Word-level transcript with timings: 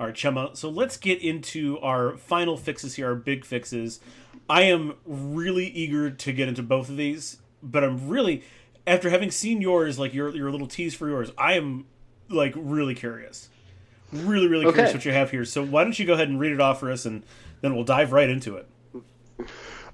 All 0.00 0.06
right, 0.06 0.14
Chema. 0.14 0.56
So 0.56 0.70
let's 0.70 0.96
get 0.96 1.22
into 1.22 1.78
our 1.80 2.16
final 2.16 2.56
fixes 2.56 2.94
here, 2.94 3.08
our 3.08 3.14
big 3.14 3.44
fixes. 3.44 4.00
I 4.48 4.62
am 4.62 4.94
really 5.04 5.66
eager 5.66 6.10
to 6.10 6.32
get 6.32 6.48
into 6.48 6.62
both 6.62 6.88
of 6.88 6.96
these, 6.96 7.36
but 7.62 7.84
I'm 7.84 8.08
really, 8.08 8.42
after 8.86 9.10
having 9.10 9.30
seen 9.30 9.60
yours, 9.60 9.98
like 9.98 10.14
your 10.14 10.34
your 10.34 10.50
little 10.50 10.66
tease 10.66 10.94
for 10.94 11.06
yours, 11.06 11.30
I 11.36 11.52
am 11.52 11.84
like 12.30 12.54
really 12.56 12.94
curious, 12.94 13.50
really 14.10 14.48
really 14.48 14.64
Okay. 14.64 14.74
curious 14.76 14.94
what 14.94 15.04
you 15.04 15.12
have 15.12 15.30
here. 15.30 15.44
So 15.44 15.62
why 15.62 15.84
don't 15.84 15.98
you 15.98 16.06
go 16.06 16.14
ahead 16.14 16.28
and 16.30 16.40
read 16.40 16.52
it 16.52 16.62
off 16.62 16.80
for 16.80 16.90
us, 16.90 17.04
and 17.04 17.22
then 17.60 17.74
we'll 17.74 17.84
dive 17.84 18.12
right 18.12 18.30
into 18.30 18.56
it. 18.56 18.66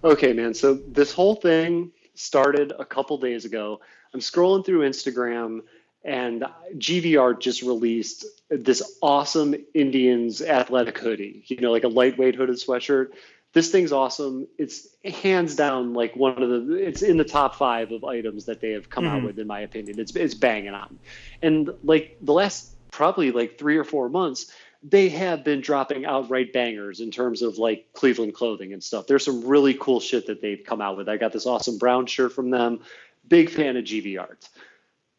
Okay, 0.05 0.33
man. 0.33 0.55
So 0.55 0.75
this 0.75 1.13
whole 1.13 1.35
thing 1.35 1.91
started 2.15 2.73
a 2.79 2.85
couple 2.85 3.19
days 3.19 3.45
ago. 3.45 3.81
I'm 4.15 4.21
scrolling 4.21 4.65
through 4.65 4.89
Instagram, 4.89 5.63
and 6.07 6.45
GVR 6.77 7.39
just 7.39 7.63
released 7.63 8.25
this 8.49 8.97
awesome 9.03 9.57
Indians 9.75 10.41
athletic 10.41 10.97
hoodie. 10.99 11.45
You 11.49 11.57
know, 11.59 11.73
like 11.73 11.83
a 11.83 11.89
lightweight 11.89 12.37
hooded 12.37 12.57
sweatshirt. 12.57 13.09
This 13.53 13.73
thing's 13.73 13.91
awesome. 13.91 14.47
It's 14.57 14.87
hands 15.05 15.57
down 15.57 15.95
like 15.95 16.15
one 16.15 16.41
of 16.41 16.49
the. 16.49 16.75
It's 16.75 17.03
in 17.03 17.17
the 17.17 17.25
top 17.25 17.57
five 17.57 17.91
of 17.91 18.05
items 18.05 18.45
that 18.45 18.61
they 18.61 18.71
have 18.71 18.89
come 18.89 19.05
out 19.05 19.19
mm-hmm. 19.19 19.27
with, 19.27 19.39
in 19.41 19.49
my 19.49 19.61
opinion. 19.61 19.99
It's 19.99 20.15
it's 20.15 20.35
banging 20.35 20.75
on, 20.75 20.99
and 21.43 21.71
like 21.83 22.19
the 22.23 22.33
last 22.33 22.71
probably 22.93 23.33
like 23.33 23.59
three 23.59 23.77
or 23.77 23.85
four 23.85 24.09
months 24.09 24.53
they 24.83 25.09
have 25.09 25.43
been 25.43 25.61
dropping 25.61 26.07
outright 26.07 26.53
bangers 26.53 27.01
in 27.01 27.11
terms 27.11 27.43
of 27.43 27.59
like 27.59 27.93
Cleveland 27.93 28.35
clothing 28.35 28.73
and 28.73 28.85
stuff. 28.85 29.09
There's 29.09 29.25
some 29.25 29.45
really 29.45 29.75
cool 29.75 29.99
shit 29.99 30.29
that 30.29 30.41
they've 30.41 30.63
come 30.65 30.81
out 30.81 30.97
with. 30.97 31.09
I 31.09 31.17
got 31.17 31.33
this 31.33 31.47
awesome 31.47 31.79
brown 31.79 32.07
shirt 32.07 32.33
from 32.33 32.51
them. 32.51 32.81
Big 33.27 33.51
fan 33.51 33.77
of 33.77 33.85
GV 33.85 34.21
art. 34.21 34.49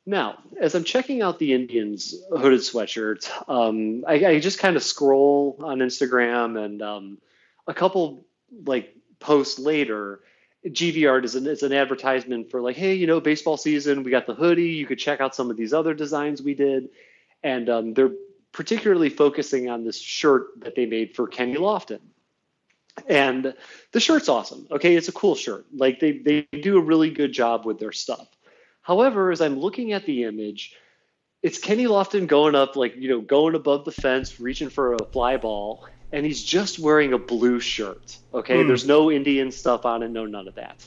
Now, 0.07 0.37
as 0.57 0.73
I'm 0.73 0.85
checking 0.85 1.21
out 1.21 1.37
the 1.37 1.51
Indians 1.53 2.15
hooded 2.31 2.61
sweatshirt, 2.61 3.29
um, 3.49 4.05
I, 4.07 4.13
I 4.25 4.39
just 4.39 4.57
kind 4.57 4.77
of 4.77 4.83
scroll 4.83 5.57
on 5.59 5.79
Instagram 5.79 6.57
and 6.63 6.81
um, 6.81 7.17
a 7.67 7.73
couple 7.73 8.25
like 8.65 8.95
posts 9.19 9.59
later, 9.59 10.21
GV 10.65 11.09
art 11.11 11.25
is 11.25 11.35
an, 11.35 11.45
is 11.45 11.61
an 11.61 11.73
advertisement 11.73 12.49
for 12.49 12.61
like, 12.61 12.77
hey, 12.77 12.93
you 12.93 13.05
know, 13.05 13.19
baseball 13.19 13.57
season, 13.57 14.03
we 14.03 14.09
got 14.09 14.25
the 14.25 14.33
hoodie. 14.33 14.69
You 14.69 14.85
could 14.85 14.97
check 14.97 15.19
out 15.19 15.35
some 15.35 15.51
of 15.51 15.57
these 15.57 15.73
other 15.73 15.93
designs 15.93 16.41
we 16.41 16.53
did. 16.53 16.87
And 17.43 17.69
um, 17.69 17.93
they're 17.93 18.13
particularly 18.53 19.09
focusing 19.09 19.69
on 19.69 19.83
this 19.83 19.99
shirt 19.99 20.61
that 20.61 20.73
they 20.75 20.85
made 20.85 21.17
for 21.17 21.27
Kenny 21.27 21.55
Lofton. 21.55 21.99
And 23.09 23.53
the 23.91 23.99
shirt's 23.99 24.29
awesome. 24.29 24.67
Okay, 24.71 24.95
it's 24.95 25.09
a 25.09 25.11
cool 25.11 25.35
shirt. 25.35 25.65
Like 25.75 25.99
they 25.99 26.13
they 26.13 26.47
do 26.53 26.77
a 26.77 26.81
really 26.81 27.11
good 27.11 27.33
job 27.33 27.65
with 27.65 27.77
their 27.77 27.91
stuff. 27.91 28.27
However, 28.87 29.31
as 29.31 29.41
I'm 29.41 29.59
looking 29.59 29.91
at 29.91 30.05
the 30.05 30.23
image, 30.23 30.73
it's 31.43 31.59
Kenny 31.59 31.87
Lofton 31.87 32.25
going 32.25 32.55
up 32.55 32.77
like, 32.77 32.95
you 32.95 33.09
know, 33.09 33.19
going 33.19 33.53
above 33.53 33.83
the 33.83 33.91
fence, 33.91 34.39
reaching 34.39 34.69
for 34.69 34.93
a 34.93 35.03
fly 35.03 35.35
ball, 35.35 35.85
and 36.13 36.25
he's 36.25 36.41
just 36.41 36.79
wearing 36.79 37.11
a 37.11 37.17
blue 37.17 37.59
shirt. 37.59 38.17
Okay, 38.33 38.61
Hmm. 38.61 38.67
there's 38.69 38.87
no 38.87 39.11
Indian 39.11 39.51
stuff 39.51 39.85
on 39.85 40.03
it, 40.03 40.09
no 40.09 40.25
none 40.25 40.47
of 40.47 40.55
that. 40.55 40.77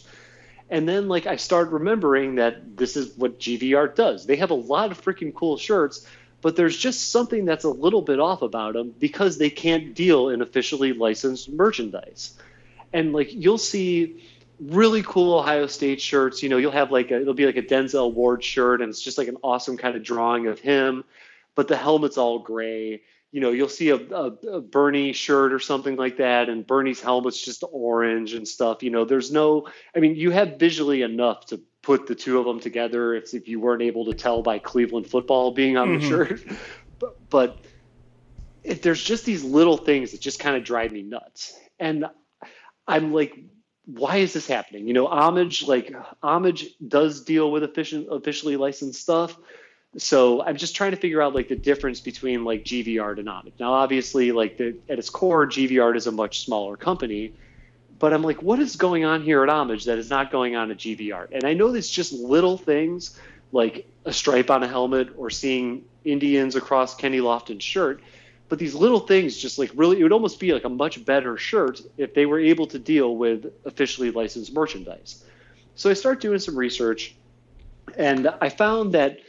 And 0.71 0.89
then 0.89 1.09
like 1.09 1.27
I 1.27 1.37
started 1.37 1.73
remembering 1.73 2.37
that 2.37 2.75
this 2.75 2.97
is 2.97 3.15
what 3.19 3.39
GV 3.39 3.77
Art 3.77 3.97
does. 3.97 4.25
They 4.25 4.37
have 4.37 4.51
a 4.51 4.55
lot 4.55 4.93
of 4.93 5.03
freaking 5.03 5.34
cool 5.34 5.59
shirts, 5.59 6.06
but 6.41 6.56
there's 6.56 6.78
just 6.78 7.11
something 7.12 7.45
that's 7.45 7.65
a 7.65 7.71
little 7.71 8.01
bit 8.01 8.19
off 8.19 8.41
about 8.41 8.73
them 8.73 8.95
because 8.98 9.37
they 9.37 9.51
can't 9.51 9.95
deal 9.95 10.31
in 10.31 10.41
officially 10.41 10.95
licensed 10.95 11.51
merchandise. 11.51 12.33
And 12.95 13.12
like 13.12 13.28
you'll 13.31 13.59
see 13.59 14.23
really 14.61 15.03
cool 15.03 15.39
Ohio 15.39 15.66
State 15.66 16.00
shirts. 16.00 16.42
You 16.42 16.48
know, 16.48 16.56
you'll 16.58 16.72
have 16.72 16.91
like 16.92 17.11
a, 17.11 17.20
it'll 17.20 17.34
be 17.34 17.47
like 17.47 17.56
a 17.56 17.62
Denzel 17.62 18.12
Ward 18.12 18.44
shirt, 18.44 18.80
and 18.83 18.91
it's 18.91 19.00
just 19.03 19.19
like 19.19 19.28
an 19.28 19.39
awesome 19.42 19.77
kind 19.77 19.97
of 19.97 20.03
drawing 20.03 20.47
of 20.47 20.58
him, 20.58 21.05
but 21.55 21.69
the 21.69 21.77
helmet's 21.77 22.19
all 22.19 22.39
gray. 22.39 23.03
You 23.33 23.41
know, 23.41 23.50
you'll 23.53 23.69
see 23.69 23.91
a, 23.91 23.97
a, 23.97 24.25
a 24.48 24.61
Bernie 24.61 25.12
shirt 25.12 25.53
or 25.53 25.61
something 25.61 25.97
like 25.97 26.16
that, 26.16 26.48
and 26.48 26.66
Bernie's 26.66 27.00
helmet's 27.00 27.41
just 27.42 27.62
orange 27.70 28.34
and 28.34 28.47
stuff. 28.47 28.83
You 28.83 28.91
know, 28.91 29.05
there's 29.05 29.31
no, 29.31 29.69
I 29.94 30.00
mean, 30.00 30.16
you 30.16 30.33
have 30.33 30.58
visually 30.58 31.03
enough 31.03 31.47
to 31.47 31.60
put 31.82 32.06
the 32.06 32.15
two 32.15 32.38
of 32.38 32.44
them 32.44 32.59
together 32.60 33.15
if, 33.15 33.32
if 33.32 33.48
you 33.48 33.60
weren't 33.60 33.82
able 33.82 34.04
to 34.06 34.15
tell 34.15 34.42
by 34.42 34.59
Cleveland 34.59 35.06
football 35.06 35.53
being 35.53 35.77
on 35.77 35.92
the 35.92 35.98
Mhm. 35.98 36.09
shirt. 36.09 36.41
But, 36.98 37.31
but 37.31 37.59
if 38.62 38.82
there's 38.82 39.03
just 39.03 39.25
these 39.25 39.42
little 39.42 39.78
things 39.78 40.10
that 40.12 40.21
just 40.21 40.38
kind 40.38 40.54
of 40.54 40.65
drive 40.65 40.92
me 40.92 41.00
nuts. 41.00 41.59
And 41.78 42.04
I'm 42.87 43.15
like, 43.15 43.38
why 43.95 44.17
is 44.19 44.33
this 44.33 44.47
happening? 44.47 44.87
You 44.87 44.95
know, 44.95 45.06
homage, 45.06 45.67
like 45.67 45.95
homage 46.23 46.67
does 46.87 47.23
deal 47.23 47.51
with 47.51 47.62
efficient, 47.62 48.09
officially 48.11 48.56
licensed 48.56 49.01
stuff. 49.01 49.37
So 49.97 50.43
I'm 50.43 50.56
just 50.56 50.77
trying 50.77 50.93
to 50.93 50.97
figure 50.97 51.21
out 51.21 51.34
like 51.34 51.49
the 51.49 51.56
difference 51.56 52.01
between 52.01 52.45
like 52.45 52.65
GV 52.65 53.03
art 53.03 53.19
and 53.19 53.28
homage. 53.28 53.55
Now, 53.59 53.73
obviously, 53.73 54.31
like 54.31 54.56
the, 54.56 54.77
at 54.89 54.99
its 54.99 55.11
core, 55.11 55.47
GV 55.47 55.83
art 55.83 55.97
is 55.97 56.06
a 56.06 56.12
much 56.12 56.45
smaller 56.45 56.77
company. 56.77 57.34
But 57.99 58.15
I'm 58.15 58.23
like, 58.23 58.43
what 58.43 58.61
is 58.61 58.77
going 58.77 59.05
on 59.05 59.23
here 59.23 59.43
at 59.43 59.51
homage 59.51 59.84
that 59.84 59.99
is 59.99 60.09
not 60.09 60.31
going 60.31 60.57
on 60.57 60.71
at 60.71 60.78
GV 60.78 61.15
art? 61.15 61.31
And 61.33 61.45
I 61.45 61.53
know 61.55 61.71
there's 61.72 61.91
just 61.91 62.12
little 62.12 62.57
things 62.57 63.19
like 63.53 63.87
a 64.05 64.12
stripe 64.12 64.51
on 64.51 64.62
a 64.62 64.69
helmet 64.69 65.11
or 65.17 65.28
seeing 65.28 65.84
Indians 66.05 66.57
across 66.57 66.95
Kenny 66.95 67.19
Lofton's 67.19 67.65
shirt 67.65 68.01
but 68.50 68.59
these 68.59 68.75
little 68.75 69.00
things 69.00 69.38
just 69.38 69.59
like 69.59 69.71
really 69.75 69.99
it 69.99 70.03
would 70.03 70.12
almost 70.12 70.38
be 70.38 70.53
like 70.53 70.65
a 70.65 70.69
much 70.69 71.03
better 71.06 71.38
shirt 71.38 71.81
if 71.97 72.12
they 72.12 72.27
were 72.27 72.41
able 72.41 72.66
to 72.66 72.78
deal 72.78 73.16
with 73.16 73.47
officially 73.65 74.11
licensed 74.11 74.53
merchandise 74.53 75.25
so 75.75 75.88
i 75.88 75.94
start 75.94 76.21
doing 76.21 76.38
some 76.38 76.56
research 76.56 77.16
and 77.97 78.28
i 78.43 78.49
found 78.50 78.93
that 78.93 79.21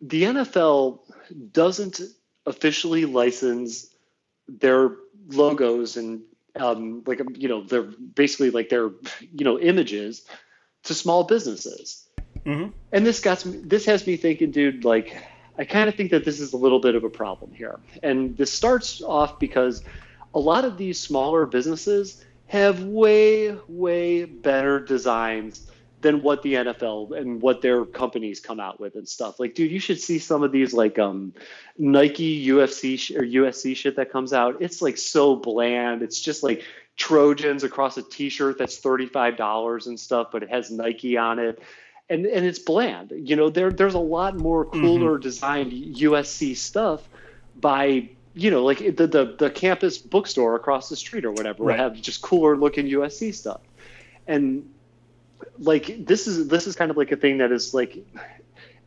the 0.00 0.22
nfl 0.22 1.00
doesn't 1.52 2.00
officially 2.46 3.04
license 3.04 3.88
their 4.48 4.96
logos 5.28 5.98
and 5.98 6.22
um, 6.56 7.02
like 7.06 7.20
you 7.36 7.48
know 7.48 7.62
they're 7.62 7.82
basically 8.14 8.50
like 8.50 8.68
their 8.70 8.90
you 9.20 9.44
know 9.44 9.58
images 9.60 10.24
to 10.84 10.94
small 10.94 11.24
businesses 11.24 12.04
Mhm. 12.46 12.72
and 12.92 13.04
this 13.04 13.20
got 13.20 13.44
me, 13.44 13.58
this 13.64 13.84
has 13.86 14.06
me 14.06 14.16
thinking 14.16 14.50
dude 14.52 14.84
like 14.84 15.14
I 15.58 15.64
kind 15.64 15.88
of 15.88 15.96
think 15.96 16.10
that 16.12 16.24
this 16.24 16.38
is 16.38 16.52
a 16.52 16.56
little 16.56 16.78
bit 16.78 16.94
of 16.94 17.04
a 17.04 17.10
problem 17.10 17.52
here. 17.52 17.80
And 18.02 18.36
this 18.36 18.52
starts 18.52 19.02
off 19.02 19.38
because 19.40 19.82
a 20.34 20.38
lot 20.38 20.64
of 20.64 20.78
these 20.78 21.00
smaller 21.00 21.46
businesses 21.46 22.24
have 22.46 22.84
way, 22.84 23.56
way 23.66 24.24
better 24.24 24.78
designs 24.78 25.68
than 26.00 26.22
what 26.22 26.42
the 26.42 26.54
NFL 26.54 27.18
and 27.18 27.42
what 27.42 27.60
their 27.60 27.84
companies 27.84 28.38
come 28.38 28.60
out 28.60 28.78
with 28.78 28.94
and 28.94 29.08
stuff. 29.08 29.40
Like, 29.40 29.54
dude, 29.54 29.72
you 29.72 29.80
should 29.80 30.00
see 30.00 30.20
some 30.20 30.44
of 30.44 30.52
these 30.52 30.72
like 30.72 30.96
um, 30.98 31.34
Nike 31.76 32.46
UFC 32.46 32.98
sh- 32.98 33.10
or 33.12 33.22
USC 33.22 33.74
shit 33.76 33.96
that 33.96 34.12
comes 34.12 34.32
out. 34.32 34.58
It's 34.60 34.80
like 34.80 34.96
so 34.96 35.34
bland. 35.34 36.02
It's 36.02 36.20
just 36.20 36.44
like 36.44 36.62
Trojans 36.96 37.64
across 37.64 37.96
a 37.96 38.02
T-shirt 38.02 38.58
that's 38.58 38.78
thirty-five 38.78 39.36
dollars 39.36 39.88
and 39.88 39.98
stuff, 39.98 40.28
but 40.30 40.44
it 40.44 40.50
has 40.50 40.70
Nike 40.70 41.16
on 41.16 41.40
it 41.40 41.60
and 42.10 42.26
and 42.26 42.46
it's 42.46 42.58
bland. 42.58 43.12
You 43.14 43.36
know, 43.36 43.50
there 43.50 43.70
there's 43.70 43.94
a 43.94 43.98
lot 43.98 44.36
more 44.36 44.64
mm-hmm. 44.64 44.80
cooler 44.80 45.18
designed 45.18 45.72
USC 45.72 46.56
stuff 46.56 47.08
by 47.56 48.08
you 48.34 48.50
know 48.50 48.64
like 48.64 48.78
the, 48.96 49.06
the 49.06 49.36
the 49.38 49.50
campus 49.50 49.98
bookstore 49.98 50.54
across 50.56 50.88
the 50.88 50.96
street 50.96 51.24
or 51.24 51.32
whatever 51.32 51.64
Right. 51.64 51.78
have 51.78 52.00
just 52.00 52.22
cooler 52.22 52.56
looking 52.56 52.86
USC 52.86 53.34
stuff, 53.34 53.60
and 54.26 54.68
like 55.58 56.06
this 56.06 56.26
is 56.26 56.48
this 56.48 56.66
is 56.66 56.76
kind 56.76 56.90
of 56.90 56.96
like 56.96 57.12
a 57.12 57.16
thing 57.16 57.38
that 57.38 57.52
is 57.52 57.74
like 57.74 57.98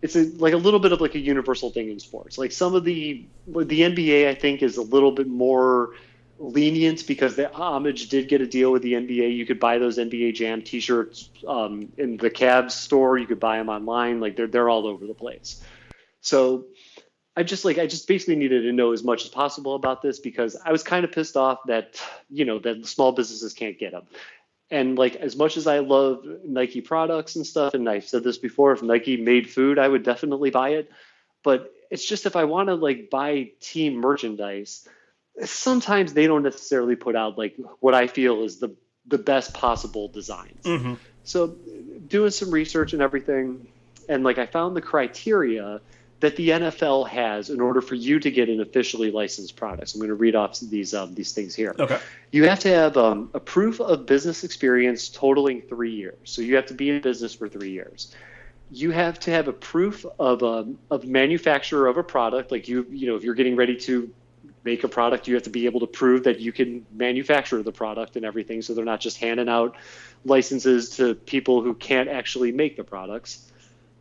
it's 0.02 0.16
a, 0.16 0.24
like 0.38 0.54
a 0.54 0.58
little 0.58 0.80
bit 0.80 0.92
of 0.92 1.02
like 1.02 1.16
a 1.16 1.20
universal 1.20 1.70
thing 1.70 1.90
in 1.90 2.00
sports. 2.00 2.38
Like 2.38 2.52
some 2.52 2.76
of 2.76 2.84
the 2.84 3.26
the 3.48 3.82
NBA 3.82 4.28
I 4.28 4.34
think 4.34 4.64
is 4.64 4.78
a 4.78 4.82
little 4.82 5.12
bit 5.12 5.28
more 5.28 5.92
lenient 6.42 7.06
because 7.06 7.36
the 7.36 7.54
homage 7.54 8.10
did 8.10 8.28
get 8.28 8.42
a 8.42 8.48
deal 8.48 8.72
with 8.72 8.82
the 8.82 8.94
NBA. 8.94 9.36
You 9.36 9.46
could 9.46 9.60
buy 9.60 9.78
those 9.78 9.98
NBA 9.98 10.34
Jam 10.34 10.64
T-shirts 10.64 11.30
um, 11.48 11.92
in 11.98 12.18
the 12.18 12.32
Cavs 12.32 12.72
store. 12.72 13.18
You 13.18 13.28
could 13.28 13.40
buy 13.40 13.58
them 13.58 13.70
online. 13.70 14.20
Like 14.20 14.36
they're 14.36 14.48
they're 14.48 14.70
all 14.70 14.88
over 14.88 15.06
the 15.06 15.14
place. 15.14 15.64
So 16.22 16.66
I 17.38 17.44
just 17.44 17.64
like 17.64 17.78
I 17.78 17.86
just 17.86 18.08
basically 18.08 18.36
needed 18.36 18.64
to 18.64 18.72
know 18.72 18.92
as 18.92 19.04
much 19.04 19.24
as 19.24 19.30
possible 19.30 19.76
about 19.76 20.02
this 20.02 20.20
because 20.20 20.58
I 20.66 20.72
was 20.72 20.84
kind 20.84 21.06
of 21.06 21.12
pissed 21.12 21.38
off 21.38 21.60
that 21.68 22.02
you 22.30 22.46
know 22.46 22.60
that 22.60 22.86
small 22.88 23.12
businesses 23.12 23.54
can't 23.54 23.78
get 23.78 23.92
them. 23.92 24.08
And 24.72 24.98
like 24.98 25.16
as 25.18 25.36
much 25.36 25.58
as 25.58 25.68
I 25.68 25.80
love 25.80 26.26
Nike 26.44 26.82
products 26.82 27.36
and 27.36 27.46
stuff, 27.46 27.74
and 27.74 27.88
I've 27.88 28.08
said 28.08 28.24
this 28.24 28.38
before, 28.38 28.72
if 28.72 28.82
Nike 28.82 29.18
made 29.18 29.50
food, 29.50 29.78
I 29.78 29.88
would 29.88 30.04
definitely 30.04 30.50
buy 30.50 30.70
it. 30.70 30.90
But 31.44 31.72
it's 31.92 32.06
just 32.06 32.26
if 32.26 32.36
I 32.36 32.46
want 32.46 32.70
to 32.70 32.76
like 32.76 33.10
buy 33.10 33.52
team 33.60 33.96
merchandise, 33.96 34.88
sometimes 35.44 36.14
they 36.14 36.28
don't 36.28 36.44
necessarily 36.44 36.96
put 36.96 37.16
out 37.16 37.38
like 37.38 37.56
what 37.80 37.94
I 37.94 38.08
feel 38.08 38.44
is 38.44 38.60
the 38.60 38.76
the 39.08 39.18
best 39.18 39.54
possible 39.54 40.08
designs. 40.08 40.64
Mhm. 40.64 40.98
So 41.24 41.56
doing 42.08 42.32
some 42.32 42.52
research 42.52 42.94
and 42.94 43.02
everything, 43.02 43.68
and 44.08 44.24
like 44.24 44.38
I 44.38 44.46
found 44.46 44.76
the 44.76 44.82
criteria 44.82 45.82
that 46.22 46.36
the 46.36 46.50
NFL 46.50 47.08
has 47.10 47.50
in 47.50 47.60
order 47.60 47.82
for 47.82 47.96
you 47.96 48.20
to 48.20 48.30
get 48.30 48.48
an 48.48 48.62
officially 48.62 49.10
licensed 49.10 49.56
product. 49.56 49.90
So 49.90 49.98
I'm 49.98 50.02
going 50.02 50.10
to 50.10 50.16
read 50.16 50.36
off 50.36 50.60
these 50.60 50.94
um, 50.94 51.14
these 51.16 51.34
things 51.34 51.56
here. 51.56 51.76
Okay. 51.78 52.00
You 52.32 52.48
have 52.48 52.60
to 52.60 52.70
have 52.70 52.96
um, 52.96 53.32
a 53.34 53.40
proof 53.40 53.82
of 53.82 54.06
business 54.06 54.44
experience 54.44 55.10
totaling 55.10 55.62
three 55.62 55.94
years. 55.96 56.18
So 56.24 56.42
you 56.42 56.56
have 56.56 56.68
to 56.68 56.74
be 56.74 56.92
in 56.92 57.02
business 57.02 57.34
for 57.34 57.50
three 57.50 57.72
years. 57.72 58.14
You 58.72 58.92
have 58.92 59.20
to 59.22 59.32
have 59.32 59.48
a 59.48 59.54
proof 59.54 60.06
of 60.20 60.44
um, 60.44 60.78
of 60.92 61.06
manufacturer 61.06 61.88
of 61.88 61.98
a 61.98 62.04
product, 62.04 62.52
like 62.52 62.68
you 62.68 62.86
you 62.90 63.08
know 63.08 63.16
if 63.16 63.24
you're 63.24 63.36
getting 63.36 63.56
ready 63.56 63.76
to 63.78 64.10
make 64.64 64.84
a 64.84 64.88
product, 64.88 65.28
you 65.28 65.34
have 65.36 65.44
to 65.44 65.50
be 65.50 65.66
able 65.66 65.80
to 65.80 65.88
prove 65.88 66.24
that 66.24 66.40
you 66.40 66.52
can 66.52 66.86
manufacture 66.92 67.64
the 67.64 67.72
product 67.72 68.16
and 68.16 68.26
everything. 68.26 68.62
So 68.62 68.74
they're 68.74 68.86
not 68.86 69.02
just 69.02 69.18
handing 69.18 69.50
out 69.50 69.76
licenses 70.24 70.92
to 70.98 71.16
people 71.16 71.62
who 71.62 71.74
can't 71.74 72.10
actually 72.10 72.52
make 72.52 72.78
the 72.78 72.84
products. 72.84 73.52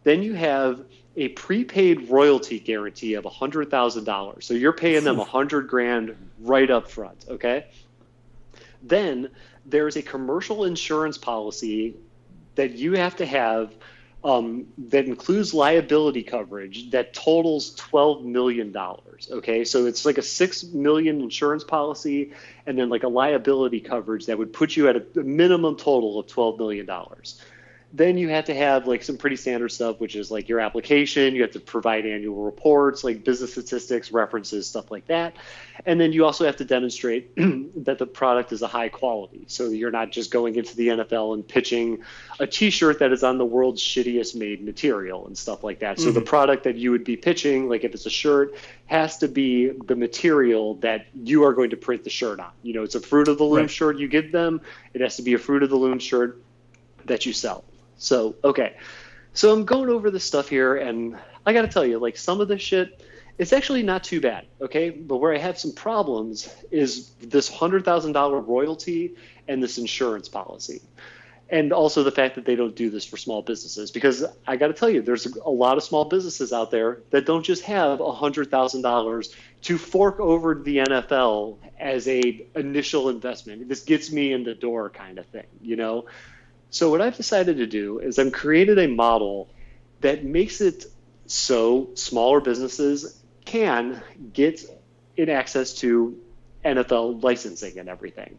Then 0.03 0.23
you 0.23 0.35
have 0.35 0.85
a 1.17 1.29
prepaid 1.29 2.09
royalty 2.11 2.61
guarantee 2.61 3.15
of 3.15 3.25
$100,000. 3.25 4.43
So 4.43 4.55
you're 4.55 4.73
paying 4.73 5.05
them 5.05 5.17
100 5.19 5.69
grand 5.69 6.17
right 6.41 6.71
up 6.71 6.91
front, 6.91 7.25
okay? 7.29 7.67
Then 8.83 9.31
there's 9.67 9.97
a 9.97 10.03
commercial 10.03 10.65
insurance 10.65 11.19
policy 11.19 11.95
that 12.55 12.73
you 12.73 12.95
have 12.95 13.17
to 13.17 13.27
have 13.27 13.75
um, 14.23 14.67
that 14.89 15.07
includes 15.07 15.55
liability 15.55 16.23
coverage 16.23 16.91
that 16.91 17.15
totals 17.15 17.75
$12 17.77 18.25
million. 18.25 18.75
Okay, 19.31 19.65
so 19.65 19.87
it's 19.87 20.05
like 20.05 20.19
a 20.19 20.23
6 20.23 20.65
million 20.65 21.21
insurance 21.21 21.65
policy 21.65 22.33
and 22.67 22.79
then 22.79 22.89
like 22.89 23.03
a 23.03 23.09
liability 23.09 23.81
coverage 23.81 24.27
that 24.27 24.37
would 24.39 24.53
put 24.53 24.77
you 24.77 24.89
at 24.89 24.97
a 24.97 25.23
minimum 25.23 25.77
total 25.77 26.19
of 26.19 26.27
$12 26.27 26.59
million 26.59 26.89
then 27.93 28.17
you 28.17 28.29
have 28.29 28.45
to 28.45 28.55
have 28.55 28.87
like 28.87 29.03
some 29.03 29.17
pretty 29.17 29.35
standard 29.35 29.71
stuff, 29.71 29.99
which 29.99 30.15
is 30.15 30.31
like 30.31 30.49
your 30.49 30.61
application. 30.61 31.35
You 31.35 31.43
have 31.43 31.51
to 31.53 31.61
provide 31.61 32.07
annual 32.07 32.45
reports, 32.45 33.03
like 33.03 33.25
business 33.25 33.53
statistics, 33.53 34.13
references, 34.13 34.69
stuff 34.69 34.93
like 34.93 35.07
that. 35.07 35.35
And 35.87 36.01
then 36.01 36.13
you 36.13 36.25
also 36.25 36.45
have 36.45 36.57
to 36.57 36.65
demonstrate 36.65 37.35
that 37.85 37.99
the 37.99 38.07
product 38.07 38.53
is 38.53 38.63
a 38.63 38.69
high 38.69 38.91
quality. 38.91 39.45
So 39.49 39.71
you're 39.71 39.91
not 39.91 40.13
just 40.13 40.31
going 40.31 40.55
into 40.55 40.77
the 40.77 40.89
NFL 40.89 41.35
and 41.35 41.47
pitching 41.47 42.03
a 42.39 42.47
T-shirt 42.47 43.01
that 43.01 43.11
is 43.11 43.25
on 43.25 43.39
the 43.39 43.45
world's 43.45 43.83
shittiest 43.83 44.37
made 44.37 44.65
material 44.65 45.27
and 45.27 45.37
stuff 45.37 45.65
like 45.65 45.81
that. 45.81 45.99
So 45.99 46.07
mm-hmm. 46.07 46.15
the 46.15 46.21
product 46.21 46.65
that 46.65 46.77
you 46.77 46.93
would 46.93 47.05
be 47.05 47.17
pitching, 47.17 47.69
like 47.69 47.83
if 47.83 47.93
it's 47.93 48.07
a 48.07 48.11
shirt, 48.11 48.55
has 48.87 49.19
to 49.19 49.27
be 49.27 49.71
the 49.87 49.97
material 49.97 50.75
that 50.77 51.07
you 51.15 51.43
are 51.45 51.55
going 51.55 51.71
to 51.71 51.77
print 51.77 52.05
the 52.05 52.11
shirt 52.11 52.39
on. 52.39 52.53
You 52.63 52.75
know, 52.75 52.85
it's 52.85 52.95
a 52.95 53.01
fruit 53.01 53.27
of 53.27 53.39
the 53.39 53.45
loom 53.45 53.63
right. 53.63 53.71
shirt 53.71 53.99
you 53.99 54.07
give 54.07 54.31
them. 54.31 54.61
It 54.95 55.01
has 55.01 55.17
to 55.17 55.23
be 55.23 55.35
a 55.35 55.39
fruit 55.39 55.65
of 55.65 55.71
the 55.71 55.77
loom 55.77 55.99
shirt 55.99 56.41
that 57.07 57.27
you 57.27 57.33
sell. 57.33 57.65
So, 58.01 58.35
okay. 58.43 58.77
So 59.35 59.53
I'm 59.53 59.65
going 59.65 59.91
over 59.91 60.11
this 60.11 60.25
stuff 60.25 60.49
here, 60.49 60.77
and 60.77 61.17
I 61.47 61.53
got 61.53 61.63
to 61.63 61.69
tell 61.69 61.85
you, 61.85 61.99
like, 61.99 62.17
some 62.17 62.41
of 62.41 62.49
this 62.49 62.63
shit, 62.63 63.05
it's 63.39 63.53
actually 63.53 63.83
not 63.83 64.03
too 64.03 64.21
bad, 64.21 64.47
okay? 64.61 64.91
But 64.91 65.19
where 65.19 65.35
I 65.35 65.39
have 65.39 65.59
some 65.59 65.73
problems 65.73 66.53
is 66.71 67.11
this 67.21 67.51
$100,000 67.51 68.49
royalty 68.49 69.15
and 69.47 69.63
this 69.63 69.79
insurance 69.79 70.29
policy. 70.29 70.83
And 71.51 71.73
also 71.73 72.03
the 72.03 72.11
fact 72.11 72.37
that 72.37 72.45
they 72.45 72.57
don't 72.57 72.75
do 72.75 72.91
this 72.91 73.05
for 73.05 73.17
small 73.17 73.43
businesses. 73.43 73.91
Because 73.91 74.25
I 74.47 74.57
got 74.57 74.69
to 74.69 74.73
tell 74.73 74.89
you, 74.89 75.03
there's 75.03 75.27
a 75.27 75.51
lot 75.51 75.77
of 75.77 75.83
small 75.83 76.05
businesses 76.05 76.53
out 76.53 76.71
there 76.71 77.01
that 77.11 77.27
don't 77.27 77.45
just 77.45 77.65
have 77.65 77.99
$100,000 77.99 79.35
to 79.63 79.79
fork 79.79 80.21
over 80.21 80.55
the 80.55 80.79
NFL 80.79 81.59
as 81.79 82.09
a 82.09 82.47
initial 82.55 83.09
investment. 83.11 83.69
This 83.69 83.83
gets 83.83 84.11
me 84.11 84.33
in 84.33 84.45
the 84.45 84.55
door 84.55 84.91
kind 84.91 85.19
of 85.19 85.27
thing, 85.27 85.47
you 85.61 85.77
know? 85.77 86.07
So 86.71 86.91
what 86.91 87.01
I've 87.01 87.17
decided 87.17 87.57
to 87.59 87.67
do 87.67 87.99
is 87.99 88.19
I've 88.19 88.33
created 88.33 88.79
a 88.79 88.87
model 88.87 89.49
that 90.01 90.25
makes 90.25 90.61
it 90.61 90.87
so 91.27 91.91
smaller 91.95 92.41
businesses 92.41 93.21
can 93.45 94.03
get 94.33 94.63
in 95.17 95.29
access 95.29 95.75
to 95.75 96.19
NFL 96.65 97.23
licensing 97.23 97.79
and 97.79 97.89
everything. 97.89 98.39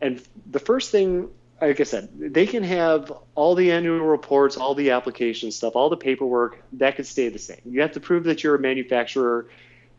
And 0.00 0.22
the 0.50 0.58
first 0.58 0.90
thing, 0.90 1.30
like 1.60 1.80
I 1.80 1.84
said, 1.84 2.08
they 2.14 2.46
can 2.46 2.62
have 2.62 3.12
all 3.34 3.54
the 3.54 3.72
annual 3.72 4.00
reports, 4.00 4.56
all 4.56 4.74
the 4.74 4.90
application 4.92 5.50
stuff, 5.50 5.76
all 5.76 5.90
the 5.90 5.96
paperwork, 5.96 6.62
that 6.74 6.96
could 6.96 7.06
stay 7.06 7.28
the 7.28 7.38
same. 7.38 7.60
You 7.64 7.80
have 7.80 7.92
to 7.92 8.00
prove 8.00 8.24
that 8.24 8.42
you're 8.44 8.54
a 8.54 8.60
manufacturer. 8.60 9.48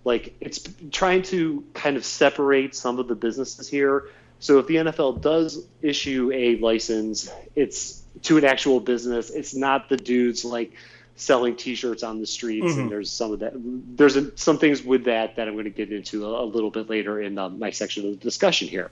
Like 0.04 0.36
it's 0.40 0.64
trying 0.92 1.24
to 1.24 1.64
kind 1.74 1.98
of 1.98 2.06
separate 2.06 2.76
some 2.76 3.00
of 3.00 3.08
the 3.08 3.16
businesses 3.16 3.68
here 3.68 4.10
so 4.46 4.60
if 4.60 4.68
the 4.68 4.76
NFL 4.76 5.22
does 5.22 5.66
issue 5.82 6.32
a 6.32 6.58
license, 6.58 7.32
it's 7.56 8.04
to 8.22 8.38
an 8.38 8.46
actual 8.46 8.80
business. 8.80 9.32
It's 9.32 9.56
not 9.56 9.90
the 9.90 9.98
dudes 9.98 10.46
like 10.46 10.74
selling 11.16 11.56
T-shirts 11.56 12.04
on 12.04 12.20
the 12.20 12.28
streets. 12.28 12.68
Mm-hmm. 12.68 12.82
And 12.82 12.92
there's 12.92 13.10
some 13.10 13.32
of 13.32 13.40
that. 13.40 13.54
There's 13.56 14.16
a, 14.16 14.38
some 14.38 14.60
things 14.60 14.84
with 14.84 15.06
that 15.06 15.38
that 15.38 15.48
I'm 15.48 15.56
going 15.56 15.64
to 15.64 15.72
get 15.72 15.92
into 15.92 16.28
a, 16.28 16.44
a 16.44 16.46
little 16.46 16.70
bit 16.70 16.88
later 16.92 17.20
in 17.20 17.40
um, 17.40 17.58
my 17.58 17.72
section 17.72 18.06
of 18.06 18.12
the 18.12 18.18
discussion 18.18 18.68
here. 18.68 18.92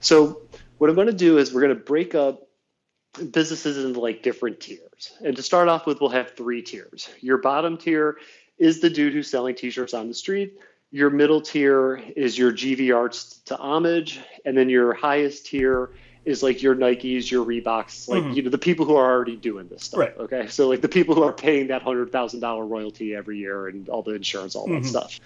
So 0.00 0.40
what 0.78 0.88
I'm 0.88 0.96
going 0.96 1.08
to 1.08 1.12
do 1.12 1.36
is 1.36 1.52
we're 1.52 1.60
going 1.60 1.76
to 1.76 1.84
break 1.84 2.14
up 2.14 2.48
businesses 3.30 3.84
into 3.84 4.00
like 4.00 4.22
different 4.22 4.58
tiers. 4.58 5.12
And 5.22 5.36
to 5.36 5.42
start 5.42 5.68
off 5.68 5.84
with, 5.84 6.00
we'll 6.00 6.08
have 6.08 6.30
three 6.30 6.62
tiers. 6.62 7.10
Your 7.20 7.36
bottom 7.36 7.76
tier 7.76 8.16
is 8.56 8.80
the 8.80 8.88
dude 8.88 9.12
who's 9.12 9.28
selling 9.28 9.54
T-shirts 9.54 9.92
on 9.92 10.08
the 10.08 10.14
street. 10.14 10.58
Your 10.90 11.10
middle 11.10 11.40
tier 11.40 11.96
is 11.96 12.38
your 12.38 12.52
GV 12.52 12.94
Arts 12.96 13.40
to 13.46 13.56
homage, 13.56 14.20
and 14.44 14.56
then 14.56 14.68
your 14.68 14.94
highest 14.94 15.46
tier 15.46 15.90
is 16.24 16.42
like 16.42 16.62
your 16.62 16.74
Nikes, 16.74 17.30
your 17.30 17.44
Reeboks, 17.44 18.08
like 18.08 18.22
mm-hmm. 18.22 18.32
you 18.32 18.42
know 18.42 18.50
the 18.50 18.58
people 18.58 18.86
who 18.86 18.96
are 18.96 19.10
already 19.10 19.36
doing 19.36 19.68
this 19.68 19.84
stuff. 19.84 20.00
Right. 20.00 20.16
Okay, 20.16 20.46
so 20.48 20.68
like 20.68 20.80
the 20.80 20.88
people 20.88 21.14
who 21.14 21.22
are 21.22 21.32
paying 21.32 21.68
that 21.68 21.82
hundred 21.82 22.12
thousand 22.12 22.40
dollar 22.40 22.64
royalty 22.64 23.14
every 23.14 23.38
year 23.38 23.68
and 23.68 23.88
all 23.88 24.02
the 24.02 24.14
insurance, 24.14 24.54
all 24.54 24.66
mm-hmm. 24.66 24.82
that 24.82 24.88
stuff. 24.88 25.20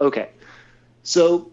Okay, 0.00 0.30
so 1.02 1.52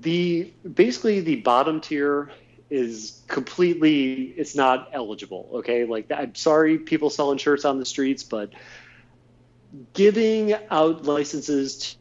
the 0.00 0.52
basically 0.72 1.20
the 1.20 1.36
bottom 1.36 1.80
tier 1.80 2.30
is 2.70 3.22
completely 3.28 4.34
it's 4.36 4.54
not 4.54 4.88
eligible. 4.92 5.50
Okay, 5.54 5.84
like 5.84 6.10
I'm 6.10 6.34
sorry, 6.34 6.78
people 6.78 7.10
selling 7.10 7.38
shirts 7.38 7.64
on 7.64 7.78
the 7.78 7.84
streets, 7.84 8.22
but 8.22 8.50
giving 9.92 10.54
out 10.70 11.04
licenses 11.04 11.96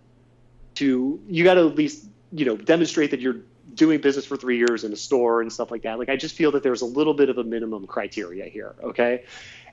to 0.75 1.19
you 1.27 1.43
got 1.43 1.55
to 1.55 1.67
at 1.67 1.75
least 1.75 2.05
you 2.31 2.45
know 2.45 2.57
demonstrate 2.57 3.11
that 3.11 3.19
you're 3.19 3.41
doing 3.73 4.01
business 4.01 4.25
for 4.25 4.37
three 4.37 4.57
years 4.57 4.83
in 4.83 4.91
a 4.91 4.95
store 4.95 5.41
and 5.41 5.51
stuff 5.51 5.71
like 5.71 5.83
that. 5.83 5.99
Like 5.99 6.09
I 6.09 6.15
just 6.15 6.35
feel 6.35 6.51
that 6.51 6.63
there's 6.63 6.81
a 6.81 6.85
little 6.85 7.13
bit 7.13 7.29
of 7.29 7.37
a 7.37 7.43
minimum 7.43 7.87
criteria 7.87 8.45
here. 8.45 8.75
Okay, 8.83 9.23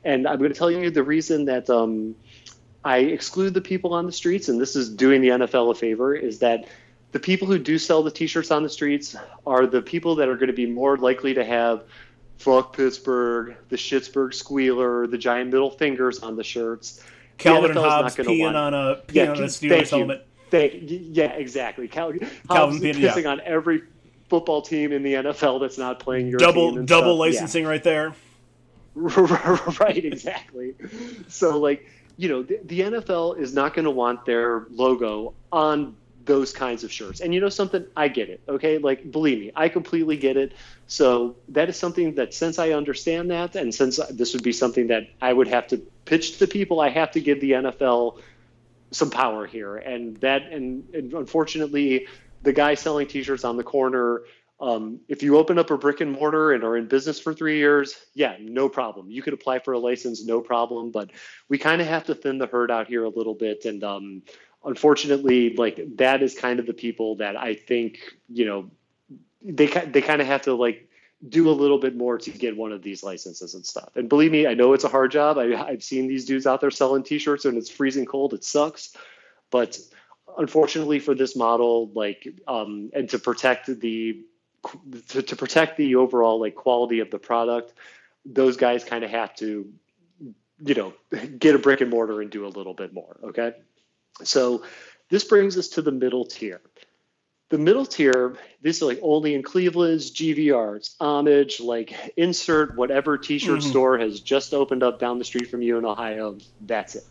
and 0.04 0.26
I'm 0.26 0.38
going 0.38 0.52
to 0.52 0.58
tell 0.58 0.70
you 0.70 0.90
the 0.90 1.02
reason 1.02 1.46
that 1.46 1.68
um, 1.70 2.14
I 2.84 2.98
exclude 2.98 3.54
the 3.54 3.60
people 3.60 3.94
on 3.94 4.06
the 4.06 4.12
streets, 4.12 4.48
and 4.48 4.60
this 4.60 4.76
is 4.76 4.88
doing 4.88 5.20
the 5.20 5.28
NFL 5.28 5.70
a 5.70 5.74
favor, 5.74 6.14
is 6.14 6.38
that 6.40 6.68
the 7.12 7.18
people 7.18 7.48
who 7.48 7.58
do 7.58 7.78
sell 7.78 8.02
the 8.02 8.10
T-shirts 8.10 8.50
on 8.50 8.62
the 8.62 8.68
streets 8.68 9.16
are 9.46 9.66
the 9.66 9.82
people 9.82 10.16
that 10.16 10.28
are 10.28 10.36
going 10.36 10.48
to 10.48 10.52
be 10.52 10.66
more 10.66 10.96
likely 10.96 11.34
to 11.34 11.44
have 11.44 11.84
"fuck 12.36 12.76
Pittsburgh," 12.76 13.56
the 13.68 13.76
Schittsburg 13.76 14.34
squealer, 14.34 15.06
the 15.06 15.18
giant 15.18 15.50
middle 15.50 15.70
fingers 15.70 16.20
on 16.20 16.36
the 16.36 16.44
shirts. 16.44 17.02
Calvin 17.38 17.70
and 17.70 17.80
Hobbes 17.80 18.16
peeing 18.16 18.54
on 18.54 18.74
a 18.74 18.96
peeing 19.06 19.14
yeah, 19.14 19.30
on 19.30 19.38
a 19.38 19.46
Steelers 19.46 19.90
helmet. 19.90 20.27
They, 20.50 20.78
yeah, 20.78 21.32
exactly. 21.32 21.88
Cal, 21.88 22.12
Calvin 22.50 22.80
pissing 22.80 23.22
yeah. 23.22 23.30
on 23.30 23.40
every 23.40 23.82
football 24.28 24.62
team 24.62 24.92
in 24.92 25.02
the 25.02 25.14
NFL 25.14 25.60
that's 25.60 25.78
not 25.78 26.00
playing 26.00 26.28
your 26.28 26.38
double 26.38 26.82
double 26.84 27.14
stuff. 27.14 27.18
licensing 27.18 27.64
yeah. 27.64 27.70
right 27.70 27.84
there. 27.84 28.14
right, 28.94 30.04
exactly. 30.04 30.74
so, 31.28 31.58
like, 31.58 31.86
you 32.16 32.28
know, 32.28 32.42
the, 32.42 32.58
the 32.64 32.80
NFL 32.80 33.38
is 33.38 33.54
not 33.54 33.74
going 33.74 33.84
to 33.84 33.90
want 33.90 34.24
their 34.24 34.66
logo 34.70 35.34
on 35.52 35.94
those 36.28 36.52
kinds 36.52 36.84
of 36.84 36.92
shirts. 36.92 37.20
And 37.20 37.34
you 37.34 37.40
know 37.40 37.48
something? 37.48 37.84
I 37.96 38.08
get 38.08 38.28
it. 38.28 38.40
Okay, 38.48 38.78
like 38.78 39.10
believe 39.10 39.40
me, 39.40 39.52
I 39.56 39.68
completely 39.68 40.16
get 40.16 40.36
it. 40.36 40.52
So 40.86 41.36
that 41.48 41.68
is 41.68 41.76
something 41.76 42.14
that 42.14 42.34
since 42.34 42.58
I 42.58 42.70
understand 42.70 43.30
that, 43.30 43.56
and 43.56 43.74
since 43.74 43.98
this 44.10 44.34
would 44.34 44.42
be 44.42 44.52
something 44.52 44.88
that 44.88 45.08
I 45.20 45.32
would 45.32 45.48
have 45.48 45.66
to 45.68 45.78
pitch 46.04 46.38
to 46.38 46.46
people, 46.46 46.80
I 46.80 46.90
have 46.90 47.12
to 47.12 47.20
give 47.20 47.40
the 47.40 47.52
NFL 47.52 48.20
some 48.90 49.10
power 49.10 49.46
here, 49.46 49.76
and 49.76 50.16
that 50.18 50.42
and, 50.52 50.88
and 50.94 51.12
unfortunately, 51.12 52.06
the 52.42 52.52
guy 52.52 52.74
selling 52.74 53.06
T-shirts 53.06 53.44
on 53.44 53.56
the 53.56 53.64
corner. 53.64 54.22
Um, 54.60 55.00
if 55.06 55.22
you 55.22 55.38
open 55.38 55.56
up 55.56 55.70
a 55.70 55.78
brick 55.78 56.00
and 56.00 56.10
mortar 56.10 56.52
and 56.52 56.64
are 56.64 56.76
in 56.76 56.88
business 56.88 57.20
for 57.20 57.32
three 57.32 57.58
years, 57.58 57.94
yeah, 58.14 58.36
no 58.40 58.68
problem. 58.68 59.08
You 59.08 59.22
could 59.22 59.32
apply 59.32 59.60
for 59.60 59.72
a 59.72 59.78
license, 59.78 60.24
no 60.24 60.40
problem. 60.40 60.90
But 60.90 61.10
we 61.48 61.58
kind 61.58 61.80
of 61.80 61.86
have 61.86 62.04
to 62.06 62.14
thin 62.14 62.38
the 62.38 62.48
herd 62.48 62.70
out 62.70 62.88
here 62.88 63.04
a 63.04 63.08
little 63.08 63.34
bit, 63.34 63.66
and 63.66 63.84
um, 63.84 64.22
unfortunately, 64.64 65.54
like 65.54 65.80
that 65.96 66.22
is 66.22 66.34
kind 66.34 66.58
of 66.58 66.66
the 66.66 66.74
people 66.74 67.16
that 67.16 67.36
I 67.36 67.54
think 67.54 68.00
you 68.28 68.46
know 68.46 68.70
they 69.42 69.66
they 69.66 70.02
kind 70.02 70.20
of 70.20 70.26
have 70.26 70.42
to 70.42 70.54
like 70.54 70.87
do 71.26 71.50
a 71.50 71.52
little 71.52 71.78
bit 71.78 71.96
more 71.96 72.16
to 72.18 72.30
get 72.30 72.56
one 72.56 72.70
of 72.70 72.82
these 72.82 73.02
licenses 73.02 73.54
and 73.54 73.66
stuff. 73.66 73.90
And 73.96 74.08
believe 74.08 74.30
me, 74.30 74.46
I 74.46 74.54
know 74.54 74.72
it's 74.72 74.84
a 74.84 74.88
hard 74.88 75.10
job. 75.10 75.36
I, 75.36 75.70
have 75.70 75.82
seen 75.82 76.06
these 76.06 76.24
dudes 76.24 76.46
out 76.46 76.60
there 76.60 76.70
selling 76.70 77.02
T-shirts, 77.02 77.44
and 77.44 77.58
it's 77.58 77.70
freezing 77.70 78.06
cold. 78.06 78.34
It 78.34 78.44
sucks, 78.44 78.94
but 79.50 79.78
unfortunately 80.36 81.00
for 81.00 81.14
this 81.14 81.34
model, 81.34 81.90
like, 81.94 82.28
um, 82.46 82.90
and 82.94 83.08
to 83.10 83.18
protect 83.18 83.66
the 83.80 84.22
to, 85.08 85.22
to 85.22 85.36
protect 85.36 85.76
the 85.76 85.94
overall 85.96 86.40
like 86.40 86.54
quality 86.54 87.00
of 87.00 87.10
the 87.10 87.18
product, 87.18 87.74
those 88.24 88.56
guys 88.56 88.84
kind 88.84 89.04
of 89.04 89.10
have 89.10 89.34
to, 89.36 89.68
you 90.64 90.74
know, 90.74 90.92
get 91.38 91.54
a 91.54 91.58
brick 91.58 91.80
and 91.80 91.90
mortar 91.90 92.20
and 92.20 92.30
do 92.30 92.46
a 92.46 92.48
little 92.48 92.74
bit 92.74 92.92
more. 92.92 93.18
Okay, 93.24 93.52
so 94.22 94.62
this 95.10 95.24
brings 95.24 95.56
us 95.56 95.68
to 95.68 95.82
the 95.82 95.92
middle 95.92 96.24
tier. 96.24 96.60
The 97.50 97.58
middle 97.58 97.86
tier, 97.86 98.36
this 98.60 98.76
is 98.76 98.82
like 98.82 98.98
only 99.00 99.34
in 99.34 99.42
Cleveland's, 99.42 100.10
GVR's, 100.10 100.96
Homage, 101.00 101.60
like 101.60 102.12
insert 102.16 102.76
whatever 102.76 103.16
t-shirt 103.16 103.60
mm-hmm. 103.60 103.70
store 103.70 103.98
has 103.98 104.20
just 104.20 104.52
opened 104.52 104.82
up 104.82 104.98
down 104.98 105.18
the 105.18 105.24
street 105.24 105.50
from 105.50 105.62
you 105.62 105.78
in 105.78 105.86
Ohio. 105.86 106.36
That's 106.60 106.94
it. 106.94 107.06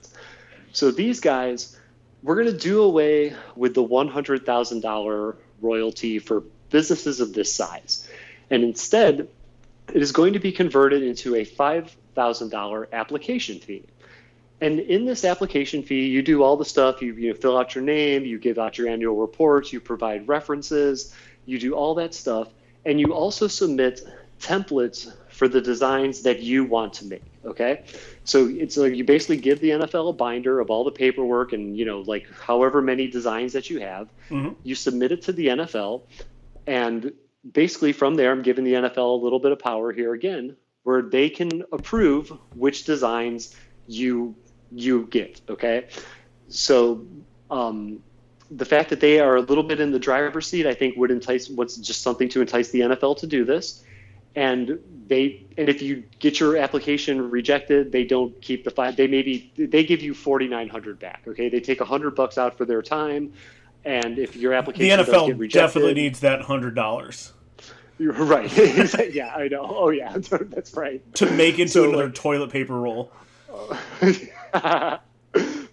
So 0.73 0.91
these 0.91 1.21
guys, 1.21 1.75
we're 2.21 2.35
going 2.35 2.53
to 2.53 2.57
do 2.57 2.83
away 2.83 3.33
with 3.55 3.73
the 3.73 3.83
$100,000 3.83 5.35
royalty 5.61 6.19
for 6.19 6.43
businesses 6.69 7.19
of 7.19 7.33
this 7.33 7.51
size. 7.51 8.07
And 8.51 8.63
instead, 8.63 9.27
it 9.93 10.01
is 10.01 10.11
going 10.11 10.33
to 10.33 10.39
be 10.39 10.51
converted 10.51 11.01
into 11.01 11.35
a 11.35 11.45
$5,000 11.45 12.91
application 12.91 13.59
fee. 13.59 13.85
And 14.59 14.79
in 14.79 15.05
this 15.05 15.23
application 15.23 15.83
fee, 15.83 16.07
you 16.07 16.21
do 16.21 16.41
all 16.41 16.57
the 16.57 16.65
stuff. 16.65 17.01
You, 17.01 17.13
you 17.13 17.33
fill 17.33 17.57
out 17.57 17.75
your 17.75 17.83
name, 17.83 18.25
you 18.25 18.39
give 18.39 18.57
out 18.57 18.77
your 18.77 18.87
annual 18.87 19.15
reports, 19.15 19.71
you 19.71 19.79
provide 19.79 20.27
references, 20.27 21.13
you 21.45 21.59
do 21.59 21.73
all 21.73 21.95
that 21.95 22.13
stuff, 22.13 22.49
and 22.85 22.99
you 22.99 23.13
also 23.13 23.47
submit 23.47 24.01
templates 24.39 25.11
for 25.29 25.47
the 25.47 25.61
designs 25.61 26.23
that 26.23 26.41
you 26.41 26.63
want 26.63 26.93
to 26.93 27.05
make. 27.05 27.23
Okay, 27.45 27.83
so 28.25 28.47
it's 28.47 28.75
like 28.75 28.95
you 28.95 29.03
basically 29.03 29.37
give 29.37 29.61
the 29.61 29.69
NFL 29.69 30.09
a 30.09 30.13
binder 30.13 30.59
of 30.59 30.69
all 30.69 30.83
the 30.83 30.91
paperwork 30.91 31.53
and 31.53 31.77
you 31.77 31.85
know 31.85 32.01
like 32.01 32.27
however 32.41 32.81
many 32.81 33.07
designs 33.07 33.53
that 33.53 33.69
you 33.69 33.79
have. 33.79 34.09
Mm-hmm. 34.29 34.53
You 34.63 34.75
submit 34.75 35.11
it 35.11 35.21
to 35.23 35.31
the 35.31 35.47
NFL, 35.47 36.01
and 36.65 37.13
basically 37.49 37.93
from 37.93 38.15
there, 38.15 38.31
I'm 38.31 38.41
giving 38.41 38.65
the 38.65 38.73
NFL 38.73 39.19
a 39.19 39.23
little 39.23 39.39
bit 39.39 39.51
of 39.51 39.59
power 39.59 39.93
here 39.93 40.13
again, 40.13 40.57
where 40.83 41.01
they 41.01 41.29
can 41.29 41.63
approve 41.71 42.33
which 42.53 42.83
designs 42.83 43.55
you 43.87 44.35
you 44.71 45.07
get. 45.07 45.41
Okay, 45.49 45.87
so 46.49 47.05
um, 47.49 48.01
the 48.51 48.65
fact 48.65 48.89
that 48.89 48.99
they 48.99 49.19
are 49.19 49.35
a 49.35 49.41
little 49.41 49.63
bit 49.63 49.79
in 49.79 49.91
the 49.91 49.99
driver's 49.99 50.47
seat, 50.47 50.65
I 50.65 50.73
think, 50.73 50.95
would 50.97 51.11
entice 51.11 51.49
what's 51.49 51.75
just 51.77 52.01
something 52.01 52.29
to 52.29 52.41
entice 52.41 52.69
the 52.69 52.81
NFL 52.81 53.17
to 53.19 53.27
do 53.27 53.43
this. 53.45 53.83
And 54.35 54.79
they 55.07 55.43
and 55.57 55.67
if 55.67 55.81
you 55.81 56.03
get 56.19 56.39
your 56.39 56.57
application 56.57 57.31
rejected, 57.31 57.91
they 57.91 58.03
don't 58.03 58.39
keep 58.41 58.63
the 58.63 58.71
five. 58.71 58.95
They 58.95 59.07
maybe 59.07 59.51
they 59.57 59.83
give 59.83 60.01
you 60.01 60.13
forty 60.13 60.47
nine 60.47 60.69
hundred 60.69 60.99
back. 60.99 61.23
Okay, 61.27 61.49
they 61.49 61.59
take 61.59 61.81
hundred 61.81 62.15
bucks 62.15 62.37
out 62.37 62.57
for 62.57 62.65
their 62.65 62.81
time. 62.81 63.33
And 63.83 64.19
if 64.19 64.35
your 64.35 64.53
application 64.53 64.97
the 64.97 65.03
NFL 65.03 65.39
rejected, 65.39 65.51
definitely 65.51 65.93
needs 65.95 66.19
that 66.19 66.41
hundred 66.41 66.75
dollars. 66.75 67.33
You're 67.99 68.13
right. 68.13 68.51
yeah, 69.13 69.33
I 69.35 69.47
know. 69.47 69.65
Oh 69.67 69.89
yeah, 69.89 70.15
that's 70.17 70.75
right. 70.75 71.01
To 71.15 71.31
make 71.31 71.57
into 71.57 71.71
so, 71.71 71.89
another 71.89 72.05
like, 72.05 72.15
toilet 72.15 72.51
paper 72.51 72.79
roll. 72.79 73.11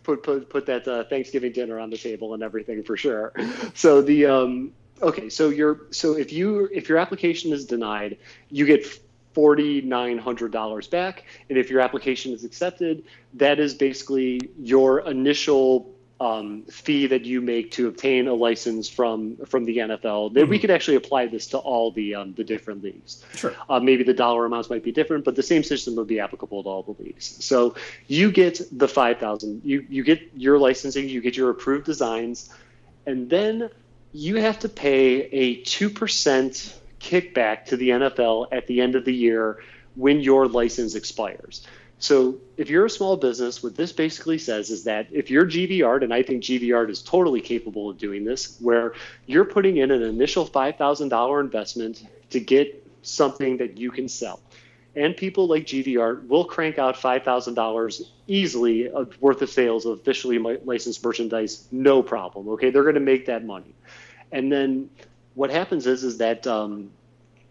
put 0.02 0.22
put 0.22 0.48
put 0.50 0.66
that 0.66 0.86
uh, 0.86 1.04
Thanksgiving 1.04 1.52
dinner 1.52 1.78
on 1.78 1.90
the 1.90 1.98
table 1.98 2.34
and 2.34 2.42
everything 2.42 2.82
for 2.82 2.96
sure. 2.96 3.32
So 3.74 4.02
the 4.02 4.26
um, 4.26 4.72
okay, 5.02 5.28
so 5.28 5.48
your 5.48 5.86
so 5.90 6.16
if 6.16 6.32
you 6.32 6.68
if 6.72 6.88
your 6.88 6.98
application 6.98 7.52
is 7.52 7.64
denied, 7.64 8.18
you 8.50 8.66
get 8.66 8.86
forty 9.32 9.80
nine 9.80 10.18
hundred 10.18 10.52
dollars 10.52 10.86
back, 10.86 11.24
and 11.48 11.58
if 11.58 11.70
your 11.70 11.80
application 11.80 12.32
is 12.32 12.44
accepted, 12.44 13.04
that 13.34 13.58
is 13.58 13.74
basically 13.74 14.40
your 14.58 15.00
initial 15.00 15.93
um, 16.20 16.62
fee 16.64 17.08
that 17.08 17.24
you 17.24 17.40
make 17.40 17.72
to 17.72 17.88
obtain 17.88 18.28
a 18.28 18.34
license 18.34 18.88
from 18.88 19.36
from 19.46 19.64
the 19.64 19.78
NFL. 19.78 20.32
Mm-hmm. 20.32 20.48
We 20.48 20.58
could 20.58 20.70
actually 20.70 20.96
apply 20.96 21.26
this 21.26 21.48
to 21.48 21.58
all 21.58 21.90
the 21.90 22.14
um, 22.14 22.34
the 22.34 22.44
different 22.44 22.84
leagues. 22.84 23.24
Sure. 23.34 23.54
Uh, 23.68 23.80
maybe 23.80 24.04
the 24.04 24.14
dollar 24.14 24.44
amounts 24.44 24.70
might 24.70 24.84
be 24.84 24.92
different, 24.92 25.24
but 25.24 25.34
the 25.34 25.42
same 25.42 25.64
system 25.64 25.96
would 25.96 26.06
be 26.06 26.20
applicable 26.20 26.62
to 26.62 26.68
all 26.68 26.82
the 26.82 27.02
leagues. 27.02 27.44
So 27.44 27.74
you 28.06 28.30
get 28.30 28.60
the 28.70 28.88
five 28.88 29.18
thousand. 29.18 29.62
You 29.64 29.84
you 29.88 30.04
get 30.04 30.30
your 30.36 30.58
licensing. 30.58 31.08
You 31.08 31.20
get 31.20 31.36
your 31.36 31.50
approved 31.50 31.84
designs, 31.84 32.48
and 33.06 33.28
then 33.28 33.70
you 34.12 34.36
have 34.36 34.60
to 34.60 34.68
pay 34.68 35.22
a 35.22 35.62
two 35.62 35.90
percent 35.90 36.78
kickback 37.00 37.66
to 37.66 37.76
the 37.76 37.90
NFL 37.90 38.48
at 38.52 38.66
the 38.66 38.80
end 38.80 38.94
of 38.94 39.04
the 39.04 39.12
year 39.12 39.58
when 39.96 40.20
your 40.20 40.46
license 40.46 40.94
expires. 40.94 41.66
So 42.04 42.36
if 42.58 42.68
you're 42.68 42.84
a 42.84 42.90
small 42.90 43.16
business, 43.16 43.62
what 43.62 43.76
this 43.76 43.90
basically 43.90 44.36
says 44.36 44.68
is 44.68 44.84
that 44.84 45.06
if 45.10 45.30
you're 45.30 45.46
GVR, 45.46 46.04
and 46.04 46.12
I 46.12 46.22
think 46.22 46.42
GVR 46.42 46.90
is 46.90 47.00
totally 47.00 47.40
capable 47.40 47.88
of 47.88 47.96
doing 47.96 48.26
this, 48.26 48.58
where 48.60 48.92
you're 49.24 49.46
putting 49.46 49.78
in 49.78 49.90
an 49.90 50.02
initial 50.02 50.46
$5,000 50.46 51.40
investment 51.40 52.06
to 52.28 52.40
get 52.40 52.86
something 53.00 53.56
that 53.56 53.78
you 53.78 53.90
can 53.90 54.06
sell. 54.06 54.42
And 54.94 55.16
people 55.16 55.46
like 55.46 55.64
GVR 55.64 56.28
will 56.28 56.44
crank 56.44 56.78
out 56.78 56.94
$5,000 56.94 58.02
easily 58.26 58.90
worth 59.18 59.40
of 59.40 59.48
sales 59.48 59.86
of 59.86 59.98
officially 59.98 60.38
licensed 60.38 61.02
merchandise, 61.02 61.66
no 61.72 62.02
problem. 62.02 62.50
Okay, 62.50 62.68
they're 62.68 62.82
going 62.82 62.96
to 62.96 63.00
make 63.00 63.24
that 63.24 63.46
money. 63.46 63.74
And 64.30 64.52
then 64.52 64.90
what 65.36 65.48
happens 65.48 65.86
is 65.86 66.04
is 66.04 66.18
that 66.18 66.46
um, 66.46 66.90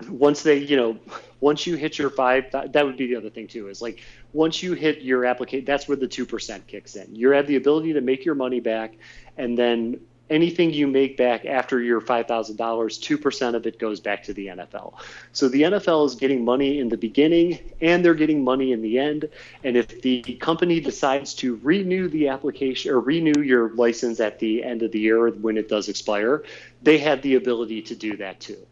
once 0.09 0.43
they, 0.43 0.57
you 0.57 0.77
know, 0.77 0.97
once 1.39 1.67
you 1.67 1.75
hit 1.75 1.97
your 1.97 2.09
five, 2.09 2.51
that 2.51 2.85
would 2.85 2.97
be 2.97 3.07
the 3.07 3.15
other 3.15 3.29
thing 3.29 3.47
too. 3.47 3.67
Is 3.67 3.81
like 3.81 4.03
once 4.31 4.63
you 4.63 4.73
hit 4.73 5.01
your 5.01 5.25
application, 5.25 5.65
that's 5.65 5.87
where 5.87 5.97
the 5.97 6.07
two 6.07 6.25
percent 6.25 6.67
kicks 6.67 6.95
in. 6.95 7.15
You 7.15 7.29
have 7.31 7.47
the 7.47 7.55
ability 7.55 7.93
to 7.93 8.01
make 8.01 8.25
your 8.25 8.35
money 8.35 8.59
back, 8.59 8.95
and 9.37 9.57
then 9.57 9.99
anything 10.29 10.71
you 10.71 10.87
make 10.87 11.17
back 11.17 11.45
after 11.45 11.81
your 11.81 12.01
five 12.01 12.27
thousand 12.27 12.57
dollars, 12.57 12.97
two 12.97 13.17
percent 13.17 13.55
of 13.55 13.65
it 13.67 13.79
goes 13.79 13.99
back 13.99 14.23
to 14.23 14.33
the 14.33 14.47
NFL. 14.47 14.93
So 15.31 15.47
the 15.49 15.63
NFL 15.63 16.05
is 16.07 16.15
getting 16.15 16.43
money 16.43 16.79
in 16.79 16.89
the 16.89 16.97
beginning, 16.97 17.59
and 17.81 18.03
they're 18.03 18.13
getting 18.13 18.43
money 18.43 18.71
in 18.71 18.81
the 18.81 18.97
end. 18.99 19.29
And 19.63 19.77
if 19.77 20.01
the 20.01 20.21
company 20.39 20.79
decides 20.79 21.33
to 21.35 21.59
renew 21.63 22.07
the 22.07 22.29
application 22.29 22.91
or 22.91 22.99
renew 22.99 23.41
your 23.41 23.69
license 23.73 24.19
at 24.19 24.39
the 24.39 24.63
end 24.63 24.83
of 24.83 24.91
the 24.91 24.99
year 24.99 25.29
when 25.29 25.57
it 25.57 25.69
does 25.69 25.89
expire, 25.89 26.43
they 26.81 26.97
have 26.99 27.21
the 27.21 27.35
ability 27.35 27.81
to 27.83 27.95
do 27.95 28.17
that 28.17 28.39
too. 28.39 28.65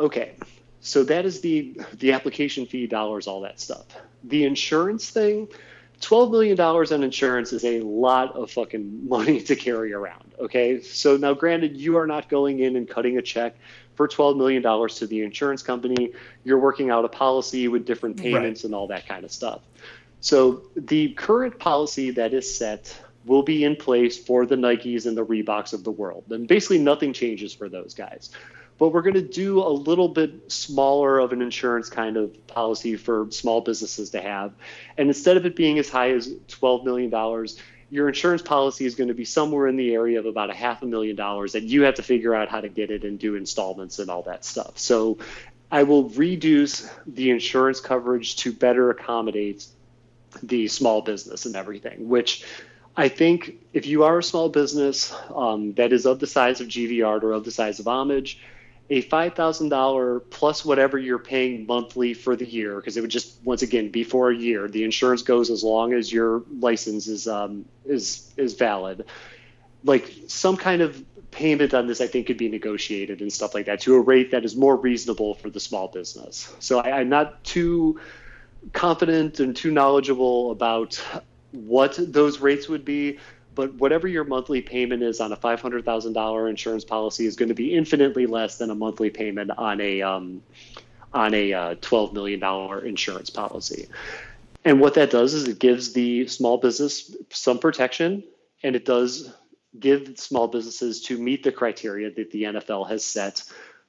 Okay, 0.00 0.32
so 0.80 1.04
that 1.04 1.26
is 1.26 1.42
the 1.42 1.78
the 1.98 2.12
application 2.12 2.64
fee 2.64 2.86
dollars, 2.86 3.26
all 3.26 3.42
that 3.42 3.60
stuff. 3.60 3.84
The 4.24 4.44
insurance 4.44 5.10
thing, 5.10 5.48
twelve 6.00 6.30
million 6.30 6.56
dollars 6.56 6.90
on 6.90 7.02
insurance 7.02 7.52
is 7.52 7.64
a 7.64 7.80
lot 7.80 8.34
of 8.34 8.50
fucking 8.50 9.06
money 9.06 9.42
to 9.42 9.54
carry 9.54 9.92
around. 9.92 10.32
Okay, 10.40 10.80
so 10.80 11.18
now 11.18 11.34
granted, 11.34 11.76
you 11.76 11.98
are 11.98 12.06
not 12.06 12.30
going 12.30 12.60
in 12.60 12.76
and 12.76 12.88
cutting 12.88 13.18
a 13.18 13.22
check 13.22 13.56
for 13.94 14.08
twelve 14.08 14.38
million 14.38 14.62
dollars 14.62 14.94
to 14.96 15.06
the 15.06 15.20
insurance 15.22 15.62
company. 15.62 16.12
You're 16.44 16.58
working 16.58 16.88
out 16.88 17.04
a 17.04 17.08
policy 17.08 17.68
with 17.68 17.84
different 17.84 18.16
payments 18.16 18.62
right. 18.62 18.64
and 18.64 18.74
all 18.74 18.86
that 18.86 19.06
kind 19.06 19.24
of 19.26 19.30
stuff. 19.30 19.60
So 20.20 20.62
the 20.76 21.12
current 21.12 21.58
policy 21.58 22.10
that 22.12 22.32
is 22.32 22.56
set 22.56 22.98
will 23.26 23.42
be 23.42 23.64
in 23.64 23.76
place 23.76 24.16
for 24.18 24.46
the 24.46 24.56
Nikes 24.56 25.04
and 25.04 25.14
the 25.14 25.24
Reeboks 25.24 25.74
of 25.74 25.84
the 25.84 25.90
world. 25.90 26.24
And 26.30 26.48
basically 26.48 26.78
nothing 26.78 27.12
changes 27.12 27.52
for 27.52 27.68
those 27.68 27.92
guys 27.92 28.30
but 28.80 28.94
we're 28.94 29.02
going 29.02 29.14
to 29.14 29.20
do 29.20 29.60
a 29.60 29.68
little 29.68 30.08
bit 30.08 30.50
smaller 30.50 31.18
of 31.18 31.34
an 31.34 31.42
insurance 31.42 31.90
kind 31.90 32.16
of 32.16 32.46
policy 32.46 32.96
for 32.96 33.26
small 33.30 33.60
businesses 33.60 34.08
to 34.10 34.22
have. 34.22 34.52
And 34.96 35.08
instead 35.08 35.36
of 35.36 35.44
it 35.44 35.54
being 35.54 35.78
as 35.78 35.90
high 35.90 36.12
as 36.12 36.28
$12 36.48 36.84
million, 36.84 37.46
your 37.90 38.08
insurance 38.08 38.40
policy 38.40 38.86
is 38.86 38.94
going 38.94 39.08
to 39.08 39.14
be 39.14 39.26
somewhere 39.26 39.66
in 39.66 39.76
the 39.76 39.92
area 39.92 40.18
of 40.18 40.24
about 40.24 40.48
a 40.48 40.54
half 40.54 40.82
a 40.82 40.86
million 40.86 41.14
dollars 41.14 41.52
that 41.52 41.62
you 41.62 41.82
have 41.82 41.96
to 41.96 42.02
figure 42.02 42.34
out 42.34 42.48
how 42.48 42.62
to 42.62 42.70
get 42.70 42.90
it 42.90 43.04
and 43.04 43.18
do 43.18 43.34
installments 43.34 43.98
and 43.98 44.10
all 44.10 44.22
that 44.22 44.46
stuff. 44.46 44.78
So 44.78 45.18
I 45.70 45.82
will 45.82 46.08
reduce 46.08 46.90
the 47.06 47.30
insurance 47.30 47.80
coverage 47.80 48.36
to 48.36 48.52
better 48.52 48.88
accommodate 48.88 49.66
the 50.42 50.68
small 50.68 51.02
business 51.02 51.44
and 51.44 51.54
everything, 51.54 52.08
which 52.08 52.46
I 52.96 53.08
think 53.08 53.56
if 53.74 53.84
you 53.84 54.04
are 54.04 54.20
a 54.20 54.22
small 54.22 54.48
business 54.48 55.14
um, 55.34 55.74
that 55.74 55.92
is 55.92 56.06
of 56.06 56.18
the 56.18 56.26
size 56.26 56.62
of 56.62 56.68
GVR 56.68 57.22
or 57.22 57.32
of 57.32 57.44
the 57.44 57.50
size 57.50 57.78
of 57.78 57.86
Homage, 57.86 58.40
a 58.90 59.02
$5,000 59.02 60.22
plus 60.30 60.64
whatever 60.64 60.98
you're 60.98 61.20
paying 61.20 61.64
monthly 61.64 62.12
for 62.12 62.34
the 62.34 62.44
year, 62.44 62.74
because 62.76 62.96
it 62.96 63.00
would 63.00 63.10
just, 63.10 63.36
once 63.44 63.62
again, 63.62 63.88
be 63.88 64.02
for 64.02 64.30
a 64.30 64.36
year. 64.36 64.66
The 64.66 64.82
insurance 64.82 65.22
goes 65.22 65.48
as 65.48 65.62
long 65.62 65.92
as 65.92 66.12
your 66.12 66.42
license 66.58 67.06
is, 67.06 67.28
um, 67.28 67.64
is, 67.84 68.32
is 68.36 68.54
valid. 68.54 69.06
Like 69.84 70.12
some 70.26 70.56
kind 70.56 70.82
of 70.82 71.02
payment 71.30 71.72
on 71.72 71.86
this, 71.86 72.00
I 72.00 72.08
think, 72.08 72.26
could 72.26 72.36
be 72.36 72.48
negotiated 72.48 73.20
and 73.20 73.32
stuff 73.32 73.54
like 73.54 73.66
that 73.66 73.80
to 73.82 73.94
a 73.94 74.00
rate 74.00 74.32
that 74.32 74.44
is 74.44 74.56
more 74.56 74.74
reasonable 74.74 75.34
for 75.34 75.50
the 75.50 75.60
small 75.60 75.86
business. 75.86 76.52
So 76.58 76.80
I, 76.80 76.98
I'm 76.98 77.08
not 77.08 77.44
too 77.44 78.00
confident 78.72 79.38
and 79.38 79.54
too 79.54 79.70
knowledgeable 79.70 80.50
about 80.50 81.00
what 81.52 81.96
those 81.98 82.40
rates 82.40 82.68
would 82.68 82.84
be 82.84 83.18
but 83.54 83.74
whatever 83.74 84.06
your 84.08 84.24
monthly 84.24 84.62
payment 84.62 85.02
is 85.02 85.20
on 85.20 85.32
a 85.32 85.36
$500,000 85.36 86.50
insurance 86.50 86.84
policy 86.84 87.26
is 87.26 87.36
going 87.36 87.48
to 87.48 87.54
be 87.54 87.74
infinitely 87.74 88.26
less 88.26 88.58
than 88.58 88.70
a 88.70 88.74
monthly 88.74 89.10
payment 89.10 89.50
on 89.56 89.80
a 89.80 90.02
um, 90.02 90.42
on 91.12 91.34
a 91.34 91.52
uh, 91.52 91.74
$12 91.76 92.12
million 92.12 92.86
insurance 92.86 93.30
policy. 93.30 93.88
And 94.64 94.80
what 94.80 94.94
that 94.94 95.10
does 95.10 95.34
is 95.34 95.48
it 95.48 95.58
gives 95.58 95.92
the 95.92 96.28
small 96.28 96.58
business 96.58 97.14
some 97.30 97.58
protection, 97.58 98.22
and 98.62 98.76
it 98.76 98.84
does 98.84 99.32
give 99.78 100.18
small 100.18 100.48
businesses 100.48 101.02
to 101.02 101.18
meet 101.18 101.42
the 101.42 101.52
criteria 101.52 102.10
that 102.10 102.30
the 102.30 102.44
NFL 102.44 102.88
has 102.88 103.04
set 103.04 103.42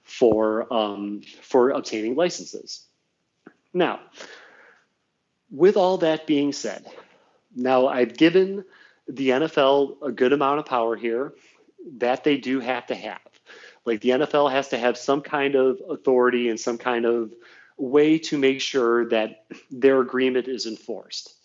for 0.04 0.72
um, 0.74 1.22
for 1.42 1.72
obtaining 1.72 2.16
licenses. 2.16 2.86
Now, 3.74 4.00
with 5.50 5.78
all 5.78 5.98
that 5.98 6.26
being 6.26 6.54
said, 6.54 6.86
now 7.56 7.88
I've 7.88 8.18
given 8.18 8.66
the 9.16 9.30
NFL 9.30 9.98
a 10.02 10.12
good 10.12 10.34
amount 10.34 10.60
of 10.60 10.66
power 10.66 10.96
here 10.96 11.34
that 11.98 12.24
they 12.24 12.38
do 12.38 12.60
have 12.60 12.88
to 12.88 12.96
have. 12.96 13.20
Like 13.86 14.02
the 14.02 14.10
NFL 14.10 14.52
has 14.52 14.70
to 14.70 14.78
have 14.78 14.98
some 14.98 15.22
kind 15.22 15.56
of 15.56 15.82
authority 15.90 16.50
and 16.50 16.60
some 16.60 16.78
kind 16.78 17.06
of 17.06 17.34
way 17.78 18.20
to 18.20 18.38
make 18.38 18.62
sure 18.62 19.10
that 19.10 19.46
their 19.72 20.02
agreement 20.02 20.48
is 20.48 20.68
enforced. 20.68 21.36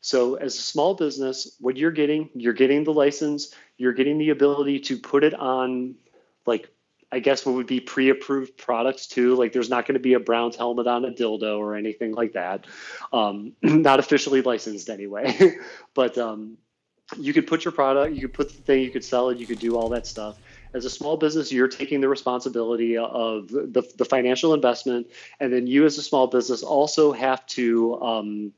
So 0.00 0.34
as 0.34 0.56
a 0.56 0.62
small 0.62 0.94
business, 0.94 1.56
what 1.60 1.76
you're 1.76 1.92
getting, 1.92 2.30
you're 2.34 2.54
getting 2.54 2.82
the 2.82 2.92
license, 2.92 3.54
you're 3.76 3.92
getting 3.92 4.18
the 4.18 4.30
ability 4.30 4.80
to 4.80 4.96
put 4.98 5.22
it 5.22 5.34
on 5.34 5.96
like 6.46 6.68
I 7.12 7.18
guess 7.18 7.44
what 7.44 7.54
would 7.56 7.66
be 7.66 7.78
pre-approved 7.78 8.56
products 8.56 9.06
too. 9.06 9.36
Like 9.36 9.52
there's 9.52 9.68
not 9.68 9.86
going 9.86 9.94
to 9.94 10.00
be 10.00 10.14
a 10.14 10.20
Browns 10.20 10.56
helmet 10.56 10.86
on 10.86 11.04
a 11.04 11.10
dildo 11.10 11.58
or 11.58 11.76
anything 11.76 12.14
like 12.14 12.32
that. 12.32 12.66
Um, 13.12 13.52
not 13.62 13.98
officially 13.98 14.40
licensed 14.40 14.88
anyway. 14.88 15.56
but 15.94 16.16
um, 16.16 16.56
you 17.16 17.32
could 17.32 17.46
put 17.46 17.64
your 17.64 17.72
product, 17.72 18.14
you 18.14 18.22
could 18.22 18.32
put 18.32 18.48
the 18.48 18.62
thing, 18.62 18.82
you 18.82 18.90
could 18.90 19.04
sell 19.04 19.28
it, 19.30 19.38
you 19.38 19.46
could 19.46 19.58
do 19.58 19.76
all 19.76 19.88
that 19.90 20.06
stuff. 20.06 20.38
As 20.74 20.84
a 20.86 20.90
small 20.90 21.18
business, 21.18 21.52
you're 21.52 21.68
taking 21.68 22.00
the 22.00 22.08
responsibility 22.08 22.96
of 22.96 23.48
the, 23.48 23.82
the 23.96 24.04
financial 24.04 24.54
investment, 24.54 25.08
and 25.38 25.52
then 25.52 25.66
you 25.66 25.84
as 25.84 25.98
a 25.98 26.02
small 26.02 26.26
business 26.26 26.62
also 26.62 27.12
have 27.12 27.44
to, 27.48 28.00
um, 28.00 28.52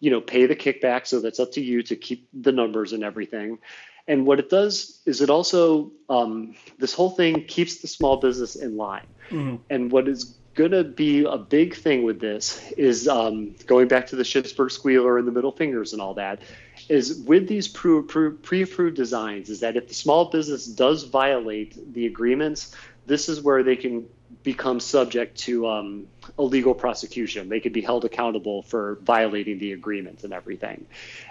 you 0.00 0.10
know, 0.10 0.20
pay 0.20 0.44
the 0.44 0.56
kickback. 0.56 1.06
So 1.06 1.20
that's 1.20 1.40
up 1.40 1.52
to 1.52 1.62
you 1.62 1.82
to 1.84 1.96
keep 1.96 2.28
the 2.34 2.52
numbers 2.52 2.92
and 2.92 3.02
everything. 3.02 3.58
And 4.06 4.26
what 4.26 4.38
it 4.38 4.50
does 4.50 5.00
is 5.06 5.22
it 5.22 5.30
also 5.30 5.90
um, 6.10 6.54
this 6.78 6.92
whole 6.92 7.10
thing 7.10 7.44
keeps 7.44 7.78
the 7.78 7.88
small 7.88 8.18
business 8.18 8.56
in 8.56 8.76
line. 8.76 9.06
Mm-hmm. 9.30 9.56
And 9.70 9.90
what 9.90 10.06
is 10.06 10.36
going 10.54 10.72
to 10.72 10.84
be 10.84 11.24
a 11.24 11.38
big 11.38 11.74
thing 11.74 12.04
with 12.04 12.20
this 12.20 12.70
is 12.72 13.08
um, 13.08 13.54
going 13.66 13.88
back 13.88 14.06
to 14.08 14.16
the 14.16 14.22
Schittsburg 14.22 14.70
squealer 14.70 15.18
and 15.18 15.26
the 15.26 15.32
middle 15.32 15.52
fingers 15.52 15.94
and 15.94 16.02
all 16.02 16.14
that 16.14 16.42
is 16.88 17.18
with 17.18 17.48
these 17.48 17.68
pre-approved 17.68 18.96
designs 18.96 19.50
is 19.50 19.60
that 19.60 19.76
if 19.76 19.88
the 19.88 19.94
small 19.94 20.26
business 20.26 20.66
does 20.66 21.04
violate 21.04 21.94
the 21.94 22.06
agreements, 22.06 22.74
this 23.06 23.28
is 23.28 23.40
where 23.40 23.62
they 23.62 23.76
can 23.76 24.06
become 24.42 24.78
subject 24.80 25.38
to 25.38 25.66
um, 25.66 26.06
a 26.38 26.42
legal 26.42 26.74
prosecution. 26.74 27.48
They 27.48 27.60
could 27.60 27.72
be 27.72 27.80
held 27.80 28.04
accountable 28.04 28.62
for 28.62 28.98
violating 29.02 29.58
the 29.58 29.72
agreement 29.72 30.24
and 30.24 30.32
everything. 30.32 30.86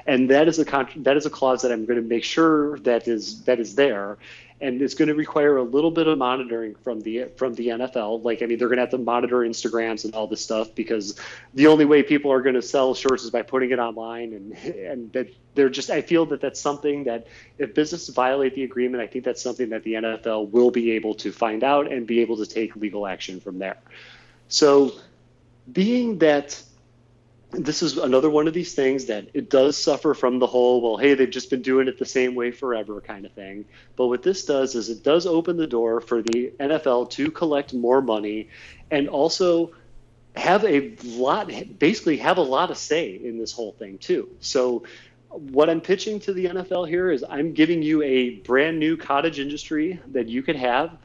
And 0.07 0.29
that 0.29 0.47
is 0.47 0.59
a 0.59 0.87
that 0.97 1.17
is 1.17 1.25
a 1.25 1.29
clause 1.29 1.61
that 1.61 1.71
I'm 1.71 1.85
going 1.85 2.01
to 2.01 2.07
make 2.07 2.23
sure 2.23 2.79
that 2.79 3.07
is 3.07 3.43
that 3.43 3.59
is 3.59 3.75
there 3.75 4.17
and 4.63 4.81
it's 4.81 4.93
going 4.93 5.09
to 5.09 5.13
require 5.13 5.57
a 5.57 5.63
little 5.63 5.91
bit 5.91 6.07
of 6.07 6.17
monitoring 6.17 6.73
from 6.75 7.01
the 7.01 7.25
from 7.35 7.53
the 7.53 7.67
NFL. 7.67 8.23
Like, 8.23 8.41
I 8.41 8.45
mean, 8.45 8.57
they're 8.57 8.69
going 8.69 8.77
to 8.77 8.83
have 8.83 8.91
to 8.91 8.97
monitor 8.97 9.39
Instagrams 9.39 10.05
and 10.05 10.15
all 10.15 10.25
this 10.25 10.41
stuff 10.41 10.73
because 10.73 11.19
the 11.53 11.67
only 11.67 11.83
way 11.83 12.01
people 12.01 12.31
are 12.31 12.41
going 12.41 12.55
to 12.55 12.61
sell 12.61 12.95
shirts 12.95 13.25
is 13.25 13.29
by 13.29 13.41
putting 13.41 13.71
it 13.71 13.79
online, 13.79 14.31
and 14.31 14.53
and 14.53 15.11
that 15.11 15.27
they're 15.53 15.69
just. 15.69 15.89
I 15.89 16.01
feel 16.01 16.25
that 16.27 16.39
that's 16.39 16.61
something 16.61 17.03
that 17.03 17.27
if 17.57 17.75
businesses 17.75 18.15
violate 18.15 18.55
the 18.55 18.63
agreement, 18.63 19.03
I 19.03 19.07
think 19.07 19.25
that's 19.25 19.41
something 19.41 19.69
that 19.69 19.83
the 19.83 19.95
NFL 19.95 20.49
will 20.51 20.71
be 20.71 20.91
able 20.91 21.15
to 21.15 21.31
find 21.33 21.63
out 21.63 21.91
and 21.91 22.07
be 22.07 22.21
able 22.21 22.37
to 22.37 22.45
take 22.45 22.73
legal 22.77 23.05
action 23.05 23.41
from 23.41 23.59
there. 23.59 23.77
So, 24.47 24.93
being 25.71 26.19
that 26.19 26.63
this 27.53 27.83
is 27.83 27.97
another 27.97 28.29
one 28.29 28.47
of 28.47 28.53
these 28.53 28.73
things 28.73 29.05
that 29.05 29.27
it 29.33 29.49
does 29.49 29.77
suffer 29.77 30.13
from 30.13 30.39
the 30.39 30.47
whole 30.47 30.81
well 30.81 30.97
hey 30.97 31.13
they've 31.13 31.29
just 31.29 31.49
been 31.49 31.61
doing 31.61 31.87
it 31.87 31.99
the 31.99 32.05
same 32.05 32.35
way 32.35 32.51
forever 32.51 32.99
kind 33.01 33.25
of 33.25 33.31
thing. 33.33 33.65
But 33.95 34.07
what 34.07 34.23
this 34.23 34.45
does 34.45 34.75
is 34.75 34.89
it 34.89 35.03
does 35.03 35.25
open 35.25 35.57
the 35.57 35.67
door 35.67 36.01
for 36.01 36.21
the 36.21 36.53
NFL 36.59 37.11
to 37.11 37.31
collect 37.31 37.73
more 37.73 38.01
money 38.01 38.49
and 38.91 39.07
also 39.07 39.71
have 40.35 40.65
a 40.65 40.95
lot 41.03 41.51
basically 41.77 42.17
have 42.17 42.37
a 42.37 42.41
lot 42.41 42.71
of 42.71 42.77
say 42.77 43.15
in 43.15 43.37
this 43.37 43.51
whole 43.51 43.73
thing 43.73 43.97
too. 43.99 44.29
So 44.39 44.83
what 45.29 45.69
I'm 45.69 45.81
pitching 45.81 46.19
to 46.21 46.33
the 46.33 46.45
NFL 46.45 46.87
here 46.87 47.11
is 47.11 47.23
I'm 47.27 47.53
giving 47.53 47.81
you 47.81 48.01
a 48.03 48.31
brand 48.39 48.79
new 48.79 48.97
cottage 48.97 49.39
industry 49.39 49.99
that 50.07 50.27
you 50.27 50.43
could 50.43 50.55
have 50.55 50.97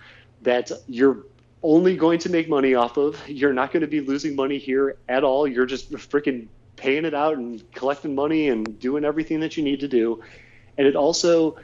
that 0.43 0.71
you're 0.87 1.25
only 1.63 1.97
going 1.97 2.19
to 2.21 2.31
make 2.31 2.49
money 2.49 2.75
off 2.75 2.97
of. 2.97 3.17
You're 3.29 3.53
not 3.53 3.73
going 3.73 3.81
to 3.81 3.89
be 3.89 4.01
losing 4.01 4.37
money 4.37 4.59
here 4.59 4.97
at 5.09 5.25
all. 5.25 5.47
You're 5.47 5.67
just 5.67 5.91
freaking 5.93 6.49
paying 6.77 7.05
it 7.05 7.15
out 7.15 7.37
and 7.37 7.71
collecting 7.73 8.15
money 8.15 8.49
and 8.49 8.79
doing 8.79 9.05
everything 9.05 9.41
that 9.41 9.57
you 9.57 9.65
need 9.65 9.81
to 9.81 9.89
do. 9.89 10.23
And 10.77 10.87
it 10.87 10.95
also 10.95 11.57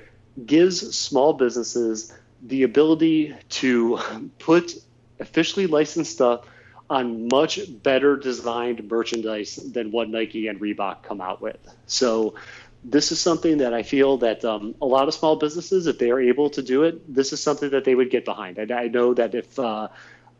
gives 0.45 0.97
small 0.97 1.33
businesses 1.33 2.13
the 2.43 2.65
ability 2.65 3.35
to 3.49 3.99
put 4.39 4.75
officially 5.21 5.67
licensed 5.67 6.13
stuff 6.13 6.47
on 6.91 7.29
much 7.29 7.61
better 7.83 8.17
designed 8.17 8.87
merchandise 8.91 9.57
than 9.57 9.91
what 9.91 10.11
Nike 10.11 10.49
and 10.49 10.61
Reebok 10.61 11.03
come 11.03 11.21
out 11.21 11.41
with. 11.41 11.57
So 11.87 12.35
this 12.85 13.13
is 13.13 13.21
something 13.21 13.59
that 13.59 13.73
I 13.73 13.83
feel 13.83 14.19
that 14.19 14.45
um, 14.45 14.75
a 14.81 14.87
lot 14.87 15.09
of 15.09 15.15
small 15.15 15.37
businesses, 15.37 15.87
if 15.87 15.99
they 15.99 16.11
are 16.11 16.21
able 16.21 16.51
to 16.51 16.63
do 16.63 16.83
it, 16.83 17.13
this 17.13 17.33
is 17.33 17.41
something 17.41 17.71
that 17.71 17.85
they 17.85 17.95
would 17.95 18.11
get 18.11 18.25
behind. 18.25 18.59
And 18.59 18.71
I 18.71 18.89
know 18.89 19.15
that 19.15 19.35
if 19.35 19.59
uh, 19.59 19.89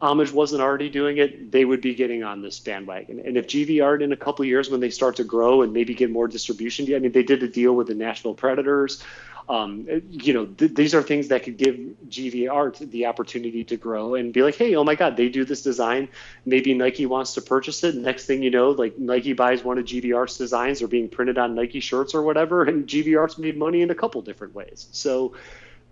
Homage 0.03 0.31
wasn't 0.31 0.61
already 0.61 0.91
doing 0.91 1.17
it, 1.17 1.51
they 1.51 1.65
would 1.65 1.81
be 1.81 1.95
getting 1.95 2.23
on 2.23 2.43
this 2.43 2.61
bandwagon. 2.61 3.21
And 3.21 3.39
if 3.39 3.47
GV 3.47 4.03
in 4.03 4.13
a 4.13 4.17
couple 4.17 4.45
years, 4.45 4.69
when 4.69 4.81
they 4.81 4.91
start 4.91 5.17
to 5.17 5.25
grow 5.25 5.63
and 5.63 5.73
maybe 5.73 5.95
get 5.95 6.11
more 6.11 6.29
distribution, 6.29 6.95
I 6.95 6.99
mean, 6.99 7.13
they 7.13 7.23
did 7.23 7.43
a 7.43 7.49
deal 7.49 7.75
with 7.75 7.87
the 7.87 7.95
Nashville 7.95 8.35
Predators 8.35 9.03
um, 9.49 9.87
you 10.09 10.33
know, 10.33 10.47
th- 10.47 10.75
these 10.75 10.95
are 10.95 11.03
things 11.03 11.29
that 11.29 11.43
could 11.43 11.59
give 11.59 11.77
GV 12.09 12.51
Art 12.51 12.79
the 12.79 13.07
opportunity 13.07 13.65
to 13.65 13.77
grow 13.77 14.15
and 14.15 14.33
be 14.33 14.43
like, 14.43 14.55
hey, 14.55 14.75
oh 14.75 14.85
my 14.85 14.95
God, 14.95 15.17
they 15.17 15.29
do 15.29 15.45
this 15.45 15.63
design. 15.63 16.09
Maybe 16.47 16.73
Nike 16.73 17.05
wants 17.05 17.35
to 17.35 17.43
purchase 17.43 17.85
it. 17.85 17.95
Next 17.95 18.27
thing 18.27 18.43
you 18.43 18.51
know, 18.51 18.71
like 18.71 18.99
Nike 18.99 19.35
buys 19.35 19.63
one 19.63 19.79
of 19.79 19.85
GV 19.85 20.17
Art's 20.17 20.39
designs 20.39 20.81
or 20.81 20.89
being 20.89 21.09
printed 21.09 21.37
on 21.37 21.55
Nike 21.55 21.81
shirts 21.81 22.15
or 22.15 22.23
whatever, 22.23 22.65
and 22.65 22.87
GV 22.87 23.19
Art's 23.19 23.37
made 23.37 23.57
money 23.59 23.83
in 23.83 23.91
a 23.91 23.95
couple 23.95 24.23
different 24.23 24.55
ways. 24.55 24.89
So 24.93 25.35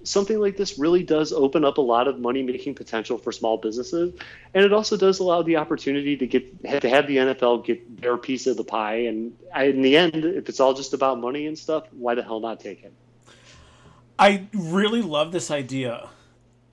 something 0.04 0.40
like 0.40 0.56
this 0.56 0.78
really 0.78 1.02
does 1.02 1.32
open 1.32 1.64
up 1.64 1.78
a 1.78 1.80
lot 1.80 2.08
of 2.08 2.18
money 2.18 2.42
making 2.42 2.74
potential 2.74 3.18
for 3.18 3.30
small 3.32 3.56
businesses 3.56 4.12
and 4.52 4.64
it 4.64 4.72
also 4.72 4.96
does 4.96 5.20
allow 5.20 5.42
the 5.42 5.56
opportunity 5.56 6.16
to 6.16 6.26
get 6.26 6.60
to 6.62 6.88
have 6.88 7.06
the 7.06 7.18
NFL 7.18 7.64
get 7.64 8.00
their 8.00 8.16
piece 8.16 8.48
of 8.48 8.56
the 8.56 8.64
pie 8.64 9.04
and 9.06 9.36
I, 9.54 9.66
in 9.66 9.82
the 9.82 9.96
end 9.96 10.24
if 10.24 10.48
it's 10.48 10.58
all 10.58 10.74
just 10.74 10.92
about 10.92 11.20
money 11.20 11.46
and 11.46 11.56
stuff 11.56 11.84
why 11.92 12.16
the 12.16 12.22
hell 12.24 12.40
not 12.40 12.58
take 12.58 12.82
it 12.82 12.92
I 14.18 14.46
really 14.52 15.02
love 15.02 15.32
this 15.32 15.50
idea 15.50 16.08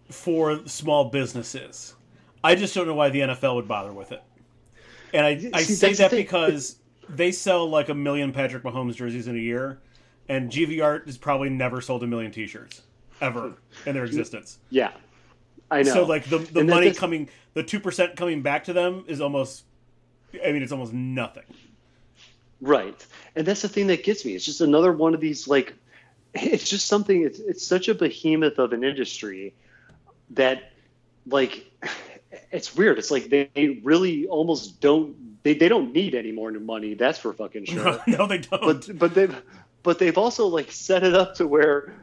for 0.09 0.65
small 0.67 1.05
businesses. 1.05 1.95
I 2.43 2.55
just 2.55 2.73
don't 2.73 2.87
know 2.87 2.95
why 2.95 3.09
the 3.09 3.21
NFL 3.21 3.55
would 3.55 3.67
bother 3.67 3.91
with 3.91 4.11
it. 4.11 4.23
And 5.13 5.25
I, 5.25 5.49
I 5.53 5.63
say 5.63 5.93
that 5.93 6.11
because 6.11 6.77
they 7.09 7.31
sell 7.31 7.67
like 7.67 7.89
a 7.89 7.93
million 7.93 8.31
Patrick 8.31 8.63
Mahomes 8.63 8.95
jerseys 8.95 9.27
in 9.27 9.35
a 9.35 9.39
year, 9.39 9.79
and 10.27 10.51
GV 10.51 10.83
Art 10.83 11.05
has 11.07 11.17
probably 11.17 11.49
never 11.49 11.81
sold 11.81 12.03
a 12.03 12.07
million 12.07 12.31
T-shirts 12.31 12.83
ever 13.21 13.53
in 13.85 13.95
their 13.95 14.05
existence. 14.05 14.59
Yeah, 14.69 14.91
I 15.71 15.81
know. 15.81 15.93
So 15.93 16.05
like 16.05 16.25
the 16.25 16.37
the 16.37 16.61
and 16.61 16.69
money 16.69 16.93
coming, 16.93 17.29
the 17.53 17.63
two 17.63 17.79
percent 17.79 18.15
coming 18.15 18.41
back 18.41 18.63
to 18.65 18.73
them 18.73 19.03
is 19.07 19.19
almost, 19.19 19.63
I 20.45 20.51
mean, 20.51 20.61
it's 20.61 20.71
almost 20.71 20.93
nothing. 20.93 21.45
Right, 22.61 23.05
and 23.35 23.45
that's 23.45 23.61
the 23.61 23.69
thing 23.69 23.87
that 23.87 24.03
gets 24.03 24.25
me. 24.25 24.35
It's 24.35 24.45
just 24.45 24.61
another 24.61 24.93
one 24.93 25.13
of 25.15 25.21
these 25.21 25.47
like 25.47 25.73
it's 26.33 26.69
just 26.69 26.85
something 26.85 27.23
it's 27.23 27.39
it's 27.39 27.65
such 27.65 27.87
a 27.87 27.95
behemoth 27.95 28.59
of 28.59 28.73
an 28.73 28.83
industry 28.83 29.53
that 30.31 30.71
like 31.25 31.65
it's 32.51 32.75
weird. 32.75 32.97
It's 32.97 33.11
like 33.11 33.29
they 33.29 33.79
really 33.83 34.27
almost 34.27 34.79
don't 34.81 35.43
they, 35.43 35.53
they 35.53 35.69
don't 35.69 35.93
need 35.93 36.15
any 36.15 36.31
more 36.31 36.51
money 36.51 36.93
that's 36.93 37.19
for 37.19 37.33
fucking 37.33 37.65
sure. 37.65 37.83
No, 37.83 38.01
no 38.07 38.27
they 38.27 38.39
don't. 38.39 38.61
But 38.61 38.99
but 38.99 39.13
they've 39.13 39.41
but 39.83 39.99
they've 39.99 40.17
also 40.17 40.47
like 40.47 40.71
set 40.71 41.03
it 41.03 41.13
up 41.13 41.35
to 41.35 41.47
where 41.47 41.93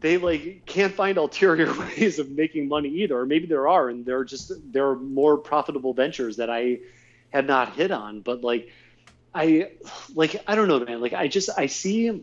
they 0.00 0.18
like 0.18 0.66
can't 0.66 0.94
find 0.94 1.18
ulterior 1.18 1.72
ways 1.78 2.18
of 2.18 2.30
making 2.30 2.68
money 2.68 2.88
either 2.88 3.18
or 3.18 3.26
maybe 3.26 3.46
there 3.46 3.68
are 3.68 3.88
and 3.88 4.04
there 4.04 4.18
are 4.18 4.24
just 4.24 4.52
there 4.72 4.88
are 4.88 4.96
more 4.96 5.36
profitable 5.36 5.94
ventures 5.94 6.36
that 6.36 6.50
i 6.50 6.78
have 7.32 7.46
not 7.46 7.74
hit 7.74 7.90
on. 7.90 8.20
But 8.20 8.42
like 8.42 8.70
i 9.34 9.70
like 10.14 10.42
i 10.46 10.54
don't 10.54 10.68
know 10.68 10.80
man. 10.80 11.00
Like 11.00 11.12
i 11.12 11.28
just 11.28 11.50
i 11.56 11.66
see 11.66 12.22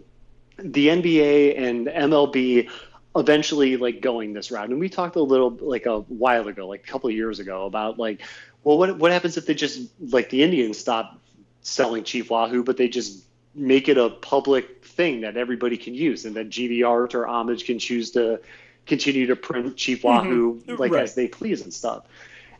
the 0.58 0.88
NBA 0.88 1.60
and 1.60 1.88
MLB 1.88 2.70
eventually 3.16 3.78
like 3.78 4.02
going 4.02 4.34
this 4.34 4.52
route. 4.52 4.70
And 4.70 4.80
we 4.80 4.90
talked 4.90 5.16
a 5.16 5.22
little 5.22 5.52
like 5.52 5.86
a 5.86 6.00
while 6.02 6.48
ago, 6.48 6.68
like 6.68 6.84
a 6.84 6.88
couple 6.88 7.10
of 7.10 7.16
years 7.16 7.40
ago, 7.40 7.66
about 7.66 8.00
like, 8.00 8.22
well, 8.64 8.78
what 8.78 8.98
what 8.98 9.12
happens 9.12 9.38
if 9.38 9.46
they 9.46 9.54
just 9.54 9.90
like 10.00 10.30
the 10.30 10.44
Indians 10.44 10.78
stop 10.78 11.20
selling 11.62 12.04
Chief 12.04 12.30
Wahoo, 12.30 12.64
but 12.64 12.78
they 12.78 12.88
just 12.88 13.24
make 13.56 13.88
it 13.88 13.98
a 13.98 14.10
public 14.10 14.84
thing 14.84 15.22
that 15.22 15.38
everybody 15.38 15.78
can 15.78 15.94
use, 15.94 16.26
and 16.26 16.36
that 16.36 16.50
GV 16.50 16.88
Art 16.88 17.16
or 17.16 17.28
Homage 17.28 17.66
can 17.66 17.80
choose 17.80 18.12
to 18.12 18.40
continue 18.86 19.28
to 19.28 19.36
print 19.36 19.78
Chief 19.78 20.02
mm-hmm. 20.02 20.28
Wahoo 20.28 20.56
mm-hmm. 20.56 20.76
like 20.76 20.92
right. 20.92 21.04
as 21.04 21.16
they 21.16 21.28
please 21.28 21.62
and 21.62 21.74
stuff. 21.74 22.06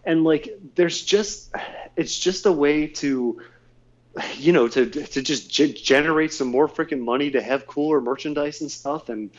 And 0.06 0.24
like, 0.24 0.50
there's 0.76 1.02
just 1.04 1.54
it's 1.96 2.18
just 2.18 2.46
a 2.46 2.52
way 2.52 2.88
to 2.88 3.42
you 4.36 4.54
know, 4.54 4.68
to 4.68 4.86
to 4.90 5.22
just 5.22 5.50
g- 5.50 5.74
generate 5.74 6.34
some 6.34 6.48
more 6.48 6.68
freaking 6.68 7.02
money 7.02 7.32
to 7.32 7.42
have 7.42 7.66
cooler 7.66 8.00
merchandise 8.00 8.62
and 8.62 8.72
stuff, 8.72 9.10
and 9.10 9.32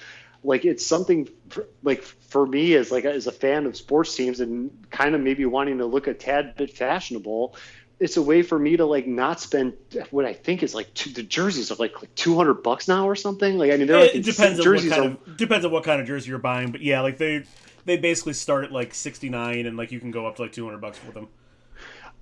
like 0.42 0.64
it's 0.64 0.84
something 0.84 1.28
for, 1.48 1.66
like 1.82 2.02
for 2.02 2.46
me 2.46 2.74
as 2.74 2.90
like 2.90 3.04
as 3.04 3.26
a 3.26 3.32
fan 3.32 3.66
of 3.66 3.76
sports 3.76 4.14
teams 4.14 4.40
and 4.40 4.70
kind 4.90 5.14
of 5.14 5.20
maybe 5.20 5.46
wanting 5.46 5.78
to 5.78 5.86
look 5.86 6.06
a 6.06 6.14
tad 6.14 6.56
bit 6.56 6.76
fashionable. 6.76 7.56
It's 8.00 8.16
a 8.16 8.22
way 8.22 8.42
for 8.42 8.58
me 8.58 8.76
to 8.76 8.84
like 8.84 9.06
not 9.06 9.40
spend 9.40 9.74
what 10.10 10.24
I 10.24 10.32
think 10.32 10.64
is 10.64 10.74
like 10.74 10.92
two, 10.94 11.10
the 11.10 11.22
jerseys 11.22 11.70
are 11.70 11.76
like, 11.76 12.02
like 12.02 12.14
two 12.16 12.36
hundred 12.36 12.62
bucks 12.64 12.88
now 12.88 13.08
or 13.08 13.14
something. 13.14 13.56
Like 13.56 13.70
I 13.70 13.76
mean, 13.76 13.86
they're 13.86 14.00
like 14.00 14.16
it 14.16 14.24
depends 14.24 14.58
on 14.58 14.74
what 14.74 14.88
kind 14.88 15.04
of 15.04 15.36
depends 15.36 15.64
on 15.64 15.70
what 15.70 15.84
kind 15.84 16.00
of 16.00 16.06
jersey 16.06 16.30
you're 16.30 16.38
buying, 16.40 16.72
but 16.72 16.80
yeah, 16.80 17.00
like 17.00 17.18
they 17.18 17.44
they 17.84 17.96
basically 17.96 18.32
start 18.32 18.64
at 18.64 18.72
like 18.72 18.92
sixty 18.92 19.28
nine 19.28 19.66
and 19.66 19.76
like 19.76 19.92
you 19.92 20.00
can 20.00 20.10
go 20.10 20.26
up 20.26 20.36
to 20.36 20.42
like 20.42 20.52
two 20.52 20.64
hundred 20.64 20.80
bucks 20.80 20.98
for 20.98 21.12
them. 21.12 21.28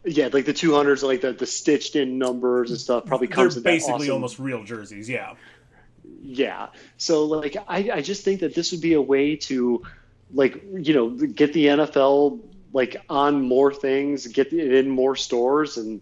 Yeah, 0.05 0.31
like 0.33 0.47
the 0.47 0.55
200s, 0.55 1.03
like 1.03 1.21
the, 1.21 1.33
the 1.33 1.47
stitched 1.47 1.95
in 1.95 2.19
numbers 2.19 2.71
and 2.71 2.81
stuff, 2.81 3.07
probably 3.07 3.29
comes. 3.29 3.55
They're 3.55 3.63
basically 3.63 4.07
awesome... 4.07 4.15
almost 4.15 4.39
real 4.39 4.65
jerseys. 4.65 5.09
Yeah. 5.09 5.35
Yeah. 6.23 6.69
So 6.97 7.25
like, 7.25 7.57
I 7.69 7.91
I 7.95 8.01
just 8.03 8.25
think 8.25 8.41
that 8.41 8.55
this 8.55 8.73
would 8.73 8.81
be 8.81 8.95
a 8.95 9.03
way 9.03 9.37
to, 9.37 9.83
like, 10.33 10.63
you 10.75 10.95
know, 10.95 11.11
get 11.11 11.53
the 11.53 11.67
NFL 11.67 12.41
like 12.73 12.97
on 13.09 13.43
more 13.43 13.73
things, 13.73 14.27
get 14.27 14.53
it 14.53 14.75
in 14.75 14.89
more 14.89 15.15
stores, 15.15 15.77
and 15.77 16.01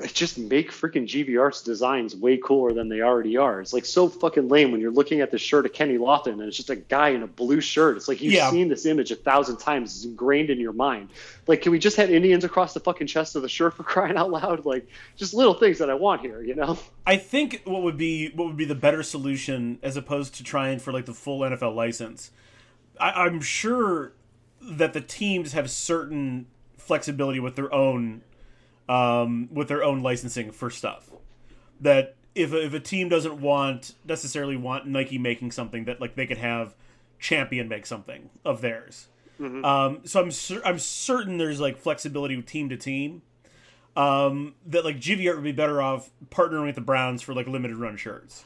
just 0.12 0.38
make 0.38 0.70
freaking 0.70 1.06
GVR's 1.06 1.62
designs 1.62 2.14
way 2.14 2.36
cooler 2.36 2.72
than 2.72 2.88
they 2.88 3.00
already 3.00 3.36
are. 3.36 3.60
It's 3.60 3.72
like 3.72 3.84
so 3.84 4.08
fucking 4.08 4.48
lame 4.48 4.72
when 4.72 4.80
you're 4.80 4.92
looking 4.92 5.20
at 5.20 5.30
the 5.30 5.38
shirt 5.38 5.66
of 5.66 5.72
Kenny 5.72 5.98
Lofton 5.98 6.32
and 6.32 6.42
it's 6.42 6.56
just 6.56 6.70
a 6.70 6.76
guy 6.76 7.10
in 7.10 7.22
a 7.22 7.26
blue 7.26 7.60
shirt. 7.60 7.96
It's 7.96 8.08
like 8.08 8.20
you've 8.20 8.32
yeah. 8.32 8.50
seen 8.50 8.68
this 8.68 8.86
image 8.86 9.10
a 9.10 9.16
thousand 9.16 9.58
times. 9.58 9.94
It's 9.96 10.04
ingrained 10.04 10.50
in 10.50 10.60
your 10.60 10.72
mind. 10.72 11.10
Like, 11.46 11.62
can 11.62 11.72
we 11.72 11.78
just 11.78 11.96
have 11.96 12.10
Indians 12.10 12.44
across 12.44 12.74
the 12.74 12.80
fucking 12.80 13.06
chest 13.06 13.36
of 13.36 13.42
the 13.42 13.48
shirt 13.48 13.74
for 13.74 13.82
crying 13.84 14.16
out 14.16 14.30
loud? 14.30 14.64
Like, 14.64 14.86
just 15.16 15.34
little 15.34 15.54
things 15.54 15.78
that 15.78 15.90
I 15.90 15.94
want 15.94 16.20
here, 16.20 16.42
you 16.42 16.54
know? 16.54 16.78
I 17.06 17.16
think 17.16 17.62
what 17.64 17.82
would 17.82 17.96
be 17.96 18.30
what 18.30 18.46
would 18.46 18.56
be 18.56 18.64
the 18.64 18.74
better 18.74 19.02
solution 19.02 19.78
as 19.82 19.96
opposed 19.96 20.34
to 20.36 20.44
trying 20.44 20.78
for 20.78 20.92
like 20.92 21.06
the 21.06 21.14
full 21.14 21.40
NFL 21.40 21.74
license. 21.74 22.30
I, 23.00 23.24
I'm 23.24 23.40
sure 23.40 24.12
that 24.60 24.92
the 24.92 25.00
teams 25.00 25.52
have 25.52 25.70
certain 25.70 26.46
flexibility 26.78 27.40
with 27.40 27.56
their 27.56 27.72
own 27.72 28.22
um, 28.92 29.48
with 29.50 29.68
their 29.68 29.82
own 29.82 30.02
licensing 30.02 30.50
for 30.50 30.68
stuff. 30.68 31.10
That 31.80 32.14
if 32.34 32.52
a, 32.52 32.66
if 32.66 32.74
a 32.74 32.80
team 32.80 33.08
doesn't 33.08 33.40
want 33.40 33.94
necessarily 34.06 34.56
want 34.56 34.86
Nike 34.86 35.16
making 35.16 35.52
something, 35.52 35.86
that 35.86 36.00
like 36.00 36.14
they 36.14 36.26
could 36.26 36.38
have 36.38 36.74
Champion 37.18 37.68
make 37.68 37.86
something 37.86 38.28
of 38.44 38.60
theirs. 38.60 39.08
Mm-hmm. 39.40 39.64
Um, 39.64 40.00
so 40.04 40.20
I'm 40.20 40.30
cer- 40.30 40.62
I'm 40.64 40.78
certain 40.78 41.38
there's 41.38 41.60
like 41.60 41.78
flexibility 41.78 42.40
team 42.42 42.68
to 42.68 42.76
team. 42.76 43.22
Um, 43.96 44.54
that 44.66 44.84
like 44.84 44.96
GVR 44.96 45.34
would 45.34 45.44
be 45.44 45.52
better 45.52 45.80
off 45.80 46.10
partnering 46.30 46.66
with 46.66 46.74
the 46.74 46.80
Browns 46.82 47.22
for 47.22 47.34
like 47.34 47.46
limited 47.46 47.76
run 47.76 47.96
shirts, 47.96 48.44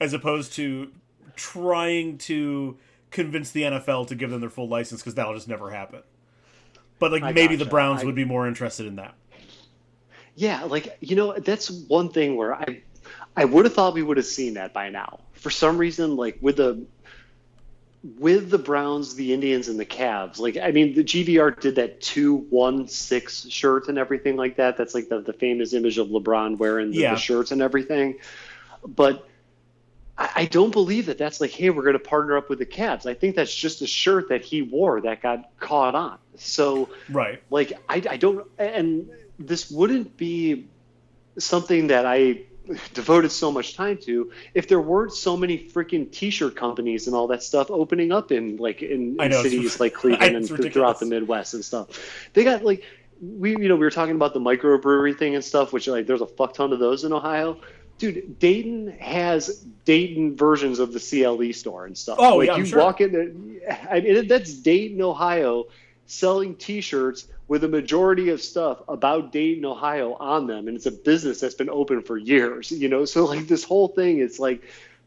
as 0.00 0.12
opposed 0.12 0.52
to 0.54 0.90
trying 1.36 2.18
to 2.18 2.76
convince 3.10 3.52
the 3.52 3.62
NFL 3.62 4.08
to 4.08 4.14
give 4.14 4.30
them 4.30 4.40
their 4.40 4.50
full 4.50 4.68
license 4.68 5.00
because 5.00 5.14
that'll 5.14 5.34
just 5.34 5.48
never 5.48 5.70
happen. 5.70 6.02
But 6.98 7.12
like 7.12 7.22
I 7.22 7.32
maybe 7.32 7.54
gotcha. 7.56 7.64
the 7.64 7.70
Browns 7.70 8.02
I... 8.02 8.06
would 8.06 8.14
be 8.14 8.24
more 8.24 8.48
interested 8.48 8.86
in 8.86 8.96
that. 8.96 9.14
Yeah, 10.36 10.64
like 10.64 10.96
you 11.00 11.16
know, 11.16 11.32
that's 11.32 11.70
one 11.70 12.10
thing 12.10 12.36
where 12.36 12.54
I 12.54 12.82
I 13.36 13.44
would 13.44 13.64
have 13.64 13.74
thought 13.74 13.94
we 13.94 14.02
would 14.02 14.18
have 14.18 14.26
seen 14.26 14.54
that 14.54 14.72
by 14.72 14.90
now. 14.90 15.20
For 15.32 15.50
some 15.50 15.78
reason, 15.78 16.16
like 16.16 16.38
with 16.40 16.56
the 16.56 16.84
with 18.18 18.50
the 18.50 18.58
Browns, 18.58 19.14
the 19.14 19.32
Indians, 19.32 19.68
and 19.68 19.80
the 19.80 19.86
Cavs, 19.86 20.38
like 20.38 20.58
I 20.58 20.70
mean, 20.72 20.94
the 20.94 21.02
GVR 21.02 21.58
did 21.58 21.76
that 21.76 22.02
two 22.02 22.36
one 22.50 22.86
six 22.86 23.48
shirt 23.48 23.88
and 23.88 23.98
everything 23.98 24.36
like 24.36 24.56
that. 24.56 24.76
That's 24.76 24.94
like 24.94 25.08
the, 25.08 25.20
the 25.20 25.32
famous 25.32 25.72
image 25.72 25.96
of 25.96 26.08
LeBron 26.08 26.58
wearing 26.58 26.90
the, 26.90 26.98
yeah. 26.98 27.14
the 27.14 27.20
shirts 27.20 27.50
and 27.50 27.62
everything. 27.62 28.18
But 28.86 29.26
I, 30.18 30.30
I 30.36 30.44
don't 30.44 30.70
believe 30.70 31.06
that 31.06 31.16
that's 31.16 31.40
like, 31.40 31.50
hey, 31.50 31.70
we're 31.70 31.82
going 31.82 31.94
to 31.94 31.98
partner 31.98 32.36
up 32.36 32.50
with 32.50 32.58
the 32.58 32.66
Cavs. 32.66 33.06
I 33.06 33.14
think 33.14 33.36
that's 33.36 33.54
just 33.54 33.80
a 33.80 33.86
shirt 33.86 34.28
that 34.28 34.42
he 34.42 34.60
wore 34.60 35.00
that 35.00 35.22
got 35.22 35.50
caught 35.58 35.94
on. 35.94 36.18
So, 36.36 36.90
right, 37.08 37.42
like 37.48 37.72
I, 37.88 38.02
I 38.10 38.16
don't, 38.18 38.46
and 38.58 39.08
this 39.38 39.70
wouldn't 39.70 40.16
be 40.16 40.66
something 41.38 41.88
that 41.88 42.06
I 42.06 42.42
devoted 42.94 43.30
so 43.30 43.52
much 43.52 43.76
time 43.76 43.98
to 43.98 44.32
if 44.54 44.68
there 44.68 44.80
weren't 44.80 45.12
so 45.12 45.36
many 45.36 45.68
freaking 45.68 46.10
t-shirt 46.10 46.56
companies 46.56 47.06
and 47.06 47.14
all 47.14 47.28
that 47.28 47.42
stuff 47.42 47.70
opening 47.70 48.12
up 48.12 48.32
in 48.32 48.56
like 48.56 48.82
in, 48.82 49.20
in 49.20 49.32
cities 49.32 49.78
like 49.78 49.94
Cleveland 50.00 50.36
and 50.36 50.50
ridiculous. 50.50 50.72
throughout 50.72 51.00
the 51.00 51.06
Midwest 51.06 51.54
and 51.54 51.64
stuff. 51.64 52.28
They 52.32 52.44
got 52.44 52.64
like 52.64 52.82
we 53.20 53.50
you 53.50 53.68
know 53.68 53.76
we 53.76 53.80
were 53.80 53.90
talking 53.90 54.14
about 54.14 54.34
the 54.34 54.40
microbrewery 54.40 55.16
thing 55.16 55.34
and 55.34 55.44
stuff, 55.44 55.72
which 55.72 55.86
like 55.86 56.06
there's 56.06 56.20
a 56.20 56.26
fuck 56.26 56.54
ton 56.54 56.72
of 56.72 56.78
those 56.78 57.04
in 57.04 57.12
Ohio. 57.12 57.60
Dude, 57.98 58.38
Dayton 58.38 58.94
has 59.00 59.64
Dayton 59.86 60.36
versions 60.36 60.80
of 60.80 60.92
the 60.92 61.00
CLE 61.00 61.54
store 61.54 61.86
and 61.86 61.96
stuff. 61.96 62.18
Oh, 62.20 62.36
like 62.36 62.48
yeah, 62.48 62.56
you 62.56 62.66
sure. 62.66 62.80
walk 62.80 63.00
in 63.00 63.12
there, 63.12 63.78
I 63.90 64.00
mean 64.00 64.28
that's 64.28 64.52
Dayton, 64.52 65.00
Ohio, 65.00 65.66
selling 66.06 66.54
T-shirts 66.54 67.28
with 67.48 67.64
a 67.64 67.68
majority 67.68 68.30
of 68.30 68.40
stuff 68.40 68.82
about 68.88 69.32
Dayton, 69.32 69.64
Ohio 69.64 70.14
on 70.14 70.46
them, 70.46 70.68
and 70.68 70.76
it's 70.76 70.86
a 70.86 70.92
business 70.92 71.40
that's 71.40 71.54
been 71.54 71.70
open 71.70 72.02
for 72.02 72.16
years. 72.16 72.70
You 72.72 72.88
know, 72.88 73.04
so 73.04 73.24
like 73.24 73.46
this 73.46 73.64
whole 73.64 73.88
thing 73.88 74.20
it's 74.20 74.38
like. 74.38 74.62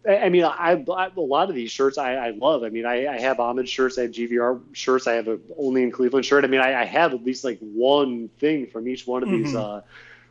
I 0.09 0.29
mean, 0.29 0.45
I, 0.45 0.81
I, 0.87 1.11
a 1.13 1.19
lot 1.19 1.49
of 1.49 1.55
these 1.55 1.71
shirts 1.71 1.97
I, 1.97 2.13
I 2.13 2.29
love. 2.29 2.63
I 2.63 2.69
mean, 2.69 2.85
I, 2.85 3.05
I 3.05 3.19
have 3.19 3.41
Homage 3.41 3.67
shirts, 3.67 3.97
I 3.97 4.03
have 4.03 4.11
GVR 4.11 4.61
shirts, 4.71 5.07
I 5.07 5.15
have 5.15 5.27
a 5.27 5.39
only 5.57 5.83
in 5.83 5.91
Cleveland 5.91 6.25
shirt. 6.25 6.45
I 6.45 6.47
mean, 6.47 6.61
I, 6.61 6.81
I 6.81 6.85
have 6.85 7.13
at 7.13 7.25
least 7.25 7.43
like 7.43 7.59
one 7.59 8.29
thing 8.39 8.67
from 8.67 8.87
each 8.87 9.05
one 9.05 9.23
of 9.23 9.29
mm-hmm. 9.29 9.43
these 9.43 9.55
uh, 9.55 9.81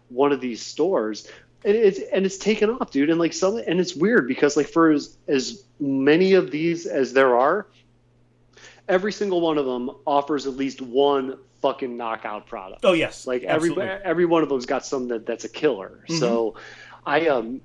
one 0.09 0.33
of 0.33 0.41
these 0.41 0.63
stores, 0.63 1.31
and 1.67 1.77
it's 1.77 1.99
and 1.99 2.25
it's 2.25 2.39
taken 2.39 2.71
off, 2.71 2.91
dude. 2.91 3.11
And 3.11 3.19
like 3.19 3.35
some, 3.35 3.59
and 3.59 3.79
it's 3.79 3.95
weird 3.95 4.27
because 4.27 4.57
like 4.57 4.69
for 4.69 4.91
as 4.91 5.17
as 5.29 5.63
many 5.79 6.33
of 6.33 6.51
these 6.51 6.87
as 6.87 7.13
there 7.13 7.37
are, 7.37 7.67
every 8.89 9.13
single 9.13 9.41
one 9.41 9.59
of 9.59 9.67
them 9.67 9.91
offers 10.07 10.47
at 10.47 10.57
least 10.57 10.81
one 10.81 11.39
fucking 11.61 11.97
knockout 11.97 12.47
product. 12.47 12.85
Oh 12.85 12.93
yes, 12.93 13.27
like 13.27 13.43
every 13.43 13.79
every 13.81 14.25
one 14.25 14.43
of 14.43 14.49
them's 14.49 14.67
got 14.67 14.85
some 14.85 15.09
that 15.09 15.27
that's 15.27 15.45
a 15.45 15.49
killer. 15.49 16.01
Mm-hmm. 16.09 16.19
So, 16.19 16.55
I 17.05 17.29
um, 17.29 17.61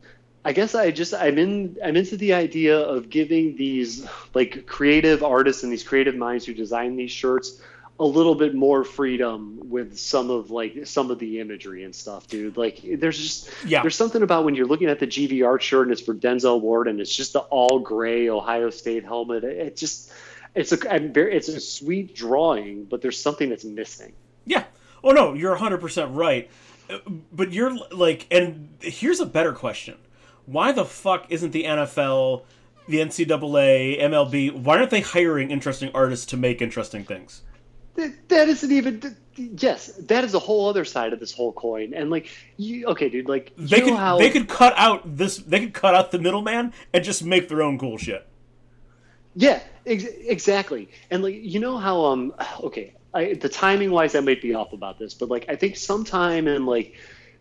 I 0.46 0.54
guess 0.54 0.76
I 0.76 0.92
just 0.92 1.14
I'm 1.14 1.38
in 1.38 1.78
I'm 1.84 1.96
into 1.96 2.18
the 2.18 2.34
idea 2.34 2.78
of 2.78 3.10
giving 3.10 3.56
these 3.56 4.08
like 4.34 4.66
creative 4.66 5.24
artists 5.24 5.64
and 5.64 5.72
these 5.72 5.84
creative 5.84 6.16
minds 6.16 6.46
who 6.46 6.54
design 6.54 6.96
these 6.96 7.12
shirts 7.12 7.62
a 8.00 8.06
little 8.06 8.34
bit 8.34 8.56
more 8.56 8.84
freedom 8.84 9.60
with 9.70 9.98
some 9.98 10.32
of 10.32 10.50
like 10.50 10.86
some 10.86 11.12
of 11.12 11.20
the 11.20 11.40
imagery 11.40 11.84
and 11.84 11.96
stuff, 11.96 12.28
dude. 12.28 12.58
Like 12.58 12.82
there's 12.84 13.18
just 13.18 13.50
yeah. 13.66 13.82
there's 13.82 13.96
something 13.96 14.24
about 14.24 14.46
when 14.46 14.56
you're 14.56 14.66
looking 14.66 14.90
at 14.90 15.00
the 15.00 15.08
GVR 15.08 15.62
shirt 15.62 15.88
and 15.88 15.92
it's 15.92 16.02
for 16.02 16.16
Denzel 16.16 16.60
Ward 16.60 16.88
and 16.88 17.00
it's 17.00 17.16
just 17.16 17.34
the 17.34 17.40
all 17.40 17.80
gray 17.80 18.30
Ohio 18.30 18.70
State 18.72 19.06
helmet. 19.06 19.44
It 19.44 19.78
just 19.78 20.12
it's 20.56 20.72
a 20.72 20.78
it's 21.36 21.48
a 21.48 21.60
sweet 21.60 22.16
drawing, 22.16 22.86
but 22.86 23.02
there's 23.02 23.20
something 23.20 23.50
that's 23.50 23.66
missing. 23.66 24.14
Yeah. 24.46 24.66
Oh 25.04 25.12
no, 25.12 25.34
you're 25.34 25.52
100 25.52 25.82
percent 25.82 26.12
right. 26.14 26.50
Uh, 26.90 27.00
but 27.32 27.52
you're 27.52 27.76
like, 27.92 28.28
and 28.30 28.70
here's 28.82 29.20
a 29.20 29.26
better 29.26 29.54
question: 29.54 29.98
Why 30.46 30.72
the 30.72 30.86
fuck 30.86 31.26
isn't 31.30 31.52
the 31.52 31.64
NFL, 31.64 32.44
the 32.88 32.98
NCAA, 32.98 34.02
MLB? 34.02 34.54
Why 34.54 34.78
aren't 34.78 34.92
they 34.92 35.02
hiring 35.02 35.50
interesting 35.50 35.92
artists 35.94 36.26
to 36.28 36.38
make 36.38 36.62
interesting 36.62 37.04
things? 37.04 37.42
That, 37.96 38.30
that 38.30 38.50
isn't 38.50 38.72
even. 38.72 39.18
Yes, 39.36 39.88
that 39.88 40.24
is 40.24 40.36
a 40.36 40.40
whole 40.40 40.70
other 40.70 40.86
side 40.86 41.12
of 41.12 41.20
this 41.20 41.34
whole 41.34 41.54
coin. 41.54 41.96
And 41.96 42.12
like, 42.12 42.30
you, 42.58 42.86
okay, 42.88 43.10
dude, 43.10 43.28
like 43.28 43.52
they 43.58 43.82
could 43.82 43.96
how... 43.96 44.20
they 44.20 44.30
could 44.30 44.48
cut 44.48 44.74
out 44.78 45.18
this. 45.18 45.38
They 45.38 45.60
could 45.60 45.74
cut 45.74 45.96
out 45.96 46.12
the 46.12 46.20
middleman 46.20 46.74
and 46.94 47.04
just 47.04 47.24
make 47.24 47.50
their 47.50 47.64
own 47.64 47.80
cool 47.80 47.98
shit. 47.98 48.28
Yeah, 49.36 49.62
ex- 49.86 50.06
exactly. 50.06 50.90
And 51.10 51.24
like 51.24 51.36
you 51.36 51.60
know 51.60 51.78
how 51.78 52.06
um 52.06 52.34
okay, 52.62 52.94
I, 53.14 53.34
the 53.34 53.50
timing 53.50 53.92
wise 53.92 54.16
I 54.16 54.20
might 54.20 54.42
be 54.42 54.54
off 54.54 54.74
about 54.74 55.00
this, 55.00 55.14
but 55.14 55.30
like 55.30 55.46
I 55.50 55.56
think 55.56 55.78
sometime 55.78 56.48
in 56.48 56.66
like 56.66 56.96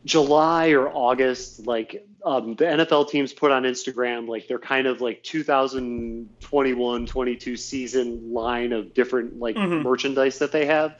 July 0.05 0.70
or 0.70 0.88
August, 0.88 1.66
like 1.66 2.07
um, 2.24 2.55
the 2.55 2.64
NFL 2.64 3.11
teams 3.11 3.33
put 3.33 3.50
on 3.50 3.62
Instagram 3.64 4.28
like 4.28 4.48
they're 4.48 4.59
kind 4.59 4.87
of 4.87 5.00
like 5.00 5.22
2021 5.22 7.07
22 7.07 7.57
season 7.57 8.33
line 8.33 8.72
of 8.72 8.94
different 8.94 9.38
like 9.38 9.57
mm-hmm. 9.57 9.83
merchandise 9.83 10.38
that 10.38 10.52
they 10.52 10.66
have. 10.66 10.98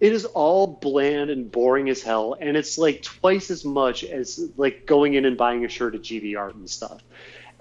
It 0.00 0.12
is 0.12 0.24
all 0.24 0.66
bland 0.66 1.30
and 1.30 1.50
boring 1.50 1.88
as 1.88 2.02
hell, 2.02 2.36
and 2.38 2.56
it's 2.56 2.76
like 2.76 3.02
twice 3.02 3.50
as 3.50 3.64
much 3.64 4.02
as 4.02 4.50
like 4.56 4.84
going 4.84 5.14
in 5.14 5.24
and 5.24 5.36
buying 5.36 5.64
a 5.64 5.68
shirt 5.68 5.94
at 5.94 6.02
GV 6.02 6.36
Art 6.36 6.56
and 6.56 6.68
stuff 6.68 7.02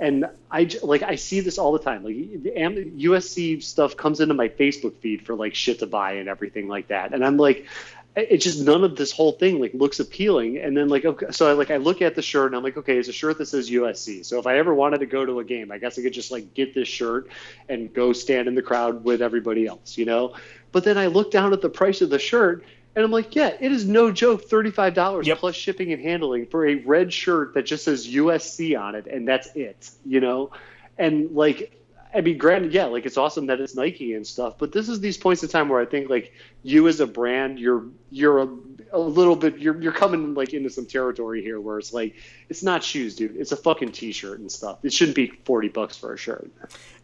and 0.02 0.26
I 0.50 0.68
like 0.82 1.04
I 1.04 1.16
see 1.16 1.40
this 1.40 1.60
all 1.60 1.72
the 1.72 1.80
time. 1.80 2.04
Like 2.04 2.16
USC 2.16 3.64
stuff 3.64 3.96
comes 3.96 4.20
into 4.20 4.34
my 4.34 4.50
Facebook 4.50 4.96
feed 4.98 5.26
for 5.26 5.36
like 5.36 5.54
shit 5.54 5.80
to 5.80 5.88
buy 5.88 6.14
and 6.14 6.28
everything 6.28 6.68
like 6.68 6.88
that, 6.88 7.14
and 7.14 7.24
I'm 7.24 7.38
like, 7.38 7.68
it's 8.16 8.44
just 8.44 8.60
none 8.60 8.84
of 8.84 8.96
this 8.96 9.12
whole 9.12 9.34
thing 9.34 9.62
like 9.62 9.76
looks 9.76 10.00
appealing. 10.00 10.58
And 10.58 10.76
then 10.76 10.90
like 10.90 11.06
okay, 11.06 11.28
so 11.30 11.48
I 11.48 11.54
like 11.54 11.70
I 11.70 11.78
look 11.78 12.02
at 12.02 12.16
the 12.16 12.24
shirt 12.24 12.48
and 12.48 12.56
I'm 12.56 12.64
like, 12.64 12.78
okay, 12.78 12.98
it's 12.98 13.10
a 13.10 13.14
shirt 13.14 13.38
that 13.38 13.46
says 13.46 13.70
USC. 13.70 14.26
So 14.26 14.40
if 14.40 14.48
I 14.48 14.58
ever 14.58 14.74
wanted 14.74 15.02
to 15.02 15.06
go 15.06 15.24
to 15.24 15.40
a 15.40 15.44
game, 15.44 15.72
I 15.72 15.78
guess 15.78 15.98
I 16.00 16.02
could 16.02 16.14
just 16.14 16.32
like 16.32 16.56
get 16.56 16.74
this 16.74 16.88
shirt 16.88 17.30
and 17.70 17.94
go 17.94 18.12
stand 18.12 18.48
in 18.48 18.56
the 18.56 18.64
crowd 18.64 19.04
with 19.04 19.22
everybody 19.22 19.68
else, 19.68 20.00
you 20.00 20.06
know. 20.06 20.36
But 20.72 20.84
then 20.84 20.98
I 20.98 21.08
look 21.08 21.30
down 21.30 21.54
at 21.54 21.62
the 21.62 21.70
price 21.70 22.02
of 22.02 22.10
the 22.10 22.20
shirt 22.20 22.66
and 22.96 23.06
I'm 23.06 23.12
like, 23.12 23.36
yeah, 23.36 23.56
it 23.60 23.72
is 23.72 23.86
no 23.86 24.12
joke, 24.12 24.50
thirty-five 24.50 24.94
dollars 24.94 25.26
yep. 25.26 25.38
plus 25.38 25.56
shipping 25.56 25.94
and 25.94 26.02
handling 26.02 26.46
for 26.46 26.68
a 26.68 26.76
red 26.76 27.14
shirt 27.14 27.54
that 27.54 27.66
just 27.66 27.86
says 27.86 28.08
USC 28.08 28.80
on 28.80 28.96
it, 28.96 29.08
and 29.08 29.28
that's 29.28 29.48
it, 29.56 29.92
you 30.06 30.20
know. 30.20 30.52
And 30.98 31.32
like, 31.32 31.82
I 32.14 32.20
mean, 32.20 32.38
granted, 32.38 32.74
yeah, 32.74 32.86
like 32.86 33.06
it's 33.06 33.18
awesome 33.18 33.46
that 33.46 33.62
it's 33.62 33.76
Nike 33.76 34.14
and 34.14 34.28
stuff, 34.28 34.58
but 34.58 34.74
this 34.74 34.90
is 34.90 35.00
these 35.00 35.18
points 35.18 35.42
in 35.42 35.48
time 35.48 35.70
where 35.70 35.80
I 35.80 35.86
think 35.86 36.10
like 36.10 36.34
you 36.64 36.90
as 36.90 37.00
a 37.00 37.08
brand, 37.08 37.60
you're 37.60 37.86
you're 38.10 38.40
a, 38.40 38.50
a 38.92 39.00
little 39.00 39.38
bit 39.38 39.58
you're 39.58 39.82
you're 39.82 39.94
coming 39.94 40.34
like 40.34 40.54
into 40.54 40.70
some 40.70 40.86
territory 40.86 41.42
here 41.42 41.62
where 41.62 41.80
it's 41.80 41.94
like 41.94 42.16
it's 42.50 42.62
not 42.62 42.84
shoes, 42.84 43.16
dude. 43.16 43.38
It's 43.38 43.54
a 43.54 43.58
fucking 43.58 43.94
t-shirt 43.94 44.40
and 44.40 44.52
stuff. 44.52 44.80
It 44.84 44.92
shouldn't 44.92 45.16
be 45.16 45.28
forty 45.46 45.70
bucks 45.70 45.96
for 45.96 46.14
a 46.14 46.18
shirt. 46.18 46.52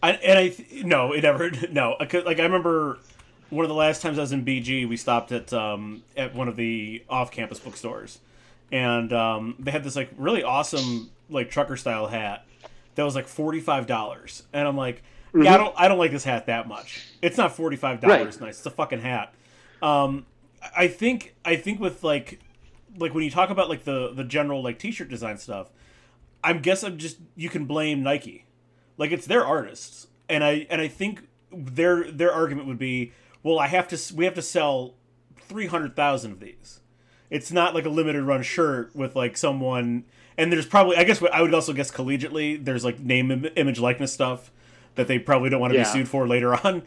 I, 0.03 0.11
and 0.11 0.37
I 0.37 0.83
no, 0.83 1.13
it 1.13 1.21
never 1.21 1.49
no. 1.71 1.95
Like 1.99 2.13
I 2.13 2.43
remember 2.43 2.99
one 3.49 3.65
of 3.65 3.69
the 3.69 3.75
last 3.75 4.01
times 4.01 4.17
I 4.17 4.21
was 4.21 4.31
in 4.31 4.43
BG, 4.43 4.87
we 4.87 4.97
stopped 4.97 5.31
at 5.31 5.53
um, 5.53 6.03
at 6.15 6.35
one 6.35 6.47
of 6.47 6.55
the 6.55 7.03
off-campus 7.09 7.59
bookstores, 7.59 8.19
and 8.71 9.11
um, 9.13 9.55
they 9.59 9.71
had 9.71 9.83
this 9.83 9.95
like 9.95 10.09
really 10.17 10.43
awesome 10.43 11.09
like 11.29 11.49
trucker 11.49 11.77
style 11.77 12.07
hat 12.07 12.45
that 12.95 13.03
was 13.03 13.15
like 13.15 13.27
forty 13.27 13.59
five 13.59 13.87
dollars, 13.87 14.43
and 14.53 14.67
I'm 14.67 14.77
like, 14.77 14.97
mm-hmm. 15.29 15.43
yeah, 15.43 15.53
I 15.53 15.57
don't 15.57 15.73
I 15.77 15.87
don't 15.87 15.97
like 15.97 16.11
this 16.11 16.23
hat 16.23 16.47
that 16.47 16.67
much. 16.67 17.05
It's 17.21 17.37
not 17.37 17.55
forty 17.55 17.77
five 17.77 18.01
dollars 18.01 18.35
right. 18.35 18.47
nice. 18.47 18.57
It's 18.57 18.65
a 18.65 18.71
fucking 18.71 19.01
hat. 19.01 19.33
Um, 19.81 20.25
I 20.75 20.87
think 20.87 21.35
I 21.45 21.55
think 21.55 21.79
with 21.79 22.03
like 22.03 22.39
like 22.97 23.13
when 23.13 23.23
you 23.23 23.31
talk 23.31 23.49
about 23.49 23.69
like 23.69 23.83
the 23.83 24.11
the 24.13 24.23
general 24.23 24.63
like 24.63 24.79
t-shirt 24.79 25.09
design 25.09 25.37
stuff, 25.37 25.67
I'm 26.43 26.61
guess 26.61 26.83
I'm 26.83 26.97
just 26.97 27.17
you 27.35 27.49
can 27.49 27.65
blame 27.65 28.03
Nike, 28.03 28.45
like 28.97 29.11
it's 29.11 29.27
their 29.27 29.45
artists, 29.45 30.07
and 30.27 30.43
I 30.43 30.67
and 30.69 30.81
I 30.81 30.87
think 30.87 31.27
their 31.51 32.11
their 32.11 32.33
argument 32.33 32.67
would 32.67 32.79
be, 32.79 33.13
well, 33.47 33.59
I 33.59 33.67
have 33.67 33.87
to 33.87 34.15
we 34.15 34.25
have 34.25 34.33
to 34.33 34.41
sell 34.41 34.95
three 35.39 35.67
hundred 35.67 35.95
thousand 35.95 36.33
of 36.33 36.41
these. 36.41 36.81
It's 37.29 37.49
not 37.49 37.73
like 37.73 37.85
a 37.85 37.89
limited 37.89 38.23
run 38.23 38.43
shirt 38.43 38.93
with 38.93 39.15
like 39.15 39.37
someone, 39.37 40.03
and 40.37 40.51
there's 40.51 40.65
probably 40.65 40.97
I 40.97 41.05
guess 41.05 41.23
I 41.31 41.41
would 41.41 41.53
also 41.53 41.71
guess 41.71 41.89
collegiately 41.89 42.63
there's 42.63 42.83
like 42.83 42.99
name 42.99 43.47
image 43.55 43.79
likeness 43.79 44.11
stuff 44.11 44.51
that 44.95 45.07
they 45.07 45.17
probably 45.17 45.49
don't 45.49 45.61
want 45.61 45.71
to 45.71 45.79
yeah. 45.79 45.85
be 45.85 45.89
sued 45.89 46.09
for 46.09 46.27
later 46.27 46.55
on 46.67 46.83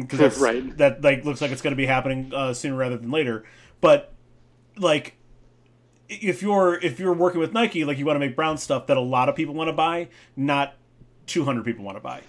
because 0.00 0.38
um, 0.38 0.42
right. 0.42 0.78
that 0.78 1.02
like 1.02 1.26
looks 1.26 1.42
like 1.42 1.50
it's 1.50 1.60
going 1.60 1.72
to 1.72 1.76
be 1.76 1.86
happening 1.86 2.32
uh, 2.34 2.54
sooner 2.54 2.76
rather 2.76 2.96
than 2.96 3.10
later. 3.10 3.44
But 3.82 4.14
like 4.78 5.18
if 6.08 6.40
you're 6.40 6.76
if 6.80 6.98
you're 6.98 7.12
working 7.12 7.40
with 7.40 7.52
Nike, 7.52 7.84
like 7.84 7.98
you 7.98 8.06
want 8.06 8.16
to 8.16 8.26
make 8.26 8.34
brown 8.34 8.56
stuff 8.56 8.86
that 8.86 8.96
a 8.96 9.02
lot 9.02 9.28
of 9.28 9.36
people 9.36 9.54
want 9.54 9.68
to 9.68 9.74
buy, 9.74 10.08
not 10.34 10.76
200 11.26 11.62
people 11.62 11.84
want 11.84 11.98
to 11.98 12.00
buy. 12.00 12.22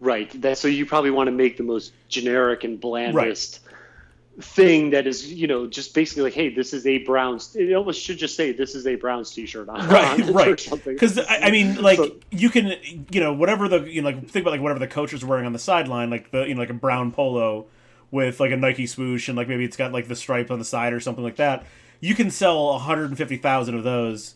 Right. 0.00 0.40
That 0.42 0.58
so 0.58 0.68
you 0.68 0.86
probably 0.86 1.10
want 1.10 1.28
to 1.28 1.32
make 1.32 1.56
the 1.56 1.62
most 1.62 1.92
generic 2.08 2.64
and 2.64 2.80
blandest 2.80 3.60
right. 3.64 4.44
thing 4.44 4.90
that 4.90 5.06
is, 5.06 5.32
you 5.32 5.46
know, 5.46 5.66
just 5.66 5.94
basically 5.94 6.24
like, 6.24 6.34
hey, 6.34 6.52
this 6.52 6.72
is 6.72 6.86
a 6.86 6.98
Browns. 6.98 7.54
It 7.56 7.72
almost 7.72 8.02
should 8.02 8.18
just 8.18 8.36
say 8.36 8.52
this 8.52 8.74
is 8.74 8.86
a 8.86 8.96
Browns 8.96 9.30
T-shirt 9.30 9.68
on, 9.68 9.88
right, 9.88 10.20
on 10.20 10.32
right. 10.32 10.70
Because 10.84 11.18
I, 11.18 11.38
I, 11.44 11.50
mean, 11.50 11.80
like 11.80 11.98
so, 11.98 12.16
you 12.30 12.50
can, 12.50 12.74
you 13.10 13.20
know, 13.20 13.32
whatever 13.32 13.68
the 13.68 13.80
you 13.82 14.02
know, 14.02 14.10
like 14.10 14.28
think 14.28 14.42
about 14.42 14.50
like 14.50 14.60
whatever 14.60 14.80
the 14.80 14.88
coach 14.88 15.12
is 15.12 15.24
wearing 15.24 15.46
on 15.46 15.52
the 15.52 15.58
sideline, 15.58 16.10
like 16.10 16.30
the 16.30 16.42
you 16.44 16.54
know, 16.54 16.60
like 16.60 16.70
a 16.70 16.74
brown 16.74 17.12
polo 17.12 17.66
with 18.10 18.38
like 18.38 18.52
a 18.52 18.56
Nike 18.56 18.86
swoosh 18.86 19.28
and 19.28 19.36
like 19.36 19.48
maybe 19.48 19.64
it's 19.64 19.76
got 19.76 19.92
like 19.92 20.06
the 20.06 20.16
stripe 20.16 20.50
on 20.50 20.58
the 20.60 20.64
side 20.64 20.92
or 20.92 21.00
something 21.00 21.24
like 21.24 21.36
that. 21.36 21.66
You 22.00 22.14
can 22.14 22.30
sell 22.30 22.66
150,000 22.72 23.74
of 23.74 23.82
those 23.82 24.34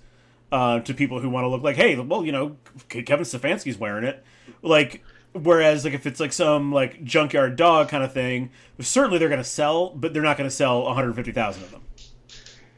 uh, 0.50 0.80
to 0.80 0.94
people 0.94 1.20
who 1.20 1.30
want 1.30 1.44
to 1.44 1.48
look 1.48 1.62
like, 1.62 1.76
hey, 1.76 1.96
well, 1.96 2.24
you 2.24 2.32
know, 2.32 2.56
Kevin 2.88 3.24
Stefanski's 3.24 3.78
wearing 3.78 4.04
it, 4.04 4.24
like 4.62 5.04
Whereas, 5.32 5.84
like 5.84 5.94
if 5.94 6.06
it's 6.06 6.20
like 6.20 6.32
some 6.32 6.72
like 6.72 7.04
junkyard 7.04 7.56
dog 7.56 7.88
kind 7.88 8.02
of 8.02 8.12
thing, 8.12 8.50
certainly 8.80 9.18
they're 9.18 9.28
going 9.28 9.42
to 9.42 9.44
sell, 9.44 9.90
but 9.90 10.12
they're 10.12 10.22
not 10.22 10.36
going 10.36 10.48
to 10.48 10.54
sell 10.54 10.84
150,000 10.84 11.62
of 11.62 11.70
them. 11.70 11.82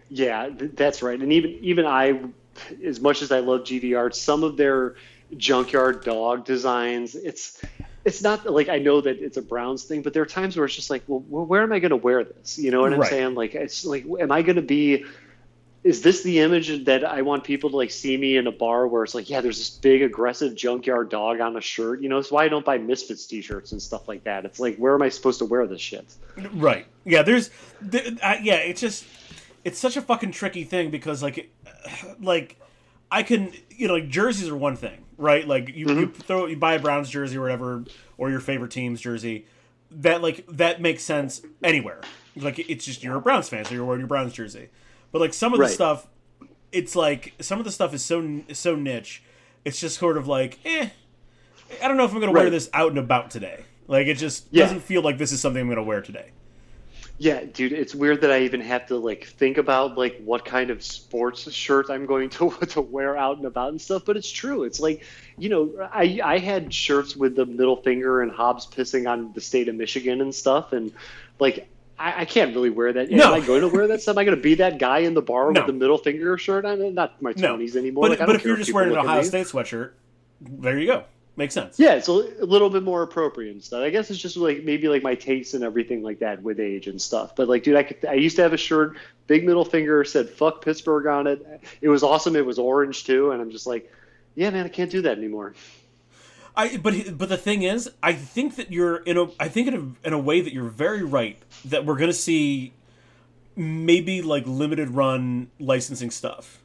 Yeah, 0.08 0.50
that's 0.52 1.02
right. 1.02 1.18
And 1.20 1.32
even 1.32 1.52
even 1.62 1.86
I, 1.86 2.20
as 2.84 3.00
much 3.00 3.22
as 3.22 3.30
I 3.30 3.38
love 3.38 3.68
Art, 3.94 4.16
some 4.16 4.42
of 4.42 4.56
their 4.56 4.96
junkyard 5.36 6.04
dog 6.04 6.44
designs, 6.44 7.14
it's 7.14 7.62
it's 8.04 8.22
not 8.22 8.44
like 8.46 8.68
I 8.68 8.78
know 8.78 9.00
that 9.00 9.18
it's 9.22 9.36
a 9.36 9.42
Browns 9.42 9.84
thing, 9.84 10.02
but 10.02 10.12
there 10.12 10.22
are 10.22 10.26
times 10.26 10.56
where 10.56 10.66
it's 10.66 10.74
just 10.74 10.90
like, 10.90 11.04
well, 11.06 11.20
where 11.20 11.62
am 11.62 11.72
I 11.72 11.78
going 11.78 11.90
to 11.90 11.96
wear 11.96 12.24
this? 12.24 12.58
You 12.58 12.70
know 12.70 12.80
what 12.80 12.92
I'm 12.92 13.00
right. 13.00 13.10
saying? 13.10 13.34
Like, 13.34 13.54
it's 13.54 13.84
like, 13.84 14.04
am 14.20 14.32
I 14.32 14.42
going 14.42 14.56
to 14.56 14.62
be 14.62 15.04
is 15.82 16.02
this 16.02 16.22
the 16.22 16.40
image 16.40 16.84
that 16.84 17.04
I 17.04 17.22
want 17.22 17.42
people 17.42 17.70
to 17.70 17.76
like 17.76 17.90
see 17.90 18.16
me 18.16 18.36
in 18.36 18.46
a 18.46 18.52
bar 18.52 18.86
where 18.86 19.02
it's 19.02 19.14
like, 19.14 19.30
yeah, 19.30 19.40
there's 19.40 19.56
this 19.56 19.70
big 19.70 20.02
aggressive 20.02 20.54
junkyard 20.54 21.08
dog 21.08 21.40
on 21.40 21.56
a 21.56 21.60
shirt, 21.60 22.02
you 22.02 22.08
know? 22.10 22.18
It's 22.18 22.30
why 22.30 22.44
I 22.44 22.48
don't 22.48 22.64
buy 22.64 22.76
Misfits 22.76 23.24
t-shirts 23.24 23.72
and 23.72 23.80
stuff 23.80 24.06
like 24.06 24.24
that. 24.24 24.44
It's 24.44 24.60
like, 24.60 24.76
where 24.76 24.94
am 24.94 25.00
I 25.00 25.08
supposed 25.08 25.38
to 25.38 25.46
wear 25.46 25.66
this 25.66 25.80
shit? 25.80 26.14
Right. 26.52 26.86
Yeah. 27.06 27.22
There's, 27.22 27.48
uh, 27.82 28.36
yeah. 28.42 28.56
It's 28.56 28.80
just, 28.82 29.06
it's 29.64 29.78
such 29.78 29.96
a 29.96 30.02
fucking 30.02 30.32
tricky 30.32 30.64
thing 30.64 30.90
because 30.90 31.22
like, 31.22 31.50
like 32.20 32.58
I 33.10 33.22
can, 33.22 33.50
you 33.70 33.88
know, 33.88 33.94
like 33.94 34.10
jerseys 34.10 34.50
are 34.50 34.56
one 34.56 34.76
thing, 34.76 35.06
right? 35.16 35.48
Like 35.48 35.70
you, 35.70 35.86
mm-hmm. 35.86 36.00
you 36.00 36.06
throw, 36.08 36.44
you 36.44 36.58
buy 36.58 36.74
a 36.74 36.78
Browns 36.78 37.08
jersey 37.08 37.38
or 37.38 37.42
whatever, 37.42 37.84
or 38.18 38.30
your 38.30 38.40
favorite 38.40 38.70
team's 38.70 39.00
jersey. 39.00 39.46
That 39.90 40.22
like 40.22 40.46
that 40.46 40.80
makes 40.80 41.02
sense 41.02 41.40
anywhere. 41.64 42.02
Like 42.36 42.58
it's 42.58 42.84
just 42.84 43.02
you're 43.02 43.16
a 43.16 43.20
Browns 43.20 43.48
fan, 43.48 43.64
so 43.64 43.74
you're 43.74 43.84
wearing 43.84 44.02
your 44.02 44.06
Browns 44.06 44.32
jersey 44.34 44.68
but 45.12 45.20
like 45.20 45.34
some 45.34 45.52
of 45.52 45.60
right. 45.60 45.68
the 45.68 45.74
stuff, 45.74 46.06
it's 46.72 46.94
like 46.94 47.34
some 47.40 47.58
of 47.58 47.64
the 47.64 47.72
stuff 47.72 47.94
is 47.94 48.04
so 48.04 48.42
so 48.52 48.74
niche. 48.74 49.22
It's 49.64 49.80
just 49.80 49.98
sort 49.98 50.16
of 50.16 50.26
like, 50.26 50.58
eh, 50.64 50.88
I 51.82 51.88
don't 51.88 51.96
know 51.96 52.04
if 52.04 52.12
I'm 52.12 52.20
going 52.20 52.32
right. 52.32 52.40
to 52.40 52.44
wear 52.44 52.50
this 52.50 52.70
out 52.72 52.90
and 52.90 52.98
about 52.98 53.30
today. 53.30 53.64
Like 53.86 54.06
it 54.06 54.14
just 54.14 54.46
yeah. 54.50 54.64
doesn't 54.64 54.80
feel 54.80 55.02
like 55.02 55.18
this 55.18 55.32
is 55.32 55.40
something 55.40 55.60
I'm 55.60 55.66
going 55.66 55.76
to 55.76 55.82
wear 55.82 56.00
today. 56.00 56.30
Yeah, 57.18 57.44
dude, 57.44 57.72
it's 57.72 57.94
weird 57.94 58.22
that 58.22 58.30
I 58.30 58.44
even 58.44 58.62
have 58.62 58.86
to 58.86 58.96
like 58.96 59.24
think 59.24 59.58
about 59.58 59.98
like 59.98 60.22
what 60.24 60.46
kind 60.46 60.70
of 60.70 60.82
sports 60.82 61.52
shirt 61.52 61.90
I'm 61.90 62.06
going 62.06 62.30
to 62.30 62.50
to 62.68 62.80
wear 62.80 63.14
out 63.14 63.36
and 63.36 63.44
about 63.44 63.68
and 63.68 63.80
stuff. 63.80 64.06
But 64.06 64.16
it's 64.16 64.30
true. 64.30 64.64
It's 64.64 64.80
like, 64.80 65.04
you 65.36 65.50
know, 65.50 65.88
I 65.92 66.20
I 66.24 66.38
had 66.38 66.72
shirts 66.72 67.14
with 67.14 67.36
the 67.36 67.44
middle 67.44 67.76
finger 67.76 68.22
and 68.22 68.32
Hobbes 68.32 68.66
pissing 68.66 69.06
on 69.06 69.34
the 69.34 69.40
state 69.42 69.68
of 69.68 69.74
Michigan 69.74 70.22
and 70.22 70.34
stuff, 70.34 70.72
and 70.72 70.92
like 71.38 71.68
I, 72.00 72.22
I, 72.22 72.24
can't 72.24 72.54
really 72.54 72.70
wear 72.70 72.92
that. 72.94 73.10
No. 73.10 73.26
Am 73.26 73.42
I 73.42 73.46
going 73.46 73.60
to 73.60 73.68
wear 73.68 73.86
that? 73.88 74.00
stuff? 74.00 74.14
Am 74.14 74.18
I 74.18 74.24
going 74.24 74.36
to 74.36 74.42
be 74.42 74.54
that 74.54 74.78
guy 74.78 75.00
in 75.00 75.12
the 75.12 75.20
bar 75.20 75.52
no. 75.52 75.60
with 75.60 75.66
the 75.66 75.72
middle 75.74 75.98
finger 75.98 76.38
shirt? 76.38 76.64
I'm 76.64 76.94
not 76.94 77.20
my 77.20 77.32
twenties 77.32 77.74
no. 77.74 77.80
anymore. 77.80 78.08
But, 78.08 78.18
like, 78.18 78.26
but 78.26 78.36
if 78.36 78.44
you're 78.44 78.56
just 78.56 78.72
wearing 78.72 78.92
an 78.92 78.98
Ohio 78.98 79.22
State 79.22 79.46
sweatshirt, 79.46 79.90
there 80.40 80.78
you 80.78 80.86
go. 80.86 81.04
Makes 81.36 81.54
sense. 81.54 81.78
Yeah, 81.78 81.94
it's 81.94 82.08
a, 82.08 82.12
a, 82.12 82.44
little 82.44 82.70
bit 82.70 82.82
more 82.82 83.02
appropriate 83.02 83.52
and 83.52 83.62
stuff. 83.62 83.82
I 83.82 83.90
guess 83.90 84.10
it's 84.10 84.18
just 84.18 84.36
like 84.36 84.64
maybe 84.64 84.88
like 84.88 85.02
my 85.02 85.14
taste 85.14 85.54
and 85.54 85.62
everything 85.62 86.02
like 86.02 86.18
that 86.18 86.42
with 86.42 86.58
age 86.58 86.86
and 86.86 87.00
stuff. 87.00 87.36
But 87.36 87.48
like, 87.48 87.62
dude, 87.62 87.76
I 87.76 87.82
could, 87.82 88.04
I 88.04 88.14
used 88.14 88.36
to 88.36 88.42
have 88.42 88.52
a 88.52 88.58
shirt, 88.58 88.96
big 89.26 89.46
middle 89.46 89.64
finger, 89.64 90.02
said 90.04 90.28
"fuck 90.28 90.62
Pittsburgh" 90.64 91.06
on 91.06 91.26
it. 91.26 91.62
It 91.80 91.88
was 91.88 92.02
awesome. 92.02 92.34
It 92.34 92.44
was 92.44 92.58
orange 92.58 93.04
too, 93.04 93.30
and 93.30 93.40
I'm 93.40 93.50
just 93.50 93.66
like, 93.66 93.90
yeah, 94.34 94.50
man, 94.50 94.66
I 94.66 94.68
can't 94.68 94.90
do 94.90 95.02
that 95.02 95.18
anymore. 95.18 95.54
I 96.56 96.76
but 96.76 97.16
but 97.16 97.28
the 97.28 97.36
thing 97.36 97.62
is, 97.62 97.90
I 98.02 98.12
think 98.12 98.56
that 98.56 98.72
you're 98.72 98.96
in 98.98 99.16
a 99.16 99.28
I 99.38 99.48
think 99.48 99.68
in 99.68 99.74
a 100.04 100.08
in 100.08 100.12
a 100.12 100.18
way 100.18 100.40
that 100.40 100.52
you're 100.52 100.68
very 100.68 101.02
right 101.02 101.40
that 101.64 101.86
we're 101.86 101.96
gonna 101.96 102.12
see 102.12 102.72
maybe 103.56 104.22
like 104.22 104.46
limited 104.46 104.90
run 104.90 105.50
licensing 105.58 106.10
stuff, 106.10 106.62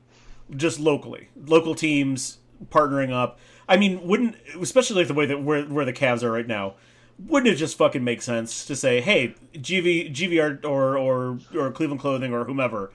just 0.55 0.79
locally, 0.79 1.29
local 1.45 1.75
teams 1.75 2.39
partnering 2.69 3.11
up. 3.11 3.39
I 3.67 3.77
mean, 3.77 4.07
wouldn't 4.07 4.35
especially 4.59 4.97
like 4.97 5.07
the 5.07 5.13
way 5.13 5.25
that 5.27 5.41
where 5.41 5.63
where 5.65 5.85
the 5.85 5.93
Cavs 5.93 6.23
are 6.23 6.31
right 6.31 6.47
now, 6.47 6.75
wouldn't 7.19 7.53
it 7.53 7.57
just 7.57 7.77
fucking 7.77 8.03
make 8.03 8.21
sense 8.21 8.65
to 8.65 8.75
say, 8.75 9.01
hey, 9.01 9.35
GV 9.53 10.13
GVR 10.13 10.65
or 10.65 10.97
or 10.97 11.39
or 11.55 11.71
Cleveland 11.71 12.01
Clothing 12.01 12.33
or 12.33 12.45
whomever, 12.45 12.91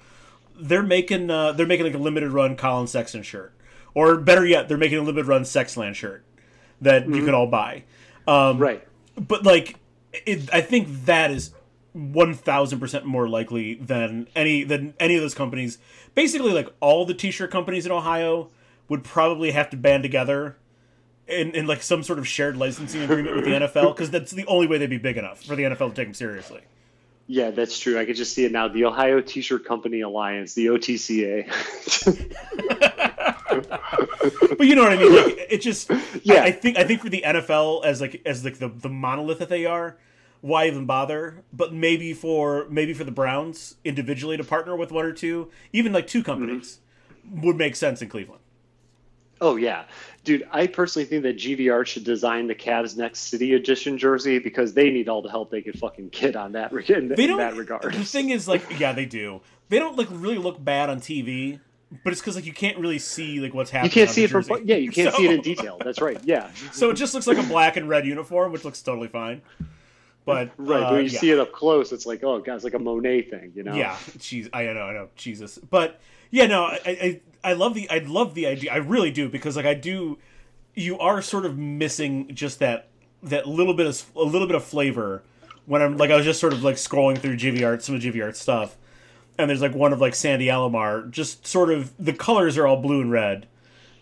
they're 0.59 0.83
making 0.83 1.31
uh, 1.31 1.53
they're 1.53 1.67
making 1.67 1.87
like 1.87 1.95
a 1.95 1.99
limited 1.99 2.31
run 2.31 2.57
Collin 2.57 2.87
Sexton 2.87 3.23
shirt, 3.23 3.53
or 3.95 4.17
better 4.17 4.45
yet, 4.45 4.69
they're 4.69 4.77
making 4.77 4.99
a 4.99 5.03
limited 5.03 5.27
run 5.27 5.43
Sexland 5.43 5.95
shirt 5.95 6.25
that 6.81 7.03
mm-hmm. 7.03 7.15
you 7.15 7.25
could 7.25 7.35
all 7.35 7.47
buy. 7.47 7.85
Um, 8.27 8.59
right. 8.59 8.87
But 9.17 9.45
like, 9.45 9.77
it, 10.13 10.53
I 10.53 10.61
think 10.61 11.05
that 11.07 11.31
is 11.31 11.53
one 11.93 12.35
thousand 12.35 12.81
percent 12.81 13.05
more 13.05 13.29
likely 13.29 13.75
than 13.75 14.29
any 14.35 14.65
than 14.65 14.95
any 15.01 15.17
of 15.17 15.23
those 15.23 15.35
companies. 15.35 15.79
Basically, 16.15 16.53
like 16.53 16.69
all 16.81 17.05
the 17.05 17.15
t-shirt 17.15 17.51
companies 17.51 17.87
in 17.87 17.93
Ohio 17.93 18.51
would 18.89 19.05
probably 19.05 19.53
have 19.53 19.71
to 19.71 19.77
band 19.77 20.03
together 20.03 20.57
in, 21.29 21.53
in 21.53 21.67
like 21.67 21.83
some 21.83 22.03
sort 22.03 22.19
of 22.19 22.27
shared 22.27 22.57
licensing 22.57 23.03
agreement 23.03 23.37
with 23.37 23.45
the 23.45 23.53
NFL 23.53 23.95
because 23.95 24.11
that's 24.11 24.33
the 24.33 24.47
only 24.47 24.67
way 24.67 24.79
they'd 24.79 24.91
be 24.91 24.99
big 24.99 25.17
enough 25.17 25.43
for 25.43 25.55
the 25.57 25.63
NFL 25.63 25.91
to 25.91 25.95
take 25.95 26.09
them 26.09 26.15
seriously. 26.15 26.61
Yeah, 27.29 27.53
that's 27.53 27.79
true. 27.79 27.97
I 27.97 28.05
could 28.05 28.17
just 28.17 28.33
see 28.33 28.45
it 28.45 28.51
now. 28.51 28.67
The 28.67 28.87
Ohio 28.87 29.21
T-shirt 29.21 29.65
Company 29.65 30.01
Alliance, 30.01 30.55
the 30.55 30.67
OTCA. 30.67 31.47
but 33.51 34.67
you 34.67 34.75
know 34.75 34.83
what 34.83 34.93
I 34.93 34.97
mean. 34.97 35.15
Like, 35.15 35.47
it 35.51 35.61
just 35.61 35.91
yeah. 36.23 36.43
I, 36.43 36.47
I, 36.47 36.51
think 36.53 36.79
I 36.79 36.85
think 36.85 37.01
for 37.01 37.09
the 37.09 37.23
NFL 37.27 37.85
as 37.85 38.01
like 38.01 38.23
as 38.25 38.45
like 38.45 38.59
the 38.59 38.69
the 38.69 38.89
monolith 38.89 39.39
that 39.39 39.49
they 39.49 39.67
are, 39.67 39.97
why 40.41 40.67
even 40.67 40.87
bother? 40.87 41.43
But 41.53 41.73
maybe 41.73 42.13
for 42.13 42.67
maybe 42.71 42.95
for 42.95 43.05
the 43.05 43.13
Browns 43.13 43.77
individually 43.85 44.37
to 44.37 44.45
partner 44.45 44.77
with 44.77 44.93
one 44.93 45.05
or 45.05 45.13
two, 45.13 45.51
even 45.73 45.93
like 45.93 46.07
two 46.07 46.23
companies, 46.23 46.81
mm-hmm. 47.27 47.47
would 47.47 47.57
make 47.57 47.77
sense 47.77 48.03
in 48.03 48.09
Cleveland. 48.09 48.41
Oh 49.43 49.57
yeah, 49.57 49.85
dude. 50.23 50.47
I 50.51 50.67
personally 50.67 51.07
think 51.07 51.23
that 51.23 51.39
GVR 51.39 51.87
should 51.87 52.05
design 52.05 52.47
the 52.47 52.55
Cavs 52.55 52.97
next 52.97 53.21
City 53.21 53.55
Edition 53.55 53.97
jersey 53.97 54.39
because 54.39 54.75
they 54.75 54.91
need 54.91 55.09
all 55.09 55.23
the 55.23 55.31
help 55.31 55.51
they 55.51 55.63
can 55.63 55.73
fucking 55.73 56.11
get 56.11 56.37
on 56.37 56.53
that 56.53 56.73
in, 56.73 57.09
they 57.09 57.27
don't, 57.27 57.39
that 57.39 57.57
regard. 57.57 57.83
The 57.83 58.05
thing 58.05 58.29
is, 58.29 58.47
like, 58.47 58.79
yeah, 58.79 58.93
they 58.93 59.07
do. 59.07 59.41
They 59.71 59.79
don't 59.79 59.97
like 59.97 60.09
really 60.11 60.37
look 60.37 60.63
bad 60.63 60.91
on 60.91 61.01
TV 61.01 61.61
but 62.05 62.13
it's 62.13 62.21
because 62.21 62.37
like 62.37 62.47
you 62.47 62.53
can't 62.53 62.79
really 62.79 62.99
see 62.99 63.41
like 63.41 63.53
what's 63.53 63.71
happening. 63.71 63.91
You 63.91 63.95
can't 63.95 64.11
see 64.11 64.25
it 64.25 64.31
from 64.31 64.45
yeah, 64.65 64.77
you 64.77 64.91
can't 64.91 65.13
so, 65.13 65.19
see 65.19 65.27
it 65.27 65.33
in 65.33 65.41
detail. 65.41 65.79
That's 65.85 66.01
right. 66.01 66.19
Yeah. 66.25 66.51
So 66.73 66.91
it 66.91 66.95
just 66.95 67.15
looks 67.15 67.27
like 67.27 67.39
a 67.39 67.43
black 67.43 67.77
and 67.77 67.89
red 67.89 68.07
uniform, 68.07 68.53
which 68.53 68.65
looks 68.65 68.81
totally 68.81 69.09
fine. 69.09 69.43
But 70.25 70.53
right, 70.57 70.83
uh, 70.83 70.93
when 70.93 71.05
you 71.05 71.11
yeah. 71.11 71.19
see 71.19 71.31
it 71.31 71.39
up 71.39 71.53
close, 71.53 71.93
it's 71.93 72.07
like 72.07 72.23
oh 72.23 72.39
god, 72.41 72.55
it's 72.55 72.65
like 72.65 72.75
a 72.75 72.79
Monet 72.79 73.23
thing, 73.23 73.53
you 73.55 73.63
know? 73.63 73.75
Yeah, 73.75 73.97
jeez, 74.19 74.49
I 74.53 74.65
know, 74.65 74.83
I 74.83 74.93
know, 74.93 75.09
Jesus. 75.17 75.59
But 75.59 76.01
yeah, 76.31 76.47
no, 76.47 76.65
I, 76.65 76.81
I, 76.87 77.21
I 77.43 77.53
love 77.55 77.75
the, 77.75 77.91
I 77.91 77.99
love 77.99 78.35
the 78.35 78.47
idea, 78.47 78.73
I 78.73 78.77
really 78.77 79.11
do, 79.11 79.29
because 79.29 79.57
like 79.57 79.67
I 79.67 79.75
do, 79.75 80.19
you 80.75 80.99
are 80.99 81.21
sort 81.23 81.45
of 81.45 81.59
missing 81.59 82.35
just 82.35 82.61
that 82.61 82.89
that 83.23 83.47
little 83.47 83.75
bit 83.75 83.87
of 83.87 84.05
a 84.17 84.23
little 84.23 84.47
bit 84.47 84.57
of 84.57 84.65
flavor 84.65 85.23
when 85.67 85.83
I'm 85.83 85.97
like 85.97 86.11
I 86.11 86.17
was 86.17 86.25
just 86.25 86.41
sort 86.41 86.53
of 86.53 86.63
like 86.63 86.77
scrolling 86.77 87.19
through 87.19 87.37
GV 87.37 87.67
art, 87.67 87.83
some 87.83 87.95
of 87.95 88.03
GV 88.03 88.23
art 88.23 88.37
stuff, 88.37 88.77
and 89.41 89.51
there's 89.51 89.63
like 89.63 89.75
one 89.75 89.93
of 89.93 90.01
like 90.01 90.15
Sandy 90.15 90.47
Alomar, 90.47 91.11
just 91.11 91.47
sort 91.47 91.71
of 91.71 91.93
the 91.99 92.13
colors 92.13 92.57
are 92.59 92.67
all 92.67 92.77
blue 92.81 93.01
and 93.01 93.11
red, 93.11 93.47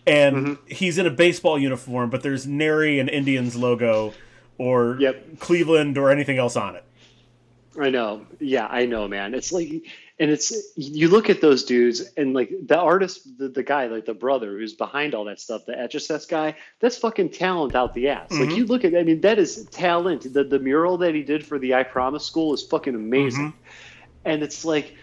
and 0.07 0.35
Mm-hmm. 0.35 0.67
he's 0.67 0.97
in 0.97 1.05
a 1.05 1.11
baseball 1.11 1.57
uniform, 1.59 2.09
but 2.09 2.23
there's 2.23 2.45
nary 2.47 2.99
an 2.99 3.09
Indians 3.09 3.55
logo 3.55 4.13
or 4.57 4.97
Yep. 4.99 5.39
Cleveland 5.39 5.97
or 5.97 6.09
anything 6.11 6.37
else 6.37 6.55
on 6.55 6.75
it. 6.75 6.83
I 7.79 7.89
know. 7.91 8.25
Yeah, 8.39 8.65
I 8.67 8.85
know, 8.87 9.07
man. 9.07 9.33
It's 9.33 9.51
like, 9.53 9.69
and 10.19 10.29
it's 10.31 10.51
you 10.75 11.07
look 11.07 11.29
at 11.29 11.39
those 11.39 11.63
dudes, 11.63 12.01
and 12.17 12.33
like 12.33 12.51
the 12.65 12.77
artist, 12.77 13.37
the, 13.37 13.47
the 13.47 13.63
guy, 13.63 13.85
like 13.85 14.05
the 14.05 14.13
brother 14.13 14.57
who's 14.57 14.73
behind 14.73 15.15
all 15.15 15.23
that 15.25 15.39
stuff, 15.39 15.65
the 15.65 15.79
Etch 15.79 15.95
a 15.95 16.19
guy, 16.27 16.55
that's 16.81 16.97
fucking 16.97 17.29
talent 17.29 17.75
out 17.75 17.93
the 17.93 18.09
ass. 18.09 18.31
Like 18.31 18.49
you 18.55 18.65
look 18.65 18.83
at, 18.83 18.95
I 18.95 19.03
mean, 19.03 19.21
that 19.21 19.39
is 19.39 19.65
talent. 19.67 20.33
The 20.33 20.43
the 20.43 20.59
mural 20.59 20.97
that 20.97 21.15
he 21.15 21.21
did 21.23 21.45
for 21.45 21.57
the 21.57 21.75
I 21.75 21.83
Promise 21.83 22.25
School 22.25 22.53
is 22.53 22.63
fucking 22.63 22.95
amazing, 22.95 23.53
and 24.25 24.43
it's 24.43 24.65
like 24.65 24.95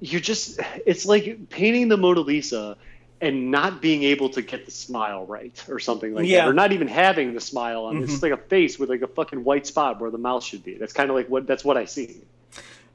you're 0.00 0.20
just, 0.20 0.60
it's 0.86 1.06
like 1.06 1.48
painting 1.50 1.88
the 1.88 1.96
Mona 1.96 2.20
Lisa. 2.20 2.76
And 3.20 3.50
not 3.50 3.82
being 3.82 4.04
able 4.04 4.28
to 4.28 4.42
get 4.42 4.64
the 4.64 4.70
smile 4.70 5.26
right, 5.26 5.52
or 5.68 5.80
something 5.80 6.14
like 6.14 6.28
Yeah. 6.28 6.42
that, 6.44 6.50
or 6.50 6.52
not 6.52 6.70
even 6.70 6.86
having 6.86 7.34
the 7.34 7.40
smile 7.40 7.86
on. 7.86 8.00
It's 8.00 8.12
just 8.12 8.22
like 8.22 8.30
a 8.30 8.36
face 8.36 8.78
with 8.78 8.90
like 8.90 9.02
a 9.02 9.08
fucking 9.08 9.42
white 9.42 9.66
spot 9.66 10.00
where 10.00 10.08
the 10.12 10.18
mouth 10.18 10.44
should 10.44 10.62
be. 10.62 10.74
That's 10.74 10.92
kind 10.92 11.10
of 11.10 11.16
like 11.16 11.26
what 11.28 11.44
that's 11.44 11.64
what 11.64 11.76
I 11.76 11.86
see. 11.86 12.20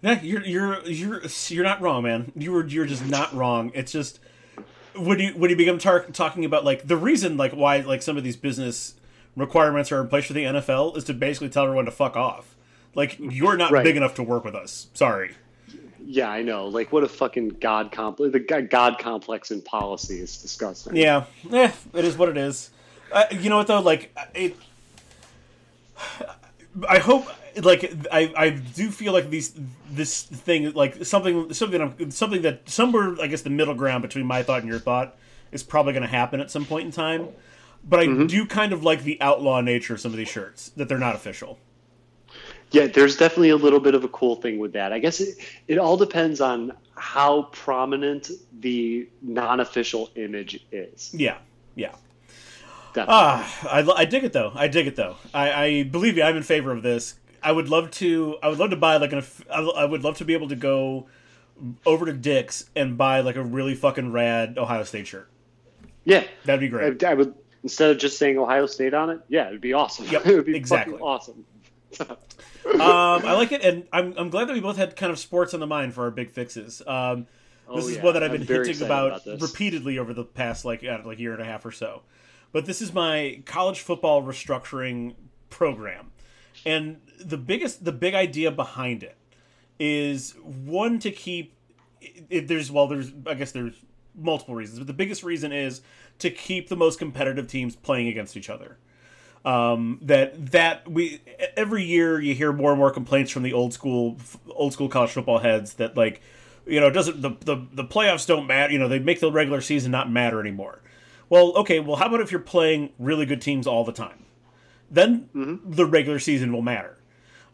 Yeah, 0.01 0.21
you're 0.21 0.45
you're 0.45 0.81
you're 0.85 1.21
you're 1.49 1.63
not 1.65 1.81
wrong, 1.81 2.03
man. 2.03 2.31
You 2.37 2.53
were 2.53 2.65
you're 2.65 2.85
just 2.85 3.05
not 3.05 3.33
wrong. 3.33 3.73
It's 3.75 3.91
just 3.91 4.21
when 4.95 5.19
you 5.19 5.33
when 5.33 5.49
you 5.49 5.57
become 5.57 5.77
tar- 5.77 6.05
talking 6.13 6.45
about 6.45 6.63
like 6.63 6.87
the 6.87 6.95
reason 6.95 7.35
like 7.35 7.51
why 7.51 7.81
like 7.81 8.01
some 8.01 8.15
of 8.15 8.23
these 8.23 8.37
business 8.37 8.95
requirements 9.35 9.91
are 9.91 9.99
in 9.99 10.07
place 10.07 10.27
for 10.27 10.31
the 10.33 10.45
NFL 10.45 10.95
is 10.95 11.03
to 11.03 11.13
basically 11.13 11.49
tell 11.49 11.63
everyone 11.65 11.83
to 11.83 11.91
fuck 11.91 12.15
off. 12.15 12.55
Like 12.95 13.17
you're 13.19 13.57
not 13.57 13.73
Right. 13.73 13.83
big 13.83 13.97
enough 13.97 14.13
to 14.15 14.23
work 14.23 14.45
with 14.45 14.55
us. 14.55 14.87
Sorry. 14.93 15.31
Yeah, 16.05 16.29
I 16.29 16.41
know. 16.41 16.67
Like, 16.67 16.91
what 16.91 17.03
a 17.03 17.07
fucking 17.07 17.49
god 17.61 17.91
complex. 17.91 18.33
The 18.33 18.61
god 18.61 18.99
complex 18.99 19.51
in 19.51 19.61
policy 19.61 20.19
is 20.19 20.37
disgusting. 20.37 20.95
Yeah, 20.95 21.25
eh, 21.51 21.71
it 21.93 22.05
is 22.05 22.17
what 22.17 22.29
it 22.29 22.37
is. 22.37 22.69
Uh, 23.11 23.25
you 23.31 23.49
know 23.49 23.57
what 23.57 23.67
though? 23.67 23.79
Like 23.79 24.15
it. 24.33 24.55
I 26.89 26.97
hope 26.97 27.27
like 27.61 27.93
I, 28.11 28.33
I 28.35 28.49
do 28.49 28.89
feel 28.89 29.13
like 29.13 29.29
these 29.29 29.53
this 29.89 30.23
thing 30.23 30.71
like 30.73 31.05
something 31.05 31.53
something 31.53 31.81
I'm, 31.81 32.11
something 32.11 32.41
that 32.41 32.67
somewhere 32.69 33.15
I 33.21 33.27
guess 33.27 33.43
the 33.43 33.51
middle 33.51 33.75
ground 33.75 34.01
between 34.01 34.25
my 34.25 34.41
thought 34.41 34.61
and 34.61 34.69
your 34.69 34.79
thought 34.79 35.15
is 35.51 35.61
probably 35.61 35.93
going 35.93 36.03
to 36.03 36.09
happen 36.09 36.39
at 36.39 36.49
some 36.49 36.65
point 36.65 36.85
in 36.85 36.91
time. 36.91 37.27
But 37.87 37.99
I 37.99 38.25
do 38.25 38.45
kind 38.45 38.71
of 38.71 38.83
like 38.83 39.03
the 39.03 39.21
outlaw 39.21 39.59
nature 39.59 39.93
of 39.93 39.99
some 39.99 40.11
of 40.11 40.17
these 40.17 40.29
shirts 40.29 40.69
that 40.69 40.87
they're 40.87 40.97
not 40.97 41.15
official. 41.15 41.59
Yeah, 42.73 42.87
there's 42.87 43.15
definitely 43.15 43.49
a 43.49 43.55
little 43.55 43.79
bit 43.79 43.93
of 43.93 44.03
a 44.03 44.07
cool 44.07 44.35
thing 44.35 44.57
with 44.57 44.73
that. 44.73 44.91
I 44.91 44.99
guess 44.99 45.21
it, 45.21 45.37
it 45.67 45.77
all 45.77 45.95
depends 45.95 46.41
on 46.41 46.73
how 46.95 47.43
prominent 47.51 48.31
the 48.59 49.07
non-official 49.21 50.09
image 50.15 50.65
is. 50.71 51.13
Yeah, 51.13 51.37
yeah. 51.75 51.93
Ah, 52.97 53.67
I, 53.71 53.81
I 53.91 54.05
dig 54.05 54.23
it 54.23 54.33
though. 54.33 54.51
I 54.55 54.67
dig 54.67 54.87
it 54.87 54.95
though. 54.95 55.15
I, 55.33 55.51
I 55.51 55.83
believe 55.83 56.17
you. 56.17 56.23
I'm 56.23 56.35
in 56.37 56.43
favor 56.43 56.71
of 56.71 56.83
this. 56.83 57.15
I 57.41 57.51
would 57.51 57.69
love 57.69 57.91
to. 57.91 58.37
I 58.41 58.49
would 58.49 58.59
love 58.59 58.71
to 58.71 58.75
buy 58.75 58.97
like 58.97 59.13
an. 59.13 59.23
I 59.51 59.85
would 59.85 60.03
love 60.03 60.17
to 60.17 60.25
be 60.25 60.33
able 60.33 60.49
to 60.49 60.55
go 60.55 61.07
over 61.85 62.05
to 62.05 62.13
Dick's 62.13 62.69
and 62.75 62.97
buy 62.97 63.21
like 63.21 63.35
a 63.35 63.43
really 63.43 63.75
fucking 63.75 64.11
rad 64.11 64.57
Ohio 64.57 64.83
State 64.83 65.07
shirt. 65.07 65.29
yeah, 66.05 66.23
That'd 66.45 66.59
be 66.59 66.69
great. 66.69 67.03
I, 67.03 67.11
I 67.11 67.13
would 67.13 67.33
instead 67.63 67.91
of 67.91 67.97
just 67.97 68.17
saying 68.17 68.37
Ohio 68.37 68.65
State 68.65 68.93
on 68.93 69.09
it. 69.09 69.19
Yeah, 69.27 69.47
it'd 69.47 69.61
be 69.61 69.73
awesome. 69.73 70.05
Yep, 70.05 70.25
it 70.25 70.35
would 70.35 70.45
be 70.45 70.55
exactly. 70.55 70.93
fucking 70.93 71.05
awesome. 71.05 71.45
Um, 71.99 72.15
I 72.79 73.33
like 73.33 73.51
it, 73.51 73.61
and 73.63 73.87
I'm 73.91 74.13
I'm 74.17 74.29
glad 74.29 74.47
that 74.47 74.53
we 74.53 74.61
both 74.61 74.77
had 74.77 74.95
kind 74.95 75.11
of 75.11 75.19
sports 75.19 75.53
on 75.53 75.59
the 75.59 75.67
mind 75.67 75.93
for 75.93 76.03
our 76.03 76.11
big 76.11 76.29
fixes. 76.29 76.81
Um, 76.85 77.27
this 77.75 77.85
Oh, 77.85 77.87
is 77.89 77.95
yeah. 77.95 78.03
one 78.03 78.13
that 78.13 78.23
I've 78.23 78.31
been 78.31 78.45
hinting 78.45 78.81
about, 78.81 79.25
about 79.25 79.41
repeatedly 79.41 79.97
over 79.97 80.13
the 80.13 80.25
past 80.25 80.65
like 80.65 80.83
like 80.83 81.19
year 81.19 81.31
and 81.33 81.41
a 81.41 81.45
half 81.45 81.65
or 81.65 81.71
so. 81.71 82.01
But 82.51 82.65
this 82.65 82.81
is 82.81 82.93
my 82.93 83.41
college 83.45 83.79
football 83.79 84.21
restructuring 84.21 85.15
program, 85.49 86.11
and 86.65 86.99
the 87.19 87.37
biggest 87.37 87.85
the 87.85 87.91
big 87.93 88.13
idea 88.15 88.51
behind 88.51 89.03
it 89.03 89.15
is 89.79 90.35
one 90.43 90.99
to 90.99 91.11
keep. 91.11 91.53
It, 92.29 92.47
there's 92.47 92.69
well, 92.69 92.87
there's 92.87 93.11
I 93.25 93.33
guess 93.35 93.51
there's 93.53 93.75
multiple 94.15 94.55
reasons, 94.55 94.79
but 94.79 94.87
the 94.87 94.93
biggest 94.93 95.23
reason 95.23 95.51
is 95.51 95.81
to 96.19 96.29
keep 96.29 96.69
the 96.69 96.75
most 96.75 96.99
competitive 96.99 97.47
teams 97.47 97.75
playing 97.75 98.07
against 98.07 98.37
each 98.37 98.49
other 98.49 98.77
um, 99.45 99.99
that 100.01 100.51
that 100.51 100.89
we 100.89 101.21
every 101.57 101.83
year 101.83 102.19
you 102.19 102.33
hear 102.33 102.53
more 102.53 102.71
and 102.71 102.79
more 102.79 102.91
complaints 102.91 103.31
from 103.31 103.43
the 103.43 103.53
old 103.53 103.73
school 103.73 104.17
old 104.49 104.73
school 104.73 104.87
college 104.87 105.11
football 105.11 105.39
heads 105.39 105.73
that 105.75 105.97
like 105.97 106.21
you 106.65 106.79
know 106.79 106.89
doesn't 106.89 107.21
the, 107.21 107.31
the 107.41 107.65
the 107.73 107.83
playoffs 107.83 108.25
don't 108.25 108.47
matter 108.47 108.71
you 108.71 108.79
know 108.79 108.87
they 108.87 108.99
make 108.99 109.19
the 109.19 109.31
regular 109.31 109.61
season 109.61 109.91
not 109.91 110.09
matter 110.09 110.39
anymore. 110.39 110.81
Well 111.29 111.53
okay 111.57 111.79
well 111.79 111.97
how 111.97 112.07
about 112.07 112.21
if 112.21 112.31
you're 112.31 112.39
playing 112.39 112.91
really 112.97 113.25
good 113.25 113.41
teams 113.41 113.67
all 113.67 113.83
the 113.83 113.91
time? 113.91 114.25
Then 114.89 115.29
the 115.65 115.85
regular 115.85 116.19
season 116.19 116.53
will 116.53 116.61
matter. 116.61 116.97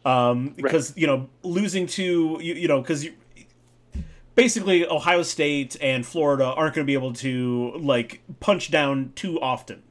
Um, 0.06 0.50
because 0.56 0.94
you 0.96 1.08
know 1.08 1.28
losing 1.44 1.88
to 1.88 2.38
you, 2.42 2.54
you 2.54 2.68
know 2.68 2.82
because 2.82 3.04
you 3.04 3.14
basically 4.36 4.86
Ohio 4.86 5.24
State 5.24 5.76
and 5.82 6.06
Florida 6.06 6.46
aren't 6.46 6.76
going 6.76 6.86
to 6.86 6.88
be 6.88 6.94
able 6.94 7.14
to 7.14 7.74
like 7.78 8.22
punch 8.40 8.70
down 8.70 9.12
too 9.16 9.42
often 9.42 9.82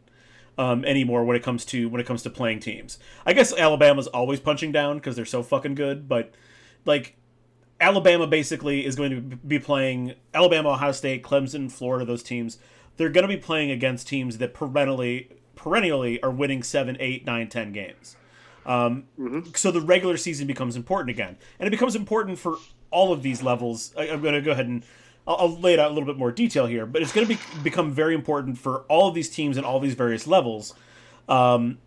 um, 0.59 0.85
anymore 0.85 1.25
when 1.25 1.37
it 1.37 1.43
comes 1.43 1.65
to 1.67 1.89
when 1.89 2.01
it 2.01 2.07
comes 2.07 2.23
to 2.25 2.31
playing 2.31 2.61
teams. 2.61 2.99
I 3.25 3.33
guess 3.33 3.57
Alabama's 3.57 4.09
always 4.09 4.41
punching 4.41 4.73
down 4.73 4.99
because 4.99 5.17
they're 5.17 5.25
so 5.25 5.43
fucking 5.43 5.77
good, 5.77 6.09
but 6.09 6.35
like 6.85 7.17
Alabama 7.81 8.27
basically 8.27 8.85
is 8.85 8.97
going 8.97 9.11
to 9.11 9.21
be 9.21 9.59
playing 9.59 10.15
Alabama, 10.35 10.71
Ohio 10.71 10.93
State, 10.93 11.23
Clemson, 11.23 11.71
Florida. 11.71 12.05
Those 12.05 12.25
teams 12.25 12.59
they're 12.97 13.09
going 13.09 13.23
to 13.23 13.29
be 13.29 13.41
playing 13.41 13.71
against 13.71 14.09
teams 14.09 14.39
that 14.39 14.53
perennially 14.53 15.31
perennially 15.55 16.21
are 16.23 16.31
winning 16.31 16.63
seven, 16.63 16.97
eight, 17.01 17.25
nine, 17.25 17.49
ten 17.49 17.73
games. 17.73 18.17
Um, 18.67 19.05
So 19.55 19.71
the 19.71 19.81
regular 19.81 20.17
season 20.17 20.47
becomes 20.47 20.77
important 20.77 21.11
again, 21.11 21.37
and 21.59 21.67
it 21.67 21.71
becomes 21.71 21.95
important 21.97 22.39
for 22.39 22.57
all 22.91 23.13
of 23.13 23.23
these 23.23 23.43
levels. 23.43 23.95
I, 23.97 24.11
I'm 24.11 24.21
going 24.21 24.35
to 24.35 24.43
go 24.43 24.51
ahead 24.51 24.67
and 24.67 24.85
I'll, 25.29 25.37
I'll 25.37 25.59
lay 25.61 25.75
it 25.75 25.79
out 25.79 25.91
a 25.91 25.95
little 25.95 26.07
bit 26.07 26.17
more 26.17 26.33
detail 26.33 26.67
here, 26.67 26.87
but 26.87 27.03
it's 27.03 27.13
going 27.13 27.29
to 27.29 27.35
be, 27.35 27.41
become 27.63 27.93
very 27.93 28.15
important 28.15 28.59
for 28.59 28.81
all 28.89 29.09
of 29.09 29.15
these 29.15 29.29
teams 29.29 29.57
and 29.57 29.65
all 29.65 29.79
these 29.79 29.95
various 29.95 30.27
levels. 30.27 30.75
Um, 31.29 31.79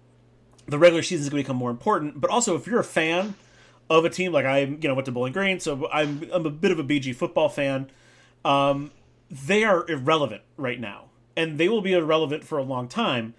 the 0.67 0.77
regular 0.77 1.01
season 1.01 1.23
is 1.23 1.29
going 1.29 1.43
to 1.43 1.47
become 1.47 1.57
more 1.57 1.71
important, 1.71 2.21
but 2.21 2.29
also 2.29 2.55
if 2.55 2.67
you're 2.67 2.79
a 2.79 2.83
fan 2.83 3.33
of 3.89 4.05
a 4.05 4.09
team 4.09 4.31
like 4.31 4.45
I, 4.45 4.59
you 4.59 4.87
know, 4.87 4.93
went 4.93 5.05
to 5.07 5.11
Bowling 5.11 5.33
Green, 5.33 5.59
so 5.59 5.89
I'm 5.91 6.29
I'm 6.31 6.45
a 6.45 6.49
bit 6.49 6.71
of 6.71 6.79
a 6.79 6.83
BG 6.83 7.13
football 7.15 7.49
fan. 7.49 7.89
Um, 8.45 8.91
they 9.29 9.63
are 9.63 9.89
irrelevant 9.89 10.43
right 10.55 10.79
now, 10.79 11.09
and 11.35 11.57
they 11.57 11.67
will 11.67 11.81
be 11.81 11.93
irrelevant 11.93 12.45
for 12.45 12.57
a 12.57 12.63
long 12.63 12.87
time. 12.87 13.33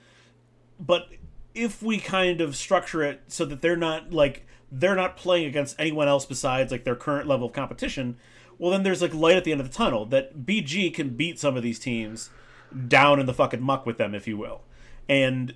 But 0.79 1.09
if 1.55 1.83
we 1.83 1.99
kind 1.99 2.41
of 2.41 2.57
structure 2.57 3.03
it 3.03 3.23
so 3.29 3.45
that 3.47 3.63
they're 3.63 3.77
not 3.77 4.13
like 4.13 4.47
they're 4.71 4.97
not 4.97 5.17
playing 5.17 5.47
against 5.47 5.77
anyone 5.79 6.09
else 6.09 6.27
besides 6.27 6.71
like 6.73 6.85
their 6.85 6.97
current 6.97 7.27
level 7.27 7.47
of 7.47 7.53
competition, 7.53 8.17
well 8.63 8.71
then 8.71 8.85
there's 8.85 9.03
like 9.03 9.13
light 9.13 9.37
at 9.37 9.43
the 9.43 9.51
end 9.51 9.61
of 9.61 9.69
the 9.69 9.77
tunnel 9.77 10.07
that 10.07 10.47
BG 10.47 10.95
can 10.95 11.11
beat 11.17 11.41
some 11.41 11.57
of 11.57 11.65
these 11.65 11.81
teams 11.81 12.31
down 12.87 13.19
in 13.19 13.27
the 13.27 13.35
fucking 13.35 13.61
muck 13.61 13.85
with 13.85 13.99
them, 13.99 14.15
if 14.15 14.29
you 14.29 14.37
will. 14.37 14.63
And 15.09 15.55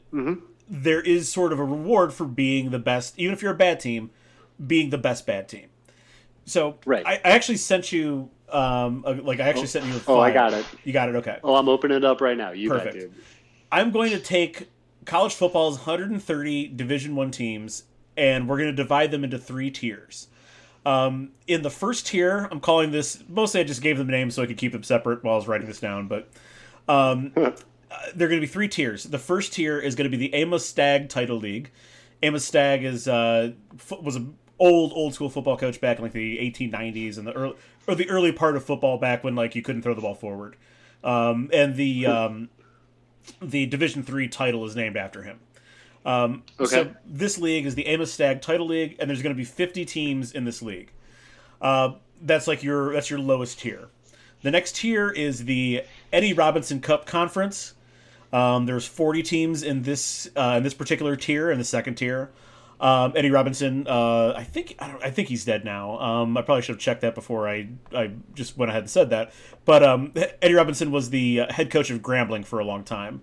there 0.69 1.01
is 1.01 1.31
sort 1.31 1.53
of 1.53 1.61
a 1.61 1.65
reward 1.65 2.13
for 2.13 2.25
being 2.27 2.71
the 2.71 2.81
best, 2.81 3.17
even 3.17 3.33
if 3.33 3.43
you're 3.43 3.53
a 3.53 3.57
bad 3.57 3.79
team, 3.79 4.11
being 4.67 4.91
the 4.91 4.99
best 4.99 5.25
bad 5.25 5.49
team. 5.49 5.69
So 6.47 6.79
Right. 6.85 7.07
I, 7.07 7.15
I 7.25 7.31
actually 7.31 7.59
sent 7.59 7.93
you 7.93 8.29
um 8.49 9.05
a, 9.07 9.13
like 9.13 9.39
I 9.39 9.49
actually 9.49 9.69
sent 9.69 9.85
you 9.87 9.95
a 9.95 10.01
file. 10.01 10.17
Oh, 10.17 10.21
I 10.21 10.33
got 10.33 10.53
it. 10.53 10.67
You 10.83 10.93
got 10.93 11.09
it, 11.09 11.15
okay. 11.15 11.39
Oh, 11.45 11.55
I'm 11.55 11.69
opening 11.69 11.99
it 11.99 12.05
up 12.05 12.21
right 12.21 12.37
now. 12.37 12.51
You 12.51 12.71
Perfect. 12.71 12.95
bet, 12.95 13.03
dude. 13.03 13.15
I'm 13.71 13.93
going 13.93 14.11
to 14.11 14.19
take 14.19 14.69
college 15.05 15.35
football's 15.35 15.77
130 15.77 16.69
Division 16.75 17.15
One 17.15 17.31
teams, 17.31 17.85
and 18.17 18.49
we're 18.49 18.59
going 18.59 18.71
to 18.71 18.77
divide 18.77 19.13
them 19.13 19.23
into 19.23 19.39
three 19.39 19.71
tiers. 19.71 20.27
Um, 20.87 21.33
in 21.49 21.63
the 21.63 21.71
first 21.71 22.07
tier, 22.07 22.49
I'm 22.49 22.61
calling 22.61 22.93
this. 22.93 23.25
Mostly, 23.29 23.61
I 23.61 23.65
just 23.65 23.83
gave 23.83 23.99
them 23.99 24.07
names 24.07 24.37
so 24.37 24.43
I 24.45 24.47
could 24.47 24.57
keep 24.57 24.71
them 24.71 24.85
separate 24.85 25.25
while 25.25 25.35
I 25.35 25.37
was 25.37 25.49
writing 25.49 25.67
this 25.67 25.81
down. 25.81 26.07
But 26.07 26.29
um, 26.87 27.33
uh, 27.37 27.51
they're 28.15 28.29
going 28.29 28.41
to 28.41 28.47
be 28.47 28.53
three 28.53 28.69
tiers. 28.69 29.03
The 29.03 29.19
first 29.19 29.53
tier 29.53 29.81
is 29.81 29.97
going 29.97 30.09
to 30.09 30.17
be 30.17 30.29
the 30.29 30.33
Amos 30.33 30.65
Stagg 30.65 31.09
Title 31.09 31.39
League. 31.39 31.73
Amos 32.23 32.45
Stagg 32.45 32.85
is 32.85 33.09
uh, 33.09 33.51
was 34.01 34.15
an 34.15 34.39
old 34.61 34.93
old 34.95 35.13
school 35.13 35.29
football 35.29 35.57
coach 35.57 35.81
back 35.81 35.99
in 35.99 36.05
like 36.05 36.13
the 36.13 36.39
1890s 36.39 37.19
and 37.19 37.27
the 37.27 37.33
early 37.33 37.57
or 37.89 37.97
the 37.97 38.09
early 38.09 38.31
part 38.31 38.57
of 38.57 38.65
football 38.65 38.97
back 38.97 39.25
when 39.25 39.35
like 39.35 39.57
you 39.57 39.63
couldn't 39.63 39.83
throw 39.83 39.93
the 39.93 40.01
ball 40.01 40.15
forward. 40.15 40.55
Um, 41.03 41.51
and 41.53 41.75
the 41.75 42.07
um, 42.07 42.49
the 43.43 43.67
Division 43.67 44.05
Three 44.05 44.29
title 44.29 44.65
is 44.65 44.77
named 44.77 44.97
after 44.97 45.25
him. 45.25 45.41
Um, 46.07 46.45
Okay. 46.59 46.71
So 46.71 46.95
this 47.05 47.37
league 47.37 47.67
is 47.67 47.75
the 47.75 47.87
Amos 47.87 48.13
Stagg 48.13 48.41
Title 48.41 48.67
League, 48.67 48.97
and 48.99 49.11
there's 49.11 49.23
going 49.23 49.35
to 49.35 49.39
be 49.39 49.45
50 49.45 49.85
teams 49.85 50.33
in 50.33 50.45
this 50.45 50.63
league. 50.63 50.93
Uh, 51.61 51.95
that's 52.23 52.47
like 52.47 52.63
your 52.63 52.95
that's 52.95 53.11
your 53.11 53.19
lowest 53.19 53.61
tier. 53.61 53.89
The 54.43 54.51
next 54.51 54.77
tier 54.77 55.11
is 55.11 55.45
the 55.45 55.83
Eddie 56.13 56.33
Robinson 56.33 56.81
Cup 56.81 57.05
Conference. 57.07 57.75
Um, 58.33 58.67
there's 58.67 58.87
40 58.87 59.23
teams 59.23 59.63
in 59.63 59.83
this 59.83 60.29
uh, 60.37 60.55
in 60.59 60.63
this 60.63 60.75
particular 60.75 61.17
tier 61.17 61.51
in 61.51 61.59
the 61.59 61.65
second 61.65 61.97
tier. 61.97 62.31
Um, 62.79 63.15
Eddie 63.17 63.31
Robinson, 63.31 63.87
uh, 63.89 64.35
I 64.37 64.45
think 64.45 64.77
I, 64.79 64.95
I, 65.05 65.11
think 65.11 65.29
he's 65.29 65.47
dead 65.47 65.65
now. 65.65 65.99
Um, 65.99 66.37
I 66.37 66.43
probably 66.43 66.61
should 66.61 66.75
have 66.75 66.81
checked 66.81 67.01
that 67.01 67.15
before 67.15 67.49
I 67.49 67.69
I 67.95 68.11
just 68.35 68.59
went 68.59 68.71
ahead 68.71 68.83
and 68.83 68.91
said 68.91 69.09
that. 69.11 69.33
But 69.65 69.83
um, 69.83 70.13
Eddie 70.43 70.55
Robinson 70.55 70.91
was 70.91 71.09
the 71.09 71.41
uh, 71.41 71.53
head 71.53 71.71
coach 71.71 71.89
of 71.91 72.03
Grambling 72.03 72.45
for 72.45 72.59
a 72.59 72.65
long 72.65 72.85
time, 72.85 73.23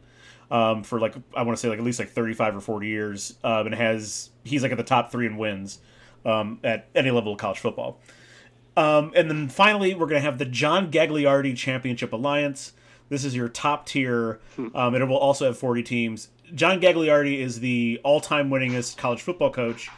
um, 0.51 0.83
for 0.83 0.99
like 0.99 1.15
I 1.35 1.43
want 1.43 1.57
to 1.57 1.61
say 1.61 1.69
like 1.69 1.79
at 1.79 1.85
least 1.85 1.99
like 1.99 2.09
35 2.09 2.57
or 2.57 2.61
40 2.61 2.87
years, 2.87 3.37
um, 3.43 3.67
and 3.67 3.75
has 3.75 4.29
he's 4.43 4.63
like 4.63 4.71
at 4.71 4.77
the 4.77 4.83
top 4.83 5.11
three 5.11 5.25
in 5.25 5.37
wins 5.37 5.79
um, 6.25 6.59
at 6.63 6.87
any 6.95 7.11
level 7.11 7.33
of 7.33 7.39
college 7.39 7.59
football. 7.59 7.99
and 9.15 9.29
then 9.29 9.49
finally, 9.49 9.93
we're 9.93 10.07
going 10.07 10.21
to 10.21 10.25
have 10.25 10.37
the 10.37 10.45
John 10.45 10.91
Gagliardi 10.91 11.55
Championship 11.55 12.13
Alliance. 12.13 12.73
This 13.09 13.23
is 13.23 13.35
your 13.35 13.49
top 13.49 13.85
tier, 13.85 14.39
um, 14.57 14.95
and 14.95 15.03
it 15.03 15.05
will 15.05 15.17
also 15.17 15.45
have 15.45 15.57
40 15.57 15.83
teams. 15.83 16.29
John 16.55 16.79
Gagliardi 16.81 17.39
is 17.39 17.59
the 17.59 17.99
all-time 18.03 18.49
winningest 18.49 18.97
college 18.97 19.21
football 19.21 19.51
coach. 19.51 19.89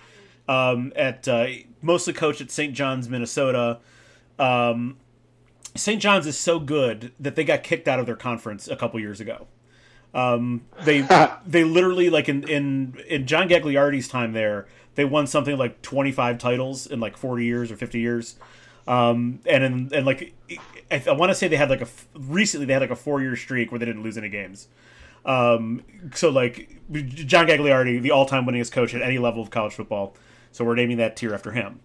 Um, 0.47 0.93
at 0.95 1.27
uh, 1.27 1.47
mostly 1.81 2.13
coached 2.13 2.41
at 2.41 2.51
St. 2.51 2.73
John's, 2.73 3.09
Minnesota. 3.09 3.79
Um, 4.37 4.97
St. 5.75 6.01
John's 6.01 6.27
is 6.27 6.37
so 6.37 6.59
good 6.59 7.13
that 7.19 7.35
they 7.35 7.43
got 7.43 7.63
kicked 7.63 7.87
out 7.87 7.99
of 7.99 8.05
their 8.05 8.15
conference 8.15 8.67
a 8.67 8.75
couple 8.75 8.99
years 8.99 9.19
ago. 9.19 9.47
Um, 10.15 10.61
they 10.83 11.01
they 11.45 11.63
literally 11.63 12.09
like 12.09 12.27
in, 12.27 12.47
in 12.49 12.97
in 13.07 13.27
John 13.27 13.47
Gagliardi's 13.47 14.07
time 14.07 14.33
there, 14.33 14.67
they 14.95 15.05
won 15.05 15.27
something 15.27 15.57
like 15.57 15.81
25 15.83 16.39
titles 16.39 16.87
in 16.87 16.99
like 16.99 17.17
40 17.17 17.45
years 17.45 17.71
or 17.71 17.75
50 17.75 17.99
years. 17.99 18.35
Um, 18.87 19.39
and 19.45 19.63
in, 19.63 19.89
and 19.93 20.05
like 20.05 20.33
I, 20.89 21.03
I 21.07 21.11
want 21.11 21.31
to 21.31 21.35
say 21.35 21.47
they 21.47 21.57
had 21.57 21.69
like 21.69 21.81
a 21.81 21.87
recently 22.15 22.65
they 22.65 22.73
had 22.73 22.81
like 22.81 22.91
a 22.91 22.95
four 22.95 23.21
year 23.21 23.35
streak 23.35 23.71
where 23.71 23.77
they 23.77 23.85
didn't 23.85 24.03
lose 24.03 24.17
any 24.17 24.29
games. 24.29 24.67
Um, 25.25 25.83
so 26.13 26.29
like 26.29 26.79
John 26.91 27.47
Gagliardi, 27.47 28.01
the 28.01 28.11
all 28.11 28.25
time 28.25 28.45
winningest 28.45 28.71
coach 28.71 28.93
at 28.95 29.01
any 29.01 29.17
level 29.17 29.41
of 29.41 29.49
college 29.49 29.73
football. 29.73 30.15
So 30.51 30.63
we're 30.63 30.75
naming 30.75 30.97
that 30.97 31.17
tier 31.17 31.33
after 31.33 31.51
him. 31.51 31.81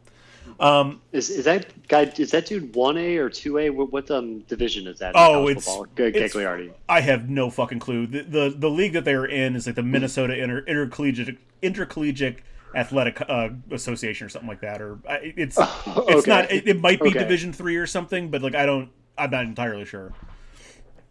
Um, 0.59 1.01
is 1.13 1.31
is 1.31 1.45
that 1.45 1.87
guy? 1.89 2.13
Is 2.17 2.31
that 2.33 2.47
dude 2.47 2.75
one 2.75 2.97
A 2.97 3.17
or 3.19 3.31
two 3.31 3.59
A? 3.59 3.71
What, 3.71 3.93
what 3.93 4.11
um, 4.11 4.41
division 4.41 4.87
is 4.87 4.99
that? 4.99 5.13
Oh, 5.15 5.49
it's, 5.49 5.67
it's 5.69 5.77
Gagliardi. 5.95 6.73
I 6.89 7.01
have 7.01 7.29
no 7.29 7.51
fucking 7.51 7.79
clue. 7.79 8.07
The, 8.07 8.23
the, 8.23 8.55
the 8.57 8.71
league 8.71 8.95
that 8.95 9.05
they're 9.05 9.27
in 9.27 9.57
is 9.57 9.67
like 9.67 9.77
the 9.77 9.83
Minnesota 9.83 10.37
Inter, 10.37 10.65
Intercollegiate 10.67 11.39
Intercollegiate 11.63 12.39
Athletic 12.75 13.21
uh, 13.29 13.51
Association 13.71 14.27
or 14.27 14.31
something 14.31 14.49
like 14.49 14.61
that. 14.61 14.81
Or 14.81 14.99
it's 15.09 15.59
okay. 15.59 16.15
it's 16.15 16.27
not. 16.27 16.51
It, 16.51 16.67
it 16.67 16.81
might 16.81 17.01
be 17.01 17.11
Okay. 17.11 17.19
Division 17.19 17.53
three 17.53 17.77
or 17.77 17.87
something, 17.87 18.31
but 18.31 18.43
like 18.43 18.55
I 18.55 18.67
don't. 18.67 18.91
I'm 19.19 19.31
not 19.31 19.45
entirely 19.45 19.85
sure. 19.85 20.13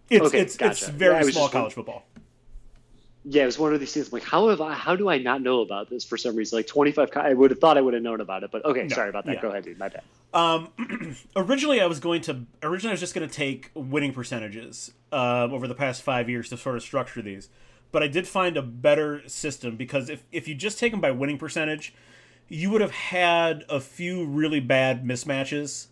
It's 0.09 0.25
Okay, 0.25 0.39
it's 0.39 0.55
it's 0.59 0.87
very 0.87 1.25
Yeah, 1.25 1.31
small 1.31 1.49
college 1.49 1.73
football. 1.73 2.05
Yeah, 3.31 3.43
it 3.43 3.45
was 3.45 3.59
one 3.59 3.75
of 3.75 3.79
these 3.79 3.93
things. 3.93 4.07
I'm 4.07 4.13
like, 4.13 4.23
how 4.23 4.49
have 4.49 4.59
I? 4.59 4.73
How 4.73 4.95
do 4.95 5.07
I 5.07 5.19
not 5.19 5.43
know 5.43 5.61
about 5.61 5.87
this 5.87 6.03
for 6.03 6.17
some 6.17 6.35
reason? 6.35 6.57
Like 6.57 6.65
25. 6.65 7.11
I 7.15 7.33
would 7.33 7.51
have 7.51 7.59
thought 7.59 7.77
I 7.77 7.81
would 7.81 7.93
have 7.93 8.01
known 8.01 8.21
about 8.21 8.41
it, 8.41 8.49
but 8.49 8.65
okay, 8.65 8.81
No, 8.83 8.95
sorry 8.95 9.09
about 9.09 9.25
that. 9.27 9.35
yeah. 9.35 9.41
Go 9.41 9.49
ahead, 9.49 9.65
dude. 9.65 9.77
My 9.77 9.89
bad. 9.89 10.01
Um, 10.33 11.15
originally, 11.35 11.79
I 11.79 11.85
was 11.85 11.99
going 11.99 12.21
to. 12.21 12.45
Originally, 12.63 12.89
I 12.89 12.93
was 12.93 12.99
just 12.99 13.13
going 13.13 13.29
to 13.29 13.33
take 13.33 13.69
winning 13.75 14.13
percentages 14.13 14.91
uh, 15.11 15.47
over 15.51 15.67
the 15.67 15.75
past 15.75 16.01
five 16.01 16.27
years 16.27 16.49
to 16.49 16.57
sort 16.57 16.75
of 16.75 16.81
structure 16.81 17.21
these. 17.21 17.49
But 17.91 18.01
I 18.01 18.07
did 18.07 18.27
find 18.27 18.57
a 18.57 18.63
better 18.63 19.21
system 19.29 19.75
because 19.75 20.09
if 20.09 20.23
if 20.31 20.47
you 20.47 20.55
just 20.55 20.79
take 20.79 20.91
them 20.91 21.01
by 21.01 21.11
winning 21.11 21.37
percentage, 21.37 21.93
you 22.47 22.71
would 22.71 22.81
have 22.81 22.91
had 22.91 23.63
a 23.69 23.79
few 23.79 24.25
really 24.25 24.59
bad 24.59 25.03
mismatches. 25.05 25.87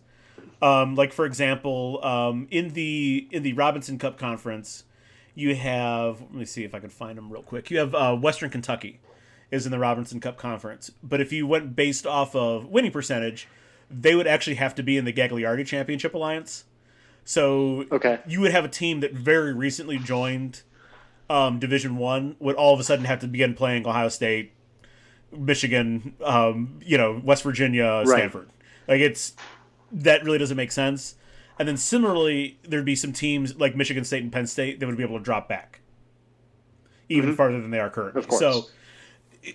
Um, 0.60 0.96
like 0.96 1.12
for 1.12 1.24
example, 1.24 2.04
um, 2.04 2.48
in 2.50 2.70
the 2.70 3.28
in 3.30 3.44
the 3.44 3.52
Robinson 3.52 3.96
Cup 3.96 4.18
conference, 4.18 4.82
you 5.38 5.54
have. 5.54 6.20
Let 6.20 6.34
me 6.34 6.44
see 6.44 6.64
if 6.64 6.74
I 6.74 6.80
can 6.80 6.90
find 6.90 7.16
them 7.16 7.30
real 7.32 7.42
quick. 7.42 7.70
You 7.70 7.78
have 7.78 7.94
uh, 7.94 8.16
Western 8.16 8.50
Kentucky 8.50 8.98
is 9.50 9.64
in 9.64 9.72
the 9.72 9.78
Robinson 9.78 10.20
Cup 10.20 10.36
conference, 10.36 10.90
but 11.02 11.20
if 11.20 11.32
you 11.32 11.46
went 11.46 11.74
based 11.76 12.06
off 12.06 12.34
of 12.34 12.66
winning 12.66 12.90
percentage, 12.90 13.46
they 13.90 14.14
would 14.14 14.26
actually 14.26 14.56
have 14.56 14.74
to 14.74 14.82
be 14.82 14.96
in 14.98 15.04
the 15.04 15.12
Gagliardi 15.12 15.64
Championship 15.64 16.12
Alliance. 16.12 16.64
So 17.24 17.84
Okay. 17.92 18.18
you 18.26 18.40
would 18.40 18.50
have 18.52 18.64
a 18.64 18.68
team 18.68 19.00
that 19.00 19.12
very 19.14 19.54
recently 19.54 19.96
joined 19.98 20.62
um, 21.30 21.58
Division 21.58 21.96
One 21.96 22.36
would 22.40 22.56
all 22.56 22.74
of 22.74 22.80
a 22.80 22.84
sudden 22.84 23.04
have 23.04 23.20
to 23.20 23.28
begin 23.28 23.54
playing 23.54 23.86
Ohio 23.86 24.08
State, 24.08 24.52
Michigan, 25.32 26.14
um, 26.24 26.80
you 26.84 26.98
know, 26.98 27.20
West 27.22 27.42
Virginia, 27.42 28.02
Right. 28.04 28.08
Stanford. 28.08 28.48
Like 28.86 29.00
it's 29.00 29.34
that 29.92 30.24
really 30.24 30.38
doesn't 30.38 30.56
make 30.56 30.72
sense. 30.72 31.14
And 31.58 31.66
then 31.66 31.76
similarly, 31.76 32.58
there'd 32.62 32.84
be 32.84 32.96
some 32.96 33.12
teams 33.12 33.56
like 33.56 33.74
Michigan 33.74 34.04
State 34.04 34.22
and 34.22 34.32
Penn 34.32 34.46
State 34.46 34.78
that 34.80 34.86
would 34.86 34.96
be 34.96 35.02
able 35.02 35.18
to 35.18 35.24
drop 35.24 35.48
back 35.48 35.80
even 37.08 37.34
farther 37.34 37.60
than 37.60 37.70
they 37.70 37.80
are 37.80 37.90
currently. 37.90 38.20
Of 38.20 38.28
course. 38.28 38.40
So 38.40 38.66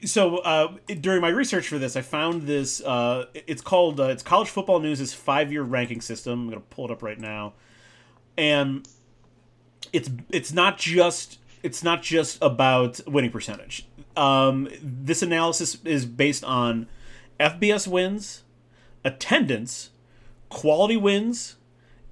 so 0.06 0.38
uh, 0.38 0.74
during 1.02 1.22
my 1.22 1.30
research 1.30 1.68
for 1.68 1.78
this, 1.78 1.96
I 1.96 2.02
found 2.02 2.44
this. 2.44 2.82
Uh, 2.82 3.26
it's 3.34 3.62
called 3.62 4.00
uh, 4.00 4.06
it's 4.06 4.24
College 4.24 4.50
Football 4.50 4.80
News' 4.80 5.14
five 5.14 5.52
year 5.52 5.64
ranking 5.64 6.02
system. 6.02 6.34
I'm 6.34 6.50
going 6.50 6.62
to 6.62 6.68
pull 6.68 6.86
it 6.86 6.92
up 6.92 7.04
right 7.04 7.20
now, 7.20 7.54
and 8.38 8.88
it's 9.92 10.10
it's 10.30 10.54
not 10.54 10.78
just 10.78 11.40
it's 11.62 11.84
not 11.84 12.02
just 12.02 12.42
about 12.42 13.00
winning 13.08 13.32
percentage. 13.32 13.86
Um, 14.16 14.70
this 14.82 15.22
analysis 15.22 15.78
is 15.84 16.06
based 16.06 16.44
on 16.44 16.88
FBS 17.40 17.88
wins, 17.88 18.44
attendance, 19.04 19.90
quality 20.50 20.98
wins, 20.98 21.56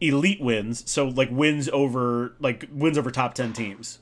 elite 0.02 0.42
wins. 0.42 0.90
So 0.90 1.08
like 1.08 1.30
wins 1.32 1.70
over 1.70 2.34
like 2.40 2.68
wins 2.72 2.98
over 2.98 3.12
top 3.12 3.34
ten 3.36 3.54
teams, 3.54 4.00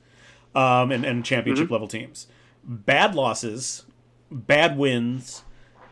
um, 0.56 0.92
and 0.92 1.06
and 1.06 1.24
championship 1.24 1.70
level 1.70 1.88
teams 1.88 2.28
bad 2.64 3.16
losses, 3.16 3.86
bad 4.32 4.78
wins, 4.78 5.44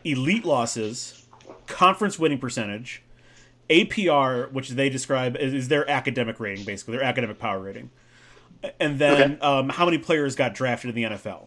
elite 0.04 0.44
losses, 0.44 1.26
conference 1.66 2.18
winning 2.18 2.38
percentage, 2.38 3.02
APR, 3.70 4.50
which 4.52 4.70
they 4.70 4.88
describe 4.88 5.36
as 5.36 5.52
is 5.54 5.68
their 5.68 5.88
academic 5.90 6.40
rating, 6.40 6.64
basically 6.64 6.96
their 6.96 7.04
academic 7.04 7.38
power 7.38 7.58
rating, 7.60 7.90
and 8.80 8.98
then 8.98 9.32
Okay. 9.34 9.40
um, 9.40 9.68
how 9.70 9.84
many 9.84 9.98
players 9.98 10.34
got 10.36 10.54
drafted 10.54 10.90
in 10.90 10.94
the 10.94 11.04
NFL. 11.16 11.46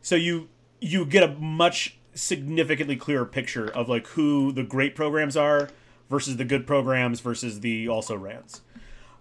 So 0.00 0.14
you 0.16 0.48
you 0.80 1.04
get 1.06 1.22
a 1.22 1.28
much 1.36 1.96
significantly 2.14 2.96
clearer 2.96 3.24
picture 3.24 3.68
of 3.70 3.88
like 3.88 4.06
who 4.08 4.52
the 4.52 4.62
great 4.62 4.94
programs 4.94 5.36
are 5.36 5.70
versus 6.12 6.36
the 6.36 6.44
good 6.44 6.68
programs 6.68 7.20
versus 7.20 7.60
the 7.62 7.88
also 7.88 8.16
rans. 8.16 8.62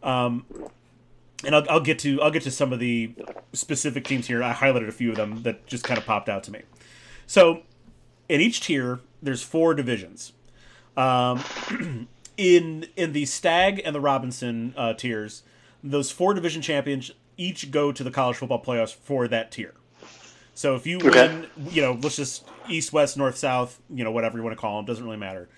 Um, 0.04 0.46
and 1.46 1.56
I'll, 1.56 1.66
I'll 1.70 1.82
get 1.82 2.00
to 2.00 2.22
I'll 2.22 2.32
get 2.32 2.44
to 2.44 2.52
some 2.52 2.74
of 2.74 2.80
the 2.80 3.16
specific 3.54 4.06
teams 4.06 4.28
here. 4.28 4.44
I 4.44 4.54
highlighted 4.54 4.90
a 4.90 4.92
few 4.94 5.12
of 5.12 5.18
them 5.18 5.44
that 5.44 5.66
just 5.68 5.86
kind 5.86 5.98
of 5.98 6.06
popped 6.06 6.30
out 6.30 6.44
to 6.46 6.52
me. 6.52 6.64
So, 7.26 7.64
in 8.30 8.42
each 8.42 8.62
tier, 8.62 9.02
there's 9.22 9.44
four 9.44 9.74
divisions. 9.74 10.34
Um, 10.98 11.48
in 12.38 12.88
in 12.98 13.14
the 13.14 13.26
Stagg 13.26 13.82
and 13.86 13.96
the 13.96 14.02
Robinson 14.02 14.74
uh, 14.78 14.94
tiers, 14.94 15.44
those 15.84 16.12
four 16.12 16.34
division 16.34 16.62
champions 16.62 17.12
each 17.38 17.72
go 17.72 17.92
to 17.92 18.04
the 18.04 18.12
college 18.12 18.38
football 18.38 18.64
playoffs 18.64 18.94
for 18.94 19.28
that 19.28 19.52
tier. 19.52 19.74
So 20.54 20.76
if 20.76 20.86
you 20.86 21.02
Okay. 21.06 21.12
win, 21.12 21.48
you 21.56 21.82
know, 21.82 21.94
let's 21.94 22.18
just 22.18 22.52
east, 22.66 22.94
west, 22.94 23.18
north, 23.18 23.38
south, 23.38 23.82
you 23.90 24.04
know, 24.04 24.12
whatever 24.12 24.38
you 24.38 24.44
want 24.44 24.56
to 24.56 24.62
call 24.62 24.78
them, 24.78 24.86
doesn't 24.86 25.04
really 25.04 25.18
matter. 25.18 25.50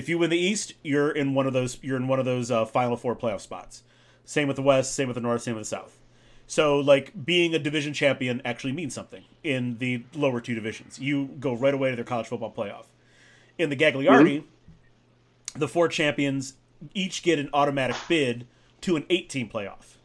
If 0.00 0.08
you 0.08 0.16
win 0.16 0.30
the 0.30 0.38
East, 0.38 0.72
you're 0.82 1.10
in 1.10 1.34
one 1.34 1.46
of 1.46 1.52
those. 1.52 1.78
You're 1.82 1.98
in 1.98 2.08
one 2.08 2.18
of 2.18 2.24
those 2.24 2.50
uh, 2.50 2.64
final 2.64 2.96
four 2.96 3.14
playoff 3.14 3.42
spots. 3.42 3.82
Same 4.24 4.48
with 4.48 4.56
the 4.56 4.62
West, 4.62 4.94
same 4.94 5.08
with 5.08 5.14
the 5.14 5.20
North, 5.20 5.42
same 5.42 5.56
with 5.56 5.64
the 5.64 5.68
South. 5.68 5.98
So, 6.46 6.78
like, 6.78 7.12
being 7.26 7.54
a 7.54 7.58
division 7.58 7.92
champion 7.92 8.40
actually 8.42 8.72
means 8.72 8.94
something 8.94 9.24
in 9.44 9.76
the 9.76 10.04
lower 10.14 10.40
two 10.40 10.54
divisions. 10.54 10.98
You 10.98 11.26
go 11.38 11.52
right 11.52 11.74
away 11.74 11.90
to 11.90 11.96
their 11.96 12.04
college 12.04 12.28
football 12.28 12.50
playoff. 12.50 12.86
In 13.58 13.68
the 13.68 13.76
Gagliardi, 13.76 14.44
the 15.54 15.68
four 15.68 15.86
champions 15.86 16.54
each 16.94 17.22
get 17.22 17.38
an 17.38 17.50
automatic 17.52 17.96
bid 18.08 18.46
to 18.80 18.96
an 18.96 19.04
eight-team 19.10 19.50
playoff. 19.50 19.96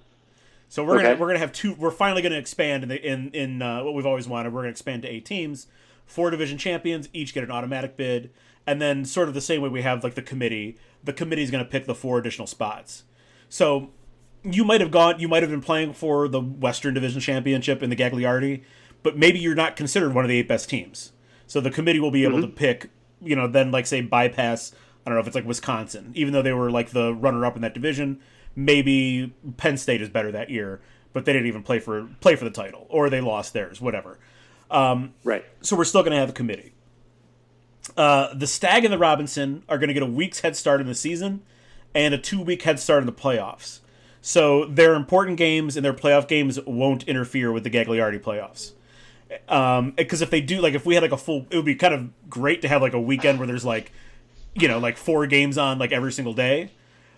So 0.68 0.84
we're 0.84 1.02
gonna 1.02 1.16
we're 1.16 1.28
gonna 1.28 1.40
have 1.40 1.54
two. 1.54 1.74
We're 1.74 1.90
finally 1.90 2.22
gonna 2.22 2.36
expand 2.36 2.84
in 2.84 2.90
the, 2.90 3.02
in 3.02 3.32
in 3.32 3.62
uh, 3.62 3.82
what 3.86 3.94
we've 3.94 4.06
always 4.06 4.28
wanted. 4.28 4.52
We're 4.52 4.64
gonna 4.64 4.72
expand 4.72 5.04
to 5.04 5.08
eight 5.08 5.26
teams. 5.26 5.68
Four 6.06 6.32
division 6.32 6.58
champions 6.58 7.08
each 7.14 7.34
get 7.34 7.46
an 7.46 7.52
automatic 7.52 7.96
bid, 7.96 8.32
and 8.68 8.82
then 8.82 9.06
sort 9.06 9.28
of 9.28 9.34
the 9.34 9.42
same 9.42 9.62
way 9.62 9.70
we 9.70 9.82
have 9.82 10.04
like 10.04 10.16
the 10.16 10.22
committee. 10.22 10.78
The 11.04 11.14
committee 11.14 11.44
is 11.44 11.52
gonna 11.52 11.66
pick 11.66 11.86
the 11.86 11.96
four 11.96 12.18
additional 12.18 12.48
spots. 12.48 13.04
So 13.50 13.92
you 14.44 14.64
might 14.64 14.82
have 14.82 14.92
gone. 14.92 15.20
You 15.20 15.28
might 15.28 15.44
have 15.44 15.50
been 15.52 15.62
playing 15.62 15.94
for 15.94 16.28
the 16.28 16.42
Western 16.42 16.94
Division 16.94 17.20
Championship 17.20 17.82
in 17.82 17.90
the 17.90 17.96
Gagliardi, 17.96 18.64
but 19.04 19.18
maybe 19.18 19.40
you're 19.40 19.56
not 19.56 19.76
considered 19.76 20.14
one 20.14 20.24
of 20.24 20.30
the 20.30 20.38
eight 20.38 20.48
best 20.48 20.70
teams. 20.70 21.12
So 21.48 21.60
the 21.62 21.72
committee 21.72 22.00
will 22.00 22.12
be 22.12 22.24
able 22.24 22.42
to 22.42 22.48
mm-hmm. 22.48 22.56
pick. 22.56 22.90
You 23.24 23.36
know, 23.36 23.48
then 23.48 23.72
like 23.72 23.88
say 23.88 24.02
bypass. 24.02 24.74
I 25.06 25.10
don't 25.10 25.16
know 25.16 25.22
if 25.22 25.28
it's 25.28 25.36
like 25.36 25.46
Wisconsin, 25.46 26.12
even 26.16 26.34
though 26.34 26.42
they 26.42 26.54
were 26.54 26.72
like 26.72 26.90
the 26.90 27.14
runner-up 27.14 27.56
in 27.56 27.62
that 27.62 27.74
division. 27.74 28.20
Maybe 28.56 29.34
Penn 29.58 29.78
State 29.78 30.02
is 30.02 30.10
better 30.10 30.32
that 30.32 30.50
year, 30.50 30.82
but 31.14 31.26
they 31.26 31.34
didn't 31.34 31.48
even 31.48 31.62
play 31.62 31.80
for 31.80 32.08
play 32.22 32.36
for 32.36 32.46
the 32.46 32.52
title, 32.52 32.88
or 32.90 33.10
they 33.10 33.22
lost 33.22 33.54
theirs, 33.54 33.82
whatever. 33.82 34.20
Um, 34.72 35.14
right. 35.24 35.46
So 35.62 35.76
we're 35.76 35.86
still 35.86 36.02
going 36.02 36.12
to 36.12 36.18
have 36.18 36.30
a 36.30 36.34
committee. 36.34 36.74
Uh, 37.96 38.34
the 38.34 38.48
Stagg 38.48 38.84
and 38.84 38.94
the 38.94 38.98
Robinson 38.98 39.64
are 39.70 39.78
going 39.78 39.88
to 39.90 39.94
get 39.94 40.04
a 40.04 40.08
week's 40.08 40.40
head 40.42 40.56
start 40.56 40.82
in 40.82 40.88
the 40.88 40.96
season 40.96 41.42
and 41.94 42.14
a 42.14 42.18
two 42.18 42.42
week 42.42 42.64
head 42.64 42.80
start 42.80 43.02
in 43.02 43.06
the 43.06 43.14
playoffs. 43.14 43.80
So 44.22 44.66
their 44.66 44.96
important 44.96 45.38
games 45.38 45.76
and 45.78 45.86
their 45.86 45.94
playoff 45.94 46.28
games 46.28 46.60
won't 46.66 47.04
interfere 47.04 47.52
with 47.52 47.64
the 47.64 47.70
Gagliardi 47.70 48.20
playoffs. 48.20 48.72
Um, 49.50 49.92
because 49.92 50.22
if 50.22 50.30
they 50.30 50.42
do, 50.42 50.62
like, 50.62 50.74
if 50.74 50.86
we 50.86 50.94
had 50.96 51.04
like 51.04 51.12
a 51.12 51.18
full, 51.18 51.46
it 51.50 51.56
would 51.56 51.66
be 51.66 51.76
kind 51.76 51.94
of 51.94 52.30
great 52.30 52.62
to 52.64 52.68
have 52.68 52.82
like 52.82 52.94
a 52.94 53.02
weekend 53.02 53.38
where 53.40 53.48
there's 53.48 53.66
like, 53.66 53.92
you 54.56 54.68
know, 54.68 54.80
like 54.80 54.98
four 54.98 55.28
games 55.28 55.58
on 55.58 55.78
like 55.80 55.92
every 55.92 56.12
single 56.12 56.34
day, 56.34 56.72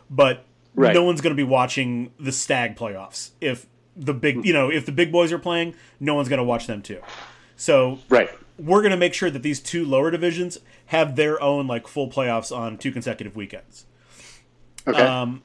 but 0.09 0.43
Right. 0.75 0.93
no 0.93 1.01
one's 1.03 1.21
going 1.21 1.31
to 1.35 1.37
be 1.37 1.47
watching 1.47 2.11
the 2.19 2.31
Stagg 2.31 2.75
playoffs 2.75 3.31
if 3.41 3.65
the 3.95 4.13
big, 4.13 4.45
you 4.45 4.53
know, 4.53 4.69
if 4.69 4.85
the 4.85 4.91
big 4.91 5.11
boys 5.11 5.31
are 5.31 5.39
playing, 5.39 5.73
no 5.99 6.13
one's 6.13 6.29
going 6.29 6.37
to 6.37 6.43
watch 6.43 6.67
them 6.67 6.81
too. 6.83 7.01
So 7.55 7.97
Right. 8.09 8.29
We're 8.57 8.81
going 8.81 8.91
to 8.91 8.97
make 8.97 9.13
sure 9.13 9.29
that 9.29 9.43
these 9.43 9.59
two 9.59 9.85
lower 9.85 10.11
divisions 10.11 10.57
have 10.87 11.15
their 11.15 11.41
own 11.41 11.67
like 11.67 11.87
full 11.87 12.09
playoffs 12.09 12.55
on 12.55 12.77
two 12.77 12.91
consecutive 12.91 13.35
weekends. 13.35 13.85
Okay. 14.87 15.01
Um, 15.01 15.43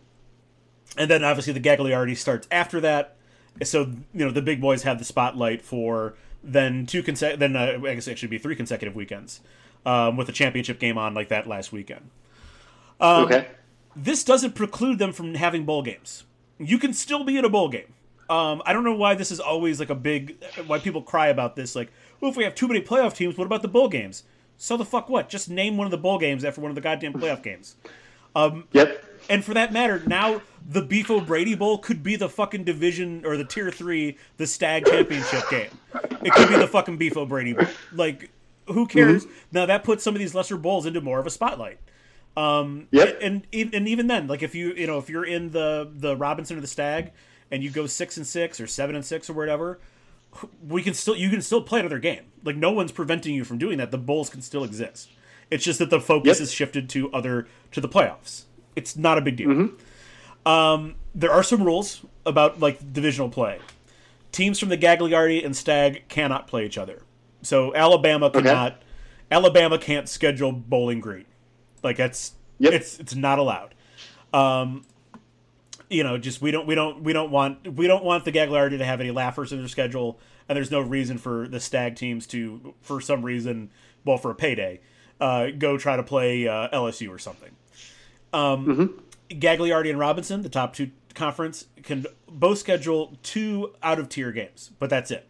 and 0.96 1.10
then 1.10 1.24
obviously 1.24 1.52
the 1.52 1.60
Gagliardi 1.60 2.16
starts 2.16 2.46
after 2.50 2.80
that. 2.80 3.16
So 3.64 3.90
you 4.14 4.24
know 4.24 4.30
the 4.30 4.42
big 4.42 4.60
boys 4.60 4.82
have 4.84 4.98
the 4.98 5.04
spotlight 5.04 5.62
for 5.62 6.14
then 6.42 6.86
two 6.86 7.02
conse- 7.02 7.38
then 7.38 7.54
uh, 7.54 7.78
I 7.84 7.94
guess 7.94 8.08
it 8.08 8.18
should 8.18 8.30
be 8.30 8.38
three 8.38 8.56
consecutive 8.56 8.94
weekends 8.94 9.40
um, 9.84 10.16
with 10.16 10.28
a 10.28 10.32
championship 10.32 10.78
game 10.78 10.96
on 10.96 11.12
like 11.14 11.28
that 11.28 11.46
last 11.46 11.72
weekend. 11.72 12.10
um, 13.00 13.24
okay. 13.24 13.48
This 13.94 14.24
doesn't 14.24 14.54
preclude 14.54 14.98
them 14.98 15.12
from 15.12 15.34
having 15.34 15.66
bowl 15.66 15.82
games. 15.82 16.24
You 16.58 16.78
can 16.78 16.94
still 16.94 17.24
be 17.24 17.36
in 17.36 17.44
a 17.44 17.50
bowl 17.50 17.68
game. 17.68 17.92
Um, 18.30 18.62
I 18.64 18.72
don't 18.72 18.84
know 18.84 18.94
why 18.94 19.14
this 19.14 19.30
is 19.30 19.38
always 19.38 19.78
like 19.78 19.90
a 19.90 19.94
big 19.94 20.42
why 20.66 20.78
people 20.78 21.02
cry 21.02 21.26
about 21.26 21.56
this. 21.56 21.76
Like, 21.76 21.92
well, 22.22 22.30
if 22.30 22.36
we 22.36 22.44
have 22.44 22.54
too 22.54 22.68
many 22.68 22.80
playoff 22.80 23.14
teams, 23.14 23.36
what 23.36 23.46
about 23.46 23.60
the 23.62 23.68
bowl 23.68 23.88
games? 23.88 24.22
So 24.56 24.76
the 24.76 24.84
fuck 24.84 25.08
what? 25.10 25.28
Just 25.28 25.50
name 25.50 25.76
one 25.76 25.86
of 25.86 25.90
the 25.90 25.98
bowl 25.98 26.18
games 26.18 26.44
after 26.44 26.60
one 26.60 26.70
of 26.70 26.76
the 26.76 26.80
goddamn 26.80 27.12
playoff 27.14 27.42
games. 27.42 27.74
Yep. 28.72 29.04
And 29.28 29.44
for 29.44 29.54
that 29.54 29.72
matter, 29.72 30.02
now 30.06 30.40
the 30.66 30.82
Beef 30.82 31.10
O'Brady 31.10 31.54
Bowl 31.56 31.78
could 31.78 32.02
be 32.02 32.16
the 32.16 32.28
fucking 32.28 32.64
division 32.64 33.24
or 33.26 33.36
the 33.36 33.44
tier 33.44 33.70
three, 33.70 34.16
the 34.36 34.46
Stagg 34.46 34.86
Championship 34.86 35.42
game. 35.50 35.70
It 36.22 36.32
could 36.32 36.48
be 36.48 36.56
the 36.56 36.68
fucking 36.68 36.96
Beef 36.96 37.16
O'Brady 37.16 37.52
Bowl. 37.54 37.66
Like, 37.92 38.30
who 38.66 38.86
cares? 38.86 39.26
Now 39.50 39.66
that 39.66 39.82
puts 39.84 40.04
some 40.04 40.14
of 40.14 40.20
these 40.20 40.34
lesser 40.34 40.56
bowls 40.56 40.86
into 40.86 41.00
more 41.00 41.18
of 41.18 41.26
a 41.26 41.30
spotlight. 41.30 41.78
Um, 42.36 42.86
Yep. 42.92 43.18
And 43.20 43.46
and 43.52 43.88
even 43.88 44.06
then, 44.06 44.28
like 44.28 44.42
if 44.42 44.54
you 44.54 44.72
you 44.74 44.86
know 44.86 44.98
if 44.98 45.10
you're 45.10 45.24
in 45.24 45.50
the 45.50 45.90
the 45.92 46.16
Robinson 46.16 46.56
or 46.56 46.60
the 46.60 46.66
Stagg 46.68 47.10
and 47.50 47.62
you 47.62 47.70
go 47.70 47.86
six 47.86 48.16
and 48.16 48.26
six 48.26 48.60
or 48.60 48.66
seven 48.66 48.94
and 48.96 49.04
six 49.04 49.28
or 49.28 49.34
whatever, 49.34 49.80
we 50.66 50.82
can 50.82 50.94
still 50.94 51.16
you 51.16 51.30
can 51.30 51.42
still 51.42 51.62
play 51.62 51.80
another 51.80 51.98
game. 51.98 52.22
Like 52.44 52.56
no 52.56 52.70
one's 52.72 52.92
preventing 52.92 53.34
you 53.34 53.44
from 53.44 53.58
doing 53.58 53.78
that. 53.78 53.90
The 53.90 53.98
bowls 53.98 54.30
can 54.30 54.42
still 54.42 54.64
exist. 54.64 55.10
It's 55.50 55.64
just 55.64 55.78
that 55.80 55.90
the 55.90 56.00
focus 56.00 56.38
Yep. 56.38 56.42
is 56.42 56.52
shifted 56.52 56.88
to 56.90 57.12
other 57.12 57.46
to 57.72 57.80
the 57.80 57.88
playoffs. 57.88 58.44
It's 58.74 58.96
not 58.96 59.18
a 59.18 59.20
big 59.20 59.36
deal. 59.36 59.70
Um, 60.44 60.94
there 61.14 61.30
are 61.30 61.42
some 61.42 61.62
rules 61.62 62.04
about 62.26 62.58
like 62.60 62.92
divisional 62.92 63.28
play. 63.28 63.58
Teams 64.32 64.58
from 64.58 64.70
the 64.70 64.78
Gagliardi 64.78 65.44
and 65.44 65.54
Stagg 65.54 66.08
cannot 66.08 66.46
play 66.46 66.64
each 66.64 66.78
other. 66.78 67.02
So 67.42 67.74
Alabama 67.74 68.30
cannot. 68.30 68.82
Alabama 69.30 69.78
can't 69.78 70.08
schedule 70.08 70.52
Bowling 70.52 71.00
Green. 71.00 71.26
Like 71.82 71.96
that's 71.96 72.32
Yep. 72.58 72.72
it's 72.72 72.98
it's 73.00 73.14
not 73.14 73.38
allowed. 73.38 73.74
Um, 74.32 74.84
you 75.92 76.02
know, 76.02 76.18
just 76.18 76.40
we 76.40 76.50
don't 76.50 76.66
we 76.66 76.74
don't 76.74 77.02
we 77.02 77.12
don't 77.12 77.30
want 77.30 77.74
we 77.76 77.86
don't 77.86 78.04
want 78.04 78.24
the 78.24 78.32
Gagliardi 78.32 78.78
to 78.78 78.84
have 78.84 79.00
any 79.00 79.10
laughers 79.10 79.52
in 79.52 79.58
their 79.58 79.68
schedule, 79.68 80.18
and 80.48 80.56
there's 80.56 80.70
no 80.70 80.80
reason 80.80 81.18
for 81.18 81.46
the 81.46 81.60
Stagg 81.60 81.96
teams 81.96 82.26
to, 82.28 82.74
for 82.80 83.00
some 83.00 83.24
reason, 83.24 83.70
well, 84.04 84.18
for 84.18 84.30
a 84.30 84.34
payday, 84.34 84.80
uh, 85.20 85.48
go 85.56 85.76
try 85.78 85.96
to 85.96 86.02
play 86.02 86.48
uh, 86.48 86.68
LSU 86.70 87.08
or 87.10 87.18
something. 87.18 87.50
Um, 88.32 89.02
Gagliardi 89.30 89.90
and 89.90 89.98
Robinson, 89.98 90.42
the 90.42 90.48
top 90.48 90.74
two 90.74 90.90
conference, 91.14 91.66
can 91.82 92.06
both 92.28 92.58
schedule 92.58 93.16
two 93.22 93.74
out 93.82 93.98
of 93.98 94.08
tier 94.08 94.32
games, 94.32 94.70
but 94.78 94.88
that's 94.90 95.10
it. 95.10 95.26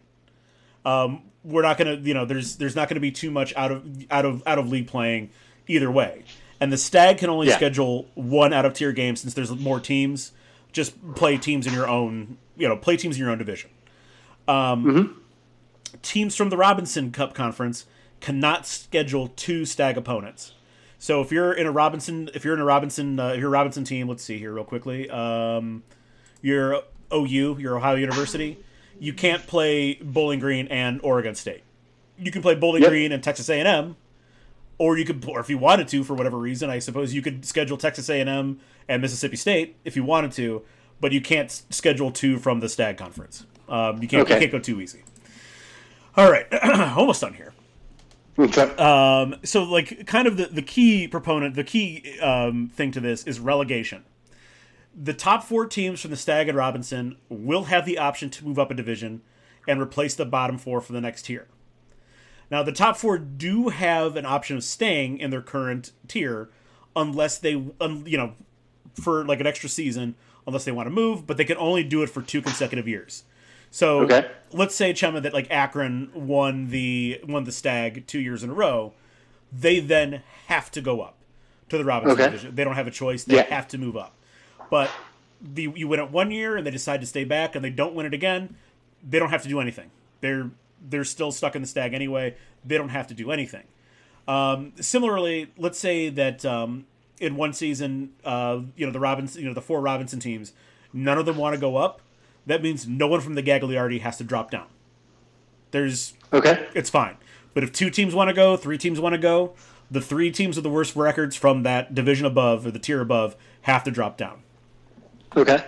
Um, 0.85 1.23
we're 1.43 1.61
not 1.61 1.77
gonna, 1.77 1.95
you 1.95 2.13
know, 2.13 2.25
there's 2.25 2.55
there's 2.57 2.75
not 2.75 2.87
gonna 2.87 2.99
be 3.01 3.11
too 3.11 3.31
much 3.31 3.53
out 3.55 3.71
of 3.71 3.85
out 4.11 4.25
of 4.25 4.43
out 4.45 4.59
of 4.59 4.69
league 4.69 4.87
playing 4.87 5.29
either 5.67 5.91
way. 5.91 6.23
And 6.59 6.71
the 6.71 6.77
Stagg 6.77 7.17
can 7.17 7.29
only 7.29 7.47
Yeah. 7.49 7.55
schedule 7.57 8.07
one 8.15 8.53
out 8.53 8.63
of 8.65 8.73
tier 8.73 8.93
game 8.93 9.15
since 9.17 9.33
there's 9.33 9.51
more 9.51 9.79
teams. 9.81 10.31
Just 10.73 11.15
play 11.15 11.37
teams 11.37 11.65
in 11.65 11.73
your 11.73 11.87
own, 11.87 12.37
you 12.57 12.67
know, 12.67 12.75
play 12.75 12.97
teams 12.97 13.15
in 13.15 13.21
your 13.21 13.31
own 13.31 13.37
division. 13.37 13.69
Um, 14.47 15.19
Teams 16.01 16.35
from 16.35 16.49
the 16.49 16.57
Robinson 16.57 17.11
Cup 17.11 17.33
conference 17.33 17.85
cannot 18.19 18.65
schedule 18.65 19.29
two 19.35 19.63
Stagg 19.63 19.95
opponents. 19.95 20.53
So 20.97 21.21
if 21.21 21.31
you're 21.31 21.53
in 21.53 21.67
a 21.67 21.71
Robinson, 21.71 22.29
if 22.33 22.43
you're 22.43 22.53
in 22.55 22.59
a 22.59 22.65
Robinson, 22.65 23.19
uh, 23.19 23.29
if 23.29 23.39
you're 23.39 23.49
a 23.49 23.51
Robinson 23.51 23.83
team, 23.83 24.07
let's 24.07 24.23
see 24.23 24.37
here 24.39 24.51
real 24.53 24.63
quickly. 24.63 25.09
Um, 25.09 25.83
you're 26.41 26.81
OU, 27.13 27.57
you're 27.59 27.77
Ohio 27.77 27.95
University. 27.95 28.57
You 28.99 29.13
can't 29.13 29.45
play 29.45 29.95
Bowling 30.01 30.39
Green 30.39 30.67
and 30.69 30.99
Oregon 31.03 31.35
State. 31.35 31.63
You 32.17 32.31
can 32.31 32.41
play 32.41 32.55
Bowling 32.55 32.81
Yep. 32.81 32.91
Green 32.91 33.11
and 33.11 33.21
Texas 33.23 33.49
A&M, 33.49 33.95
or 34.77 34.97
you 34.97 35.05
could, 35.05 35.25
or 35.27 35.39
if 35.39 35.49
you 35.49 35.57
wanted 35.57 35.87
to, 35.89 36.03
for 36.03 36.13
whatever 36.13 36.37
reason, 36.37 36.69
I 36.69 36.79
suppose 36.79 37.13
you 37.13 37.21
could 37.21 37.45
schedule 37.45 37.77
Texas 37.77 38.09
A&M 38.09 38.59
and 38.87 39.01
Mississippi 39.01 39.35
State 39.35 39.75
if 39.85 39.95
you 39.95 40.03
wanted 40.03 40.31
to, 40.33 40.63
but 40.99 41.11
you 41.11 41.21
can't 41.21 41.51
schedule 41.69 42.11
two 42.11 42.37
from 42.37 42.59
the 42.59 42.69
Stagg 42.69 42.97
Conference. 42.97 43.45
Um, 43.69 44.01
you 44.01 44.07
can't, 44.07 44.27
you 44.27 44.35
can't 44.35 44.51
go 44.51 44.59
too 44.59 44.81
easy. 44.81 45.03
All 46.15 46.29
right, 46.29 46.45
almost 46.97 47.21
done 47.21 47.33
here. 47.33 47.53
Okay. 48.37 48.63
Um, 48.77 49.35
so 49.43 49.63
like 49.63 50.07
kind 50.07 50.27
of 50.27 50.37
the, 50.37 50.47
the 50.47 50.61
key 50.61 51.07
proponent, 51.07 51.55
the 51.55 51.63
key 51.63 52.19
um, 52.19 52.69
thing 52.73 52.91
to 52.91 52.99
this 52.99 53.23
is 53.23 53.39
relegation. 53.39 54.03
The 54.95 55.13
top 55.13 55.43
four 55.43 55.65
teams 55.65 56.01
from 56.01 56.11
the 56.11 56.17
Stagg 56.17 56.49
and 56.49 56.57
Robinson 56.57 57.17
will 57.29 57.65
have 57.65 57.85
the 57.85 57.97
option 57.97 58.29
to 58.31 58.45
move 58.45 58.59
up 58.59 58.71
a 58.71 58.73
division 58.73 59.21
and 59.67 59.81
replace 59.81 60.15
the 60.15 60.25
bottom 60.25 60.57
four 60.57 60.81
for 60.81 60.93
the 60.93 61.01
next 61.01 61.23
tier. 61.23 61.47
Now 62.51 62.63
the 62.63 62.71
top 62.71 62.97
four 62.97 63.17
do 63.17 63.69
have 63.69 64.15
an 64.15 64.25
option 64.25 64.57
of 64.57 64.63
staying 64.63 65.17
in 65.17 65.29
their 65.31 65.41
current 65.41 65.91
tier 66.07 66.49
unless 66.95 67.37
they, 67.37 67.55
un, 67.81 68.03
you 68.05 68.17
know, 68.17 68.33
for 69.01 69.25
like 69.25 69.39
an 69.39 69.47
extra 69.47 69.69
season, 69.69 70.15
unless 70.45 70.65
they 70.65 70.71
want 70.71 70.85
to 70.87 70.91
move, 70.91 71.25
but 71.25 71.37
they 71.37 71.45
can 71.45 71.57
only 71.57 71.83
do 71.83 72.03
it 72.03 72.09
for 72.09 72.21
two 72.21 72.41
consecutive 72.41 72.87
years. 72.87 73.23
So 73.71 74.01
Okay. 74.03 74.27
let's 74.51 74.75
say 74.75 74.93
Chema 74.93 75.21
that 75.23 75.33
like 75.33 75.49
Akron 75.49 76.11
won 76.13 76.69
the 76.69 77.19
won 77.27 77.45
the 77.45 77.51
Stagg 77.51 78.05
two 78.05 78.19
years 78.19 78.43
in 78.43 78.51
a 78.51 78.53
row, 78.53 78.93
they 79.51 79.79
then 79.79 80.21
have 80.47 80.69
to 80.71 80.81
go 80.81 81.01
up 81.01 81.15
to 81.69 81.77
the 81.77 81.85
Robinson 81.85 82.19
Okay. 82.19 82.25
division. 82.25 82.55
They 82.55 82.63
don't 82.63 82.75
have 82.75 82.85
a 82.87 82.91
choice; 82.91 83.23
they 83.23 83.35
Yeah. 83.35 83.45
have 83.45 83.67
to 83.69 83.77
move 83.79 83.97
up. 83.97 84.13
But 84.69 84.91
the, 85.41 85.71
you 85.75 85.87
win 85.87 85.99
it 85.99 86.11
one 86.11 86.29
year 86.31 86.55
and 86.55 86.65
they 86.65 86.71
decide 86.71 87.01
to 87.01 87.07
stay 87.07 87.23
back 87.23 87.55
and 87.55 87.65
they 87.65 87.69
don't 87.69 87.95
win 87.95 88.05
it 88.05 88.13
again, 88.13 88.55
they 89.07 89.19
don't 89.19 89.29
have 89.31 89.41
to 89.43 89.49
do 89.49 89.59
anything. 89.59 89.89
They're 90.21 90.51
they're 90.87 91.03
still 91.03 91.31
stuck 91.31 91.55
in 91.55 91.61
the 91.61 91.67
Stagg 91.67 91.93
anyway. 91.93 92.35
They 92.65 92.77
don't 92.77 92.89
have 92.89 93.07
to 93.07 93.13
do 93.13 93.31
anything. 93.31 93.63
Um, 94.27 94.73
similarly, 94.79 95.51
let's 95.57 95.79
say 95.79 96.09
that 96.09 96.45
um, 96.45 96.85
in 97.19 97.35
one 97.35 97.53
season, 97.53 98.11
uh, 98.23 98.61
you 98.75 98.85
know 98.85 98.91
the 98.91 98.99
Robinson, 98.99 99.41
you 99.41 99.47
know 99.47 99.53
the 99.53 99.61
four 99.61 99.81
Robinson 99.81 100.19
teams, 100.19 100.53
none 100.93 101.17
of 101.17 101.25
them 101.25 101.37
want 101.37 101.55
to 101.55 101.59
go 101.59 101.75
up. 101.77 102.01
That 102.45 102.61
means 102.61 102.87
no 102.87 103.07
one 103.07 103.21
from 103.21 103.35
the 103.35 103.43
Gagliardi 103.43 104.01
has 104.01 104.17
to 104.17 104.23
drop 104.23 104.51
down. 104.51 104.67
There's 105.71 106.13
Okay. 106.31 106.67
it's 106.73 106.89
fine. 106.89 107.17
But 107.53 107.63
if 107.63 107.71
two 107.71 107.89
teams 107.89 108.15
want 108.15 108.29
to 108.29 108.33
go, 108.33 108.57
three 108.57 108.77
teams 108.77 108.99
want 108.99 109.13
to 109.13 109.19
go, 109.19 109.53
the 109.91 110.01
three 110.01 110.31
teams 110.31 110.55
with 110.55 110.63
the 110.63 110.69
worst 110.69 110.95
records 110.95 111.35
from 111.35 111.63
that 111.63 111.93
division 111.93 112.25
above 112.25 112.65
or 112.65 112.71
the 112.71 112.79
tier 112.79 112.99
above 113.01 113.35
have 113.63 113.83
to 113.83 113.91
drop 113.91 114.17
down. 114.17 114.41
Okay. 115.35 115.63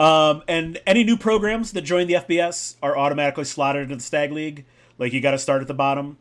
Um, 0.00 0.42
and 0.48 0.80
any 0.86 1.04
new 1.04 1.16
programs 1.16 1.72
that 1.72 1.82
join 1.82 2.06
the 2.06 2.14
FBS 2.14 2.76
are 2.82 2.96
automatically 2.96 3.44
slotted 3.44 3.82
into 3.82 3.96
the 3.96 4.02
Stagg 4.02 4.32
League. 4.32 4.64
Like 4.98 5.12
you 5.12 5.20
got 5.20 5.32
to 5.32 5.38
start 5.38 5.62
at 5.62 5.68
the 5.68 5.74
bottom. 5.74 6.18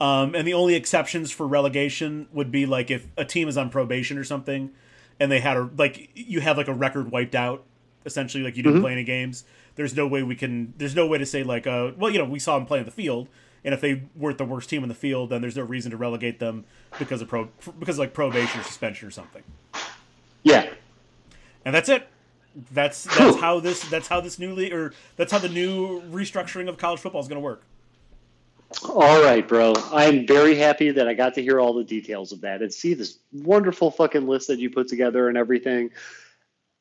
Um, 0.00 0.34
and 0.34 0.46
the 0.46 0.54
only 0.54 0.74
exceptions 0.74 1.32
for 1.32 1.46
relegation 1.46 2.28
would 2.32 2.52
be 2.52 2.66
like 2.66 2.90
if 2.90 3.06
a 3.16 3.24
team 3.24 3.48
is 3.48 3.56
on 3.56 3.70
probation 3.70 4.16
or 4.16 4.24
something, 4.24 4.70
and 5.18 5.32
they 5.32 5.40
had 5.40 5.56
a 5.56 5.68
like 5.76 6.10
you 6.14 6.40
have 6.40 6.56
like 6.56 6.68
a 6.68 6.74
record 6.74 7.10
wiped 7.10 7.34
out, 7.34 7.64
essentially 8.06 8.44
like 8.44 8.56
you 8.56 8.62
didn't 8.62 8.80
play 8.80 8.92
any 8.92 9.02
games. 9.02 9.44
There's 9.74 9.96
no 9.96 10.06
way 10.06 10.22
we 10.22 10.36
can. 10.36 10.72
There's 10.76 10.94
no 10.94 11.06
way 11.08 11.18
to 11.18 11.26
say 11.26 11.42
like, 11.42 11.66
uh, 11.66 11.92
well, 11.96 12.12
you 12.12 12.18
know, 12.18 12.24
we 12.24 12.38
saw 12.38 12.56
them 12.56 12.66
play 12.66 12.78
in 12.78 12.84
the 12.84 12.92
field, 12.92 13.28
and 13.64 13.74
if 13.74 13.80
they 13.80 14.04
weren't 14.14 14.38
the 14.38 14.44
worst 14.44 14.70
team 14.70 14.84
in 14.84 14.88
the 14.88 14.94
field, 14.94 15.30
then 15.30 15.40
there's 15.40 15.56
no 15.56 15.64
reason 15.64 15.90
to 15.90 15.96
relegate 15.96 16.38
them 16.38 16.64
because 16.96 17.20
of 17.20 17.26
pro 17.26 17.48
because 17.80 17.96
of 17.96 18.00
like 18.00 18.14
probation 18.14 18.60
or 18.60 18.64
suspension 18.64 19.08
or 19.08 19.10
something. 19.10 19.42
Yeah. 20.44 20.70
And 21.64 21.74
that's 21.74 21.88
it. 21.88 22.08
That's 22.72 23.04
that's 23.16 23.36
how 23.36 23.60
this 23.60 23.88
that's 23.88 24.08
how 24.08 24.20
this 24.20 24.38
new 24.38 24.54
league 24.54 24.72
or 24.72 24.92
that's 25.16 25.30
how 25.30 25.38
the 25.38 25.48
new 25.48 26.00
restructuring 26.10 26.68
of 26.68 26.76
college 26.76 27.00
football 27.00 27.20
is 27.20 27.28
going 27.28 27.40
to 27.40 27.44
work. 27.44 27.62
All 28.84 29.22
right, 29.22 29.46
bro. 29.46 29.74
I'm 29.92 30.26
very 30.26 30.54
happy 30.54 30.90
that 30.90 31.08
I 31.08 31.14
got 31.14 31.34
to 31.34 31.42
hear 31.42 31.58
all 31.58 31.72
the 31.72 31.84
details 31.84 32.32
of 32.32 32.42
that 32.42 32.60
and 32.60 32.72
see 32.72 32.94
this 32.94 33.18
wonderful 33.32 33.90
fucking 33.90 34.26
list 34.26 34.48
that 34.48 34.58
you 34.58 34.70
put 34.70 34.88
together 34.88 35.28
and 35.28 35.38
everything. 35.38 35.90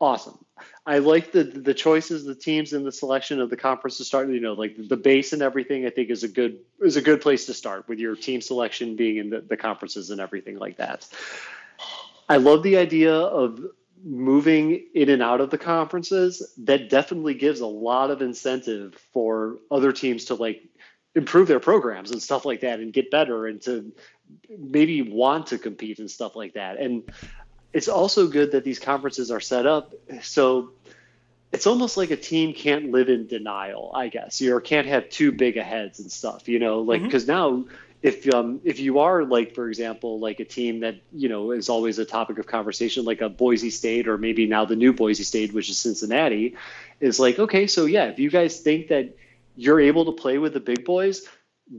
Awesome. 0.01 0.37
I 0.85 0.99
like 0.99 1.31
the 1.31 1.43
the 1.43 1.73
choices, 1.73 2.23
the 2.23 2.35
teams, 2.35 2.73
and 2.73 2.85
the 2.85 2.91
selection 2.91 3.39
of 3.39 3.49
the 3.49 3.57
conference 3.57 3.97
to 3.97 4.03
start. 4.03 4.29
You 4.29 4.39
know, 4.39 4.53
like 4.53 4.75
the 4.77 4.97
base 4.97 5.33
and 5.33 5.41
everything. 5.41 5.85
I 5.85 5.89
think 5.89 6.09
is 6.09 6.23
a 6.23 6.27
good 6.27 6.59
is 6.81 6.97
a 6.97 7.01
good 7.01 7.21
place 7.21 7.45
to 7.45 7.53
start 7.53 7.87
with 7.87 7.99
your 7.99 8.15
team 8.15 8.41
selection 8.41 8.95
being 8.95 9.17
in 9.17 9.29
the, 9.29 9.41
the 9.41 9.57
conferences 9.57 10.09
and 10.09 10.19
everything 10.21 10.57
like 10.59 10.77
that. 10.77 11.07
I 12.29 12.37
love 12.37 12.63
the 12.63 12.77
idea 12.77 13.13
of 13.13 13.59
moving 14.03 14.85
in 14.93 15.09
and 15.09 15.21
out 15.21 15.41
of 15.41 15.49
the 15.49 15.57
conferences, 15.57 16.53
that 16.59 16.89
definitely 16.89 17.33
gives 17.33 17.59
a 17.59 17.67
lot 17.67 18.11
of 18.11 18.21
incentive 18.21 18.95
for 19.13 19.57
other 19.71 19.91
teams 19.91 20.25
to 20.25 20.35
like 20.35 20.63
improve 21.15 21.47
their 21.47 21.59
programs 21.59 22.11
and 22.11 22.21
stuff 22.21 22.45
like 22.45 22.61
that 22.61 22.79
and 22.79 22.93
get 22.93 23.09
better 23.09 23.47
and 23.47 23.61
to 23.61 23.91
maybe 24.57 25.01
want 25.01 25.47
to 25.47 25.57
compete 25.57 25.99
and 25.99 26.11
stuff 26.11 26.35
like 26.35 26.53
that. 26.53 26.79
And 26.79 27.03
it's 27.73 27.87
also 27.87 28.27
good 28.27 28.51
that 28.51 28.63
these 28.63 28.79
conferences 28.79 29.31
are 29.31 29.39
set 29.39 29.65
up 29.65 29.93
so 30.21 30.71
it's 31.51 31.65
almost 31.65 31.95
like 31.97 32.11
a 32.11 32.17
team 32.17 32.53
can't 32.53 32.91
live 32.91 33.09
in 33.09 33.27
denial, 33.27 33.91
I 33.95 34.09
guess, 34.09 34.41
you 34.41 34.55
or 34.55 34.61
can't 34.61 34.87
have 34.87 35.09
too 35.09 35.31
big 35.31 35.57
a 35.57 35.63
heads 35.63 35.99
and 35.99 36.11
stuff, 36.11 36.49
you 36.49 36.59
know, 36.59 36.81
like 36.81 37.01
because 37.01 37.25
mm-hmm. 37.25 37.65
now 37.65 37.65
if 38.01 38.31
um 38.33 38.61
if 38.63 38.79
you 38.79 38.99
are 38.99 39.23
like 39.23 39.55
for 39.55 39.67
example 39.67 40.19
like 40.19 40.39
a 40.39 40.45
team 40.45 40.81
that 40.81 40.95
you 41.13 41.29
know 41.29 41.51
is 41.51 41.69
always 41.69 41.97
a 41.99 42.05
topic 42.05 42.37
of 42.37 42.45
conversation 42.45 43.05
like 43.05 43.21
a 43.21 43.29
Boise 43.29 43.69
State 43.69 44.07
or 44.07 44.17
maybe 44.17 44.45
now 44.45 44.65
the 44.65 44.75
new 44.75 44.93
Boise 44.93 45.23
State 45.23 45.53
which 45.53 45.69
is 45.69 45.79
Cincinnati 45.79 46.55
is 46.99 47.19
like 47.19 47.39
okay 47.39 47.67
so 47.67 47.85
yeah 47.85 48.05
if 48.05 48.19
you 48.19 48.29
guys 48.29 48.59
think 48.59 48.89
that 48.89 49.15
you're 49.55 49.79
able 49.79 50.05
to 50.05 50.11
play 50.11 50.37
with 50.37 50.53
the 50.53 50.59
big 50.59 50.85
boys 50.85 51.27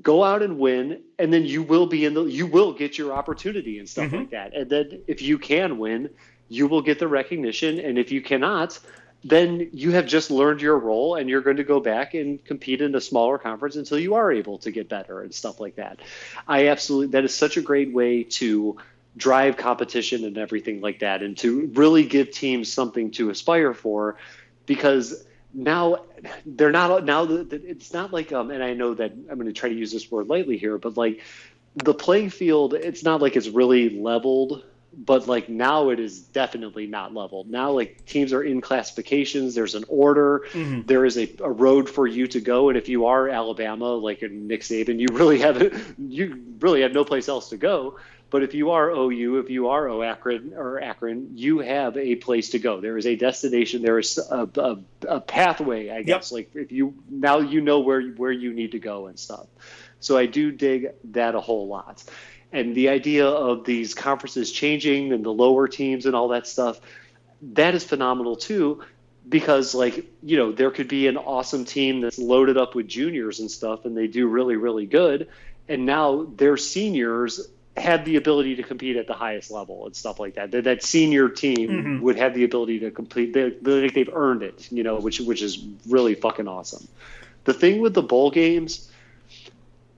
go 0.03 0.23
out 0.23 0.43
and 0.43 0.59
win 0.59 1.01
and 1.19 1.33
then 1.33 1.45
you 1.45 1.63
will 1.63 1.87
be 1.87 2.05
in 2.05 2.15
the 2.15 2.25
you 2.25 2.47
will 2.47 2.73
get 2.73 2.99
your 2.99 3.13
opportunity 3.13 3.79
and 3.79 3.89
stuff 3.89 4.07
mm-hmm. 4.07 4.17
like 4.17 4.31
that 4.31 4.55
and 4.55 4.69
then 4.69 5.01
if 5.07 5.23
you 5.23 5.39
can 5.39 5.79
win 5.79 6.11
you 6.49 6.67
will 6.67 6.83
get 6.83 6.99
the 6.99 7.09
recognition 7.09 7.79
and 7.79 7.99
if 7.99 8.11
you 8.11 8.21
cannot 8.21 8.79
then 9.25 9.71
you 9.73 9.91
have 9.93 10.07
just 10.07 10.31
learned 10.31 10.63
your 10.63 10.79
role 10.79 11.17
and 11.17 11.29
you're 11.29 11.41
going 11.41 11.57
to 11.57 11.65
go 11.65 11.81
back 11.81 12.15
and 12.15 12.45
compete 12.45 12.81
in 12.81 12.95
a 12.95 13.01
smaller 13.01 13.39
conference 13.39 13.77
until 13.77 13.99
you 13.99 14.15
are 14.15 14.31
able 14.31 14.59
to 14.59 14.71
get 14.71 14.89
better 14.89 15.23
and 15.23 15.35
stuff 15.35 15.61
like 15.61 15.77
that. 15.77 16.01
I 16.47 16.69
absolutely, 16.69 17.09
that 17.09 17.25
is 17.25 17.35
such 17.35 17.57
a 17.57 17.61
great 17.61 17.93
way 17.93 18.23
to 18.25 18.79
drive 19.17 19.57
competition 19.57 20.25
and 20.25 20.39
everything 20.39 20.81
like 20.81 21.01
that 21.01 21.23
and 21.23 21.37
to 21.39 21.67
really 21.75 22.05
give 22.05 22.31
teams 22.31 22.73
something 22.73 23.11
to 23.11 23.31
aspire 23.31 23.75
for 23.75 24.17
because 24.67 25.25
now 25.53 26.05
they're 26.47 26.71
not 26.71 27.05
now 27.05 27.25
it's 27.29 27.93
not 27.93 28.13
like 28.13 28.33
um 28.33 28.51
and 28.51 28.63
i 28.63 28.75
know 28.75 28.95
that 28.95 29.11
i'm 29.13 29.35
going 29.39 29.47
to 29.47 29.53
try 29.53 29.69
to 29.69 29.75
use 29.75 29.91
this 29.91 30.11
word 30.11 30.29
lightly 30.29 30.57
here 30.57 30.79
but 30.79 30.97
like 30.97 31.23
the 31.75 31.95
playing 31.95 32.31
field 32.31 32.75
it's 32.75 33.03
not 33.03 33.21
like 33.21 33.35
it's 33.35 33.49
really 33.49 33.99
leveled 33.99 34.63
but 34.97 35.29
like 35.29 35.49
now 35.49 35.91
it 35.91 36.01
is 36.01 36.21
definitely 36.21 36.87
not 36.87 37.15
leveled. 37.15 37.49
Now 37.49 37.73
like 37.73 38.05
teams 38.07 38.33
are 38.33 38.43
in 38.43 38.61
classifications. 38.61 39.55
There's 39.55 39.75
an 39.75 39.85
order. 39.89 40.45
Mm-hmm. 40.53 40.83
There 40.83 41.05
is 41.05 41.19
a, 41.19 41.31
a 41.41 41.51
road 41.51 41.89
for 41.89 42.07
you 42.07 42.27
to 42.29 42.41
go. 42.41 42.69
And 42.69 42.79
if 42.79 42.89
you 42.89 43.07
are 43.07 43.29
Alabama, 43.29 43.95
like 43.95 44.23
in 44.23 44.47
Nick 44.47 44.63
Saban, 44.63 44.99
you 44.99 45.07
really 45.13 45.39
have 45.41 45.95
you 45.99 46.43
really 46.61 46.83
have 46.83 46.93
no 46.93 47.05
place 47.05 47.29
else 47.29 47.51
to 47.51 47.57
go. 47.57 47.99
But 48.31 48.43
if 48.43 48.53
you 48.53 48.73
are 48.73 48.91
OU, 48.91 49.39
if 49.39 49.49
you 49.49 49.69
are 49.69 49.89
O 49.89 50.03
Akron 50.03 50.53
or 50.55 50.83
Akron, 50.83 51.31
you 51.35 51.61
have 51.61 51.97
a 51.97 52.17
place 52.17 52.51
to 52.51 52.59
go. 52.59 52.81
There 52.81 52.99
is 52.99 53.07
a 53.07 53.17
destination. 53.17 53.81
There 53.81 53.99
is 53.99 54.19
a, 54.19 54.49
a, 54.57 54.79
a 55.09 55.21
pathway, 55.21 55.89
I 55.89 56.03
guess. 56.03 56.31
Yep. 56.31 56.37
Like 56.37 56.51
if 56.55 56.73
you 56.73 56.95
now 57.11 57.39
you 57.39 57.61
know 57.61 57.81
where 57.81 58.03
where 58.03 58.33
you 58.33 58.53
need 58.53 58.73
to 58.73 58.79
go 58.79 59.07
and 59.07 59.19
stuff. 59.19 59.47
So 60.01 60.17
I 60.17 60.27
do 60.27 60.53
dig 60.53 60.89
that 61.13 61.35
a 61.35 61.41
whole 61.41 61.69
lot 61.69 62.05
and 62.53 62.75
the 62.75 62.89
idea 62.89 63.27
of 63.27 63.65
these 63.65 63.95
conferences 63.95 64.51
changing 64.51 65.13
and 65.13 65.25
the 65.25 65.33
lower 65.33 65.69
teams 65.69 66.07
and 66.07 66.15
all 66.15 66.29
that 66.29 66.47
stuff 66.47 66.81
that 67.41 67.75
is 67.75 67.85
phenomenal 67.85 68.37
too 68.37 68.83
because 69.29 69.75
like 69.75 70.07
you 70.23 70.37
know 70.37 70.53
there 70.53 70.71
could 70.71 70.89
be 70.89 71.07
an 71.07 71.17
awesome 71.17 71.65
team 71.65 72.01
that's 72.01 72.19
loaded 72.19 72.57
up 72.57 72.75
with 72.75 72.89
juniors 72.89 73.41
and 73.41 73.51
stuff 73.51 73.85
and 73.85 73.97
they 73.97 74.07
do 74.07 74.27
really 74.27 74.57
really 74.57 74.87
good 74.87 75.29
and 75.69 75.85
now 75.85 76.25
their 76.37 76.57
seniors 76.57 77.49
had 77.77 78.05
the 78.05 78.17
ability 78.17 78.57
to 78.57 78.63
compete 78.63 78.97
at 78.97 79.07
the 79.07 79.15
highest 79.15 79.51
level 79.51 79.87
and 79.87 79.95
stuff 79.95 80.19
like 80.19 80.35
that 80.35 80.51
that, 80.51 80.65
that 80.65 80.83
senior 80.83 81.29
team 81.29 81.69
mm-hmm. 81.69 82.01
would 82.01 82.17
have 82.17 82.35
the 82.35 82.45
ability 82.45 82.81
to 82.81 82.91
complete 82.91 83.33
they, 83.33 83.51
like 83.61 83.95
they've 83.95 84.11
earned 84.13 84.43
it 84.43 84.71
you 84.73 84.83
know 84.83 84.99
which 84.99 85.21
which 85.21 85.43
is 85.43 85.65
really 85.87 86.15
fucking 86.15 86.49
awesome 86.49 86.87
the 87.45 87.55
thing 87.55 87.81
with 87.81 87.95
the 87.95 88.03
bowl 88.03 88.31
games 88.31 88.88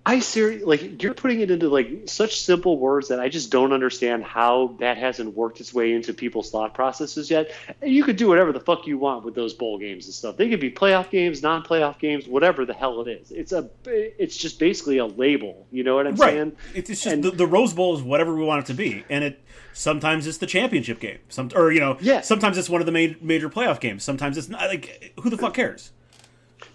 I 0.04 0.20
seriously 0.20 0.64
like 0.64 1.02
you're 1.02 1.12
putting 1.12 1.40
it 1.40 1.50
into 1.50 1.68
like 1.68 2.02
such 2.06 2.40
simple 2.40 2.78
words 2.78 3.08
that 3.08 3.20
I 3.20 3.28
just 3.28 3.50
don't 3.50 3.72
understand 3.72 4.24
how 4.24 4.76
that 4.80 4.96
hasn't 4.96 5.36
worked 5.36 5.60
its 5.60 5.74
way 5.74 5.92
into 5.92 6.14
people's 6.14 6.50
thought 6.50 6.72
processes 6.72 7.30
yet. 7.30 7.50
And 7.82 7.92
You 7.92 8.02
could 8.04 8.16
do 8.16 8.28
whatever 8.28 8.50
the 8.52 8.60
fuck 8.60 8.86
you 8.86 8.96
want 8.96 9.26
with 9.26 9.34
those 9.34 9.52
bowl 9.52 9.78
games 9.78 10.06
and 10.06 10.14
stuff. 10.14 10.38
They 10.38 10.48
could 10.48 10.60
be 10.60 10.70
playoff 10.70 11.10
games, 11.10 11.42
non-playoff 11.42 11.98
games, 11.98 12.26
whatever 12.26 12.64
the 12.64 12.72
hell 12.72 13.02
it 13.02 13.10
is. 13.10 13.30
It's 13.30 13.52
a 13.52 13.68
it's 13.84 14.38
just 14.38 14.58
basically 14.58 14.98
a 14.98 15.06
label. 15.06 15.66
You 15.70 15.84
know 15.84 15.96
what 15.96 16.06
I'm 16.06 16.14
right. 16.14 16.30
saying? 16.30 16.56
It's 16.74 16.88
just 16.88 17.06
and, 17.06 17.22
the, 17.22 17.32
the 17.32 17.46
Rose 17.46 17.74
Bowl 17.74 17.94
is 17.94 18.02
whatever 18.02 18.34
we 18.34 18.42
want 18.42 18.64
it 18.64 18.66
to 18.68 18.74
be, 18.74 19.04
and 19.10 19.22
it 19.22 19.40
sometimes 19.74 20.26
it's 20.26 20.38
the 20.38 20.46
championship 20.46 20.98
game. 20.98 21.18
Some 21.28 21.50
or 21.54 21.72
you 21.72 21.80
know, 21.80 21.98
yeah. 22.00 22.22
Sometimes 22.22 22.56
it's 22.56 22.70
one 22.70 22.80
of 22.80 22.86
the 22.86 22.92
major 22.92 23.16
major 23.20 23.50
playoff 23.50 23.80
games. 23.80 24.02
Sometimes 24.02 24.38
it's 24.38 24.48
not. 24.48 24.62
Like 24.62 25.12
who 25.20 25.28
the 25.28 25.36
fuck 25.36 25.52
cares? 25.52 25.92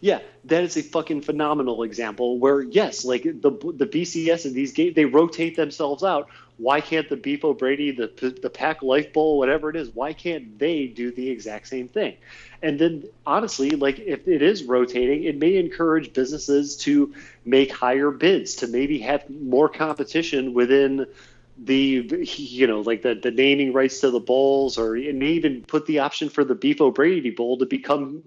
Yeah, 0.05 0.19
that 0.43 0.63
is 0.63 0.77
a 0.77 0.83
fucking 0.83 1.21
phenomenal 1.21 1.81
example 1.81 2.37
where 2.37 2.61
yes, 2.61 3.05
like 3.05 3.23
the 3.23 3.49
the 3.49 3.87
BCS 3.87 4.45
and 4.45 4.53
these 4.53 4.71
games 4.71 4.93
they 4.93 5.05
rotate 5.05 5.55
themselves 5.55 6.03
out. 6.03 6.29
Why 6.57 6.79
can't 6.79 7.09
the 7.09 7.15
Beef 7.15 7.43
O'Brady, 7.43 7.89
the 7.89 8.11
the 8.39 8.51
Pac 8.51 8.83
Life 8.83 9.13
Bowl, 9.13 9.39
whatever 9.39 9.71
it 9.71 9.75
is, 9.75 9.89
why 9.95 10.13
can't 10.13 10.59
they 10.59 10.85
do 10.85 11.11
the 11.11 11.31
exact 11.31 11.69
same 11.69 11.87
thing? 11.87 12.17
And 12.61 12.77
then 12.77 13.05
honestly, 13.25 13.71
like 13.71 13.97
if 13.97 14.27
it 14.27 14.43
is 14.43 14.63
rotating, 14.63 15.23
it 15.23 15.39
may 15.39 15.55
encourage 15.55 16.13
businesses 16.13 16.77
to 16.85 17.15
make 17.43 17.71
higher 17.71 18.11
bids, 18.11 18.53
to 18.57 18.67
maybe 18.67 18.99
have 18.99 19.27
more 19.27 19.69
competition 19.69 20.53
within 20.53 21.07
the 21.57 22.05
you 22.37 22.67
know 22.67 22.81
like 22.81 23.01
the 23.01 23.15
the 23.15 23.31
naming 23.31 23.71
rights 23.73 24.01
to 24.01 24.11
the 24.11 24.19
bowls 24.19 24.77
or 24.77 24.95
it 24.95 25.15
may 25.15 25.31
even 25.31 25.63
put 25.63 25.85
the 25.85 25.99
option 25.99 26.29
for 26.29 26.43
the 26.43 26.55
beef 26.55 26.81
o'brady 26.81 27.29
bowl 27.29 27.57
to 27.57 27.65
become 27.65 28.21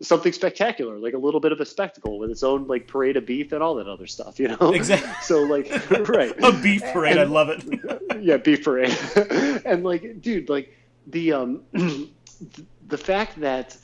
something 0.00 0.32
spectacular, 0.32 0.98
like 0.98 1.14
a 1.14 1.18
little 1.18 1.40
bit 1.40 1.52
of 1.52 1.60
a 1.60 1.66
spectacle 1.66 2.18
with 2.18 2.30
its 2.30 2.42
own 2.42 2.66
like 2.66 2.86
parade 2.86 3.16
of 3.16 3.26
beef 3.26 3.52
and 3.52 3.62
all 3.62 3.74
that 3.76 3.88
other 3.88 4.06
stuff, 4.06 4.38
you 4.38 4.48
know? 4.48 4.72
Exactly. 4.72 5.10
So 5.22 5.42
like, 5.42 5.70
right. 6.08 6.34
a 6.42 6.52
beef 6.52 6.82
parade. 6.92 7.16
And, 7.16 7.20
I 7.20 7.24
love 7.24 7.48
it. 7.48 8.02
yeah. 8.20 8.36
Beef 8.36 8.64
parade. 8.64 8.96
and 9.64 9.84
like, 9.84 10.20
dude, 10.20 10.48
like 10.48 10.72
the, 11.08 11.32
um, 11.32 11.62
the 11.72 12.98
fact 12.98 13.40
that 13.40 13.76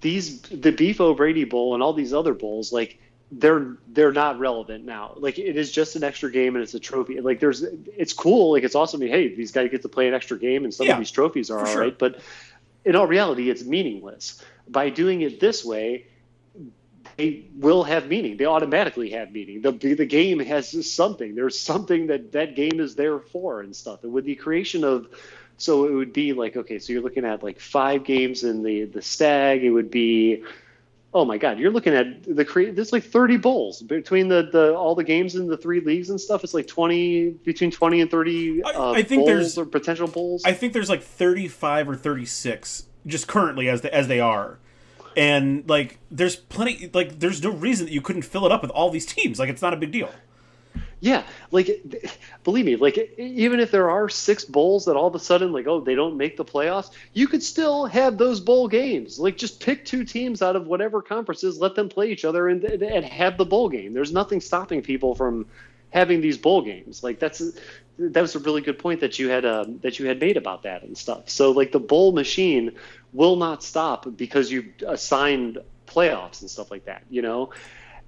these, 0.00 0.40
the 0.42 0.72
beef 0.72 1.00
O'Brady 1.00 1.44
bowl 1.44 1.74
and 1.74 1.82
all 1.82 1.92
these 1.92 2.14
other 2.14 2.32
bowls, 2.32 2.72
like 2.72 2.98
they're, 3.30 3.76
they're 3.88 4.12
not 4.12 4.38
relevant 4.38 4.86
now. 4.86 5.12
Like 5.16 5.38
it 5.38 5.56
is 5.56 5.70
just 5.70 5.94
an 5.94 6.02
extra 6.02 6.32
game 6.32 6.56
and 6.56 6.62
it's 6.62 6.74
a 6.74 6.80
trophy. 6.80 7.20
Like 7.20 7.38
there's, 7.38 7.62
it's 7.62 8.14
cool. 8.14 8.52
Like 8.52 8.64
it's 8.64 8.74
awesome. 8.74 9.02
Hey, 9.02 9.34
these 9.34 9.52
guys 9.52 9.70
get 9.70 9.82
to 9.82 9.88
play 9.90 10.08
an 10.08 10.14
extra 10.14 10.38
game 10.38 10.64
and 10.64 10.72
some 10.72 10.86
yeah, 10.86 10.94
of 10.94 10.98
these 10.98 11.10
trophies 11.10 11.50
are 11.50 11.60
all 11.60 11.66
sure. 11.66 11.82
right. 11.82 11.98
But 11.98 12.20
in 12.86 12.96
all 12.96 13.06
reality, 13.06 13.50
it's 13.50 13.62
meaningless 13.62 14.42
by 14.70 14.90
doing 14.90 15.22
it 15.22 15.40
this 15.40 15.64
way, 15.64 16.06
they 17.16 17.46
will 17.54 17.82
have 17.84 18.08
meaning. 18.08 18.36
They 18.36 18.46
automatically 18.46 19.10
have 19.10 19.32
meaning. 19.32 19.60
The, 19.62 19.72
the 19.72 20.06
game 20.06 20.38
has 20.40 20.90
something. 20.90 21.34
There's 21.34 21.58
something 21.58 22.06
that 22.08 22.32
that 22.32 22.56
game 22.56 22.80
is 22.80 22.94
there 22.94 23.18
for 23.18 23.60
and 23.60 23.74
stuff. 23.74 24.04
And 24.04 24.12
with 24.12 24.24
the 24.24 24.34
creation 24.34 24.84
of, 24.84 25.08
so 25.56 25.84
it 25.84 25.92
would 25.92 26.12
be 26.12 26.32
like, 26.32 26.56
okay, 26.56 26.78
so 26.78 26.92
you're 26.92 27.02
looking 27.02 27.24
at 27.24 27.42
like 27.42 27.60
five 27.60 28.04
games 28.04 28.44
in 28.44 28.62
the, 28.62 28.84
the 28.84 29.02
Stagg. 29.02 29.62
It 29.62 29.70
would 29.70 29.90
be, 29.90 30.44
oh 31.12 31.24
my 31.24 31.36
God, 31.36 31.58
you're 31.58 31.70
looking 31.70 31.94
at 31.94 32.22
the 32.22 32.44
create. 32.44 32.74
There's 32.74 32.92
like 32.92 33.04
30 33.04 33.36
bowls 33.36 33.82
between 33.82 34.28
the, 34.28 34.48
the 34.50 34.74
all 34.74 34.94
the 34.94 35.04
games 35.04 35.34
in 35.34 35.46
the 35.46 35.58
three 35.58 35.80
leagues 35.80 36.08
and 36.08 36.18
stuff. 36.18 36.44
It's 36.44 36.54
like 36.54 36.66
20 36.66 37.30
between 37.44 37.70
20 37.70 38.00
and 38.00 38.10
30 38.10 38.62
uh, 38.62 38.92
I 38.92 39.02
think 39.02 39.26
there's 39.26 39.58
or 39.58 39.66
potential 39.66 40.08
bowls. 40.08 40.44
I 40.46 40.52
think 40.52 40.72
there's 40.72 40.88
like 40.88 41.02
35 41.02 41.90
or 41.90 41.96
36 41.96 42.84
just 43.06 43.28
currently 43.28 43.68
as 43.68 43.80
the, 43.80 43.94
as 43.94 44.08
they 44.08 44.20
are. 44.20 44.58
And 45.16 45.68
like 45.68 45.98
there's 46.10 46.36
plenty 46.36 46.90
like 46.92 47.18
there's 47.18 47.42
no 47.42 47.50
reason 47.50 47.86
that 47.86 47.92
you 47.92 48.00
couldn't 48.00 48.22
fill 48.22 48.46
it 48.46 48.52
up 48.52 48.62
with 48.62 48.70
all 48.70 48.90
these 48.90 49.06
teams. 49.06 49.38
Like 49.38 49.48
it's 49.48 49.62
not 49.62 49.74
a 49.74 49.76
big 49.76 49.90
deal. 49.90 50.10
Yeah. 51.00 51.24
Like 51.50 51.68
believe 52.44 52.64
me 52.64 52.76
like 52.76 53.14
even 53.18 53.58
if 53.58 53.70
there 53.70 53.90
are 53.90 54.08
six 54.08 54.44
bowls 54.44 54.84
that 54.84 54.96
all 54.96 55.08
of 55.08 55.14
a 55.14 55.18
sudden 55.18 55.50
like 55.50 55.66
oh 55.66 55.80
they 55.80 55.94
don't 55.94 56.16
make 56.16 56.36
the 56.36 56.44
playoffs 56.44 56.90
you 57.12 57.26
could 57.26 57.42
still 57.42 57.86
have 57.86 58.18
those 58.18 58.38
bowl 58.38 58.68
games. 58.68 59.18
Like 59.18 59.36
just 59.36 59.60
pick 59.60 59.84
two 59.84 60.04
teams 60.04 60.42
out 60.42 60.54
of 60.54 60.66
whatever 60.66 61.02
conferences 61.02 61.58
let 61.58 61.74
them 61.74 61.88
play 61.88 62.10
each 62.12 62.24
other 62.24 62.48
and, 62.48 62.62
and 62.64 63.04
have 63.04 63.36
the 63.36 63.46
bowl 63.46 63.68
game. 63.68 63.94
There's 63.94 64.12
nothing 64.12 64.40
stopping 64.40 64.82
people 64.82 65.14
from 65.14 65.46
having 65.90 66.20
these 66.20 66.38
bowl 66.38 66.62
games. 66.62 67.02
Like 67.02 67.18
that's 67.18 67.42
that 68.00 68.20
was 68.20 68.34
a 68.34 68.38
really 68.38 68.62
good 68.62 68.78
point 68.78 69.00
that 69.00 69.18
you 69.18 69.28
had 69.28 69.44
um, 69.44 69.78
that 69.80 69.98
you 69.98 70.06
had 70.06 70.20
made 70.20 70.36
about 70.36 70.62
that 70.62 70.82
and 70.82 70.96
stuff. 70.96 71.28
So 71.28 71.50
like 71.50 71.70
the 71.72 71.80
bowl 71.80 72.12
machine 72.12 72.72
will 73.12 73.36
not 73.36 73.62
stop 73.62 74.06
because 74.16 74.50
you 74.50 74.72
assigned 74.86 75.58
playoffs 75.86 76.40
and 76.40 76.50
stuff 76.50 76.70
like 76.70 76.86
that, 76.86 77.02
you 77.10 77.22
know. 77.22 77.52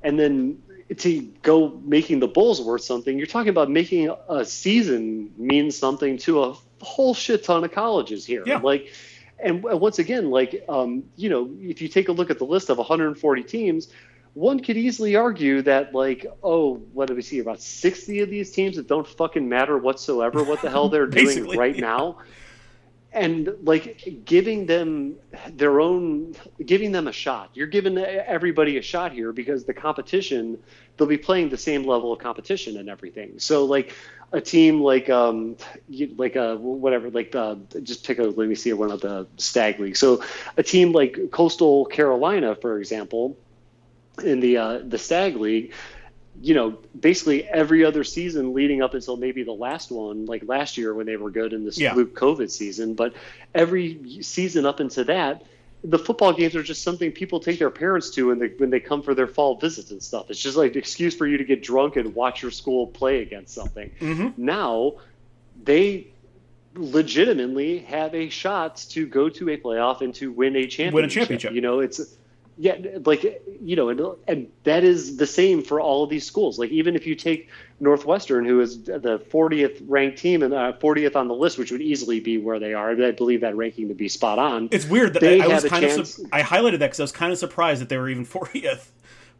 And 0.03 0.18
then 0.18 0.62
to 0.97 1.22
go 1.43 1.80
making 1.84 2.20
the 2.20 2.28
bowls 2.28 2.61
worth 2.61 2.82
something, 2.82 3.18
you're 3.18 3.26
talking 3.26 3.51
about 3.51 3.70
making 3.70 4.14
a 4.28 4.45
season 4.45 5.32
mean 5.36 5.70
something 5.70 6.18
to 6.18 6.43
a 6.43 6.57
whole 6.80 7.14
shit 7.14 7.45
ton 7.45 7.62
of 7.62 7.72
colleges 7.72 8.24
here. 8.24 8.43
Yeah. 8.47 8.59
Like, 8.59 8.93
and 9.38 9.62
once 9.62 9.99
again, 9.99 10.30
like, 10.30 10.64
um, 10.68 11.05
you 11.16 11.28
know, 11.28 11.51
if 11.61 11.82
you 11.82 11.88
take 11.88 12.09
a 12.09 12.12
look 12.12 12.30
at 12.30 12.38
the 12.38 12.45
list 12.45 12.70
of 12.70 12.78
140 12.78 13.43
teams, 13.43 13.88
one 14.34 14.60
could 14.60 14.76
easily 14.76 15.14
argue 15.16 15.62
that 15.62 15.94
like 15.94 16.26
oh 16.42 16.76
what 16.92 17.08
do 17.08 17.14
we 17.14 17.22
see 17.22 17.38
about 17.38 17.60
60 17.60 18.20
of 18.20 18.30
these 18.30 18.50
teams 18.50 18.76
that 18.76 18.88
don't 18.88 19.06
fucking 19.06 19.48
matter 19.48 19.76
whatsoever 19.76 20.42
what 20.42 20.62
the 20.62 20.70
hell 20.70 20.88
they're 20.88 21.06
doing 21.22 21.56
right 21.56 21.76
now? 21.76 22.18
And 23.14 23.54
like 23.62 24.24
giving 24.24 24.64
them 24.64 25.16
their 25.50 25.80
own 25.82 26.34
giving 26.64 26.92
them 26.92 27.08
a 27.08 27.12
shot. 27.12 27.50
You're 27.52 27.66
giving 27.66 27.98
everybody 27.98 28.78
a 28.78 28.82
shot 28.82 29.12
here 29.12 29.32
because 29.32 29.64
the 29.64 29.74
competition 29.74 30.58
they'll 30.96 31.06
be 31.06 31.18
playing 31.18 31.50
the 31.50 31.58
same 31.58 31.84
level 31.84 32.10
of 32.10 32.20
competition 32.20 32.78
and 32.78 32.88
everything. 32.88 33.38
So 33.38 33.66
like 33.66 33.94
a 34.32 34.40
team 34.40 34.80
like 34.80 35.10
um 35.10 35.58
like 36.16 36.36
a 36.36 36.52
uh, 36.52 36.56
whatever 36.56 37.10
like 37.10 37.32
the 37.32 37.58
just 37.82 38.06
pick 38.06 38.18
a 38.18 38.22
let 38.22 38.48
me 38.48 38.54
see 38.54 38.72
one 38.72 38.90
of 38.90 39.02
the 39.02 39.26
Stagg 39.36 39.78
league. 39.78 39.96
So 39.98 40.24
a 40.56 40.62
team 40.62 40.92
like 40.92 41.30
coastal 41.32 41.84
carolina 41.84 42.54
for 42.54 42.78
example 42.78 43.36
in 44.22 44.40
the 44.40 44.56
uh, 44.56 44.78
the 44.84 44.98
Stagg 44.98 45.36
league 45.36 45.72
you 46.40 46.54
know, 46.54 46.78
basically 46.98 47.46
every 47.48 47.84
other 47.84 48.04
season 48.04 48.54
leading 48.54 48.82
up 48.82 48.94
until 48.94 49.16
maybe 49.16 49.42
the 49.42 49.52
last 49.52 49.90
one, 49.90 50.26
like 50.26 50.42
last 50.46 50.78
year 50.78 50.94
when 50.94 51.06
they 51.06 51.16
were 51.16 51.30
good 51.30 51.52
in 51.52 51.64
this 51.64 51.78
yeah. 51.78 51.92
fluke 51.92 52.14
COVID 52.14 52.50
season. 52.50 52.94
But 52.94 53.14
every 53.54 54.22
season 54.22 54.64
up 54.64 54.80
into 54.80 55.04
that, 55.04 55.44
the 55.84 55.98
football 55.98 56.32
games 56.32 56.54
are 56.54 56.62
just 56.62 56.82
something 56.82 57.12
people 57.12 57.40
take 57.40 57.58
their 57.58 57.70
parents 57.70 58.10
to 58.10 58.28
when 58.28 58.38
they 58.38 58.48
when 58.48 58.70
they 58.70 58.80
come 58.80 59.02
for 59.02 59.14
their 59.14 59.26
fall 59.26 59.56
visits 59.56 59.90
and 59.90 60.02
stuff. 60.02 60.30
It's 60.30 60.40
just 60.40 60.56
like 60.56 60.72
an 60.72 60.78
excuse 60.78 61.14
for 61.14 61.26
you 61.26 61.38
to 61.38 61.44
get 61.44 61.62
drunk 61.62 61.96
and 61.96 62.14
watch 62.14 62.40
your 62.40 62.52
school 62.52 62.86
play 62.86 63.20
against 63.20 63.52
something. 63.54 63.90
Mm-hmm. 64.00 64.44
Now, 64.44 64.94
they 65.62 66.06
legitimately 66.74 67.80
have 67.80 68.14
a 68.14 68.28
shot 68.30 68.76
to 68.90 69.06
go 69.06 69.28
to 69.28 69.50
a 69.50 69.58
playoff 69.58 70.00
and 70.00 70.14
to 70.14 70.32
win 70.32 70.56
a 70.56 70.66
championship. 70.66 70.94
Win 70.94 71.04
a 71.04 71.08
championship. 71.08 71.52
You 71.52 71.60
know, 71.60 71.80
it's 71.80 72.00
yeah, 72.62 72.76
like 73.04 73.42
you 73.60 73.74
know, 73.74 73.88
and, 73.88 74.00
and 74.28 74.46
that 74.62 74.84
is 74.84 75.16
the 75.16 75.26
same 75.26 75.64
for 75.64 75.80
all 75.80 76.04
of 76.04 76.10
these 76.10 76.24
schools. 76.24 76.60
Like 76.60 76.70
even 76.70 76.94
if 76.94 77.08
you 77.08 77.16
take 77.16 77.50
Northwestern, 77.80 78.44
who 78.44 78.60
is 78.60 78.84
the 78.84 79.20
40th 79.32 79.82
ranked 79.88 80.18
team 80.18 80.44
and 80.44 80.54
uh, 80.54 80.72
40th 80.74 81.16
on 81.16 81.26
the 81.26 81.34
list, 81.34 81.58
which 81.58 81.72
would 81.72 81.82
easily 81.82 82.20
be 82.20 82.38
where 82.38 82.60
they 82.60 82.72
are. 82.72 82.92
I 82.92 83.10
believe 83.10 83.40
that 83.40 83.56
ranking 83.56 83.88
to 83.88 83.94
be 83.94 84.08
spot 84.08 84.38
on. 84.38 84.68
It's 84.70 84.86
weird 84.86 85.14
that 85.14 85.24
I, 85.24 85.44
I 85.44 85.48
was 85.48 85.64
kind 85.64 85.84
chance. 85.84 86.20
of 86.20 86.26
I 86.30 86.42
highlighted 86.42 86.78
that 86.78 86.86
because 86.86 87.00
I 87.00 87.02
was 87.02 87.10
kind 87.10 87.32
of 87.32 87.38
surprised 87.38 87.80
that 87.80 87.88
they 87.88 87.98
were 87.98 88.08
even 88.08 88.24
40th, 88.26 88.90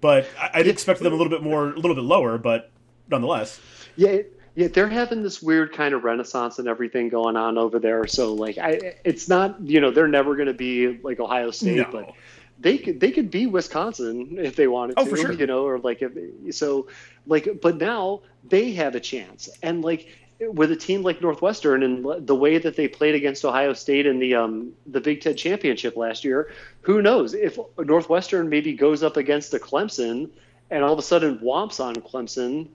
but 0.01 0.27
I, 0.37 0.51
I 0.55 0.59
expected 0.63 1.05
them 1.05 1.13
a 1.13 1.17
little 1.17 1.31
bit 1.31 1.45
more, 1.45 1.69
a 1.69 1.77
little 1.77 1.95
bit 1.95 2.03
lower, 2.03 2.39
but 2.39 2.71
nonetheless. 3.09 3.61
Yeah. 3.95 4.09
It, 4.09 4.39
yeah, 4.55 4.69
they're 4.69 4.89
having 4.89 5.23
this 5.23 5.41
weird 5.41 5.73
kind 5.73 5.95
of 5.95 6.05
renaissance 6.05 6.59
and 6.59 6.69
everything 6.69 7.09
going 7.09 7.37
on 7.37 7.57
over 7.57 7.79
there. 7.79 8.07
So 8.07 8.35
like, 8.35 8.59
I, 8.59 8.97
it's 9.03 9.27
not, 9.27 9.59
you 9.63 9.81
know, 9.81 9.91
they're 9.91 10.09
never 10.09 10.35
going 10.35 10.49
to 10.49 10.55
be 10.55 10.99
like 11.03 11.21
Ohio 11.21 11.51
State, 11.53 11.77
no. 11.77 11.89
but 11.91 12.15
they 12.63 12.79
could 12.79 13.01
they 13.01 13.11
could 13.11 13.31
be 13.31 13.47
Wisconsin 13.47 14.39
if 14.39 14.57
they 14.57 14.69
wanted 14.69 14.95
oh, 14.97 15.05
to, 15.05 15.17
sure. 15.17 15.33
you 15.33 15.47
know, 15.47 15.65
or 15.65 15.79
like 15.79 16.01
if 16.01 16.55
so, 16.55 16.89
like, 17.27 17.61
but 17.61 17.77
now 17.77 18.23
they 18.49 18.73
have 18.73 18.95
a 18.95 19.01
chance, 19.01 19.49
and 19.63 19.83
like 19.83 20.09
with 20.41 20.71
a 20.73 20.77
team 20.77 21.03
like 21.03 21.21
Northwestern 21.21 21.83
and 21.83 22.27
the 22.27 22.35
way 22.35 22.59
that 22.59 22.77
they 22.77 22.89
played 22.89 23.15
against 23.15 23.45
Ohio 23.45 23.73
State 23.73 24.07
in 24.07 24.19
the 24.19 24.35
um, 24.35 24.73
the 24.87 25.01
Big 25.01 25.21
Ten 25.21 25.37
championship 25.37 25.97
last 25.97 26.25
year, 26.25 26.53
who 26.83 27.03
knows 27.03 27.35
if 27.35 27.59
Northwestern 27.79 28.49
maybe 28.49 28.73
goes 28.73 29.03
up 29.03 29.17
against 29.17 29.55
a 29.55 29.59
Clemson 29.59 30.31
and 30.71 30.85
all 30.85 30.93
of 30.93 30.99
a 30.99 31.03
sudden 31.03 31.39
womps 31.39 31.85
on 31.85 31.97
Clemson, 31.97 32.69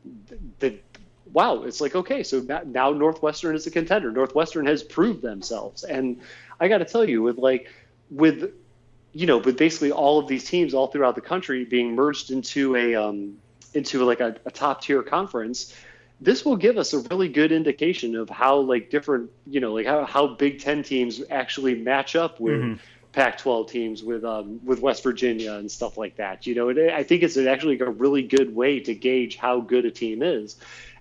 that 0.60 0.82
wow, 1.32 1.64
it's 1.64 1.80
like 1.80 1.96
okay, 1.96 2.24
so 2.24 2.46
now 2.66 2.92
Northwestern 2.92 3.56
is 3.56 3.66
a 3.68 3.72
contender. 3.72 4.12
Northwestern 4.12 4.66
has 4.66 4.84
proved 4.84 5.22
themselves, 5.22 5.84
and 5.84 6.20
I 6.60 6.68
got 6.68 6.80
to 6.80 6.86
tell 6.86 7.08
you, 7.08 7.22
with 7.22 7.38
like 7.38 7.72
with 8.10 8.54
you 9.14 9.26
know, 9.26 9.40
but 9.40 9.58
basically 9.58 9.92
all 9.92 10.20
of 10.20 10.28
these 10.28 10.46
teams 10.46 10.74
all 10.74 10.88
throughout 10.88 11.16
the 11.16 11.22
country 11.22 11.66
being 11.66 11.96
merged 11.96 12.32
into 12.32 12.76
a 12.76 12.96
um, 12.96 13.38
into 13.74 14.04
like 14.04 14.20
a, 14.20 14.36
a 14.46 14.52
top 14.52 14.82
tier 14.82 15.04
conference, 15.04 15.74
this 16.20 16.44
will 16.44 16.56
give 16.56 16.78
us 16.78 16.94
a 16.94 17.00
really 17.00 17.30
good 17.30 17.52
indication 17.52 18.16
of 18.16 18.30
how 18.30 18.58
like 18.58 18.90
different, 18.90 19.30
you 19.46 19.60
know, 19.60 19.74
like 19.74 19.86
how, 19.86 20.06
how 20.06 20.28
Big 20.28 20.60
Ten 20.60 20.84
teams 20.84 21.22
actually 21.30 21.76
match 21.76 22.16
up 22.16 22.40
with 22.40 22.60
mm-hmm. 22.60 22.76
Pac-12 23.12 23.70
teams 23.70 24.04
with 24.04 24.24
um, 24.24 24.60
with 24.64 24.80
West 24.80 25.04
Virginia 25.04 25.54
and 25.54 25.72
stuff 25.72 25.98
like 25.98 26.18
that. 26.18 26.46
You 26.46 26.56
know, 26.56 26.70
it, 26.70 26.92
I 26.92 27.04
think 27.04 27.24
it's 27.24 27.38
actually 27.38 27.80
a 27.80 27.90
really 27.90 28.24
good 28.24 28.56
way 28.56 28.80
to 28.82 28.94
gauge 28.94 29.38
how 29.38 29.62
good 29.62 29.86
a 29.86 29.92
team 29.92 30.22
is. 30.22 30.56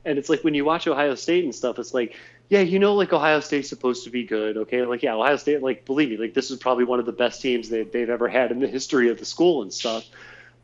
And 0.05 0.19
it's 0.19 0.29
like 0.29 0.45
when 0.45 0.55
you 0.55 0.65
watch 0.65 0.87
Ohio 0.87 1.15
State 1.17 1.45
and 1.45 1.55
stuff, 1.55 1.79
it's 1.79 1.93
like 1.93 2.17
yeah, 2.49 2.61
you 2.61 2.79
know, 2.79 2.95
like 2.95 3.13
Ohio 3.13 3.41
State's 3.41 3.69
supposed 3.69 4.05
to 4.05 4.11
be 4.11 4.25
good, 4.25 4.57
okay? 4.57 4.85
Like, 4.85 5.03
yeah, 5.03 5.15
Ohio 5.15 5.37
State, 5.37 5.63
like, 5.63 5.85
believe 5.85 6.11
me, 6.11 6.17
like, 6.17 6.35
this 6.35 6.51
is 6.51 6.59
probably 6.59 6.85
one 6.85 7.01
of 7.01 7.07
the 7.07 7.13
best 7.13 7.43
teams 7.43 7.69
they, 7.69 7.83
they've 7.83 8.09
ever 8.09 8.29
had 8.29 8.53
in 8.53 8.61
the 8.61 8.69
history 8.69 9.11
of 9.11 9.19
the 9.19 9.25
school 9.25 9.63
and 9.63 9.73
stuff. 9.73 10.05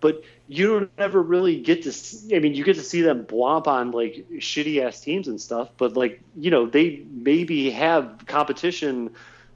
But 0.01 0.22
you 0.49 0.78
don't 0.78 0.91
ever 0.99 1.20
really 1.20 1.61
get 1.61 1.85
to, 1.85 1.93
see, 1.93 2.37
I 2.37 2.39
mean, 2.41 2.55
you 2.55 2.64
get 2.64 2.76
to 2.76 2.83
see 2.83 3.03
them 3.03 3.24
blomp 3.24 3.66
on 3.66 3.91
like 3.93 4.26
shitty 4.35 4.83
ass 4.83 5.01
teams 5.01 5.28
and 5.28 5.41
stuff, 5.41 5.70
but 5.76 5.97
like, 5.97 6.20
you 6.37 6.51
know, 6.51 6.66
they 6.66 7.05
maybe 7.11 7.70
have 7.70 8.24
competition 8.26 9.11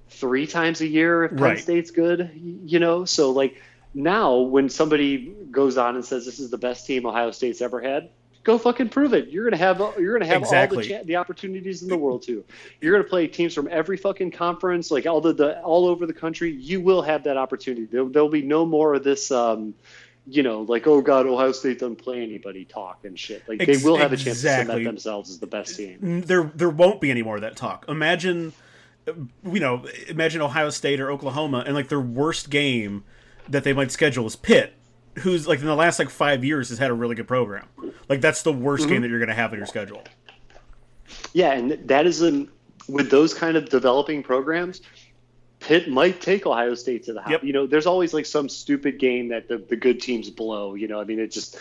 three 0.09 0.47
times 0.47 0.81
a 0.81 0.87
year 0.87 1.24
if 1.24 1.33
Penn 1.33 1.41
right. 1.41 1.59
State's 1.59 1.91
good, 1.91 2.31
you 2.64 2.79
know? 2.79 3.05
So, 3.05 3.31
like, 3.31 3.61
now 3.95 4.37
when 4.37 4.68
somebody 4.68 5.35
goes 5.51 5.77
on 5.79 5.97
and 5.97 6.05
says 6.05 6.24
this 6.24 6.39
is 6.39 6.51
the 6.51 6.59
best 6.59 6.87
team 6.87 7.07
Ohio 7.07 7.31
State's 7.31 7.61
ever 7.61 7.81
had, 7.81 8.11
go 8.47 8.57
fucking 8.59 8.88
prove 8.88 9.12
it. 9.12 9.28
You're 9.28 9.44
gonna 9.44 9.57
have 9.57 9.78
you're 9.99 10.16
gonna 10.16 10.30
have 10.30 10.42
exactly. 10.42 10.78
all 10.78 10.82
the 10.82 10.88
cha- 10.88 11.03
the 11.03 11.16
opportunities 11.16 11.82
in 11.82 11.88
the 11.88 11.97
world 11.99 12.22
too. 12.22 12.44
You're 12.80 12.97
gonna 12.97 13.09
play 13.09 13.26
teams 13.26 13.53
from 13.53 13.68
every 13.68 13.97
fucking 13.97 14.30
conference, 14.30 14.90
like 14.90 15.05
all 15.05 15.20
the, 15.20 15.34
the 15.34 15.61
all 15.62 15.86
over 15.86 16.07
the 16.07 16.14
country. 16.14 16.53
You 16.53 16.80
will 16.80 17.03
have 17.03 17.24
that 17.24 17.36
opportunity. 17.36 17.86
There, 17.86 18.05
will 18.05 18.28
be 18.28 18.42
no 18.42 18.64
more 18.64 18.94
of 18.94 19.05
this. 19.05 19.30
Um, 19.30 19.74
you 20.28 20.42
know, 20.42 20.62
like 20.62 20.86
oh 20.86 21.03
god, 21.03 21.26
Ohio 21.26 21.53
State 21.53 21.80
doesn't 21.80 21.97
play 21.97 22.22
anybody 22.22 22.64
talk 22.64 23.05
and 23.05 23.18
shit. 23.18 23.47
Like 23.49 23.59
they 23.59 23.76
will 23.78 23.97
have 23.97 24.12
a 24.12 24.16
chance 24.16 24.38
exactly. 24.38 24.66
to 24.66 24.70
cement 24.72 24.84
themselves 24.84 25.30
as 25.30 25.38
the 25.38 25.47
best 25.47 25.76
team. 25.76 26.22
There, 26.22 26.51
there 26.55 26.70
won't 26.70 27.01
be 27.01 27.11
any 27.11 27.22
more 27.22 27.36
of 27.36 27.42
that 27.42 27.57
talk. 27.57 27.84
Imagine, 27.88 28.53
you 29.07 29.61
know, 29.61 29.84
imagine 30.09 30.40
Ohio 30.40 30.70
State 30.70 31.01
or 31.01 31.11
Oklahoma, 31.11 31.64
and 31.66 31.74
like 31.74 31.88
their 31.88 32.01
worst 32.01 32.51
game 32.51 33.05
that 33.49 33.62
they 33.64 33.72
might 33.72 33.92
schedule 33.92 34.26
is 34.26 34.34
Pitt 34.34 34.72
who's 35.19 35.47
like 35.49 35.61
in 35.61 35.67
the 35.67 35.75
last 35.75 35.99
like 35.99 36.11
five 36.11 36.45
years 36.45 36.69
has 36.69 36.79
had 36.79 36.91
a 36.91 36.95
really 36.95 37.14
good 37.14 37.29
program. 37.29 37.67
Like 38.09 38.21
that's 38.21 38.43
the 38.43 38.53
worst 38.53 38.85
mm-hmm. 38.85 38.93
game 38.93 39.03
that 39.03 39.09
you're 39.09 39.19
going 39.19 39.29
to 39.29 39.35
have 39.35 39.53
in 39.53 39.59
your 39.59 39.67
schedule. 39.67 40.03
Yeah, 41.33 41.53
and 41.53 41.73
that 41.89 42.07
is 42.07 42.23
a 42.23 42.47
with 42.89 43.11
those 43.11 43.35
kind 43.35 43.57
of 43.57 43.69
developing 43.69 44.23
programs. 44.23 44.81
Pitt 45.59 45.89
might 45.89 46.21
take 46.21 46.47
Ohio 46.47 46.75
State 46.75 47.05
to 47.05 47.12
the 47.12 47.21
house. 47.21 47.31
Yep. 47.31 47.45
You 47.45 47.53
know, 47.53 47.67
there's 47.67 47.87
always 47.87 48.14
like 48.14 48.27
some 48.27 48.49
stupid 48.49 48.99
game 48.99 49.29
that 49.29 49.49
the, 49.49 49.59
the 49.59 49.75
good 49.75 50.01
teams 50.01 50.31
blow. 50.31 50.75
You 50.75 50.87
know, 50.87 51.01
I 51.01 51.05
mean, 51.05 51.19
it 51.19 51.33
just 51.33 51.57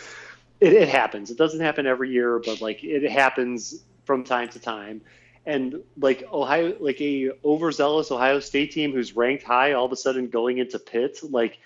it, 0.60 0.72
it 0.72 0.88
happens. 0.88 1.30
It 1.30 1.38
doesn't 1.38 1.60
happen 1.60 1.86
every 1.86 2.10
year, 2.10 2.38
but 2.38 2.60
like 2.60 2.84
it 2.84 3.10
happens 3.10 3.82
from 4.04 4.22
time 4.22 4.48
to 4.50 4.58
time. 4.58 5.00
And 5.46 5.82
like 5.98 6.24
Ohio, 6.32 6.76
like 6.80 7.00
a 7.00 7.30
overzealous 7.44 8.10
Ohio 8.10 8.40
State 8.40 8.72
team 8.72 8.92
who's 8.92 9.14
ranked 9.16 9.44
high, 9.44 9.72
all 9.72 9.86
of 9.86 9.92
a 9.92 9.96
sudden 9.96 10.28
going 10.28 10.58
into 10.58 10.78
Pitt, 10.78 11.18
like 11.30 11.58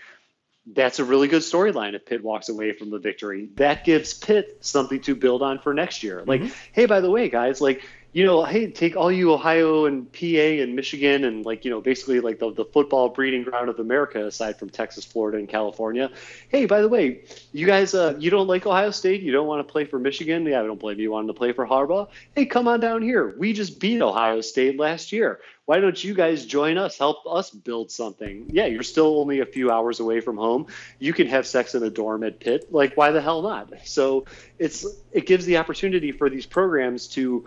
that's 0.74 0.98
a 0.98 1.04
really 1.04 1.28
good 1.28 1.42
storyline 1.42 1.94
if 1.94 2.04
Pitt 2.06 2.22
walks 2.22 2.48
away 2.48 2.72
from 2.72 2.90
the 2.90 2.98
victory. 2.98 3.48
That 3.56 3.84
gives 3.84 4.14
Pitt 4.14 4.58
something 4.60 5.00
to 5.02 5.14
build 5.14 5.42
on 5.42 5.58
for 5.58 5.74
next 5.74 6.02
year. 6.02 6.22
Like, 6.26 6.42
mm-hmm. 6.42 6.52
hey, 6.72 6.86
by 6.86 7.00
the 7.00 7.10
way, 7.10 7.28
guys, 7.28 7.60
like 7.60 7.82
you 8.12 8.24
know, 8.24 8.44
hey, 8.44 8.70
take 8.70 8.96
all 8.96 9.12
you 9.12 9.32
Ohio 9.32 9.84
and 9.84 10.12
PA 10.12 10.26
and 10.26 10.74
Michigan 10.74 11.24
and 11.24 11.46
like, 11.46 11.64
you 11.64 11.70
know, 11.70 11.80
basically 11.80 12.18
like 12.20 12.40
the, 12.40 12.52
the 12.52 12.64
football 12.64 13.08
breeding 13.08 13.44
ground 13.44 13.68
of 13.68 13.78
America 13.78 14.26
aside 14.26 14.58
from 14.58 14.68
Texas, 14.68 15.04
Florida, 15.04 15.38
and 15.38 15.48
California. 15.48 16.11
Hey, 16.48 16.66
by 16.66 16.80
the 16.82 16.88
way, 16.88 17.22
you 17.52 17.66
guys, 17.66 17.94
uh, 17.94 18.16
you 18.18 18.30
don't 18.30 18.48
like 18.48 18.66
Ohio 18.66 18.90
State? 18.90 19.22
You 19.22 19.30
don't 19.30 19.46
want 19.46 19.66
to 19.66 19.70
play 19.70 19.84
for 19.84 20.00
Michigan? 20.00 20.44
Yeah, 20.44 20.61
I 20.61 20.64
don't 20.64 20.80
blame 20.80 20.98
you. 20.98 21.04
You 21.04 21.12
wanted 21.12 21.28
to 21.28 21.34
play 21.34 21.52
for 21.52 21.66
Harbaugh? 21.66 22.08
Hey, 22.34 22.46
come 22.46 22.66
on 22.66 22.80
down 22.80 23.02
here. 23.02 23.32
We 23.38 23.52
just 23.52 23.78
beat 23.78 24.02
Ohio 24.02 24.40
State 24.40 24.78
last 24.78 25.12
year. 25.12 25.40
Why 25.66 25.78
don't 25.78 26.02
you 26.02 26.14
guys 26.14 26.46
join 26.46 26.78
us? 26.78 26.98
Help 26.98 27.18
us 27.28 27.50
build 27.50 27.92
something. 27.92 28.46
Yeah, 28.48 28.66
you're 28.66 28.82
still 28.82 29.20
only 29.20 29.38
a 29.38 29.46
few 29.46 29.70
hours 29.70 30.00
away 30.00 30.20
from 30.20 30.36
home. 30.36 30.66
You 30.98 31.12
can 31.12 31.28
have 31.28 31.46
sex 31.46 31.76
in 31.76 31.84
a 31.84 31.90
dorm 31.90 32.24
at 32.24 32.40
Pitt. 32.40 32.72
Like, 32.72 32.96
why 32.96 33.12
the 33.12 33.20
hell 33.20 33.42
not? 33.42 33.72
So 33.84 34.24
it's 34.58 34.84
it 35.12 35.26
gives 35.26 35.46
the 35.46 35.58
opportunity 35.58 36.11
for 36.11 36.28
these 36.28 36.44
programs 36.44 37.06
to 37.08 37.44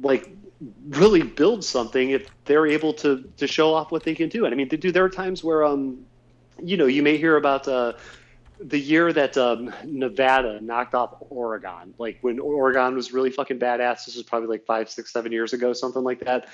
like 0.00 0.30
really 0.88 1.22
build 1.22 1.64
something 1.64 2.10
if 2.10 2.28
they're 2.44 2.66
able 2.66 2.92
to 2.94 3.28
to 3.36 3.46
show 3.46 3.74
off 3.74 3.90
what 3.90 4.04
they 4.04 4.14
can 4.14 4.28
do. 4.28 4.44
And 4.44 4.54
I 4.54 4.56
mean, 4.56 4.68
do 4.68 4.92
there 4.92 5.04
are 5.04 5.10
times 5.10 5.42
where 5.42 5.64
um, 5.64 6.04
you 6.62 6.76
know, 6.76 6.86
you 6.86 7.02
may 7.02 7.16
hear 7.16 7.36
about 7.36 7.66
uh, 7.68 7.94
the 8.60 8.78
year 8.78 9.12
that 9.12 9.36
um, 9.36 9.72
Nevada 9.84 10.60
knocked 10.60 10.94
off 10.94 11.14
Oregon, 11.30 11.94
like 11.98 12.18
when 12.20 12.38
Oregon 12.38 12.94
was 12.94 13.12
really 13.12 13.30
fucking 13.30 13.58
badass. 13.58 14.06
This 14.06 14.16
was 14.16 14.24
probably 14.24 14.48
like 14.48 14.64
five, 14.64 14.90
six, 14.90 15.12
seven 15.12 15.32
years 15.32 15.52
ago, 15.52 15.72
something 15.72 16.02
like 16.02 16.20
that. 16.20 16.48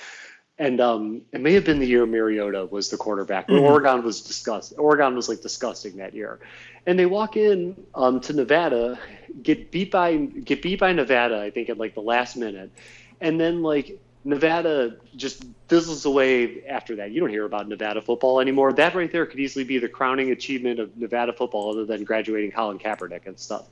And 0.60 0.80
um, 0.80 1.22
it 1.32 1.40
may 1.40 1.52
have 1.52 1.64
been 1.64 1.78
the 1.78 1.86
year 1.86 2.04
Mariota 2.04 2.66
was 2.66 2.90
the 2.90 2.96
quarterback. 2.96 3.46
Mm-hmm. 3.46 3.64
Oregon 3.64 4.02
was 4.02 4.22
disgust. 4.22 4.74
Oregon 4.76 5.14
was 5.14 5.28
like 5.28 5.40
disgusting 5.40 5.98
that 5.98 6.14
year, 6.14 6.40
and 6.84 6.98
they 6.98 7.06
walk 7.06 7.36
in 7.36 7.76
um, 7.94 8.20
to 8.22 8.32
Nevada, 8.32 8.98
get 9.40 9.70
beat 9.70 9.92
by 9.92 10.16
get 10.16 10.60
beat 10.60 10.80
by 10.80 10.92
Nevada. 10.92 11.40
I 11.40 11.50
think 11.50 11.68
at 11.68 11.78
like 11.78 11.94
the 11.94 12.00
last 12.00 12.36
minute, 12.36 12.72
and 13.20 13.40
then 13.40 13.62
like 13.62 14.00
Nevada 14.24 14.96
just 15.16 15.44
fizzles 15.68 16.04
away 16.04 16.66
after 16.66 16.96
that. 16.96 17.12
You 17.12 17.20
don't 17.20 17.30
hear 17.30 17.44
about 17.44 17.68
Nevada 17.68 18.02
football 18.02 18.40
anymore. 18.40 18.72
That 18.72 18.94
right 18.94 19.10
there 19.10 19.26
could 19.26 19.40
easily 19.40 19.64
be 19.64 19.78
the 19.78 19.88
crowning 19.88 20.30
achievement 20.30 20.80
of 20.80 20.96
Nevada 20.96 21.32
football, 21.32 21.70
other 21.70 21.84
than 21.84 22.04
graduating 22.04 22.50
Colin 22.50 22.78
Kaepernick 22.78 23.26
and 23.26 23.38
stuff. 23.38 23.66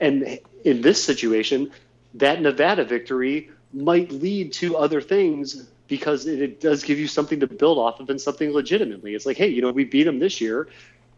And 0.00 0.40
in 0.64 0.80
this 0.80 1.02
situation, 1.02 1.70
that 2.14 2.40
Nevada 2.40 2.84
victory 2.84 3.50
might 3.72 4.10
lead 4.10 4.52
to 4.54 4.76
other 4.76 5.00
things 5.00 5.68
because 5.88 6.26
it, 6.26 6.40
it, 6.40 6.60
does 6.60 6.84
give 6.84 6.98
you 6.98 7.06
something 7.06 7.40
to 7.40 7.46
build 7.46 7.78
off 7.78 8.00
of 8.00 8.08
and 8.10 8.20
something 8.20 8.52
legitimately. 8.52 9.14
It's 9.14 9.26
like, 9.26 9.36
hey, 9.36 9.48
you 9.48 9.62
know, 9.62 9.70
we 9.70 9.84
beat 9.84 10.04
them 10.04 10.18
this 10.18 10.40
year. 10.40 10.68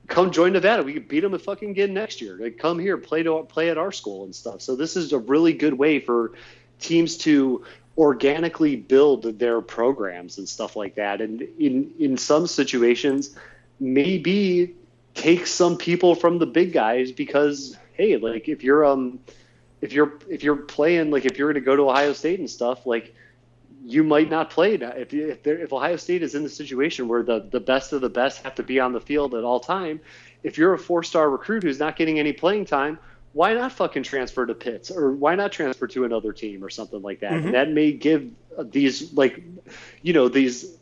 Come 0.08 0.30
join 0.30 0.52
Nevada. 0.52 0.82
We 0.82 0.92
could 0.92 1.08
beat 1.08 1.20
them 1.20 1.38
fucking 1.38 1.70
again 1.70 1.94
next 1.94 2.20
year. 2.20 2.36
Like, 2.36 2.58
come 2.58 2.78
here, 2.78 2.98
play 2.98 3.22
to 3.22 3.44
play 3.44 3.70
at 3.70 3.78
our 3.78 3.92
school 3.92 4.24
and 4.24 4.34
stuff. 4.34 4.60
So 4.60 4.76
this 4.76 4.96
is 4.96 5.12
a 5.12 5.18
really 5.18 5.52
good 5.52 5.74
way 5.74 6.00
for 6.00 6.32
teams 6.80 7.16
to 7.18 7.64
organically 7.96 8.76
build 8.76 9.38
their 9.38 9.60
programs 9.60 10.38
and 10.38 10.48
stuff 10.48 10.76
like 10.76 10.96
that. 10.96 11.20
And 11.20 11.42
in 11.58 11.92
in 11.98 12.16
some 12.16 12.46
situations, 12.46 13.36
maybe 13.80 14.74
take 15.14 15.46
some 15.46 15.76
people 15.76 16.14
from 16.14 16.38
the 16.38 16.46
big 16.46 16.72
guys 16.72 17.12
because 17.12 17.76
hey, 17.94 18.16
like 18.16 18.48
if 18.48 18.64
you're 18.64 18.84
um 18.84 19.20
if 19.80 19.92
you're 19.92 20.18
if 20.28 20.42
you're 20.42 20.56
playing 20.56 21.10
like 21.10 21.24
if 21.24 21.38
you're 21.38 21.52
going 21.52 21.62
to 21.62 21.64
go 21.64 21.76
to 21.76 21.90
Ohio 21.90 22.12
State 22.12 22.40
and 22.40 22.50
stuff 22.50 22.86
like 22.86 23.14
you 23.84 24.02
might 24.02 24.30
not 24.30 24.50
play 24.50 24.74
if 24.74 25.12
if, 25.12 25.46
if 25.46 25.72
Ohio 25.72 25.96
State 25.96 26.22
is 26.22 26.34
in 26.34 26.42
the 26.42 26.48
situation 26.48 27.06
where 27.06 27.22
the 27.22 27.46
the 27.50 27.60
best 27.60 27.92
of 27.92 28.00
the 28.00 28.08
best 28.08 28.42
have 28.42 28.54
to 28.56 28.62
be 28.62 28.80
on 28.80 28.92
the 28.92 29.00
field 29.00 29.34
at 29.34 29.44
all 29.44 29.60
time. 29.60 30.00
If 30.42 30.58
you're 30.58 30.74
a 30.74 30.78
four 30.78 31.02
star 31.02 31.30
recruit 31.30 31.62
who's 31.62 31.78
not 31.78 31.96
getting 31.96 32.18
any 32.18 32.32
playing 32.32 32.64
time, 32.66 32.98
why 33.34 33.52
not 33.52 33.72
fucking 33.72 34.04
transfer 34.04 34.46
to 34.46 34.54
Pitts 34.54 34.90
or 34.90 35.10
why 35.12 35.34
not 35.34 35.52
transfer 35.52 35.86
to 35.88 36.04
another 36.04 36.32
team 36.32 36.64
or 36.64 36.70
something 36.70 37.02
like 37.02 37.20
that? 37.20 37.32
Mm-hmm. 37.32 37.46
And 37.46 37.54
that 37.54 37.70
may 37.70 37.92
give 37.92 38.30
these 38.58 39.12
like, 39.12 39.42
you 40.02 40.12
know, 40.12 40.28
these 40.28 40.78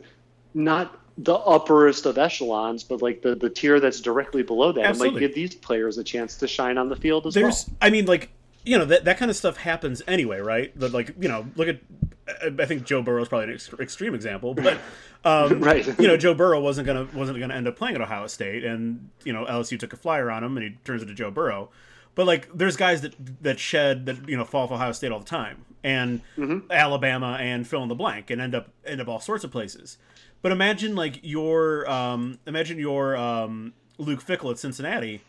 not 0.53 0.99
the 1.17 1.33
upperest 1.33 2.05
of 2.05 2.17
echelons, 2.17 2.83
but 2.83 3.01
like 3.01 3.23
the 3.23 3.35
the 3.35 3.49
tier 3.49 3.79
that's 3.79 3.99
directly 3.99 4.43
below 4.43 4.71
that. 4.71 4.85
Absolutely. 4.85 5.19
Might 5.19 5.27
give 5.27 5.35
these 5.35 5.55
players 5.55 5.97
a 5.97 6.03
chance 6.03 6.37
to 6.37 6.47
shine 6.47 6.77
on 6.77 6.89
the 6.89 6.95
field 6.95 7.25
as 7.25 7.33
There's, 7.33 7.67
well. 7.67 7.77
I 7.81 7.89
mean, 7.89 8.05
like 8.05 8.29
you 8.63 8.77
know 8.77 8.85
that 8.85 9.05
that 9.05 9.17
kind 9.17 9.31
of 9.31 9.37
stuff 9.37 9.57
happens 9.57 10.03
anyway, 10.07 10.39
right? 10.39 10.77
The, 10.79 10.89
like 10.89 11.15
you 11.19 11.27
know, 11.27 11.47
look 11.55 11.67
at 11.67 11.79
I 12.59 12.65
think 12.65 12.85
Joe 12.85 13.01
Burrow 13.01 13.21
is 13.21 13.27
probably 13.27 13.49
an 13.49 13.53
ex- 13.55 13.73
extreme 13.79 14.15
example, 14.15 14.53
but 14.53 14.77
um, 15.25 15.59
right, 15.59 15.85
you 15.99 16.07
know, 16.07 16.17
Joe 16.17 16.33
Burrow 16.33 16.61
wasn't 16.61 16.87
gonna 16.87 17.07
wasn't 17.13 17.39
gonna 17.39 17.55
end 17.55 17.67
up 17.67 17.75
playing 17.75 17.95
at 17.95 18.01
Ohio 18.01 18.27
State, 18.27 18.63
and 18.63 19.09
you 19.23 19.33
know 19.33 19.45
LSU 19.45 19.79
took 19.79 19.93
a 19.93 19.97
flyer 19.97 20.29
on 20.29 20.43
him, 20.43 20.55
and 20.55 20.63
he 20.63 20.77
turns 20.83 21.01
into 21.01 21.13
Joe 21.13 21.31
Burrow. 21.31 21.69
But 22.15 22.27
like, 22.27 22.49
there's 22.53 22.75
guys 22.75 23.01
that 23.01 23.15
that 23.41 23.59
shed 23.59 24.05
that 24.05 24.29
you 24.29 24.37
know 24.37 24.45
fall 24.45 24.63
off 24.63 24.71
Ohio 24.71 24.91
State 24.91 25.11
all 25.11 25.19
the 25.19 25.25
time, 25.25 25.65
and 25.83 26.21
mm-hmm. 26.37 26.71
Alabama 26.71 27.37
and 27.39 27.67
fill 27.67 27.81
in 27.83 27.89
the 27.89 27.95
blank, 27.95 28.29
and 28.29 28.41
end 28.41 28.53
up 28.53 28.69
end 28.85 29.01
up 29.01 29.07
all 29.07 29.19
sorts 29.19 29.43
of 29.43 29.51
places. 29.51 29.97
But 30.41 30.51
imagine 30.51 30.95
like 30.95 31.19
your 31.23 31.89
um, 31.89 32.39
imagine 32.45 32.77
your 32.77 33.15
um, 33.17 33.73
Luke 33.97 34.23
Fickell 34.23 34.51
at 34.51 34.59
Cincinnati, 34.59 35.21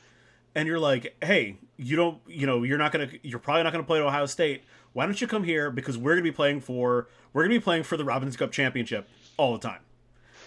and 0.54 0.68
you're 0.68 0.78
like, 0.78 1.16
hey, 1.24 1.56
you 1.76 1.96
don't, 1.96 2.18
you 2.26 2.46
know, 2.46 2.62
you're 2.62 2.78
not 2.78 2.92
gonna, 2.92 3.08
you're 3.22 3.38
probably 3.38 3.62
not 3.62 3.72
gonna 3.72 3.84
play 3.84 3.98
at 3.98 4.04
Ohio 4.04 4.26
State. 4.26 4.64
Why 4.92 5.06
don't 5.06 5.20
you 5.20 5.26
come 5.26 5.44
here 5.44 5.70
because 5.70 5.96
we're 5.96 6.12
gonna 6.12 6.22
be 6.22 6.32
playing 6.32 6.60
for 6.60 7.08
we're 7.32 7.42
gonna 7.44 7.54
be 7.54 7.60
playing 7.60 7.84
for 7.84 7.96
the 7.96 8.04
Robinson 8.04 8.38
Cup 8.38 8.52
championship 8.52 9.08
all 9.36 9.52
the 9.52 9.66
time 9.66 9.80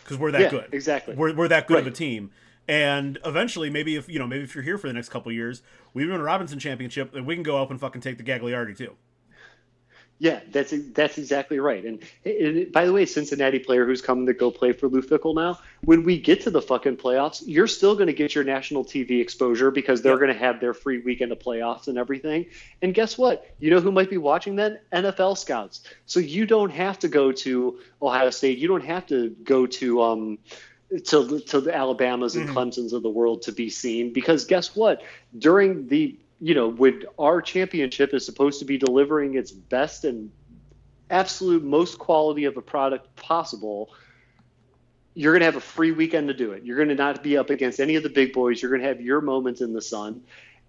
because 0.04 0.18
we're 0.18 0.32
that 0.32 0.42
yeah, 0.42 0.50
good. 0.50 0.70
Exactly. 0.72 1.16
We're 1.16 1.34
we're 1.34 1.48
that 1.48 1.68
good 1.68 1.76
right. 1.76 1.88
of 1.88 1.88
a 1.88 1.96
team 1.96 2.32
and 2.68 3.18
eventually, 3.26 3.70
maybe 3.70 3.96
if 3.96 4.10
you 4.10 4.20
know, 4.20 4.28
maybe 4.28 4.44
if 4.44 4.56
you're 4.56 4.64
here 4.64 4.78
for 4.78 4.88
the 4.88 4.94
next 4.94 5.10
couple 5.10 5.32
years, 5.32 5.62
we 5.94 6.06
win 6.06 6.20
a 6.20 6.24
Robinson 6.24 6.60
Championship, 6.60 7.16
and 7.16 7.26
we 7.26 7.36
can 7.36 7.44
go 7.44 7.62
up 7.62 7.72
and 7.72 7.80
fucking 7.80 8.02
take 8.02 8.18
the 8.18 8.24
Gagliardi 8.24 8.78
too. 8.78 8.96
Yeah, 10.20 10.40
that's 10.52 10.74
that's 10.94 11.20
exactly 11.20 11.60
right. 11.60 11.86
And, 11.86 12.04
and, 12.26 12.72
by 12.72 12.86
the 12.86 12.94
way, 12.94 13.06
Cincinnati 13.06 13.60
player 13.60 13.86
who's 13.86 14.02
coming 14.02 14.26
to 14.26 14.34
go 14.34 14.50
play 14.50 14.72
for 14.72 14.88
Lou 14.88 15.04
Fickell 15.04 15.36
now, 15.36 15.60
when 15.84 16.04
we 16.04 16.20
get 16.20 16.42
to 16.42 16.50
the 16.50 16.62
fucking 16.62 16.98
playoffs, 16.98 17.44
you're 17.46 17.68
still 17.68 17.94
going 17.94 18.08
to 18.08 18.14
get 18.14 18.34
your 18.34 18.44
national 18.44 18.84
TV 18.84 19.22
exposure 19.22 19.70
because 19.70 20.02
they're 20.02 20.18
going 20.18 20.34
to 20.34 20.40
have 20.40 20.60
their 20.60 20.74
free 20.74 21.00
weekend 21.00 21.32
of 21.32 21.38
playoffs 21.38 21.88
and 21.88 22.00
everything. 22.00 22.48
And 22.82 22.96
guess 22.96 23.16
what? 23.16 23.46
You 23.60 23.70
know 23.70 23.80
who 23.80 23.92
might 23.92 24.10
be 24.10 24.18
watching 24.18 24.56
then? 24.56 24.80
NFL 24.92 25.38
scouts. 25.38 25.84
So 26.08 26.20
you 26.20 26.48
don't 26.48 26.72
have 26.72 26.98
to 27.00 27.08
go 27.08 27.32
to 27.32 27.80
Ohio 28.02 28.32
State. 28.32 28.58
You 28.58 28.68
don't 28.68 28.86
have 28.86 29.06
to 29.08 29.30
go 29.44 29.68
to 29.68 30.02
um, 30.02 30.40
to 31.06 31.40
to 31.40 31.62
the 31.62 31.76
Alabamas 31.76 32.36
and 32.36 32.48
mm-hmm. 32.48 32.58
Clemson's 32.58 32.94
of 32.94 33.04
the 33.04 33.10
world 33.10 33.42
to 33.44 33.52
be 33.52 33.70
seen 33.70 34.14
because 34.14 34.46
guess 34.46 34.76
what? 34.76 35.04
During 35.38 35.88
the 35.88 36.18
you 36.40 36.56
know 36.56 36.70
when 36.70 37.04
our 37.20 37.42
championship 37.42 38.14
is 38.14 38.26
supposed 38.26 38.60
to 38.60 38.66
be 38.66 38.78
delivering 38.78 39.36
its 39.36 39.52
best 39.52 40.06
and 40.06 40.32
absolute 41.10 41.64
most 41.64 41.98
quality 42.00 42.46
of 42.46 42.58
a 42.58 42.62
product 42.62 43.16
possible 43.16 43.90
you're 45.18 45.34
going 45.34 45.40
to 45.40 45.46
have 45.46 45.56
a 45.56 45.60
free 45.60 45.92
weekend 45.92 46.28
to 46.28 46.34
do 46.36 46.52
it. 46.52 46.64
You're 46.64 46.76
going 46.76 46.90
to 46.90 46.96
not 46.96 47.24
be 47.24 47.38
up 47.38 47.50
against 47.50 47.80
any 47.80 47.96
of 47.96 48.04
the 48.04 48.10
big 48.10 48.34
boys. 48.34 48.62
You're 48.62 48.70
going 48.70 48.84
to 48.84 48.88
have 48.88 49.02
your 49.02 49.20
moments 49.20 49.62
in 49.62 49.74
the 49.74 49.82
sun 49.82 50.22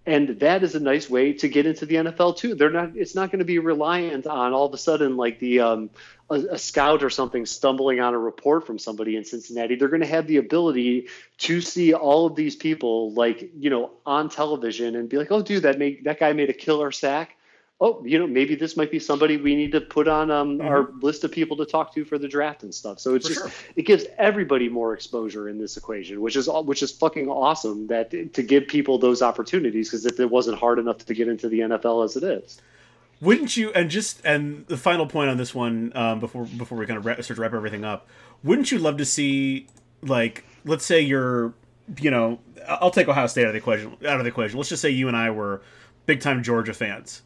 and 0.05 0.39
that 0.39 0.63
is 0.63 0.75
a 0.75 0.79
nice 0.79 1.09
way 1.09 1.33
to 1.33 1.47
get 1.47 1.65
into 1.65 1.85
the 1.85 1.95
NFL 1.95 2.37
too. 2.37 2.55
They're 2.55 2.69
not. 2.69 2.95
It's 2.95 3.15
not 3.15 3.31
going 3.31 3.39
to 3.39 3.45
be 3.45 3.59
reliant 3.59 4.27
on 4.27 4.53
all 4.53 4.65
of 4.65 4.73
a 4.73 4.77
sudden 4.77 5.17
like 5.17 5.39
the 5.39 5.59
um, 5.59 5.89
a, 6.29 6.35
a, 6.51 6.57
scout 6.57 7.03
or 7.03 7.09
something 7.09 7.45
stumbling 7.45 7.99
on 7.99 8.13
a 8.13 8.17
report 8.17 8.65
from 8.65 8.79
somebody 8.79 9.15
in 9.15 9.25
Cincinnati. 9.25 9.75
They're 9.75 9.89
going 9.89 10.01
to 10.01 10.07
have 10.07 10.27
the 10.27 10.37
ability 10.37 11.07
to 11.39 11.61
see 11.61 11.93
all 11.93 12.25
of 12.25 12.35
these 12.35 12.55
people 12.55 13.13
like 13.13 13.51
you 13.57 13.69
know 13.69 13.91
on 14.05 14.29
television 14.29 14.95
and 14.95 15.09
be 15.09 15.17
like, 15.17 15.31
oh, 15.31 15.41
dude, 15.41 15.63
that 15.63 15.77
made 15.77 16.05
that 16.05 16.19
guy 16.19 16.33
made 16.33 16.49
a 16.49 16.53
killer 16.53 16.91
sack 16.91 17.35
oh, 17.81 18.03
you 18.05 18.19
know, 18.19 18.27
maybe 18.27 18.55
this 18.55 18.75
might 18.75 18.91
be 18.91 18.99
somebody 18.99 19.37
we 19.37 19.55
need 19.55 19.71
to 19.71 19.81
put 19.81 20.07
on 20.07 20.29
um, 20.29 20.57
mm-hmm. 20.57 20.67
our 20.67 20.89
list 21.01 21.23
of 21.23 21.31
people 21.31 21.55
to 21.57 21.65
talk 21.65 21.93
to 21.93 22.03
for 22.03 22.17
the 22.17 22.27
draft 22.27 22.63
and 22.63 22.73
stuff. 22.73 22.99
So 22.99 23.15
it's 23.15 23.27
for 23.27 23.33
just 23.33 23.45
sure. 23.45 23.65
it 23.75 23.83
gives 23.83 24.05
everybody 24.17 24.67
more 24.67 24.93
exposure 24.93 25.47
in 25.47 25.57
this 25.57 25.77
equation, 25.77 26.21
which 26.21 26.35
is 26.35 26.49
which 26.65 26.83
is 26.83 26.91
fucking 26.91 27.29
awesome. 27.29 27.87
That 27.87 28.11
to 28.11 28.43
give 28.43 28.67
people 28.67 28.97
those 28.97 29.21
opportunities 29.21 29.89
because 29.89 30.05
if 30.05 30.19
it 30.19 30.29
wasn't 30.29 30.59
hard 30.59 30.79
enough 30.79 30.97
to 31.05 31.13
get 31.13 31.27
into 31.27 31.47
the 31.47 31.59
NFL 31.59 32.03
as 32.03 32.15
it 32.15 32.23
is. 32.23 32.61
Wouldn't 33.21 33.57
you? 33.57 33.71
And 33.71 33.89
just 33.89 34.25
and 34.25 34.65
the 34.67 34.77
final 34.77 35.05
point 35.05 35.29
on 35.29 35.37
this 35.37 35.53
one 35.55 35.91
um, 35.95 36.19
before 36.19 36.45
before 36.45 36.77
we 36.77 36.85
kind 36.85 36.97
of 36.97 37.03
start 37.03 37.35
to 37.35 37.41
wrap 37.41 37.53
everything 37.53 37.85
up. 37.85 38.07
Wouldn't 38.43 38.71
you 38.71 38.79
love 38.79 38.97
to 38.97 39.05
see 39.05 39.67
like 40.01 40.43
let's 40.65 40.85
say 40.85 40.99
you're 41.01 41.53
you 41.99 42.11
know 42.11 42.39
I'll 42.67 42.91
take 42.91 43.07
Ohio 43.07 43.27
State 43.27 43.43
out 43.43 43.47
of 43.47 43.53
the 43.53 43.59
equation 43.59 43.97
out 44.05 44.17
of 44.17 44.23
the 44.23 44.29
equation. 44.29 44.57
Let's 44.57 44.69
just 44.69 44.81
say 44.81 44.89
you 44.89 45.07
and 45.07 45.15
I 45.15 45.31
were 45.31 45.61
big 46.05 46.21
time 46.21 46.43
Georgia 46.43 46.73
fans 46.73 47.21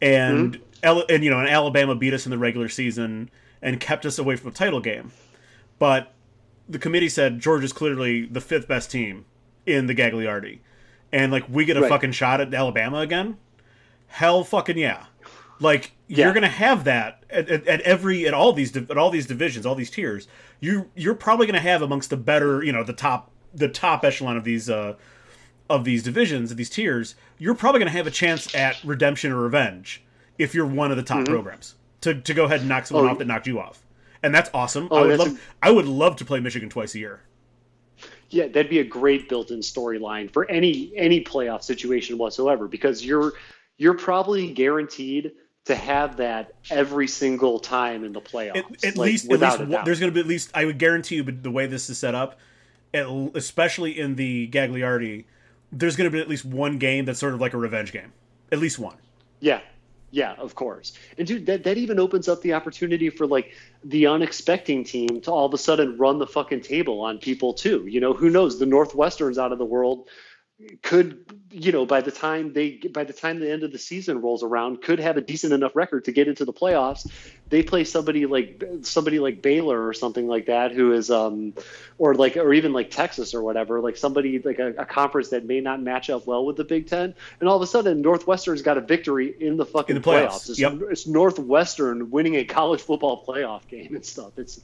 and 0.00 0.60
mm-hmm. 0.82 1.00
and 1.08 1.24
you 1.24 1.30
know, 1.30 1.38
and 1.38 1.48
Alabama 1.48 1.94
beat 1.94 2.14
us 2.14 2.26
in 2.26 2.30
the 2.30 2.38
regular 2.38 2.68
season 2.68 3.30
and 3.62 3.80
kept 3.80 4.06
us 4.06 4.18
away 4.18 4.36
from 4.36 4.50
a 4.50 4.54
title 4.54 4.80
game. 4.80 5.12
But 5.78 6.12
the 6.68 6.78
committee 6.78 7.08
said 7.08 7.40
Georgia's 7.40 7.72
clearly 7.72 8.26
the 8.26 8.40
fifth 8.40 8.68
best 8.68 8.90
team 8.90 9.24
in 9.64 9.86
the 9.86 9.94
Gagliardi, 9.94 10.60
and 11.12 11.32
like 11.32 11.48
we 11.48 11.64
get 11.64 11.76
a 11.76 11.82
right. 11.82 11.88
fucking 11.88 12.12
shot 12.12 12.40
at 12.40 12.52
Alabama 12.52 12.98
again. 12.98 13.38
Hell, 14.08 14.44
fucking 14.44 14.78
yeah! 14.78 15.06
Like 15.60 15.92
yeah. 16.06 16.24
you're 16.24 16.34
gonna 16.34 16.48
have 16.48 16.84
that 16.84 17.24
at, 17.30 17.48
at, 17.48 17.66
at, 17.66 17.80
every 17.82 18.26
at 18.26 18.34
all 18.34 18.52
these 18.52 18.76
at 18.76 18.96
all 18.96 19.10
these 19.10 19.26
divisions, 19.26 19.66
all 19.66 19.74
these 19.74 19.90
tiers. 19.90 20.28
You 20.60 20.90
you're 20.94 21.14
probably 21.14 21.46
gonna 21.46 21.60
have 21.60 21.82
amongst 21.82 22.10
the 22.10 22.16
better, 22.16 22.62
you 22.62 22.72
know, 22.72 22.84
the 22.84 22.92
top 22.92 23.30
the 23.54 23.68
top 23.68 24.04
echelon 24.04 24.36
of 24.36 24.44
these 24.44 24.68
uh, 24.68 24.94
of 25.68 25.84
these 25.84 26.02
divisions, 26.02 26.50
of 26.50 26.56
these 26.56 26.70
tiers, 26.70 27.14
you're 27.38 27.54
probably 27.54 27.80
going 27.80 27.90
to 27.90 27.96
have 27.96 28.06
a 28.06 28.10
chance 28.10 28.54
at 28.54 28.82
redemption 28.84 29.32
or 29.32 29.40
revenge 29.40 30.02
if 30.38 30.54
you're 30.54 30.66
one 30.66 30.90
of 30.90 30.96
the 30.96 31.02
top 31.02 31.18
mm-hmm. 31.18 31.32
programs 31.32 31.74
to, 32.02 32.14
to 32.14 32.34
go 32.34 32.44
ahead 32.44 32.60
and 32.60 32.68
knock 32.68 32.86
someone 32.86 33.06
oh, 33.06 33.10
off 33.10 33.18
that 33.18 33.26
knocked 33.26 33.46
you 33.46 33.58
off. 33.58 33.82
And 34.22 34.34
that's 34.34 34.50
awesome. 34.54 34.88
Oh, 34.90 34.96
I 34.96 35.06
would 35.06 35.18
love 35.18 35.32
a... 35.32 35.66
I 35.66 35.70
would 35.70 35.86
love 35.86 36.16
to 36.16 36.24
play 36.24 36.40
Michigan 36.40 36.68
twice 36.68 36.94
a 36.94 36.98
year. 36.98 37.20
Yeah, 38.30 38.48
that'd 38.48 38.70
be 38.70 38.80
a 38.80 38.84
great 38.84 39.28
built-in 39.28 39.60
storyline 39.60 40.32
for 40.32 40.50
any 40.50 40.92
any 40.96 41.22
playoff 41.22 41.62
situation 41.62 42.18
whatsoever 42.18 42.66
because 42.66 43.04
you're 43.04 43.34
you're 43.76 43.94
probably 43.94 44.52
guaranteed 44.52 45.32
to 45.66 45.74
have 45.76 46.16
that 46.16 46.54
every 46.70 47.06
single 47.06 47.60
time 47.60 48.04
in 48.04 48.12
the 48.12 48.20
playoffs. 48.20 48.56
At, 48.56 48.84
at 48.84 48.96
like, 48.96 49.10
least, 49.10 49.30
at 49.30 49.40
least 49.40 49.84
there's 49.84 50.00
going 50.00 50.10
to 50.10 50.14
be 50.14 50.20
at 50.20 50.26
least 50.26 50.50
I 50.54 50.64
would 50.64 50.78
guarantee 50.78 51.16
you, 51.16 51.24
but 51.24 51.42
the 51.42 51.50
way 51.50 51.66
this 51.66 51.88
is 51.88 51.98
set 51.98 52.14
up, 52.14 52.38
especially 52.92 53.98
in 53.98 54.16
the 54.16 54.48
Gagliardi, 54.48 55.24
there's 55.72 55.96
going 55.96 56.10
to 56.10 56.14
be 56.14 56.20
at 56.20 56.28
least 56.28 56.44
one 56.44 56.78
game 56.78 57.04
that's 57.04 57.18
sort 57.18 57.34
of 57.34 57.40
like 57.40 57.54
a 57.54 57.58
revenge 57.58 57.92
game. 57.92 58.12
At 58.52 58.58
least 58.58 58.78
one. 58.78 58.96
Yeah. 59.40 59.60
Yeah, 60.12 60.34
of 60.38 60.54
course. 60.54 60.92
And 61.18 61.26
dude, 61.26 61.46
that, 61.46 61.64
that 61.64 61.76
even 61.76 61.98
opens 61.98 62.28
up 62.28 62.40
the 62.40 62.54
opportunity 62.54 63.10
for 63.10 63.26
like 63.26 63.52
the 63.84 64.06
unexpecting 64.06 64.84
team 64.84 65.20
to 65.22 65.30
all 65.30 65.44
of 65.46 65.52
a 65.52 65.58
sudden 65.58 65.98
run 65.98 66.18
the 66.18 66.26
fucking 66.26 66.60
table 66.60 67.00
on 67.00 67.18
people 67.18 67.52
too. 67.52 67.86
You 67.86 68.00
know, 68.00 68.12
who 68.12 68.30
knows? 68.30 68.58
The 68.58 68.66
Northwesterns 68.66 69.36
out 69.36 69.52
of 69.52 69.58
the 69.58 69.64
world 69.64 70.08
could 70.82 71.38
you 71.50 71.70
know 71.70 71.84
by 71.84 72.00
the 72.00 72.10
time 72.10 72.54
they 72.54 72.70
by 72.90 73.04
the 73.04 73.12
time 73.12 73.38
the 73.40 73.50
end 73.50 73.62
of 73.62 73.72
the 73.72 73.78
season 73.78 74.22
rolls 74.22 74.42
around 74.42 74.80
could 74.80 74.98
have 74.98 75.18
a 75.18 75.20
decent 75.20 75.52
enough 75.52 75.76
record 75.76 76.06
to 76.06 76.12
get 76.12 76.28
into 76.28 76.46
the 76.46 76.52
playoffs 76.52 77.10
they 77.50 77.62
play 77.62 77.84
somebody 77.84 78.24
like 78.24 78.64
somebody 78.80 79.18
like 79.18 79.42
Baylor 79.42 79.86
or 79.86 79.92
something 79.92 80.26
like 80.26 80.46
that 80.46 80.72
who 80.72 80.92
is 80.92 81.10
um 81.10 81.52
or 81.98 82.14
like 82.14 82.38
or 82.38 82.54
even 82.54 82.72
like 82.72 82.90
Texas 82.90 83.34
or 83.34 83.42
whatever 83.42 83.80
like 83.80 83.98
somebody 83.98 84.38
like 84.38 84.58
a, 84.58 84.68
a 84.78 84.86
conference 84.86 85.28
that 85.28 85.44
may 85.44 85.60
not 85.60 85.82
match 85.82 86.08
up 86.08 86.26
well 86.26 86.46
with 86.46 86.56
the 86.56 86.64
Big 86.64 86.88
10 86.88 87.14
and 87.40 87.48
all 87.48 87.56
of 87.56 87.62
a 87.62 87.66
sudden 87.66 88.00
Northwestern's 88.00 88.62
got 88.62 88.78
a 88.78 88.80
victory 88.80 89.36
in 89.38 89.58
the 89.58 89.66
fucking 89.66 89.96
in 89.96 90.00
the 90.00 90.08
playoffs, 90.08 90.28
playoffs. 90.28 90.50
It's, 90.50 90.58
yep. 90.58 90.78
it's 90.88 91.06
Northwestern 91.06 92.10
winning 92.10 92.36
a 92.36 92.44
college 92.46 92.80
football 92.80 93.22
playoff 93.26 93.68
game 93.68 93.94
and 93.94 94.04
stuff 94.04 94.32
it's 94.38 94.60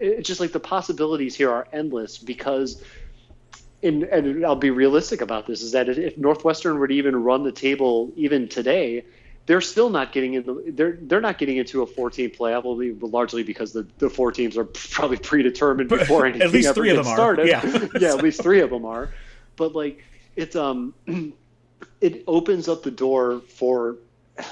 it's 0.00 0.26
just 0.26 0.40
like 0.40 0.52
the 0.52 0.60
possibilities 0.60 1.34
here 1.34 1.50
are 1.50 1.66
endless 1.72 2.18
because 2.18 2.82
and, 3.82 4.04
and 4.04 4.44
I'll 4.44 4.56
be 4.56 4.70
realistic 4.70 5.20
about 5.20 5.46
this, 5.46 5.62
is 5.62 5.72
that 5.72 5.88
if 5.88 6.18
Northwestern 6.18 6.78
were 6.78 6.88
to 6.88 6.94
even 6.94 7.22
run 7.22 7.44
the 7.44 7.52
table 7.52 8.12
even 8.16 8.48
today, 8.48 9.04
they're 9.46 9.60
still 9.60 9.90
not 9.90 10.12
getting 10.12 10.34
in 10.34 10.44
the 10.44 10.64
they're 10.68 10.98
they're 11.00 11.20
not 11.20 11.38
getting 11.38 11.56
into 11.56 11.82
a 11.82 11.86
14 11.86 12.30
playoff 12.30 12.64
only 12.64 12.92
largely 12.92 13.42
because 13.42 13.72
the, 13.72 13.86
the 13.98 14.08
four 14.10 14.32
teams 14.32 14.56
are 14.56 14.64
probably 14.92 15.16
predetermined 15.16 15.88
before 15.88 16.26
anything 16.26 16.46
at 16.46 16.52
least 16.52 16.68
ever 16.68 16.74
three 16.74 16.90
of 16.90 16.96
them 16.96 17.06
started. 17.06 17.46
are. 17.46 17.48
Yeah, 17.48 17.88
yeah, 18.00 18.08
at 18.10 18.22
least 18.22 18.42
three 18.42 18.60
of 18.60 18.70
them 18.70 18.84
are. 18.84 19.10
But 19.56 19.74
like 19.74 20.04
it's 20.36 20.56
um 20.56 20.94
it 22.00 22.22
opens 22.26 22.68
up 22.68 22.82
the 22.82 22.90
door 22.90 23.40
for 23.40 23.96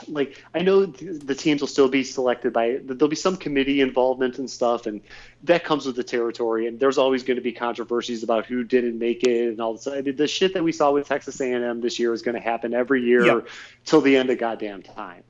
like 0.08 0.42
I 0.54 0.60
know 0.60 0.86
the 0.86 1.34
teams 1.34 1.60
will 1.60 1.68
still 1.68 1.88
be 1.88 2.02
selected 2.04 2.52
by 2.52 2.78
there'll 2.82 3.08
be 3.08 3.16
some 3.16 3.36
committee 3.36 3.80
involvement 3.80 4.38
and 4.38 4.50
stuff, 4.50 4.86
and 4.86 5.00
that 5.44 5.64
comes 5.64 5.86
with 5.86 5.96
the 5.96 6.04
territory. 6.04 6.66
And 6.66 6.78
there's 6.78 6.98
always 6.98 7.22
going 7.22 7.36
to 7.36 7.42
be 7.42 7.52
controversies 7.52 8.22
about 8.22 8.46
who 8.46 8.64
didn't 8.64 8.98
make 8.98 9.22
it 9.24 9.48
and 9.48 9.60
all 9.60 9.74
this. 9.74 9.86
I 9.86 10.00
mean, 10.00 10.16
the 10.16 10.26
shit 10.28 10.54
that 10.54 10.64
we 10.64 10.72
saw 10.72 10.90
with 10.92 11.08
Texas 11.08 11.40
A&M 11.40 11.80
this 11.80 11.98
year 11.98 12.12
is 12.12 12.22
going 12.22 12.34
to 12.34 12.40
happen 12.40 12.74
every 12.74 13.02
year 13.02 13.24
Yep. 13.24 13.48
till 13.84 14.00
the 14.00 14.16
end 14.16 14.30
of 14.30 14.38
goddamn 14.38 14.82
time. 14.82 15.22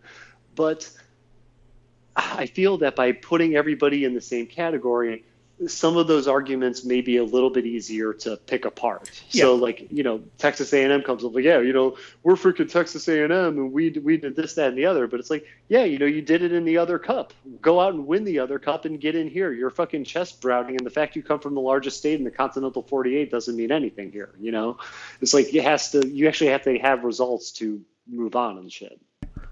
But 0.55 0.91
I 2.17 2.47
feel 2.47 2.79
that 2.79 2.97
by 2.97 3.13
putting 3.13 3.55
everybody 3.55 4.05
in 4.05 4.15
the 4.15 4.21
same 4.21 4.47
category, 4.47 5.25
some 5.67 5.97
of 5.97 6.07
those 6.07 6.29
arguments 6.29 6.85
may 6.85 7.01
be 7.01 7.17
a 7.17 7.25
little 7.25 7.51
bit 7.51 7.67
easier 7.67 8.13
to 8.13 8.37
pick 8.37 8.65
apart. 8.65 9.11
Yeah. 9.31 9.43
So, 9.43 9.55
like 9.57 9.91
you 9.91 10.03
know, 10.03 10.23
Texas 10.39 10.73
A&M 10.73 11.03
comes 11.03 11.25
up 11.25 11.35
like, 11.35 11.45
yeah, 11.45 11.61
you 11.61 11.73
know, 11.73 11.97
we're 12.23 12.35
freaking 12.35 12.71
Texas 12.71 13.09
A&M, 13.09 13.33
and 13.33 13.73
we 13.73 13.91
we 13.91 14.17
did 14.17 14.37
this, 14.37 14.55
that, 14.55 14.69
and 14.69 14.79
the 14.79 14.87
other. 14.87 15.07
But 15.07 15.21
it's 15.21 15.31
like, 15.31 15.47
yeah, 15.69 15.85
you 15.85 15.99
know, 15.99 16.07
you 16.07 16.23
did 16.23 16.43
it 16.43 16.53
in 16.53 16.65
the 16.65 16.79
other 16.79 16.99
cup. 16.99 17.33
Go 17.61 17.81
out 17.81 17.95
and 17.95 18.07
win 18.07 18.25
the 18.25 18.39
other 18.39 18.59
cup 18.59 18.85
and 18.85 19.01
get 19.01 19.17
in 19.17 19.29
here. 19.29 19.53
You're 19.53 19.71
fucking 19.71 20.05
chest 20.05 20.41
browning, 20.41 20.77
and 20.77 20.87
the 20.87 20.91
fact 20.91 21.17
you 21.17 21.23
come 21.23 21.41
from 21.41 21.55
the 21.55 21.61
largest 21.61 21.99
state 21.99 22.19
in 22.19 22.25
the 22.25 22.31
continental 22.31 22.83
48 22.83 23.31
doesn't 23.31 23.57
mean 23.57 23.73
anything 23.73 24.13
here. 24.13 24.31
You 24.41 24.53
know, 24.53 24.79
it's 25.21 25.35
like 25.35 25.53
it 25.55 25.65
has 25.65 25.91
to. 25.93 26.07
You 26.07 26.29
actually 26.29 26.51
have 26.51 26.63
to 26.63 26.79
have 26.79 27.05
results 27.05 27.53
to 27.53 27.81
move 28.07 28.37
on 28.37 28.59
and 28.59 28.73
shit. 28.73 29.01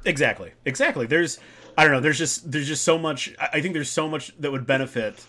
Exactly. 0.04 0.52
Exactly. 0.64 1.06
There's 1.06 1.38
I 1.76 1.84
don't 1.84 1.92
know, 1.92 2.00
there's 2.00 2.18
just 2.18 2.50
there's 2.50 2.68
just 2.68 2.84
so 2.84 2.96
much 2.98 3.34
I 3.38 3.60
think 3.60 3.74
there's 3.74 3.90
so 3.90 4.08
much 4.08 4.32
that 4.38 4.50
would 4.50 4.66
benefit 4.66 5.24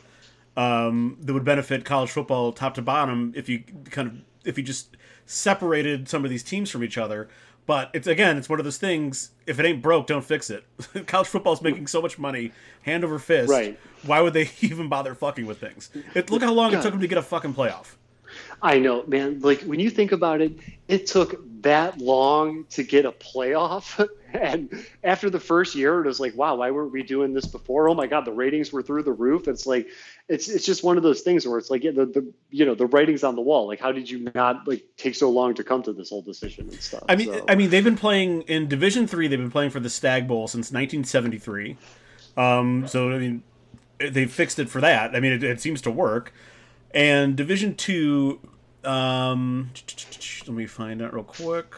um 0.58 1.18
that 1.22 1.34
would 1.34 1.46
benefit 1.46 1.86
college 1.86 2.10
football 2.10 2.52
top 2.52 2.74
to 2.74 2.82
bottom 2.82 3.32
if 3.36 3.48
you 3.48 3.64
kind 3.92 4.08
of 4.08 4.16
if 4.44 4.58
you 4.58 4.64
just 4.64 4.98
separated 5.26 6.10
some 6.10 6.24
of 6.24 6.30
these 6.30 6.44
teams 6.44 6.70
from 6.70 6.84
each 6.84 6.98
other. 6.98 7.30
But 7.68 7.92
it's 7.94 8.08
again, 8.08 8.38
it's 8.38 8.48
one 8.48 8.60
of 8.60 8.66
those 8.66 8.78
things. 8.78 9.32
If 9.46 9.60
it 9.60 9.66
ain't 9.66 9.82
broke, 9.82 10.08
don't 10.08 10.24
fix 10.24 10.50
it. 10.50 10.64
College 11.06 11.28
football's 11.28 11.62
making 11.62 11.88
so 11.88 12.02
much 12.02 12.18
money, 12.18 12.54
hand 12.84 13.04
over 13.04 13.20
fist. 13.20 13.52
Right. 13.52 13.78
Why 14.04 14.22
would 14.22 14.34
they 14.34 14.50
even 14.62 14.88
bother 14.88 15.14
fucking 15.14 15.46
with 15.46 15.60
things? 15.60 15.90
It, 16.16 16.32
look 16.32 16.42
how 16.42 16.54
long 16.54 16.74
it 16.74 16.82
took 16.82 16.92
them 16.92 17.02
to 17.02 17.08
get 17.08 17.18
a 17.18 17.22
fucking 17.22 17.54
playoff. 17.54 17.96
I 18.62 18.80
know, 18.80 19.04
man. 19.06 19.42
Like 19.42 19.62
when 19.62 19.80
you 19.80 19.90
think 19.90 20.14
about 20.14 20.42
it, 20.42 20.54
it 20.88 21.08
took 21.08 21.42
that 21.62 22.00
long 22.00 22.66
to 22.70 22.84
get 22.84 23.06
a 23.06 23.12
playoff, 23.12 24.08
and 24.34 24.86
after 25.04 25.30
the 25.30 25.40
first 25.40 25.76
year, 25.76 26.04
it 26.04 26.08
was 26.08 26.20
like, 26.20 26.36
wow, 26.36 26.56
why 26.56 26.72
weren't 26.72 26.92
we 26.92 27.04
doing 27.04 27.34
this 27.34 27.46
before? 27.46 27.90
Oh 27.90 27.94
my 27.94 28.08
god, 28.08 28.26
the 28.26 28.32
ratings 28.32 28.72
were 28.74 28.82
through 28.82 29.04
the 29.04 29.12
roof. 29.12 29.48
It's 29.48 29.66
like, 29.66 29.88
it's 30.28 30.50
it's 30.50 30.66
just 30.66 30.84
one 30.84 30.98
of 30.98 31.04
those 31.04 31.22
things 31.22 31.48
where 31.48 31.58
it's 31.58 31.70
like, 31.70 31.84
yeah, 31.84 31.92
the, 31.92 32.06
the 32.06 32.34
you 32.50 32.66
know 32.66 32.76
the 32.76 32.88
writing's 32.88 33.24
on 33.24 33.36
the 33.36 33.42
wall. 33.42 33.68
Like, 33.68 33.80
how 33.80 33.92
did 33.92 34.10
you 34.10 34.30
not 34.36 34.68
like 34.68 34.84
take 34.98 35.16
so 35.16 35.30
long 35.30 35.54
to 35.56 35.64
come 35.64 35.82
to 35.84 35.94
this 35.94 36.10
whole 36.10 36.22
decision 36.22 36.68
and 36.70 36.80
stuff? 36.82 37.04
I 37.08 37.16
mean, 37.16 37.28
So- 37.28 37.46
I 37.48 37.56
mean, 37.56 37.70
they've 37.70 37.84
been 37.84 37.96
playing 37.98 38.42
in 38.44 38.68
Division 38.68 39.08
Three. 39.08 39.28
They've 39.28 39.40
been 39.40 39.52
playing 39.52 39.70
for 39.72 39.80
the 39.80 39.90
Stagg 39.90 40.28
Bowl 40.28 40.48
since 40.48 40.72
1973. 40.72 41.78
Um, 42.36 42.88
so 42.88 43.12
I 43.12 43.18
mean, 43.20 43.44
they 44.00 44.26
fixed 44.26 44.60
it 44.60 44.70
for 44.70 44.82
that. 44.82 45.16
I 45.16 45.20
mean, 45.20 45.32
it, 45.34 45.44
it 45.44 45.62
seems 45.62 45.82
to 45.82 45.92
work. 45.92 46.34
And 46.92 47.36
Division 47.36 47.76
Two, 47.76 48.40
um, 48.84 49.72
let 50.48 50.56
me 50.56 50.66
find 50.66 51.02
out 51.02 51.14
real 51.14 51.24
quick. 51.24 51.76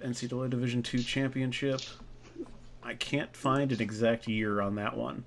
NCAA 0.00 0.50
Division 0.50 0.82
Two 0.82 1.02
championship. 1.02 1.80
I 2.82 2.94
can't 2.94 3.34
find 3.36 3.72
an 3.72 3.80
exact 3.80 4.28
year 4.28 4.60
on 4.60 4.76
that 4.76 4.96
one, 4.96 5.24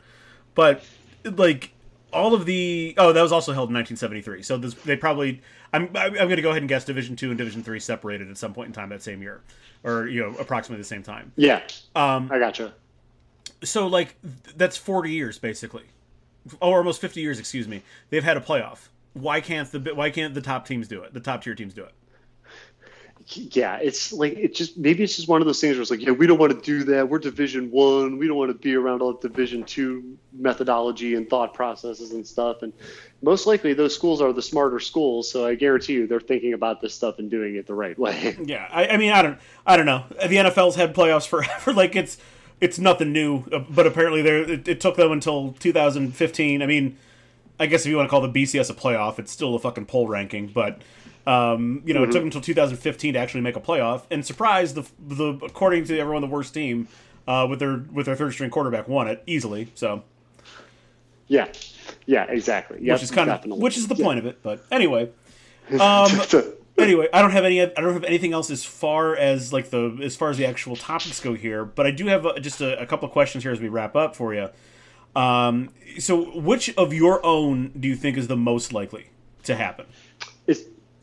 but 0.56 0.84
like 1.26 1.74
all 2.12 2.34
of 2.34 2.46
the 2.46 2.94
oh 2.98 3.14
that 3.14 3.22
was 3.22 3.32
also 3.32 3.54
held 3.54 3.70
in 3.70 3.76
1973 3.76 4.42
so 4.42 4.58
this, 4.58 4.74
they 4.74 4.96
probably 4.96 5.42
i'm 5.74 5.84
i'm 5.96 6.14
going 6.14 6.36
to 6.36 6.42
go 6.42 6.50
ahead 6.50 6.62
and 6.62 6.70
guess 6.70 6.84
division 6.84 7.16
2 7.16 7.30
and 7.30 7.38
division 7.38 7.62
3 7.62 7.80
separated 7.80 8.30
at 8.30 8.38
some 8.38 8.54
point 8.54 8.68
in 8.68 8.74
time 8.74 8.90
that 8.90 9.04
same 9.04 9.22
year. 9.22 9.42
Or 9.84 10.08
you 10.08 10.22
know 10.22 10.36
approximately 10.38 10.82
the 10.82 10.88
same 10.88 11.04
time. 11.04 11.32
Yeah, 11.38 11.62
um 11.96 12.30
I 12.32 12.40
gotcha. 12.40 12.74
so 13.64 13.88
like 13.88 14.16
that's 14.58 14.76
40 14.76 15.12
years 15.12 15.38
basically. 15.38 15.84
Or 16.62 16.80
almost 16.80 17.00
50 17.00 17.22
years 17.22 17.40
excuse 17.40 17.66
me. 17.68 17.84
They've 18.10 18.24
had 18.24 18.36
a 18.36 18.42
playoff. 18.42 18.90
Why 19.14 19.40
can't 19.40 19.72
the 19.72 19.80
why 19.96 20.10
can't 20.10 20.34
the 20.34 20.42
top 20.42 20.68
teams 20.68 20.90
do 20.90 21.02
it? 21.04 21.14
The 21.14 21.22
top 21.22 21.44
tier 21.44 21.56
teams 21.56 21.74
do 21.74 21.84
it 21.84 21.94
yeah, 23.36 23.78
it's 23.78 24.12
like 24.12 24.34
it 24.34 24.56
just 24.56 24.78
maybe 24.78 25.04
it's 25.04 25.16
just 25.16 25.28
one 25.28 25.42
of 25.42 25.46
those 25.46 25.62
things 25.62 25.76
where 25.76 25.82
it's 25.82 25.92
like, 25.92 26.02
yeah, 26.02 26.12
we 26.12 26.26
don't 26.26 26.40
want 26.40 26.52
to 26.52 26.60
do 26.60 26.84
that. 26.92 27.10
We're 27.10 27.20
Division 27.20 27.70
One. 27.70 28.18
We 28.18 28.28
don't 28.28 28.38
want 28.38 28.50
to 28.50 28.58
be 28.58 28.76
around 28.76 29.02
all 29.02 29.14
the 29.14 29.28
Division 29.28 29.64
Two 29.64 30.18
methodology 30.34 31.16
and 31.16 31.30
thought 31.30 31.54
processes 31.54 32.12
and 32.12 32.26
stuff. 32.26 32.64
And 32.64 32.74
most 33.22 33.46
likely, 33.46 33.74
those 33.74 33.94
schools 33.94 34.22
are 34.22 34.34
the 34.34 34.42
smarter 34.42 34.80
schools. 34.80 35.30
So 35.32 35.46
I 35.46 35.56
guarantee 35.56 35.94
you, 35.94 36.08
they're 36.08 36.20
thinking 36.20 36.54
about 36.54 36.82
this 36.82 36.94
stuff 36.96 37.20
and 37.20 37.30
doing 37.30 37.56
it 37.56 37.68
the 37.68 37.76
right 37.76 37.98
way. 37.98 38.38
Yeah, 38.50 38.68
I, 38.72 38.88
I 38.88 38.98
mean, 38.98 39.12
I 39.12 39.22
don't, 39.22 39.38
I 39.66 39.78
don't 39.78 39.86
know. 39.86 40.06
The 40.10 40.38
NFL's 40.38 40.76
had 40.76 40.96
playoffs 40.96 41.28
forever. 41.28 41.74
like 41.74 41.96
it's, 41.96 42.18
it's 42.62 42.80
nothing 42.80 43.12
new. 43.12 43.44
But 43.70 43.86
apparently, 43.86 44.22
there 44.22 44.38
it, 44.38 44.68
it 44.68 44.82
took 44.82 44.96
them 44.96 45.12
until 45.12 45.54
2015. 45.54 46.62
I 46.62 46.66
mean, 46.66 46.98
I 47.60 47.68
guess 47.68 47.82
if 47.82 47.88
you 47.88 47.98
want 47.98 48.08
to 48.08 48.10
call 48.10 48.22
the 48.22 48.30
BCS 48.30 48.70
a 48.70 48.74
playoff, 48.74 49.20
it's 49.20 49.32
still 49.32 49.54
a 49.54 49.60
fucking 49.60 49.86
poll 49.86 50.08
ranking. 50.08 50.48
But 50.48 50.82
um, 51.28 51.82
you 51.86 51.94
know, 51.94 52.04
it 52.04 52.08
took 52.08 52.16
them 52.16 52.26
until 52.26 52.42
2015 52.42 53.14
to 53.14 53.20
actually 53.20 53.42
make 53.42 53.56
a 53.56 53.60
playoff. 53.62 54.04
And 54.12 54.26
surprise, 54.26 54.74
the 54.74 54.88
the 55.00 55.34
according 55.46 55.86
to 55.86 56.00
everyone, 56.00 56.22
the 56.22 56.28
worst 56.28 56.54
team 56.54 56.88
uh, 57.28 57.46
with 57.50 57.60
their 57.60 57.78
with 57.92 58.06
their 58.06 58.16
third 58.16 58.34
string 58.34 58.50
quarterback 58.50 58.88
won 58.88 59.08
it 59.08 59.24
easily. 59.28 59.70
So 59.76 60.04
yeah, 61.28 61.48
yeah, 62.06 62.26
exactly. 62.30 62.80
Yep, 62.82 62.96
which 62.96 63.04
is 63.04 63.12
kind 63.12 63.28
definitely. 63.28 63.58
of 63.58 63.62
which 63.64 63.78
is 63.78 63.88
the 63.88 63.96
Yeah. 63.96 64.06
point 64.06 64.20
of 64.20 64.26
it. 64.26 64.42
But 64.44 64.66
anyway. 64.72 65.10
Um, 65.80 66.10
anyway, 66.80 67.08
I 67.14 67.22
don't 67.22 67.30
have 67.30 67.46
any. 67.46 67.62
I 67.62 67.66
don't 67.68 67.94
have 67.94 68.04
anything 68.04 68.34
else 68.34 68.50
as 68.50 68.66
far 68.66 69.16
as 69.16 69.54
like 69.54 69.70
the 69.70 70.00
as 70.02 70.16
far 70.16 70.32
as 70.32 70.38
the 70.38 70.48
actual 70.48 70.76
topics 70.76 71.20
go 71.20 71.36
here. 71.36 71.64
But 71.64 71.86
I 71.86 71.92
do 71.92 72.08
have 72.08 72.26
a, 72.26 72.40
just 72.40 72.60
a, 72.60 72.82
a 72.82 72.88
couple 72.88 73.06
of 73.06 73.12
questions 73.12 73.44
here 73.44 73.52
as 73.52 73.60
we 73.62 73.68
wrap 73.68 73.96
up 73.96 74.16
for 74.16 74.34
you. 74.34 74.50
Um, 75.16 75.70
so, 76.00 76.40
which 76.40 76.76
of 76.76 76.92
your 76.92 77.24
own 77.24 77.72
do 77.80 77.88
you 77.88 77.96
think 77.96 78.18
is 78.18 78.28
the 78.28 78.36
most 78.36 78.74
likely 78.74 79.12
to 79.44 79.56
happen? 79.56 79.86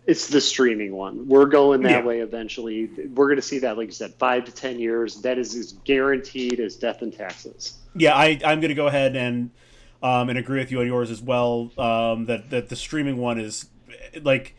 It's 0.07 0.29
the 0.29 0.41
streaming 0.41 0.95
one. 0.95 1.27
We're 1.29 1.47
going 1.47 1.83
that 1.83 1.91
Yeah. 1.91 2.05
way 2.05 2.21
eventually. 2.21 2.89
We're 3.15 3.27
going 3.27 3.37
to 3.37 3.43
see 3.43 3.59
that, 3.61 3.77
like 3.77 3.89
you 3.89 3.93
said, 3.93 4.15
five 4.15 4.45
to 4.45 4.53
ten 4.53 4.79
years. 4.79 5.21
That 5.23 5.39
is 5.39 5.55
as 5.55 5.73
guaranteed 5.85 6.61
as 6.61 6.77
death 6.77 7.03
and 7.03 7.13
taxes. 7.13 7.79
Yeah, 7.95 8.15
I, 8.15 8.39
I'm 8.45 8.61
going 8.61 8.69
to 8.69 8.75
go 8.75 8.87
ahead 8.87 9.17
and 9.17 9.51
um, 10.03 10.29
and 10.29 10.39
agree 10.39 10.61
with 10.61 10.71
you 10.71 10.81
on 10.81 10.87
yours 10.87 11.11
as 11.11 11.21
well. 11.21 11.71
Um, 11.79 12.27
that 12.27 12.51
that 12.51 12.69
the 12.69 12.77
streaming 12.77 13.17
one 13.17 13.39
is 13.41 13.67
like 14.23 14.55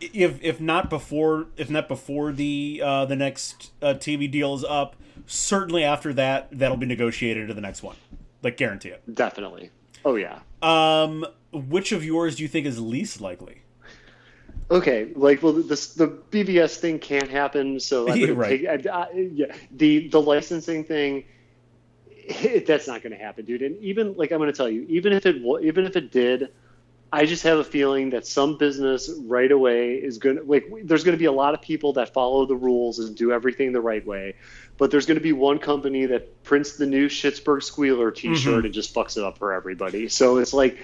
if 0.00 0.42
if 0.42 0.60
not 0.60 0.88
before 0.88 1.48
if 1.56 1.68
not 1.68 1.86
before 1.88 2.32
the 2.32 2.80
uh, 2.82 3.04
the 3.04 3.16
next 3.16 3.72
uh, 3.82 3.94
TV 3.94 4.30
deal 4.30 4.54
is 4.54 4.64
up, 4.64 4.96
certainly 5.26 5.84
after 5.84 6.12
that 6.14 6.48
that'll 6.52 6.76
be 6.78 6.86
negotiated 6.86 7.42
into 7.42 7.54
the 7.54 7.60
next 7.60 7.82
one. 7.82 7.96
Like 8.42 8.56
guarantee 8.56 8.88
it. 8.90 9.02
Definitely. 9.14 9.70
Oh 10.04 10.14
yeah. 10.16 10.38
Um, 10.62 11.26
which 11.52 11.92
of 11.92 12.02
yours 12.04 12.36
do 12.36 12.42
you 12.42 12.48
think 12.48 12.64
is 12.66 12.80
least 12.80 13.20
likely? 13.20 13.59
Okay, 14.70 15.08
like 15.16 15.42
well, 15.42 15.52
this 15.52 15.94
the 15.94 16.06
BVS 16.06 16.76
thing 16.76 17.00
can't 17.00 17.28
happen. 17.28 17.80
So 17.80 18.06
right. 18.34 18.60
take, 18.60 18.86
I, 18.86 19.02
I, 19.02 19.12
yeah, 19.12 19.54
the 19.72 20.08
the 20.08 20.22
licensing 20.22 20.84
thing, 20.84 21.24
that's 22.66 22.86
not 22.86 23.02
going 23.02 23.12
to 23.12 23.18
happen, 23.18 23.44
dude. 23.44 23.62
And 23.62 23.82
even 23.82 24.14
like 24.16 24.30
I'm 24.30 24.38
going 24.38 24.50
to 24.50 24.56
tell 24.56 24.70
you, 24.70 24.86
even 24.88 25.12
if 25.12 25.26
it 25.26 25.36
even 25.62 25.86
if 25.86 25.96
it 25.96 26.12
did, 26.12 26.50
I 27.12 27.26
just 27.26 27.42
have 27.42 27.58
a 27.58 27.64
feeling 27.64 28.10
that 28.10 28.24
some 28.26 28.58
business 28.58 29.10
right 29.24 29.50
away 29.50 29.94
is 29.94 30.18
going 30.18 30.36
to 30.36 30.44
like. 30.44 30.70
There's 30.84 31.02
going 31.02 31.16
to 31.16 31.20
be 31.20 31.24
a 31.24 31.32
lot 31.32 31.54
of 31.54 31.62
people 31.62 31.94
that 31.94 32.14
follow 32.14 32.46
the 32.46 32.54
rules 32.54 33.00
and 33.00 33.16
do 33.16 33.32
everything 33.32 33.72
the 33.72 33.80
right 33.80 34.06
way, 34.06 34.36
but 34.78 34.92
there's 34.92 35.06
going 35.06 35.18
to 35.18 35.22
be 35.22 35.32
one 35.32 35.58
company 35.58 36.06
that 36.06 36.44
prints 36.44 36.76
the 36.76 36.86
new 36.86 37.08
Schittsburg 37.08 37.64
Squealer 37.64 38.12
T-shirt 38.12 38.54
mm-hmm. 38.54 38.66
and 38.66 38.74
just 38.74 38.94
fucks 38.94 39.16
it 39.16 39.24
up 39.24 39.38
for 39.38 39.52
everybody. 39.52 40.08
So 40.08 40.36
it's 40.36 40.52
like 40.52 40.78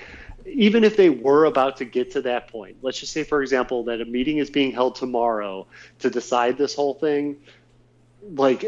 even 0.46 0.84
if 0.84 0.96
they 0.96 1.10
were 1.10 1.44
about 1.44 1.78
to 1.78 1.84
get 1.84 2.12
to 2.12 2.22
that 2.22 2.48
point, 2.48 2.76
let's 2.82 3.00
just 3.00 3.12
say, 3.12 3.24
for 3.24 3.42
example, 3.42 3.84
that 3.84 4.00
a 4.00 4.04
meeting 4.04 4.38
is 4.38 4.50
being 4.50 4.72
held 4.72 4.94
tomorrow 4.94 5.66
to 6.00 6.10
decide 6.10 6.56
this 6.56 6.74
whole 6.74 6.94
thing. 6.94 7.36
Like, 8.22 8.64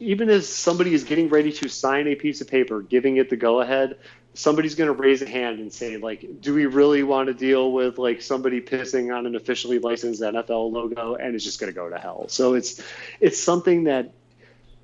even 0.00 0.28
as 0.28 0.48
somebody 0.48 0.94
is 0.94 1.04
getting 1.04 1.28
ready 1.28 1.52
to 1.52 1.68
sign 1.68 2.08
a 2.08 2.14
piece 2.14 2.40
of 2.40 2.48
paper, 2.48 2.82
giving 2.82 3.16
it 3.16 3.30
the 3.30 3.36
go 3.36 3.60
ahead, 3.60 3.96
somebody's 4.34 4.74
going 4.74 4.88
to 4.88 4.94
raise 4.94 5.22
a 5.22 5.28
hand 5.28 5.60
and 5.60 5.72
say, 5.72 5.96
like, 5.98 6.40
do 6.40 6.54
we 6.54 6.66
really 6.66 7.02
want 7.02 7.28
to 7.28 7.34
deal 7.34 7.72
with 7.72 7.98
like 7.98 8.22
somebody 8.22 8.60
pissing 8.60 9.16
on 9.16 9.26
an 9.26 9.36
officially 9.36 9.78
licensed 9.78 10.22
NFL 10.22 10.72
logo? 10.72 11.14
And 11.14 11.34
it's 11.34 11.44
just 11.44 11.60
going 11.60 11.72
to 11.72 11.74
go 11.74 11.88
to 11.88 11.98
hell. 11.98 12.28
So 12.28 12.54
it's 12.54 12.82
it's 13.20 13.40
something 13.40 13.84
that 13.84 14.12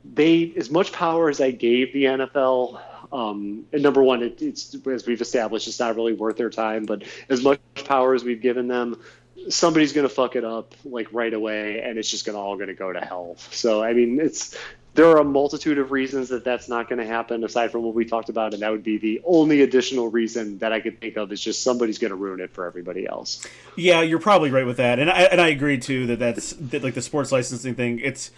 they 0.05 0.53
as 0.57 0.71
much 0.71 0.93
power 0.93 1.29
as 1.29 1.41
I 1.41 1.51
gave 1.51 1.93
the 1.93 2.05
NFL. 2.05 2.81
Um, 3.13 3.65
and 3.73 3.83
number 3.83 4.03
one, 4.03 4.23
it, 4.23 4.43
it's 4.43 4.77
as 4.87 5.07
we've 5.07 5.21
established, 5.21 5.69
it's 5.69 5.81
not 5.81 5.97
really 5.97 6.13
worth 6.13 6.37
their 6.37 6.51
time. 6.51 6.85
But 6.85 7.05
as 7.29 7.43
much 7.43 7.61
power 7.85 8.15
as 8.15 8.25
we've 8.25 8.41
given 8.41 8.69
them, 8.69 9.01
somebody's 9.49 9.93
going 9.93 10.09
to 10.09 10.15
fuck 10.15 10.37
it 10.37 10.45
up 10.45 10.75
like 10.85 11.13
right 11.13 11.33
away, 11.33 11.81
and 11.81 11.99
it's 11.99 12.11
just 12.11 12.27
going 12.27 12.35
to 12.35 12.41
all 12.41 12.57
going 12.57 12.69
to 12.69 12.75
go 12.75 12.93
to 12.93 13.01
hell. 13.01 13.37
So 13.51 13.83
I 13.83 13.93
mean, 13.93 14.21
it's 14.21 14.57
there 14.95 15.07
are 15.07 15.19
a 15.19 15.25
multitude 15.25 15.79
of 15.79 15.93
reasons 15.93 16.31
that 16.31 16.45
that's 16.45 16.69
not 16.69 16.89
going 16.89 16.99
to 16.99 17.07
happen 17.07 17.45
aside 17.45 17.71
from 17.71 17.83
what 17.83 17.95
we 17.95 18.05
talked 18.05 18.29
about, 18.29 18.53
and 18.53 18.63
that 18.63 18.71
would 18.71 18.83
be 18.83 18.99
the 18.99 19.21
only 19.25 19.63
additional 19.63 20.09
reason 20.09 20.59
that 20.59 20.73
I 20.73 20.81
could 20.81 21.01
think 21.01 21.17
of 21.17 21.31
is 21.33 21.41
just 21.41 21.63
somebody's 21.63 21.99
going 21.99 22.11
to 22.11 22.17
ruin 22.17 22.41
it 22.41 22.51
for 22.51 22.67
everybody 22.67 23.07
else. 23.07 23.47
Yeah, 23.77 24.01
you're 24.01 24.19
probably 24.19 24.51
right 24.51 24.67
with 24.67 24.79
that, 24.79 24.99
and 24.99 25.11
I 25.11 25.23
and 25.23 25.41
I 25.41 25.49
agree 25.49 25.79
too 25.79 26.07
that 26.07 26.19
that's 26.19 26.53
that, 26.55 26.83
like 26.83 26.95
the 26.95 27.03
sports 27.03 27.33
licensing 27.33 27.75
thing. 27.75 28.01
It's 28.01 28.31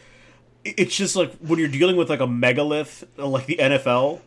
it's 0.65 0.95
just 0.95 1.17
like 1.17 1.35
when 1.39 1.59
you're 1.59 1.69
dealing 1.69 1.97
with 1.97 2.11
like 2.11 2.21
a 2.21 2.27
megalith 2.27 3.05
like 3.17 3.47
the 3.47 3.57
NFL 3.57 4.21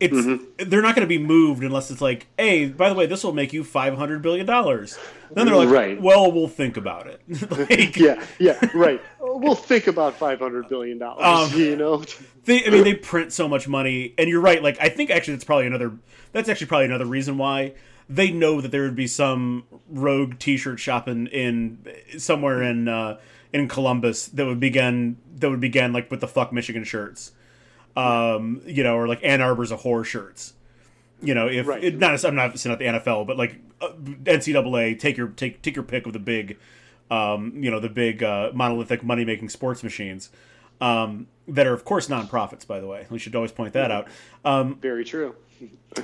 it's 0.00 0.14
mm-hmm. 0.14 0.68
they're 0.68 0.82
not 0.82 0.94
going 0.94 1.06
to 1.06 1.08
be 1.08 1.18
moved 1.18 1.62
unless 1.62 1.90
it's 1.90 2.00
like, 2.00 2.26
hey, 2.36 2.66
by 2.66 2.88
the 2.88 2.94
way, 2.94 3.06
this 3.06 3.22
will 3.22 3.32
make 3.32 3.52
you 3.52 3.62
five 3.62 3.96
hundred 3.96 4.22
billion 4.22 4.44
dollars. 4.46 4.98
Then 5.30 5.46
they're 5.46 5.56
like, 5.56 5.68
right. 5.68 6.00
well, 6.00 6.30
we'll 6.32 6.48
think 6.48 6.76
about 6.76 7.06
it. 7.06 7.22
like, 7.50 7.96
yeah, 7.96 8.24
yeah, 8.38 8.58
right. 8.74 9.00
We'll 9.20 9.54
think 9.54 9.86
about 9.86 10.16
five 10.16 10.40
hundred 10.40 10.68
billion 10.68 10.98
dollars. 10.98 11.52
Um, 11.52 11.58
you 11.58 11.76
know, 11.76 12.04
they, 12.44 12.66
I 12.66 12.70
mean, 12.70 12.84
they 12.84 12.94
print 12.94 13.32
so 13.32 13.48
much 13.48 13.68
money, 13.68 14.14
and 14.18 14.28
you're 14.28 14.40
right. 14.40 14.62
Like, 14.62 14.78
I 14.80 14.88
think 14.88 15.10
actually 15.10 15.34
that's 15.34 15.44
probably 15.44 15.66
another. 15.66 15.92
That's 16.32 16.48
actually 16.48 16.66
probably 16.66 16.86
another 16.86 17.06
reason 17.06 17.38
why 17.38 17.74
they 18.08 18.30
know 18.30 18.60
that 18.60 18.70
there 18.70 18.82
would 18.82 18.96
be 18.96 19.06
some 19.06 19.64
rogue 19.88 20.38
T-shirt 20.38 20.78
shop 20.78 21.08
in, 21.08 21.26
in 21.28 21.86
somewhere 22.18 22.62
in 22.62 22.88
uh, 22.88 23.18
in 23.52 23.68
Columbus 23.68 24.26
that 24.28 24.44
would 24.44 24.60
begin 24.60 25.16
that 25.36 25.48
would 25.48 25.60
begin 25.60 25.92
like 25.92 26.10
with 26.10 26.20
the 26.20 26.28
fuck 26.28 26.52
Michigan 26.52 26.84
shirts 26.84 27.32
um, 27.96 28.62
you 28.66 28.82
know, 28.82 28.96
or 28.96 29.08
like 29.08 29.20
Ann 29.22 29.40
Arbor's 29.40 29.72
a 29.72 29.76
whore 29.76 30.04
shirts. 30.04 30.54
You 31.22 31.34
know, 31.34 31.48
if 31.48 31.66
right. 31.66 31.82
it, 31.82 31.98
not, 31.98 32.22
I'm 32.24 32.34
not 32.34 32.58
saying 32.58 32.72
not 32.72 32.78
the 32.78 32.86
NFL, 32.86 33.26
but 33.26 33.36
like 33.36 33.56
uh, 33.80 33.92
NCAA, 34.24 34.98
take 34.98 35.16
your 35.16 35.28
take 35.28 35.62
take 35.62 35.76
your 35.76 35.84
pick 35.84 36.06
of 36.06 36.12
the 36.12 36.18
big, 36.18 36.58
um, 37.10 37.52
you 37.56 37.70
know, 37.70 37.80
the 37.80 37.88
big 37.88 38.22
uh, 38.22 38.50
monolithic 38.52 39.02
money 39.02 39.24
making 39.24 39.48
sports 39.48 39.82
machines. 39.82 40.30
Um, 40.80 41.28
that 41.48 41.66
are 41.66 41.72
of 41.72 41.84
course 41.84 42.08
nonprofits, 42.08 42.66
by 42.66 42.80
the 42.80 42.86
way. 42.86 43.06
We 43.10 43.18
should 43.18 43.34
always 43.36 43.52
point 43.52 43.74
that 43.74 43.90
out. 43.90 44.08
Um, 44.44 44.76
Very 44.76 45.04
true. 45.04 45.34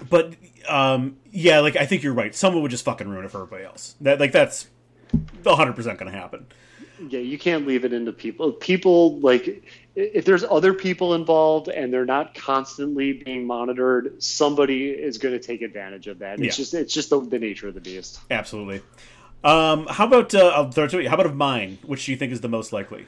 but 0.09 0.34
um, 0.68 1.16
yeah, 1.30 1.61
like 1.61 1.76
I 1.76 1.86
think 1.86 2.03
you're 2.03 2.14
right. 2.14 2.34
Someone 2.34 2.62
would 2.62 2.70
just 2.70 2.84
fucking 2.84 3.09
ruin 3.09 3.24
it 3.24 3.30
for 3.30 3.43
everybody 3.43 3.64
else. 3.64 3.97
That 4.01 4.20
like 4.20 4.32
that's 4.32 4.68
100 5.43 5.72
percent 5.74 5.99
going 5.99 6.11
to 6.11 6.16
happen. 6.16 6.47
Yeah, 7.09 7.20
you 7.20 7.38
can't 7.38 7.66
leave 7.66 7.84
it 7.84 7.93
into 7.93 8.12
people. 8.12 8.53
People 8.53 9.18
like 9.20 9.64
if 9.95 10.24
there's 10.24 10.45
other 10.45 10.72
people 10.72 11.14
involved 11.14 11.68
and 11.68 11.93
they're 11.93 12.07
not 12.07 12.34
constantly 12.34 13.12
being 13.12 13.47
monitored, 13.47 14.22
somebody 14.22 14.91
is 14.91 15.18
going 15.18 15.34
to 15.34 15.41
take 15.41 15.62
advantage 15.62 16.07
of 16.07 16.20
that. 16.20 16.41
It's 16.41 16.59
yeah. 16.59 16.62
just 16.62 16.74
it's 16.74 16.95
just 16.95 17.11
the, 17.11 17.20
the, 17.20 17.38
nature 17.38 17.68
of 17.68 17.74
the 17.74 17.80
beast. 17.80 18.20
Absolutely. 18.30 18.82
Um, 19.43 19.86
how 19.86 20.07
about 20.07 20.34
uh, 20.34 20.53
I'll 20.55 20.70
throw 20.70 20.84
it 20.84 20.91
to 20.91 21.03
you. 21.03 21.09
How 21.09 21.14
about 21.14 21.26
of 21.26 21.36
mine? 21.36 21.78
Which 21.84 22.07
do 22.07 22.12
you 22.12 22.16
think 22.16 22.32
is 22.32 22.41
the 22.41 22.49
most 22.49 22.72
likely? 22.72 23.07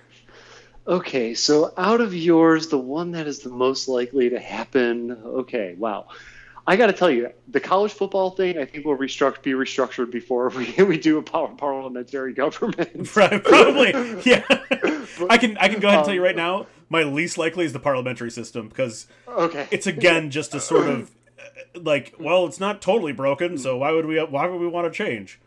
Okay, 0.87 1.35
so 1.35 1.73
out 1.77 2.01
of 2.01 2.13
yours, 2.13 2.69
the 2.69 2.79
one 2.79 3.13
that 3.13 3.29
is 3.29 3.41
the 3.41 3.51
most 3.51 3.87
likely 3.87 4.31
to 4.31 4.41
happen. 4.41 5.13
Okay, 5.13 5.77
wow. 5.79 6.09
I 6.67 6.77
got 6.77 6.87
to 6.87 6.93
tell 6.93 7.11
you, 7.11 7.31
the 7.49 7.61
college 7.61 7.93
football 7.93 8.31
thing, 8.31 8.57
I 8.57 8.65
think 8.65 8.85
will 8.85 8.97
restruct, 8.97 9.43
be 9.43 9.53
restructured 9.53 10.11
before 10.11 10.49
we, 10.57 10.73
we 10.83 10.99
do 10.99 11.19
a 11.19 11.23
power, 11.23 11.49
parliamentary 11.49 12.35
government. 12.35 13.11
Right, 13.17 13.43
probably, 13.43 13.91
yeah. 14.25 14.45
I 15.29 15.39
can 15.39 15.59
I 15.59 15.69
can 15.69 15.81
go 15.81 15.89
ahead 15.89 15.99
and 15.99 16.05
tell 16.05 16.15
you 16.15 16.23
right 16.23 16.37
now, 16.37 16.67
my 16.89 17.03
least 17.03 17.37
likely 17.37 17.65
is 17.65 17.73
the 17.73 17.81
parliamentary 17.81 18.31
system 18.31 18.69
because 18.69 19.07
okay, 19.29 19.67
it's 19.71 19.87
again 19.87 20.31
just 20.31 20.55
a 20.55 20.61
sort 20.61 20.89
of 20.89 21.11
like, 21.75 22.15
well, 22.19 22.47
it's 22.47 22.61
not 22.61 22.81
totally 22.81 23.13
broken, 23.13 23.59
so 23.59 23.77
why 23.77 23.93
would 23.93 24.07
we 24.07 24.19
why 24.25 24.47
would 24.47 24.61
we 24.61 24.67
want 24.67 24.93
to 24.93 24.97
change? 24.97 25.41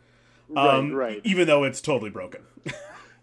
Um, 0.56 0.94
right, 0.94 1.08
right. 1.08 1.22
Even 1.24 1.48
though 1.48 1.64
it's 1.64 1.82
totally 1.82 2.12
broken. 2.12 2.42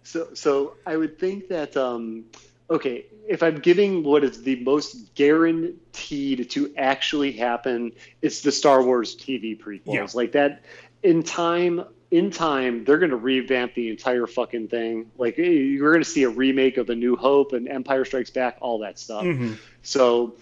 so 0.02 0.34
so 0.34 0.74
I 0.86 0.96
would 0.96 1.18
think 1.18 1.48
that 1.48 1.76
um, 1.76 2.24
okay, 2.72 3.06
if 3.28 3.42
I'm 3.42 3.60
giving 3.60 4.02
what 4.02 4.24
is 4.24 4.42
the 4.42 4.56
most 4.62 5.14
guaranteed 5.14 6.50
to 6.50 6.74
actually 6.76 7.32
happen, 7.32 7.92
it's 8.20 8.40
the 8.40 8.50
Star 8.50 8.82
Wars 8.82 9.14
TV 9.14 9.58
prequels. 9.58 9.82
Yeah. 9.94 10.06
Like 10.14 10.32
that 10.32 10.64
in 11.02 11.22
time 11.22 11.84
in 12.10 12.30
time 12.30 12.84
they're 12.84 12.98
going 12.98 13.10
to 13.10 13.16
revamp 13.16 13.74
the 13.74 13.88
entire 13.90 14.26
fucking 14.26 14.68
thing. 14.68 15.10
Like 15.16 15.38
you're 15.38 15.92
going 15.92 16.04
to 16.04 16.08
see 16.08 16.24
a 16.24 16.28
remake 16.28 16.76
of 16.76 16.90
A 16.90 16.94
New 16.94 17.16
Hope 17.16 17.52
and 17.52 17.68
Empire 17.68 18.04
Strikes 18.04 18.30
Back, 18.30 18.58
all 18.60 18.80
that 18.80 18.98
stuff. 18.98 19.24
Mm-hmm. 19.24 19.54
So 19.82 20.34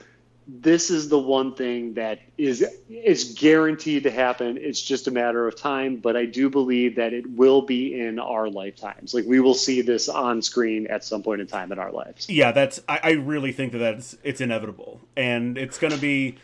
this 0.53 0.91
is 0.91 1.09
the 1.09 1.19
one 1.19 1.55
thing 1.55 1.95
that 1.95 2.21
is 2.37 2.65
is 2.89 3.37
guaranteed 3.39 4.03
to 4.03 4.11
happen. 4.11 4.59
It's 4.61 4.81
just 4.81 5.07
a 5.07 5.11
matter 5.11 5.47
of 5.47 5.57
time, 5.57 5.97
but 5.97 6.17
I 6.17 6.25
do 6.25 6.51
believe 6.51 6.97
that 6.97 7.13
it 7.13 7.31
will 7.31 7.63
be 7.63 8.01
in 8.01 8.19
our 8.19 8.49
lifetimes. 8.49 9.15
Like 9.15 9.27
we 9.27 9.41
will 9.41 9.55
see 9.55 9.83
this 9.83 10.09
on 10.09 10.43
screen 10.43 10.87
at 10.89 11.05
some 11.05 11.23
point 11.23 11.41
in 11.41 11.47
time 11.47 11.73
in 11.73 11.79
our 11.79 11.93
lives. 11.93 12.29
Yeah, 12.29 12.53
that's. 12.53 12.81
I, 12.89 13.01
I 13.03 13.11
really 13.13 13.53
think 13.53 13.73
that 13.73 13.79
that's 13.79 14.17
it's 14.25 14.41
inevitable, 14.41 15.01
and 15.17 15.57
it's 15.57 15.79
going 15.79 15.93
to 15.93 16.01
be. 16.01 16.37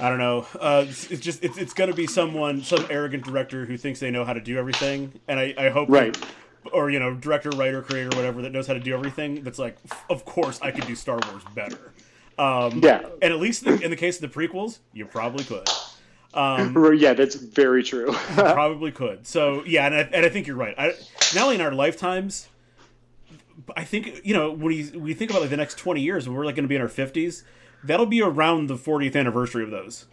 I 0.00 0.08
don't 0.08 0.18
know. 0.18 0.46
Uh, 0.58 0.86
it's, 0.88 1.10
it's, 1.10 1.20
just 1.20 1.44
it's, 1.44 1.58
it's 1.58 1.74
going 1.74 1.90
to 1.90 1.96
be 1.96 2.06
someone, 2.06 2.62
some 2.62 2.86
arrogant 2.88 3.24
director 3.24 3.66
who 3.66 3.76
thinks 3.76 4.00
they 4.00 4.10
know 4.10 4.24
how 4.24 4.32
to 4.32 4.40
do 4.40 4.58
everything, 4.58 5.12
and 5.28 5.38
I, 5.38 5.54
I 5.58 5.68
hope 5.68 5.90
right. 5.90 6.14
That, 6.14 6.28
or 6.72 6.90
you 6.90 6.98
know, 6.98 7.14
director, 7.14 7.50
writer, 7.50 7.82
creator, 7.82 8.16
whatever 8.16 8.42
that 8.42 8.52
knows 8.52 8.66
how 8.66 8.74
to 8.74 8.80
do 8.80 8.94
everything. 8.94 9.42
That's 9.42 9.58
like, 9.58 9.76
of 10.08 10.24
course, 10.24 10.60
I 10.62 10.70
could 10.70 10.86
do 10.86 10.94
Star 10.94 11.18
Wars 11.30 11.42
better. 11.54 11.92
Um, 12.38 12.80
yeah, 12.82 13.06
and 13.20 13.32
at 13.32 13.40
least 13.40 13.66
in 13.66 13.90
the 13.90 13.96
case 13.96 14.22
of 14.22 14.32
the 14.32 14.40
prequels, 14.40 14.78
you 14.92 15.06
probably 15.06 15.44
could. 15.44 15.68
Um, 16.34 16.94
yeah, 16.98 17.14
that's 17.14 17.34
very 17.34 17.82
true. 17.82 18.12
probably 18.34 18.92
could. 18.92 19.26
So 19.26 19.64
yeah, 19.64 19.86
and 19.86 19.94
I, 19.94 19.98
and 20.00 20.26
I 20.26 20.28
think 20.28 20.46
you're 20.46 20.56
right. 20.56 20.74
I, 20.78 20.94
not 21.34 21.44
only 21.44 21.56
in 21.56 21.60
our 21.60 21.72
lifetimes, 21.72 22.48
I 23.76 23.84
think 23.84 24.20
you 24.24 24.34
know 24.34 24.52
when 24.52 24.72
you 24.72 25.14
think 25.14 25.30
about 25.30 25.40
like 25.40 25.50
the 25.50 25.56
next 25.56 25.78
twenty 25.78 26.02
years, 26.02 26.28
when 26.28 26.36
we're 26.36 26.44
like 26.44 26.54
going 26.54 26.64
to 26.64 26.68
be 26.68 26.76
in 26.76 26.82
our 26.82 26.88
fifties, 26.88 27.44
that'll 27.84 28.06
be 28.06 28.22
around 28.22 28.68
the 28.68 28.76
40th 28.76 29.16
anniversary 29.16 29.64
of 29.64 29.70
those. 29.70 30.06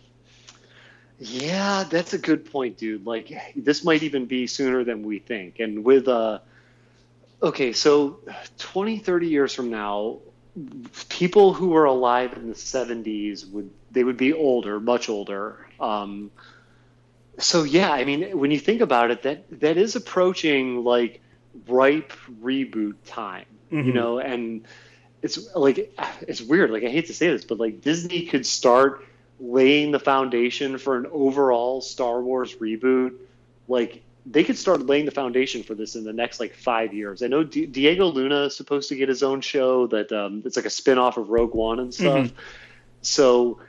Yeah, 1.18 1.86
that's 1.90 2.14
a 2.14 2.18
good 2.18 2.52
point, 2.52 2.78
dude. 2.78 3.06
Like 3.06 3.32
this 3.56 3.84
might 3.84 4.04
even 4.04 4.26
be 4.26 4.48
sooner 4.48 4.84
than 4.84 5.04
we 5.04 5.20
think. 5.20 5.60
And 5.60 5.84
with 5.84 6.08
uh 6.08 6.40
okay, 7.42 7.72
so 7.72 8.20
20 8.58 9.00
30 9.00 9.28
years 9.28 9.54
from 9.54 9.70
now, 9.70 10.20
people 11.10 11.54
who 11.54 11.70
were 11.70 11.86
alive 11.86 12.34
in 12.34 12.48
the 12.48 12.56
70s 12.56 13.50
would 13.52 13.70
they 13.92 14.04
would 14.04 14.18
be 14.18 14.34
older 14.34 14.80
much 14.80 15.10
older 15.10 15.68
um, 15.80 16.32
so 17.38 17.64
yeah 17.64 17.92
i 17.92 18.06
mean 18.06 18.38
when 18.38 18.52
you 18.52 18.60
think 18.60 18.82
about 18.82 19.12
it 19.12 19.24
that 19.24 19.44
that 19.60 19.78
is 19.78 19.96
approaching 19.96 20.84
like 20.84 21.22
ripe 21.68 22.14
reboot 22.42 22.96
time 23.06 23.46
mm-hmm. 23.72 23.88
you 23.88 23.94
know 23.94 24.20
and 24.20 24.66
it's 25.22 25.54
like 25.56 25.94
it's 26.22 26.42
weird 26.42 26.72
like 26.72 26.84
i 26.84 26.90
hate 26.90 27.08
to 27.08 27.14
say 27.14 27.28
this 27.28 27.44
but 27.44 27.60
like 27.60 27.82
disney 27.82 28.26
could 28.26 28.46
start 28.46 29.06
laying 29.40 29.92
the 29.92 30.00
foundation 30.00 30.78
for 30.78 30.96
an 30.96 31.06
overall 31.12 31.82
star 31.82 32.22
wars 32.22 32.56
reboot 32.56 33.14
like 33.68 34.05
they 34.26 34.44
could 34.44 34.58
start 34.58 34.86
laying 34.86 35.06
the 35.06 35.12
foundation 35.12 35.62
for 35.64 35.76
this 35.76 35.96
in 35.96 36.04
the 36.04 36.14
next 36.14 36.40
like 36.40 36.56
five 36.56 36.94
years. 36.94 37.22
I 37.22 37.28
know 37.28 37.44
D- 37.44 37.68
Diego 37.68 38.08
Luna 38.08 38.46
is 38.46 38.56
supposed 38.56 38.90
to 38.90 38.96
get 38.96 39.08
his 39.08 39.22
own 39.22 39.42
show 39.42 39.88
that 39.88 40.12
um, 40.12 40.42
it's 40.46 40.56
like 40.56 40.66
a 40.66 40.70
spinoff 40.70 41.18
of 41.18 41.30
Rogue 41.30 41.54
One 41.54 41.80
and 41.80 41.94
stuff. 41.94 42.28
Mm-hmm. 42.28 42.36
So 43.02 43.60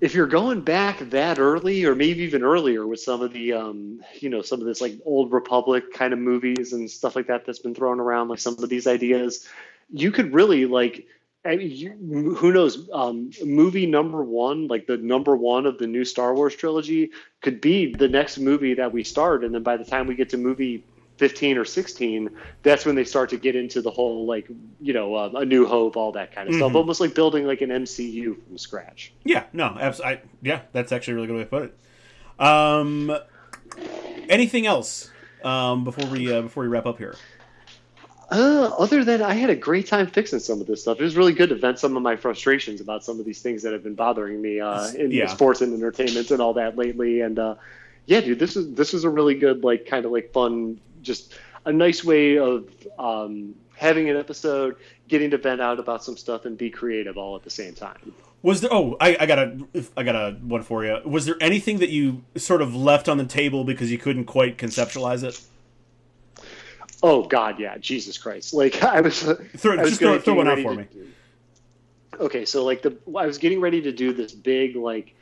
if 0.00 0.14
you're 0.14 0.26
going 0.26 0.62
back 0.62 0.98
that 1.10 1.38
early, 1.38 1.84
or 1.84 1.94
maybe 1.94 2.22
even 2.22 2.42
earlier, 2.42 2.86
with 2.86 3.00
some 3.00 3.20
of 3.20 3.32
the 3.32 3.52
um, 3.52 4.00
you 4.20 4.30
know 4.30 4.42
some 4.42 4.60
of 4.60 4.66
this 4.66 4.80
like 4.80 4.94
old 5.04 5.32
Republic 5.32 5.92
kind 5.92 6.12
of 6.12 6.18
movies 6.18 6.72
and 6.72 6.90
stuff 6.90 7.14
like 7.14 7.26
that 7.26 7.44
that's 7.44 7.58
been 7.58 7.74
thrown 7.74 8.00
around, 8.00 8.28
like 8.28 8.38
some 8.38 8.56
of 8.62 8.68
these 8.68 8.86
ideas, 8.86 9.46
you 9.90 10.10
could 10.10 10.32
really 10.32 10.64
like 10.66 11.06
I 11.48 11.56
mean, 11.56 11.70
you, 11.70 12.34
who 12.34 12.52
knows? 12.52 12.88
Um, 12.92 13.30
movie 13.44 13.86
number 13.86 14.22
one, 14.22 14.68
like 14.68 14.86
the 14.86 14.96
number 14.96 15.36
one 15.36 15.66
of 15.66 15.78
the 15.78 15.86
new 15.86 16.04
Star 16.04 16.34
Wars 16.34 16.54
trilogy, 16.54 17.10
could 17.40 17.60
be 17.60 17.94
the 17.94 18.08
next 18.08 18.38
movie 18.38 18.74
that 18.74 18.92
we 18.92 19.04
start, 19.04 19.44
and 19.44 19.54
then 19.54 19.62
by 19.62 19.76
the 19.76 19.84
time 19.84 20.06
we 20.06 20.14
get 20.14 20.30
to 20.30 20.36
movie 20.36 20.84
15 21.18 21.58
or 21.58 21.64
16 21.64 22.30
that's 22.62 22.86
when 22.86 22.94
they 22.94 23.04
start 23.04 23.30
to 23.30 23.36
get 23.36 23.56
into 23.56 23.82
the 23.82 23.90
whole 23.90 24.24
like 24.24 24.48
you 24.80 24.92
know 24.92 25.14
uh, 25.16 25.30
a 25.34 25.44
new 25.44 25.66
hope 25.66 25.96
all 25.96 26.12
that 26.12 26.32
kind 26.32 26.48
of 26.48 26.54
mm-hmm. 26.54 26.60
stuff 26.60 26.74
almost 26.76 27.00
like 27.00 27.14
building 27.14 27.44
like 27.44 27.60
an 27.60 27.70
mcu 27.70 28.40
from 28.46 28.56
scratch 28.56 29.12
yeah 29.24 29.44
no 29.52 29.76
absolutely 29.80 30.20
yeah 30.42 30.60
that's 30.72 30.92
actually 30.92 31.14
a 31.14 31.16
really 31.16 31.26
good 31.26 31.36
way 31.36 31.42
to 31.42 31.46
put 31.46 31.62
it 31.64 31.78
um 32.40 33.12
anything 34.28 34.64
else 34.64 35.10
um 35.42 35.82
before 35.82 36.06
we 36.08 36.32
uh, 36.32 36.40
before 36.40 36.62
we 36.62 36.68
wrap 36.68 36.86
up 36.86 36.98
here 36.98 37.16
uh, 38.30 38.70
other 38.78 39.04
than 39.04 39.22
I 39.22 39.34
had 39.34 39.50
a 39.50 39.56
great 39.56 39.86
time 39.86 40.06
fixing 40.06 40.38
some 40.38 40.60
of 40.60 40.66
this 40.66 40.82
stuff. 40.82 41.00
It 41.00 41.02
was 41.02 41.16
really 41.16 41.32
good 41.32 41.48
to 41.48 41.54
vent 41.54 41.78
some 41.78 41.96
of 41.96 42.02
my 42.02 42.16
frustrations 42.16 42.80
about 42.80 43.04
some 43.04 43.18
of 43.18 43.26
these 43.26 43.40
things 43.40 43.62
that 43.62 43.72
have 43.72 43.82
been 43.82 43.94
bothering 43.94 44.40
me 44.40 44.60
uh, 44.60 44.88
in 44.92 45.10
yeah. 45.10 45.26
sports 45.26 45.62
and 45.62 45.72
entertainment 45.72 46.30
and 46.30 46.40
all 46.40 46.54
that 46.54 46.76
lately. 46.76 47.22
And 47.22 47.38
uh, 47.38 47.54
yeah, 48.06 48.20
dude, 48.20 48.38
this 48.38 48.56
is 48.56 48.74
this 48.74 48.94
is 48.94 49.04
a 49.04 49.10
really 49.10 49.34
good, 49.34 49.64
like, 49.64 49.86
kind 49.86 50.04
of 50.04 50.12
like 50.12 50.32
fun, 50.32 50.80
just 51.02 51.34
a 51.64 51.72
nice 51.72 52.04
way 52.04 52.38
of 52.38 52.68
um, 52.98 53.54
having 53.76 54.10
an 54.10 54.16
episode, 54.16 54.76
getting 55.08 55.30
to 55.30 55.38
vent 55.38 55.60
out 55.60 55.78
about 55.78 56.04
some 56.04 56.16
stuff 56.16 56.44
and 56.44 56.58
be 56.58 56.70
creative 56.70 57.16
all 57.16 57.36
at 57.36 57.42
the 57.44 57.50
same 57.50 57.74
time. 57.74 58.12
Was 58.42 58.60
there? 58.60 58.72
Oh, 58.72 58.96
I, 59.00 59.16
I 59.18 59.26
got 59.26 59.38
a, 59.38 59.58
I 59.96 60.02
got 60.04 60.14
a 60.14 60.36
one 60.42 60.62
for 60.62 60.84
you. 60.84 61.00
Was 61.04 61.26
there 61.26 61.36
anything 61.40 61.78
that 61.78 61.88
you 61.88 62.24
sort 62.36 62.62
of 62.62 62.74
left 62.74 63.08
on 63.08 63.18
the 63.18 63.24
table 63.24 63.64
because 63.64 63.90
you 63.90 63.98
couldn't 63.98 64.26
quite 64.26 64.58
conceptualize 64.58 65.24
it? 65.24 65.40
Oh 67.02 67.22
God, 67.22 67.60
yeah, 67.60 67.78
Jesus 67.78 68.18
Christ! 68.18 68.54
Like 68.54 68.82
I 68.82 69.00
was, 69.00 69.22
throw, 69.22 69.76
I 69.76 69.82
was 69.82 69.90
just 69.90 70.00
throw, 70.00 70.18
throw 70.18 70.34
one 70.34 70.48
out 70.48 70.60
for 70.60 70.74
me. 70.74 70.86
do- 70.92 71.06
okay, 72.20 72.44
so 72.44 72.64
like 72.64 72.82
the 72.82 72.96
I 73.16 73.26
was 73.26 73.38
getting 73.38 73.60
ready 73.60 73.82
to 73.82 73.92
do 73.92 74.12
this 74.12 74.32
big 74.32 74.76
like, 74.76 75.14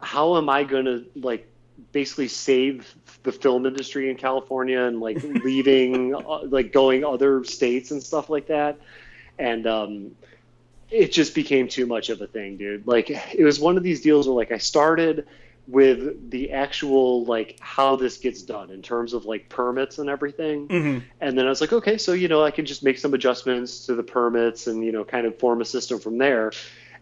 how 0.00 0.36
am 0.36 0.48
I 0.48 0.64
gonna 0.64 1.04
like 1.14 1.48
basically 1.92 2.28
save 2.28 2.94
the 3.22 3.32
film 3.32 3.66
industry 3.66 4.10
in 4.10 4.16
California 4.16 4.80
and 4.82 5.00
like 5.00 5.22
leaving 5.44 6.14
uh, 6.14 6.44
like 6.44 6.72
going 6.72 7.04
other 7.04 7.44
states 7.44 7.90
and 7.90 8.02
stuff 8.02 8.28
like 8.28 8.48
that, 8.48 8.78
and 9.38 9.66
um, 9.66 10.16
it 10.90 11.12
just 11.12 11.34
became 11.34 11.68
too 11.68 11.86
much 11.86 12.10
of 12.10 12.20
a 12.20 12.26
thing, 12.26 12.56
dude. 12.56 12.86
Like 12.86 13.10
it 13.10 13.44
was 13.44 13.58
one 13.58 13.76
of 13.76 13.82
these 13.82 14.00
deals 14.02 14.28
where 14.28 14.36
like 14.36 14.52
I 14.52 14.58
started 14.58 15.26
with 15.66 16.30
the 16.30 16.52
actual 16.52 17.24
like 17.24 17.58
how 17.60 17.96
this 17.96 18.18
gets 18.18 18.42
done 18.42 18.70
in 18.70 18.82
terms 18.82 19.12
of 19.12 19.24
like 19.24 19.48
permits 19.48 19.98
and 19.98 20.08
everything. 20.08 20.68
hmm 20.68 20.98
And 21.20 21.36
then 21.36 21.46
I 21.46 21.48
was 21.48 21.60
like, 21.60 21.72
okay, 21.72 21.98
so 21.98 22.12
you 22.12 22.28
know, 22.28 22.42
I 22.42 22.50
can 22.50 22.66
just 22.66 22.84
make 22.84 22.98
some 22.98 23.14
adjustments 23.14 23.86
to 23.86 23.94
the 23.94 24.02
permits 24.02 24.66
and 24.66 24.84
you 24.84 24.92
know, 24.92 25.04
kind 25.04 25.26
of 25.26 25.38
form 25.38 25.60
a 25.60 25.64
system 25.64 25.98
from 25.98 26.18
there. 26.18 26.52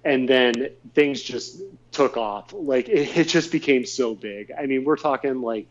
And 0.04 0.28
then 0.28 0.70
things 0.94 1.22
just 1.22 1.62
took 1.90 2.16
off. 2.16 2.52
Like 2.52 2.88
it, 2.88 3.16
it 3.16 3.28
just 3.28 3.50
became 3.52 3.86
so 3.86 4.14
big. 4.14 4.52
I 4.58 4.66
mean, 4.66 4.84
we're 4.84 4.96
talking 4.96 5.40
like 5.40 5.68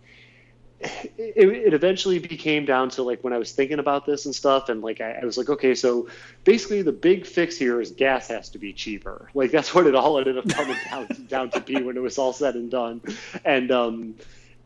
it, 0.84 1.50
it 1.50 1.74
eventually 1.74 2.20
became 2.20 2.66
down 2.66 2.90
to 2.92 3.04
like 3.04 3.24
when 3.24 3.34
I 3.34 3.38
was 3.38 3.52
thinking 3.52 3.80
about 3.80 4.06
this 4.06 4.26
and 4.26 4.36
stuff, 4.36 4.70
and 4.70 4.82
like 4.82 5.02
I, 5.02 5.20
I 5.22 5.26
was 5.26 5.38
like, 5.38 5.50
okay, 5.50 5.76
so 5.76 6.08
basically 6.44 6.82
the 6.82 6.92
big 6.92 7.26
fix 7.26 7.58
here 7.58 7.80
is 7.80 7.92
gas 7.92 8.28
has 8.28 8.50
to 8.50 8.58
be 8.58 8.74
cheaper. 8.74 9.30
Like 9.34 9.52
that's 9.52 9.74
what 9.74 9.88
it 9.88 9.96
all 9.96 10.18
ended 10.18 10.38
up 10.38 10.50
coming 10.50 10.78
down 10.90 11.08
down 11.28 11.50
to 11.52 11.62
be 11.62 11.82
when 11.82 11.96
it 11.96 12.02
was 12.02 12.18
all 12.18 12.34
said 12.34 12.56
and 12.56 12.70
done. 12.70 13.02
And 13.46 13.72
um, 13.72 14.16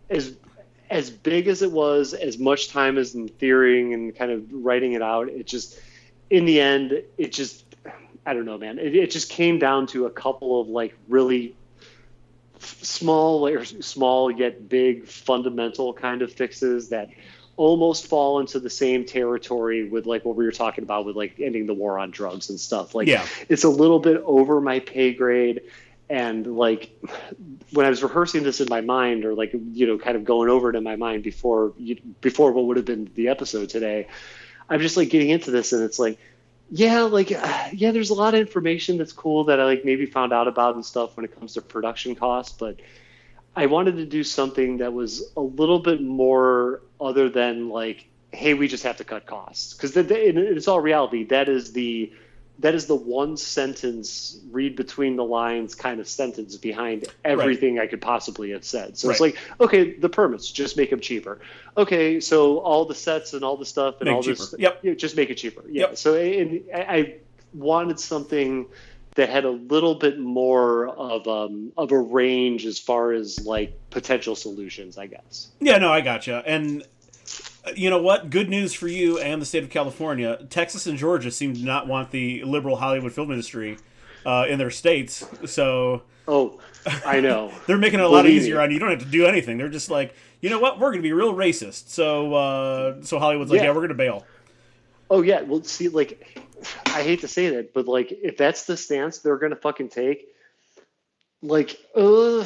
as 0.10 0.36
as 0.90 1.10
big 1.10 1.48
as 1.48 1.62
it 1.62 1.72
was, 1.72 2.14
as 2.14 2.40
much 2.40 2.70
time 2.70 2.98
as 2.98 3.14
in 3.14 3.28
theorying 3.28 3.94
and 3.94 4.16
kind 4.16 4.32
of 4.32 4.46
writing 4.52 4.94
it 4.94 5.02
out, 5.02 5.30
it 5.30 5.46
just 5.46 5.80
in 6.30 6.46
the 6.46 6.60
end, 6.60 7.04
it 7.18 7.32
just 7.32 7.66
I 8.26 8.34
don't 8.34 8.46
know, 8.46 8.58
man. 8.58 8.80
It, 8.80 8.96
it 8.96 9.12
just 9.12 9.30
came 9.30 9.60
down 9.60 9.88
to 9.88 10.06
a 10.06 10.10
couple 10.10 10.62
of 10.62 10.68
like 10.68 10.96
really 11.08 11.56
small 12.62 13.48
or 13.48 13.64
small 13.66 14.32
yet 14.32 14.68
big 14.70 15.08
fundamental 15.08 15.94
kind 15.94 16.22
of 16.22 16.32
fixes 16.32 16.90
that 16.90 17.10
almost 17.56 18.06
fall 18.08 18.40
into 18.40 18.60
the 18.60 18.70
same 18.70 19.04
territory 19.04 19.90
with 19.90 20.06
like 20.06 20.24
what 20.24 20.36
we 20.36 20.46
were 20.46 20.52
talking 20.52 20.84
about 20.84 21.06
with 21.06 21.16
like 21.16 21.40
ending 21.40 21.66
the 21.66 21.74
war 21.74 21.98
on 21.98 22.12
drugs 22.12 22.50
and 22.50 22.60
stuff 22.60 22.94
like 22.94 23.08
Yeah. 23.08 23.26
it's 23.50 23.64
a 23.64 23.70
little 23.70 24.00
bit 24.00 24.22
over 24.26 24.62
my 24.62 24.80
pay 24.80 25.14
grade 25.14 25.62
and 26.10 26.46
like 26.56 26.92
when 27.74 27.86
i 27.86 27.90
was 27.90 28.02
rehearsing 28.04 28.44
this 28.44 28.62
in 28.62 28.68
my 28.70 28.82
mind 28.82 29.26
or 29.26 29.34
like 29.34 29.52
you 29.74 29.88
know 29.88 29.98
kind 29.98 30.16
of 30.16 30.24
going 30.24 30.50
over 30.50 30.70
it 30.70 30.76
in 30.76 30.84
my 30.84 30.96
mind 30.96 31.24
before 31.24 31.74
before 32.22 32.52
what 32.52 32.66
would 32.66 32.78
have 32.78 32.86
been 32.86 33.10
the 33.16 33.28
episode 33.28 33.70
today 33.70 34.08
i'm 34.70 34.80
just 34.80 34.96
like 34.96 35.10
getting 35.10 35.30
into 35.30 35.52
this 35.52 35.74
and 35.74 35.84
it's 35.84 36.00
like 36.00 36.18
yeah 36.70 37.02
like 37.02 37.32
uh, 37.32 37.70
yeah 37.74 37.92
there's 37.92 38.10
a 38.10 38.16
lot 38.16 38.34
of 38.34 38.40
information 38.40 38.98
that's 38.98 39.14
cool 39.14 39.46
that 39.46 39.60
i 39.60 39.66
like 39.66 39.86
maybe 39.86 40.06
found 40.06 40.34
out 40.34 40.48
about 40.48 40.76
and 40.76 40.86
stuff 40.86 41.16
when 41.18 41.26
it 41.26 41.38
comes 41.38 41.54
to 41.54 41.62
production 41.62 42.16
costs 42.16 42.52
but 42.52 42.78
i 43.56 43.66
wanted 43.66 43.96
to 43.98 44.06
do 44.06 44.24
something 44.24 44.78
that 44.78 44.94
was 44.94 45.32
a 45.38 45.42
little 45.42 45.80
bit 45.80 46.02
more 46.02 46.82
other 47.00 47.30
than 47.30 47.70
like 47.70 48.08
hey 48.32 48.54
we 48.54 48.68
just 48.68 48.84
have 48.84 48.98
to 48.98 49.04
cut 49.04 49.26
costs. 49.26 49.74
Because 49.74 49.96
it's 49.96 50.68
all 50.68 50.80
reality. 50.82 51.26
That 51.26 51.50
is 51.50 51.74
the 51.74 52.12
that 52.60 52.74
is 52.74 52.88
the 52.88 52.96
one 52.96 53.38
sentence 53.38 54.40
read 54.52 54.76
between 54.76 55.16
the 55.16 55.24
lines 55.24 55.76
kind 55.76 56.00
of 56.00 56.08
sentence 56.08 56.58
behind 56.58 57.06
everything 57.24 57.80
I 57.80 57.88
could 57.88 58.02
possibly 58.02 58.52
have 58.52 58.64
said. 58.64 58.98
So 58.98 59.10
it's 59.10 59.20
like, 59.20 59.38
okay, 59.60 59.94
the 59.94 60.10
permits, 60.10 60.52
just 60.52 60.76
make 60.76 60.90
them 60.90 61.00
cheaper. 61.00 61.40
Okay, 61.76 62.20
so 62.20 62.58
all 62.60 62.86
the 62.86 62.96
sets 62.96 63.34
and 63.34 63.44
all 63.44 63.58
the 63.58 63.66
stuff 63.66 64.02
and 64.02 64.08
Make 64.10 64.16
all 64.16 64.24
this. 64.24 64.56
Yep. 64.58 64.80
yeah, 64.82 64.94
just 64.96 65.16
make 65.16 65.30
it 65.30 65.36
cheaper. 65.36 65.64
Yeah. 65.68 65.88
Yep. 65.88 65.98
So 65.98 66.16
and 66.16 66.64
I 66.74 67.16
wanted 67.54 68.00
something 68.00 68.66
that 69.16 69.30
had 69.30 69.46
a 69.46 69.50
little 69.50 69.96
bit 69.96 70.20
more 70.20 70.88
of 70.88 71.28
um 71.28 71.72
of 71.78 71.92
a 71.92 71.98
range 71.98 72.66
as 72.66 72.80
far 72.80 73.12
as 73.12 73.46
like 73.46 73.78
potential 73.90 74.36
solutions, 74.36 74.98
I 74.98 75.08
guess. 75.08 75.50
Yeah, 75.60 75.78
no, 75.78 75.92
I 75.92 76.02
gotcha. 76.02 76.44
And 76.46 76.84
you 77.76 77.90
know 77.90 78.02
what? 78.02 78.30
Good 78.30 78.50
news 78.50 78.74
for 78.74 78.88
you 78.88 79.20
and 79.20 79.42
the 79.42 79.46
state 79.46 79.64
of 79.64 79.70
California. 79.70 80.46
Texas 80.50 80.88
and 80.88 80.98
Georgia 80.98 81.32
seem 81.32 81.54
to 81.56 81.64
not 81.64 81.88
want 81.88 82.12
the 82.12 82.44
liberal 82.44 82.76
Hollywood 82.78 83.14
film 83.14 83.32
industry 83.32 83.78
uh, 84.26 84.46
in 84.50 84.58
their 84.60 84.72
states, 84.72 85.26
so 85.46 86.04
Oh, 86.28 86.60
I 87.06 87.20
know. 87.22 87.52
they're 87.68 87.78
making 87.78 88.00
it 88.00 88.06
a 88.06 88.10
lot 88.10 88.26
easier 88.28 88.56
me. 88.58 88.62
on 88.64 88.70
you. 88.70 88.74
You 88.76 88.80
don't 88.80 88.90
have 88.90 89.00
to 89.00 89.06
do 89.06 89.26
anything. 89.26 89.58
They're 89.58 89.70
just 89.70 89.90
like, 89.90 90.14
you 90.42 90.50
know 90.50 90.60
what? 90.60 90.78
We're 90.80 90.90
going 90.92 91.00
to 91.02 91.08
be 91.08 91.14
real 91.14 91.34
racist. 91.34 91.88
So, 91.90 92.34
uh, 92.34 93.02
so 93.02 93.18
Hollywood's 93.20 93.50
like, 93.50 93.60
Yeah. 93.62 93.68
yeah, 93.68 93.70
we're 93.72 93.76
going 93.88 93.90
to 93.90 93.96
bail. 93.96 94.26
Oh 95.10 95.22
yeah, 95.22 95.42
well 95.42 95.64
see 95.64 95.88
like 95.88 96.38
I 96.88 97.02
hate 97.02 97.22
to 97.22 97.30
say 97.30 97.50
that, 97.56 97.74
but 97.74 97.88
like 97.88 98.12
if 98.12 98.36
that's 98.36 98.66
the 98.66 98.76
stance 98.76 99.20
they're 99.20 99.38
gonna 99.38 99.56
fucking 99.56 99.88
take, 99.88 100.28
like 101.42 101.78
uh 101.96 102.46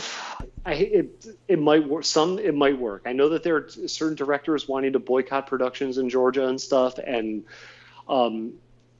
I 0.65 0.73
it 0.73 1.25
it 1.47 1.59
might 1.59 1.87
work 1.87 2.03
some 2.05 2.39
it 2.39 2.53
might 2.55 2.77
work. 2.77 3.03
I 3.05 3.13
know 3.13 3.29
that 3.29 3.43
there 3.43 3.55
are 3.55 3.69
certain 3.87 4.15
directors 4.15 4.67
wanting 4.67 4.93
to 4.93 4.99
boycott 4.99 5.47
productions 5.47 5.97
in 5.97 6.09
Georgia 6.09 6.47
and 6.47 6.59
stuff 6.59 6.97
and 6.97 7.43
um 8.07 8.53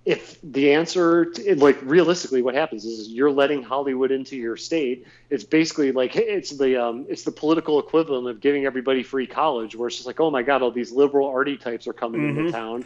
if 0.03 0.39
the 0.41 0.73
answer 0.73 1.25
to, 1.25 1.55
like 1.57 1.77
realistically 1.83 2.41
what 2.41 2.55
happens 2.55 2.85
is 2.85 3.09
you're 3.09 3.31
letting 3.31 3.61
hollywood 3.61 4.11
into 4.11 4.35
your 4.35 4.57
state 4.57 5.05
it's 5.29 5.43
basically 5.43 5.91
like 5.91 6.15
it's 6.15 6.49
the 6.57 6.81
um, 6.83 7.05
it's 7.07 7.23
the 7.23 7.31
political 7.31 7.79
equivalent 7.79 8.27
of 8.27 8.41
giving 8.41 8.65
everybody 8.65 9.03
free 9.03 9.27
college 9.27 9.75
where 9.75 9.87
it's 9.87 9.97
just 9.97 10.07
like 10.07 10.19
oh 10.19 10.31
my 10.31 10.41
god 10.41 10.63
all 10.63 10.71
these 10.71 10.91
liberal 10.91 11.27
arty 11.27 11.55
types 11.55 11.85
are 11.87 11.93
coming 11.93 12.27
into 12.27 12.41
Mhm. 12.41 12.51
town 12.51 12.85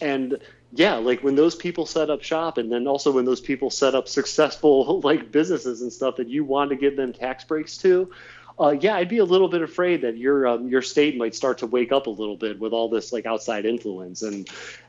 and 0.00 0.38
yeah 0.72 0.94
like 0.94 1.22
when 1.22 1.34
those 1.34 1.54
people 1.54 1.86
set 1.86 2.10
up 2.10 2.22
shop 2.22 2.58
and 2.58 2.72
then 2.72 2.86
also 2.86 3.12
when 3.12 3.24
those 3.24 3.40
people 3.40 3.70
set 3.70 3.94
up 3.94 4.08
successful 4.08 5.00
like 5.04 5.30
businesses 5.30 5.82
and 5.82 5.92
stuff 5.92 6.16
that 6.16 6.28
you 6.28 6.44
want 6.44 6.70
to 6.70 6.76
give 6.76 6.96
them 6.96 7.12
tax 7.12 7.44
breaks 7.44 7.76
to 7.76 8.10
uh, 8.58 8.74
yeah 8.80 8.96
i'd 8.96 9.08
be 9.08 9.18
a 9.18 9.24
little 9.24 9.48
bit 9.48 9.62
afraid 9.62 10.02
that 10.02 10.16
your 10.16 10.46
um, 10.46 10.68
your 10.68 10.82
state 10.82 11.16
might 11.16 11.34
start 11.34 11.58
to 11.58 11.66
wake 11.66 11.92
up 11.92 12.06
a 12.06 12.10
little 12.10 12.36
bit 12.36 12.58
with 12.58 12.72
all 12.72 12.88
this 12.88 13.12
like 13.12 13.26
outside 13.26 13.64
influence. 13.66 14.22
And 14.22 14.48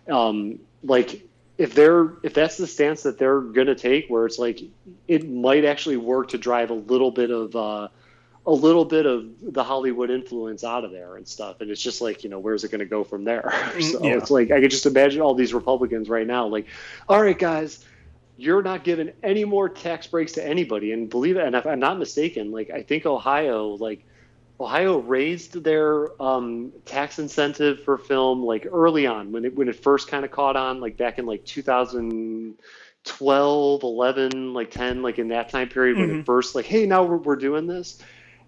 um, 0.10 0.60
like 0.84 1.27
if 1.57 1.73
they're 1.73 2.14
if 2.23 2.34
that's 2.34 2.57
the 2.57 2.68
stance 2.68 3.03
that 3.03 3.18
they're 3.18 3.39
going 3.39 3.68
to 3.68 3.76
take 3.76 4.07
where 4.07 4.26
it's 4.26 4.39
like 4.39 4.60
it 5.07 5.30
might 5.30 5.65
actually 5.65 5.97
work 5.97 6.30
to 6.30 6.38
drive 6.38 6.69
a 6.69 6.76
little 6.76 7.11
bit 7.11 7.31
of 7.31 7.55
uh, 7.55 7.88
a 8.45 8.52
little 8.52 8.84
bit 8.86 9.06
of 9.06 9.26
the 9.41 9.64
Hollywood 9.64 10.10
influence 10.10 10.64
out 10.65 10.84
of 10.84 10.91
there 10.91 11.15
and 11.15 11.26
stuff. 11.28 11.61
And 11.61 11.70
it's 11.72 11.82
just 11.82 12.02
like, 12.02 12.24
you 12.24 12.30
know, 12.30 12.40
where's 12.40 12.64
it 12.65 12.72
going 12.72 12.80
to 12.80 12.86
go 12.86 13.03
from 13.03 13.24
there? 13.24 13.53
so 13.80 13.99
Mm, 13.99 14.03
yeah. 14.03 14.18
it's 14.18 14.30
like, 14.32 14.52
I 14.52 14.60
could 14.60 14.72
just 14.72 14.86
imagine 14.86 15.22
all 15.22 15.34
these 15.36 15.53
Republicans 15.53 16.10
right 16.10 16.28
now, 16.28 16.48
like, 16.48 16.68
all 17.07 17.22
right, 17.22 17.38
guys, 17.40 17.86
you're 18.36 18.61
not 18.64 18.84
giving 18.84 19.11
any 19.24 19.45
more 19.45 19.70
tax 19.70 20.07
breaks 20.07 20.34
to 20.34 20.45
anybody. 20.45 20.91
And 20.91 21.10
believe 21.10 21.38
it, 21.38 21.45
and 21.45 21.56
if 21.56 21.65
I'm 21.65 21.80
not 21.80 21.98
mistaken, 21.99 22.52
like, 22.52 22.70
I 22.70 22.84
think 22.84 23.06
Ohio, 23.06 23.70
like, 23.76 24.06
Ohio 24.60 24.99
raised 24.99 25.64
their 25.64 26.10
um, 26.22 26.74
tax 26.86 27.18
incentive 27.20 27.84
for 27.84 27.98
film 27.98 28.44
like 28.44 28.68
early 28.72 29.07
on 29.07 29.32
when 29.32 29.45
it 29.45 29.56
when 29.56 29.68
it 29.68 29.84
first 29.84 30.07
kind 30.07 30.24
of 30.24 30.30
caught 30.32 30.56
on, 30.56 30.80
like 30.80 30.95
back 30.95 31.18
in 31.20 31.26
like 31.26 31.44
2012, 31.45 33.84
11, 33.84 34.53
like 34.53 34.72
10, 34.72 35.02
like 35.02 35.20
in 35.20 35.28
that 35.30 35.49
time 35.49 35.70
period 35.70 35.98
when 35.98 36.10
Mhm. 36.10 36.20
it 36.22 36.26
first 36.26 36.56
like, 36.56 36.65
hey, 36.65 36.86
now 36.86 37.03
we're, 37.03 37.18
we're 37.18 37.36
doing 37.36 37.68
this. 37.68 38.02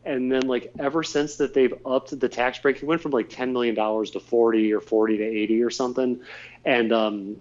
And 0.06 0.32
then 0.32 0.48
like 0.48 0.72
ever 0.78 1.04
since 1.04 1.38
that 1.38 1.54
they've 1.54 1.74
upped 1.86 2.18
the 2.20 2.30
tax 2.30 2.60
break, 2.60 2.78
it 2.78 2.84
went 2.86 3.02
from 3.02 3.12
like 3.12 3.30
$10 3.30 3.52
million 3.52 3.76
to 3.76 4.20
40 4.20 4.74
or 4.74 4.82
40 4.82 5.18
to 5.18 5.24
80 5.24 5.64
or 5.64 5.70
something. 5.72 6.22
And 6.64 6.94
um, 6.94 7.38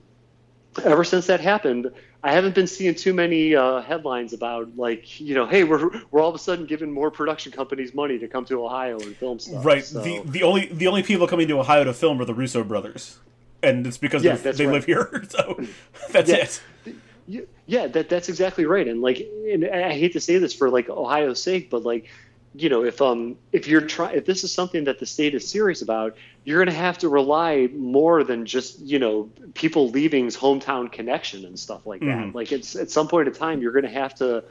ever 0.82 1.04
since 1.04 1.26
that 1.26 1.40
happened, 1.40 1.90
I 2.22 2.32
haven't 2.32 2.54
been 2.54 2.66
seeing 2.66 2.94
too 2.94 3.12
many 3.12 3.54
uh, 3.54 3.82
headlines 3.82 4.32
about 4.32 4.76
like 4.76 5.20
you 5.20 5.34
know, 5.34 5.46
hey, 5.46 5.62
we're 5.64 5.90
we're 6.10 6.20
all 6.22 6.30
of 6.30 6.34
a 6.34 6.38
sudden 6.38 6.64
giving 6.64 6.90
more 6.90 7.10
production 7.10 7.52
companies 7.52 7.94
money 7.94 8.18
to 8.18 8.28
come 8.28 8.46
to 8.46 8.64
Ohio 8.64 8.96
and 8.96 9.14
film 9.16 9.38
stuff. 9.38 9.64
Right. 9.64 9.84
So, 9.84 10.00
The 10.00 10.22
the 10.30 10.42
only 10.42 10.66
the 10.66 10.86
only 10.86 11.02
people 11.02 11.26
coming 11.26 11.46
to 11.48 11.60
Ohio 11.60 11.84
to 11.84 11.92
film 11.92 12.20
are 12.20 12.24
the 12.24 12.34
Russo 12.34 12.64
brothers, 12.64 13.18
and 13.62 13.86
it's 13.86 13.98
because 13.98 14.24
Yeah, 14.24 14.36
they 14.36 14.64
right. 14.64 14.72
live 14.72 14.86
here. 14.86 15.24
So 15.28 15.60
that's 16.12 16.30
Yeah. 16.30 16.36
it. 16.36 16.60
Yeah, 17.66 17.86
that 17.88 18.08
that's 18.10 18.28
exactly 18.28 18.66
right. 18.66 18.86
And 18.86 19.00
like, 19.00 19.26
and 19.50 19.64
I 19.66 19.92
hate 19.92 20.12
to 20.12 20.20
say 20.20 20.38
this 20.38 20.54
for 20.54 20.68
like 20.70 20.88
Ohio's 20.88 21.42
sake, 21.42 21.70
but 21.70 21.82
like, 21.82 22.08
you 22.54 22.68
know, 22.68 22.84
if 22.84 23.02
um 23.02 23.36
if 23.52 23.66
you're 23.66 23.80
trying 23.80 24.16
if 24.16 24.24
this 24.26 24.44
is 24.44 24.52
something 24.52 24.84
that 24.84 24.98
the 24.98 25.06
state 25.06 25.34
is 25.34 25.48
serious 25.48 25.82
about, 25.82 26.16
you're 26.44 26.58
going 26.64 26.74
to 26.74 26.80
have 26.80 26.98
to 26.98 27.08
rely 27.08 27.68
more 27.74 28.22
than 28.24 28.46
just 28.46 28.78
you 28.80 28.98
know 28.98 29.28
people 29.54 29.90
leaving's 29.90 30.36
hometown 30.36 30.90
connection 30.90 31.44
and 31.44 31.58
stuff 31.58 31.84
like 31.86 32.00
that. 32.00 32.06
Mhm. 32.06 32.34
Like 32.34 32.52
it's 32.52 32.76
at 32.76 32.90
some 32.90 33.08
point 33.08 33.28
in 33.28 33.34
time, 33.34 33.60
you're 33.60 33.72
going 33.72 33.84
to 33.84 33.90
have 33.90 34.14
to 34.16 34.44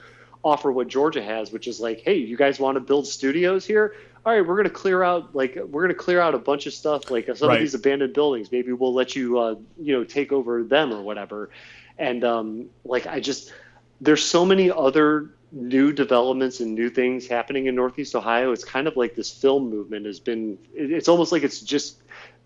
offer 0.44 0.72
what 0.72 0.90
Georgia 0.90 1.22
has, 1.24 1.54
which 1.54 1.68
is 1.68 1.80
like, 1.80 2.02
hey, 2.02 2.16
you 2.16 2.36
guys 2.36 2.60
want 2.60 2.76
to 2.76 2.82
build 2.82 3.08
studios 3.08 3.66
here? 3.66 3.94
All 4.26 4.34
right, 4.34 4.46
we're 4.46 4.56
going 4.56 4.66
to 4.68 4.70
clear 4.74 5.02
out 5.04 5.34
like 5.36 5.56
we're 5.56 5.84
going 5.84 5.96
to 5.98 6.04
clear 6.04 6.20
out 6.20 6.34
a 6.36 6.40
bunch 6.40 6.66
of 6.66 6.74
stuff 6.74 7.10
like 7.10 7.30
some 7.36 7.48
Right. 7.48 7.56
of 7.56 7.62
these 7.62 7.74
abandoned 7.74 8.14
buildings. 8.14 8.52
Maybe 8.52 8.74
we'll 8.74 8.94
let 8.94 9.16
you 9.16 9.40
uh, 9.40 9.56
you 9.82 9.94
know 9.96 10.04
take 10.04 10.32
over 10.34 10.64
them 10.64 10.92
or 10.94 11.02
whatever. 11.02 11.50
And 11.98 12.24
um, 12.26 12.66
like 12.84 13.08
I 13.08 13.20
just 13.22 13.54
there's 14.02 14.24
so 14.24 14.46
many 14.46 14.70
other 14.72 15.30
new 15.54 15.94
developments 15.94 16.60
and 16.60 16.74
new 16.74 16.90
things 16.90 17.28
happening 17.28 17.68
in 17.68 17.76
Northeast 17.76 18.16
Ohio. 18.16 18.52
It's 18.52 18.66
kind 18.66 18.88
of 18.88 18.98
like 18.98 19.16
this 19.16 19.32
film 19.32 19.70
movement 19.70 20.06
has 20.08 20.20
been. 20.20 20.58
It's 20.74 21.08
almost 21.08 21.32
like 21.32 21.44
it's 21.44 21.62
just 21.62 21.98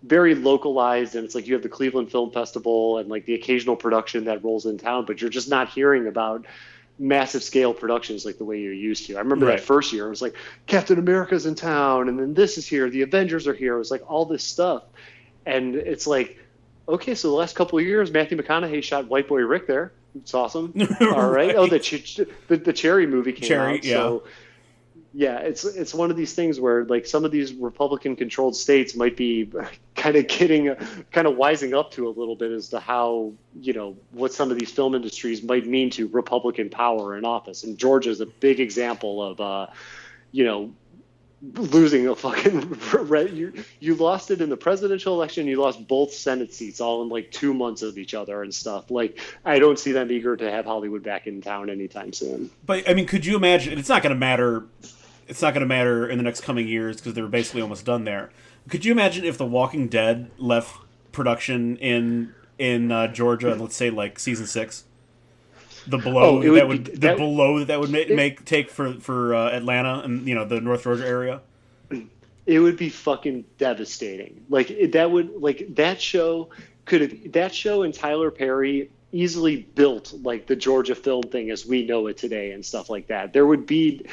very 0.02 0.34
localized 0.34 1.16
and 1.16 1.24
it's 1.24 1.34
like 1.34 1.48
you 1.48 1.54
have 1.54 1.62
the 1.62 1.68
Cleveland 1.68 2.12
Film 2.12 2.30
Festival 2.30 2.98
and 2.98 3.08
like 3.08 3.24
the 3.24 3.34
occasional 3.34 3.74
production 3.76 4.26
that 4.26 4.44
rolls 4.44 4.66
in 4.66 4.78
town, 4.78 5.06
but 5.06 5.20
you're 5.20 5.30
just 5.30 5.48
not 5.48 5.70
hearing 5.70 6.06
about 6.06 6.44
massive 7.00 7.42
scale 7.42 7.72
productions 7.72 8.26
like 8.26 8.38
the 8.38 8.44
way 8.44 8.60
you're 8.60 8.72
used 8.72 9.06
to. 9.06 9.16
I 9.16 9.20
remember 9.20 9.46
Right. 9.46 9.58
that 9.58 9.64
first 9.64 9.92
year, 9.92 10.06
it 10.06 10.10
was 10.10 10.22
like 10.22 10.34
Captain 10.66 10.98
America's 10.98 11.46
in 11.46 11.54
town, 11.54 12.08
and 12.08 12.18
then 12.18 12.34
this 12.34 12.58
is 12.58 12.66
here, 12.66 12.90
the 12.90 13.02
Avengers 13.02 13.46
are 13.46 13.54
here. 13.54 13.74
It 13.76 13.78
was 13.78 13.90
like 13.90 14.08
all 14.10 14.24
this 14.26 14.44
stuff, 14.44 14.82
and 15.46 15.74
it's 15.74 16.06
like, 16.06 16.38
okay, 16.88 17.14
so 17.14 17.28
the 17.30 17.34
last 17.34 17.56
couple 17.56 17.78
of 17.78 17.84
years, 17.84 18.10
Matthew 18.10 18.36
McConaughey 18.36 18.82
shot 18.82 19.06
White 19.08 19.28
Boy 19.28 19.40
Rick 19.42 19.66
there. 19.66 19.92
It's 20.14 20.34
awesome. 20.34 20.74
All 21.00 21.30
right. 21.30 21.54
Oh, 21.54 21.66
the, 21.66 21.78
ch- 21.78 22.20
the 22.48 22.56
the 22.56 22.72
Cherry 22.72 23.06
movie 23.06 23.32
came 23.32 23.48
Cherry, 23.48 23.74
out. 23.78 23.84
yeah. 23.84 23.94
So 23.94 24.24
yeah, 25.14 25.38
it's 25.38 25.64
it's 25.64 25.94
one 25.94 26.10
of 26.10 26.16
these 26.16 26.34
things 26.34 26.60
where 26.60 26.84
like 26.84 27.06
some 27.06 27.24
of 27.24 27.30
these 27.30 27.52
Republican 27.54 28.14
controlled 28.16 28.56
states 28.56 28.94
might 28.94 29.16
be 29.16 29.50
kind 29.96 30.16
of 30.16 30.28
getting 30.28 30.74
kind 31.12 31.26
of 31.26 31.36
wising 31.36 31.76
up 31.78 31.90
to 31.92 32.08
a 32.08 32.10
little 32.10 32.36
bit 32.36 32.52
as 32.52 32.68
to 32.70 32.80
how 32.80 33.32
you 33.60 33.72
know 33.72 33.96
what 34.12 34.32
some 34.32 34.50
of 34.50 34.58
these 34.58 34.70
film 34.70 34.94
industries 34.94 35.42
might 35.42 35.66
mean 35.66 35.90
to 35.90 36.08
Republican 36.08 36.68
power 36.68 37.16
in 37.16 37.24
office. 37.24 37.64
And 37.64 37.78
Georgia 37.78 38.10
is 38.10 38.20
a 38.20 38.26
big 38.26 38.60
example 38.60 39.22
of 39.22 39.40
uh, 39.40 39.66
you 40.32 40.44
know 40.44 40.72
losing 41.40 42.08
a 42.08 42.16
fucking 42.16 42.76
re- 42.92 43.30
you 43.30 43.52
you 43.78 43.94
lost 43.94 44.30
it 44.32 44.40
in 44.40 44.48
the 44.48 44.56
presidential 44.56 45.14
election 45.14 45.46
you 45.46 45.60
lost 45.60 45.86
both 45.86 46.12
senate 46.12 46.52
seats 46.52 46.80
all 46.80 47.00
in 47.02 47.08
like 47.08 47.30
two 47.30 47.54
months 47.54 47.82
of 47.82 47.96
each 47.96 48.12
other 48.12 48.42
and 48.42 48.52
stuff 48.52 48.90
like 48.90 49.20
i 49.44 49.60
don't 49.60 49.78
see 49.78 49.92
them 49.92 50.10
eager 50.10 50.36
to 50.36 50.50
have 50.50 50.64
hollywood 50.64 51.02
back 51.04 51.28
in 51.28 51.40
town 51.40 51.70
anytime 51.70 52.12
soon 52.12 52.50
But 52.66 52.88
I 52.90 52.94
mean, 52.94 53.06
could 53.06 53.24
you 53.24 53.36
imagine? 53.36 53.78
It's 53.78 53.88
not 53.88 54.02
going 54.02 54.14
to 54.14 54.18
matter. 54.18 54.64
It's 55.28 55.40
not 55.40 55.54
going 55.54 55.60
to 55.60 55.66
matter 55.66 56.08
in 56.08 56.18
the 56.18 56.24
next 56.24 56.40
coming 56.40 56.66
years 56.66 56.96
because 56.96 57.14
they're 57.14 57.26
basically 57.28 57.62
almost 57.62 57.84
done 57.84 58.04
there. 58.04 58.30
Could 58.68 58.84
you 58.84 58.92
imagine 58.92 59.24
if 59.24 59.38
The 59.38 59.46
Walking 59.46 59.88
Dead 59.88 60.30
left 60.38 60.76
production 61.12 61.76
in 61.76 62.34
in 62.58 62.90
uh, 62.90 63.06
Georgia, 63.08 63.54
let's 63.54 63.76
say 63.76 63.90
like 63.90 64.18
season 64.18 64.46
six? 64.46 64.84
The 65.88 65.98
blow 65.98 66.22
Oh, 66.38 66.42
it 66.42 66.48
would 66.50 66.58
that 66.60 66.68
would 66.68 66.84
be- 66.84 66.90
the 66.92 66.98
that- 66.98 67.16
blow 67.16 67.64
that 67.64 67.80
would 67.80 67.90
make, 67.90 68.10
make 68.10 68.44
take 68.44 68.70
for 68.70 68.94
for 68.94 69.34
uh, 69.34 69.50
Atlanta 69.50 70.00
and 70.04 70.26
you 70.28 70.34
know 70.34 70.44
the 70.44 70.60
North 70.60 70.84
Georgia 70.84 71.06
area. 71.06 71.40
it 72.46 72.58
would 72.60 72.76
be 72.76 72.88
fucking 72.88 73.44
devastating. 73.58 74.44
Like 74.48 74.70
it- 74.70 74.92
that 74.92 75.10
would 75.10 75.40
like 75.40 75.74
that 75.76 76.00
show 76.00 76.50
could 76.84 77.00
have 77.02 77.32
that 77.32 77.54
show 77.54 77.82
and 77.82 77.92
Tyler 77.94 78.30
Perry 78.30 78.90
easily 79.10 79.56
built 79.74 80.12
like 80.22 80.46
the 80.46 80.54
Georgia 80.56 80.94
film 80.94 81.22
thing 81.22 81.50
as 81.50 81.64
we 81.64 81.86
know 81.86 82.06
it 82.08 82.18
today 82.18 82.52
and 82.52 82.64
stuff 82.64 82.90
like 82.90 83.06
that. 83.06 83.32
There 83.32 83.46
would 83.46 83.64
be 83.64 84.04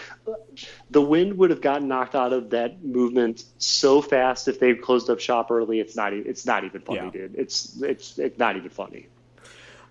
the 0.90 1.02
wind 1.02 1.38
would 1.38 1.50
have 1.50 1.60
gotten 1.60 1.90
knocked 1.90 2.16
out 2.16 2.32
of 2.32 2.52
that 2.52 2.82
movement 2.84 3.44
so 3.58 4.02
fast 4.02 4.48
if 4.48 4.58
they 4.62 4.74
closed 4.74 5.10
up 5.10 5.20
shop 5.20 5.52
early. 5.52 5.82
It's 5.82 5.98
not. 5.98 6.14
It's 6.14 6.46
not 6.46 6.64
even 6.64 6.80
funny, 6.80 7.00
Yeah. 7.00 7.10
dude. 7.12 7.36
It's 7.36 7.82
it's 7.82 8.18
it's 8.18 8.40
not 8.40 8.56
even 8.56 8.70
funny. 8.70 9.08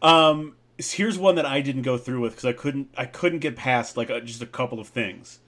Um, 0.01 0.55
here's 0.79 1.19
one 1.19 1.35
that 1.37 1.47
I 1.47 1.61
didn't 1.61 1.83
go 1.83 1.97
through 1.97 2.21
with 2.21 2.33
because 2.33 2.45
I 2.45 2.53
couldn't 2.53 2.89
I 2.97 3.07
couldn't 3.07 3.41
get 3.41 3.57
past 3.57 3.97
like 3.97 4.11
a, 4.11 4.21
just 4.21 4.43
a 4.43 4.47
couple 4.47 4.81
of 4.81 4.89
things, 4.89 5.39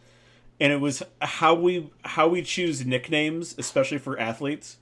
and 0.60 0.72
it 0.72 0.80
was 0.80 1.02
how 1.20 1.54
we 1.54 1.90
how 2.04 2.28
we 2.28 2.42
choose 2.42 2.84
nicknames, 2.86 3.54
especially 3.58 3.98
for 3.98 4.18
athletes, 4.18 4.76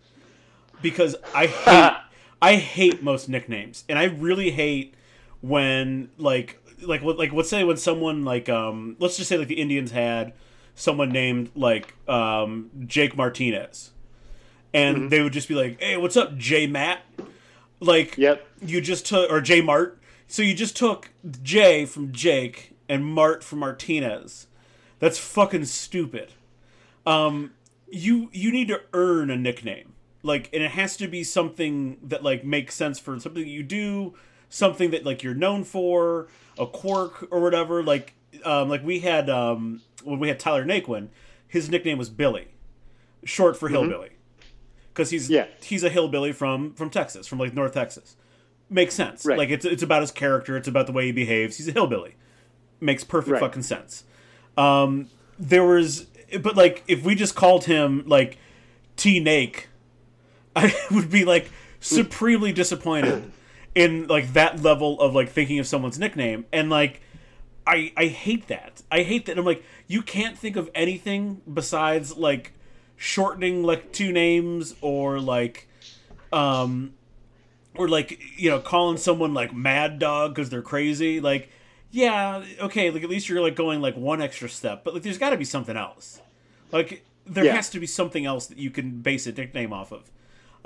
because 0.82 1.16
I 1.34 1.46
hate 1.46 1.92
I 2.42 2.56
hate 2.56 3.02
most 3.02 3.28
nicknames, 3.28 3.84
and 3.88 3.98
I 3.98 4.04
really 4.04 4.50
hate 4.50 4.94
when 5.40 6.10
like 6.18 6.60
like 6.82 7.02
what 7.02 7.18
like 7.18 7.32
let's 7.32 7.48
say 7.48 7.64
when 7.64 7.76
someone 7.76 8.24
like 8.24 8.48
um 8.48 8.96
let's 8.98 9.16
just 9.16 9.28
say 9.28 9.38
like 9.38 9.48
the 9.48 9.60
Indians 9.60 9.92
had 9.92 10.32
someone 10.74 11.10
named 11.10 11.50
like 11.54 11.94
um 12.08 12.70
Jake 12.86 13.16
Martinez, 13.16 13.92
and 14.74 15.10
they 15.10 15.22
would 15.22 15.32
just 15.32 15.48
be 15.48 15.54
like, 15.54 15.80
"Hey, 15.80 15.96
what's 15.96 16.16
up, 16.16 16.36
J 16.36 16.66
Matt?" 16.66 17.02
Like 17.80 18.16
Yep. 18.18 18.46
you 18.62 18.80
just 18.80 19.06
took 19.06 19.30
or 19.30 19.40
J 19.40 19.60
Mart. 19.60 19.98
So 20.34 20.42
you 20.42 20.52
just 20.52 20.76
took 20.76 21.10
J 21.44 21.86
from 21.86 22.10
Jake 22.10 22.72
and 22.88 23.06
Mart 23.06 23.44
from 23.44 23.60
Martinez. 23.60 24.48
That's 24.98 25.16
fucking 25.16 25.66
stupid. 25.66 26.32
Um, 27.06 27.52
you 27.86 28.30
you 28.32 28.50
need 28.50 28.66
to 28.66 28.80
earn 28.92 29.30
a 29.30 29.36
nickname, 29.36 29.92
like, 30.24 30.50
and 30.52 30.60
it 30.60 30.72
has 30.72 30.96
to 30.96 31.06
be 31.06 31.22
something 31.22 31.98
that 32.02 32.24
like 32.24 32.44
makes 32.44 32.74
sense 32.74 32.98
for 32.98 33.16
something 33.20 33.44
that 33.44 33.48
you 33.48 33.62
do, 33.62 34.14
something 34.48 34.90
that 34.90 35.04
like 35.04 35.22
you're 35.22 35.36
known 35.36 35.62
for, 35.62 36.26
a 36.58 36.66
quirk 36.66 37.28
or 37.30 37.38
whatever. 37.38 37.80
Like, 37.84 38.14
um, 38.44 38.68
like 38.68 38.82
we 38.84 38.98
had 38.98 39.30
um 39.30 39.82
when 40.02 40.18
we 40.18 40.26
had 40.26 40.40
Tyler 40.40 40.64
Naquin, 40.64 41.10
his 41.46 41.70
nickname 41.70 41.96
was 41.96 42.10
Billy, 42.10 42.48
short 43.22 43.56
for 43.56 43.68
hillbilly, 43.68 44.10
because 44.92 45.10
he's 45.10 45.30
Yeah. 45.30 45.46
he's 45.62 45.84
a 45.84 45.90
hillbilly 45.90 46.32
from 46.32 46.74
from 46.74 46.90
Texas, 46.90 47.28
from 47.28 47.38
like 47.38 47.54
North 47.54 47.74
Texas. 47.74 48.16
Makes 48.70 48.94
sense. 48.94 49.24
Right. 49.24 49.38
Like 49.38 49.50
it's 49.50 49.64
it's 49.64 49.82
about 49.82 50.00
his 50.02 50.10
character. 50.10 50.56
It's 50.56 50.68
about 50.68 50.86
the 50.86 50.92
way 50.92 51.06
he 51.06 51.12
behaves. 51.12 51.56
He's 51.58 51.68
a 51.68 51.72
hillbilly. 51.72 52.14
Makes 52.80 53.04
perfect 53.04 53.32
Right. 53.32 53.40
fucking 53.40 53.62
sense. 53.62 54.04
Um, 54.56 55.08
there 55.38 55.64
was, 55.64 56.06
but 56.40 56.56
like 56.56 56.82
if 56.88 57.04
we 57.04 57.14
just 57.14 57.34
called 57.34 57.64
him 57.64 58.04
like 58.06 58.38
T 58.96 59.20
Nake, 59.22 59.64
I 60.56 60.74
would 60.90 61.10
be 61.10 61.24
like 61.24 61.50
supremely 61.80 62.52
disappointed 62.52 63.30
in 63.74 64.06
like 64.06 64.32
that 64.32 64.62
level 64.62 65.00
of 65.00 65.14
like 65.14 65.28
thinking 65.28 65.58
of 65.58 65.66
someone's 65.66 65.98
nickname 65.98 66.46
and 66.52 66.70
like 66.70 67.00
I 67.66 67.92
I 67.96 68.06
hate 68.06 68.46
that. 68.48 68.82
I 68.90 69.02
hate 69.02 69.26
that. 69.26 69.36
I'm 69.38 69.44
like 69.44 69.62
you 69.86 70.00
can't 70.02 70.38
think 70.38 70.56
of 70.56 70.70
anything 70.74 71.42
besides 71.52 72.16
like 72.16 72.52
shortening 72.96 73.62
like 73.64 73.92
two 73.92 74.12
names 74.12 74.74
or 74.80 75.18
like 75.20 75.68
um 76.32 76.94
or 77.76 77.88
like 77.88 78.20
you 78.36 78.50
know 78.50 78.60
calling 78.60 78.96
someone 78.96 79.34
like 79.34 79.54
mad 79.54 79.98
dog 79.98 80.34
because 80.34 80.50
they're 80.50 80.62
crazy 80.62 81.20
like 81.20 81.50
yeah 81.90 82.44
okay 82.60 82.90
like 82.90 83.02
at 83.02 83.10
least 83.10 83.28
you're 83.28 83.40
like 83.42 83.56
going 83.56 83.80
like 83.80 83.96
one 83.96 84.20
extra 84.22 84.48
step 84.48 84.82
but 84.84 84.94
like 84.94 85.02
there's 85.02 85.18
got 85.18 85.30
to 85.30 85.36
be 85.36 85.44
something 85.44 85.76
else 85.76 86.20
like 86.72 87.04
there 87.26 87.44
Yeah. 87.44 87.54
has 87.54 87.70
to 87.70 87.80
be 87.80 87.86
something 87.86 88.26
else 88.26 88.46
that 88.46 88.58
you 88.58 88.70
can 88.70 89.00
base 89.00 89.26
a 89.26 89.32
nickname 89.32 89.72
off 89.72 89.92
of 89.92 90.10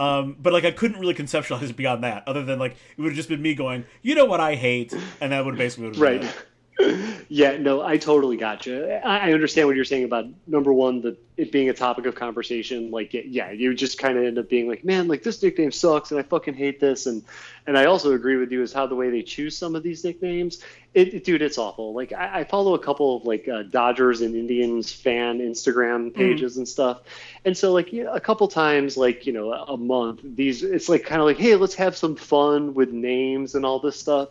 um, 0.00 0.36
but 0.40 0.52
like 0.52 0.64
I 0.64 0.70
couldn't 0.70 1.00
really 1.00 1.14
conceptualize 1.14 1.70
it 1.70 1.76
beyond 1.76 2.04
that, 2.04 2.22
other 2.28 2.44
than 2.44 2.60
like 2.60 2.76
it 2.96 3.00
would 3.02 3.08
have 3.08 3.16
just 3.16 3.28
been 3.28 3.42
me 3.42 3.54
going, 3.56 3.84
you 4.00 4.14
know 4.14 4.26
what 4.26 4.38
I 4.38 4.54
hate, 4.54 4.94
and 5.20 5.32
that 5.32 5.44
would 5.44 5.56
basically 5.56 5.86
would 5.88 5.96
have 5.96 6.20
been 6.20 6.20
Right. 6.28 6.36
Yeah, 7.30 7.58
no, 7.58 7.82
I 7.82 7.98
totally 7.98 8.38
got 8.38 8.64
you. 8.64 8.86
I 8.86 9.32
understand 9.32 9.66
what 9.66 9.76
you're 9.76 9.84
saying 9.84 10.04
about 10.04 10.24
number 10.46 10.72
one, 10.72 11.02
the 11.02 11.18
it 11.36 11.52
being 11.52 11.68
a 11.68 11.74
topic 11.74 12.06
of 12.06 12.14
conversation. 12.14 12.90
Like, 12.90 13.10
yeah, 13.12 13.50
you 13.50 13.74
just 13.74 13.98
kind 13.98 14.16
of 14.16 14.24
end 14.24 14.38
up 14.38 14.48
being 14.48 14.66
like, 14.66 14.82
man, 14.84 15.08
like 15.08 15.22
this 15.22 15.42
nickname 15.42 15.70
sucks, 15.70 16.10
and 16.10 16.18
I 16.18 16.22
fucking 16.22 16.54
hate 16.54 16.80
this. 16.80 17.04
And 17.06 17.22
and 17.66 17.76
I 17.76 17.84
also 17.84 18.14
agree 18.14 18.36
with 18.36 18.50
you 18.50 18.62
is 18.62 18.72
how 18.72 18.86
the 18.86 18.94
way 18.94 19.10
they 19.10 19.22
choose 19.22 19.56
some 19.56 19.76
of 19.76 19.82
these 19.82 20.04
nicknames, 20.04 20.62
it, 20.94 21.12
it- 21.14 21.24
dude, 21.24 21.42
it's 21.42 21.58
awful. 21.58 21.92
Like, 21.92 22.12
I, 22.14 22.40
I 22.40 22.44
follow 22.44 22.74
a 22.74 22.78
couple 22.78 23.16
of 23.18 23.24
like 23.24 23.46
uh, 23.46 23.64
Dodgers 23.64 24.22
and 24.22 24.34
Indians 24.34 24.90
fan 24.90 25.40
Instagram 25.40 26.14
pages 26.14 26.56
and 26.56 26.66
stuff, 26.66 27.02
and 27.44 27.56
so 27.56 27.72
like 27.72 27.92
yeah, 27.92 28.06
a 28.12 28.20
couple 28.20 28.48
times, 28.48 28.96
like 28.96 29.26
you 29.26 29.32
know, 29.34 29.52
a, 29.52 29.64
a 29.74 29.76
month, 29.76 30.20
these 30.24 30.62
it's 30.62 30.88
like 30.88 31.04
kind 31.04 31.20
of 31.20 31.26
like, 31.26 31.36
hey, 31.38 31.56
let's 31.56 31.74
have 31.74 31.96
some 31.96 32.16
fun 32.16 32.72
with 32.72 32.90
names 32.90 33.54
and 33.54 33.66
all 33.66 33.80
this 33.80 33.98
stuff 34.00 34.30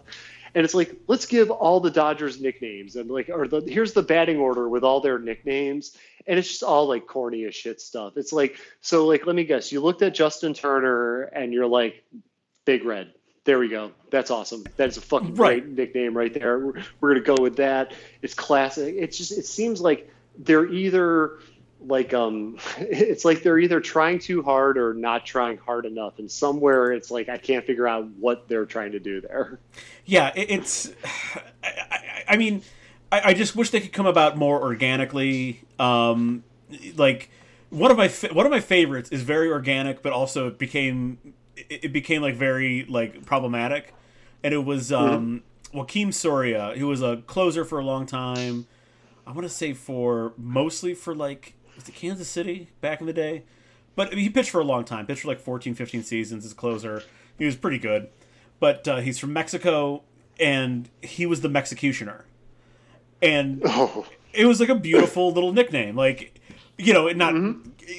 and 0.55 0.63
it's 0.65 0.73
like 0.73 0.95
let's 1.07 1.25
give 1.25 1.49
all 1.51 1.79
the 1.79 1.91
Dodgers 1.91 2.39
nicknames 2.39 2.95
and 2.95 3.09
like 3.09 3.29
or 3.29 3.47
the 3.47 3.61
here's 3.61 3.93
the 3.93 4.01
batting 4.03 4.37
order 4.37 4.67
with 4.69 4.83
all 4.83 4.99
their 5.01 5.19
nicknames 5.19 5.97
and 6.25 6.37
it's 6.39 6.47
just 6.47 6.63
all 6.63 6.87
like 6.87 7.07
corny 7.07 7.45
as 7.45 7.55
shit 7.55 7.79
stuff. 7.81 8.17
It's 8.17 8.33
like 8.33 8.57
so 8.81 9.05
like 9.07 9.25
let 9.25 9.35
me 9.35 9.43
guess 9.43 9.71
you 9.71 9.81
looked 9.81 10.01
at 10.01 10.13
Justin 10.13 10.53
Turner 10.53 11.23
and 11.23 11.53
you're 11.53 11.67
like 11.67 12.03
Big 12.65 12.83
Red. 12.85 13.13
There 13.45 13.59
we 13.59 13.69
go. 13.69 13.91
That's 14.09 14.29
awesome. 14.29 14.65
That's 14.75 14.97
a 14.97 15.01
fucking 15.01 15.35
Right. 15.35 15.63
great 15.63 15.77
nickname 15.77 16.17
right 16.17 16.33
there. 16.33 16.59
We're, 16.59 16.73
we're 16.99 17.13
gonna 17.13 17.21
go 17.35 17.41
with 17.41 17.55
that. 17.57 17.93
It's 18.21 18.33
classic. 18.33 18.95
It's 18.97 19.17
just 19.17 19.31
it 19.31 19.45
seems 19.45 19.79
like 19.79 20.09
they're 20.37 20.67
either 20.67 21.39
like 21.85 22.13
um 22.13 22.57
it's 22.79 23.23
like 23.23 23.43
they're 23.43 23.59
either 23.59 23.79
trying 23.79 24.19
too 24.19 24.41
hard 24.41 24.77
or 24.77 24.93
not 24.93 25.25
trying 25.25 25.57
hard 25.57 25.85
enough 25.85 26.17
and 26.19 26.29
somewhere 26.29 26.91
it's 26.91 27.11
like 27.11 27.29
i 27.29 27.37
can't 27.37 27.65
figure 27.65 27.87
out 27.87 28.07
what 28.19 28.47
they're 28.47 28.65
trying 28.65 28.91
to 28.91 28.99
do 28.99 29.21
there 29.21 29.59
Yeah, 30.07 30.31
it, 30.35 30.49
it's. 30.49 30.91
I, 31.63 31.69
I, 31.91 32.23
I 32.29 32.37
mean, 32.37 32.63
I, 33.11 33.21
I 33.25 33.33
just 33.33 33.55
wish 33.55 33.69
they 33.69 33.81
could 33.81 33.93
come 33.93 34.07
about 34.07 34.37
more 34.37 34.59
organically. 34.59 35.61
Um, 35.77 36.43
like 36.95 37.29
one 37.69 37.91
of 37.91 37.97
my 37.97 38.07
fa- 38.07 38.33
one 38.33 38.45
of 38.45 38.51
my 38.51 38.61
favorites 38.61 39.09
is 39.11 39.21
very 39.21 39.51
organic, 39.51 40.01
but 40.01 40.13
also 40.13 40.47
it 40.47 40.57
became 40.57 41.19
it, 41.55 41.85
it 41.85 41.93
became 41.93 42.21
like 42.21 42.35
very 42.35 42.85
like 42.85 43.25
problematic, 43.25 43.93
and 44.43 44.53
it 44.53 44.63
was 44.63 44.91
um, 44.91 45.43
Joakim 45.73 46.13
Soria, 46.13 46.73
who 46.77 46.87
was 46.87 47.01
a 47.01 47.17
closer 47.27 47.63
for 47.65 47.77
a 47.79 47.85
long 47.85 48.05
time. 48.05 48.65
I 49.27 49.31
want 49.31 49.43
to 49.43 49.49
say 49.49 49.73
for 49.73 50.31
mostly 50.37 50.93
for 50.93 51.13
like 51.13 51.53
was 51.77 51.87
it 51.87 51.95
Kansas 51.95 52.27
City 52.27 52.67
back 52.81 52.99
in 52.99 53.07
the 53.07 53.13
day, 53.13 53.43
but 53.95 54.07
I 54.07 54.11
mean, 54.11 54.19
he 54.19 54.29
pitched 54.29 54.49
for 54.49 54.59
a 54.59 54.65
long 54.65 54.83
time. 54.83 55.05
Pitched 55.05 55.21
for 55.21 55.29
like 55.29 55.39
14, 55.39 55.73
15 55.75 56.03
seasons 56.03 56.45
as 56.45 56.53
closer. 56.53 57.03
He 57.37 57.45
was 57.45 57.55
pretty 57.55 57.77
good, 57.79 58.09
but 58.59 58.85
uh, 58.87 58.97
he's 58.97 59.17
from 59.19 59.31
Mexico, 59.33 60.03
and 60.39 60.89
he 61.01 61.25
was 61.25 61.41
the 61.41 61.49
Mexicutioner, 61.49 62.23
and 63.21 63.61
oh 63.65 64.05
it 64.33 64.45
was 64.45 64.59
like 64.59 64.69
a 64.69 64.75
beautiful 64.75 65.31
little 65.31 65.53
nickname. 65.53 65.95
Like 65.95 66.39
you 66.77 66.93
know, 66.93 67.07
it 67.07 67.17
not 67.17 67.33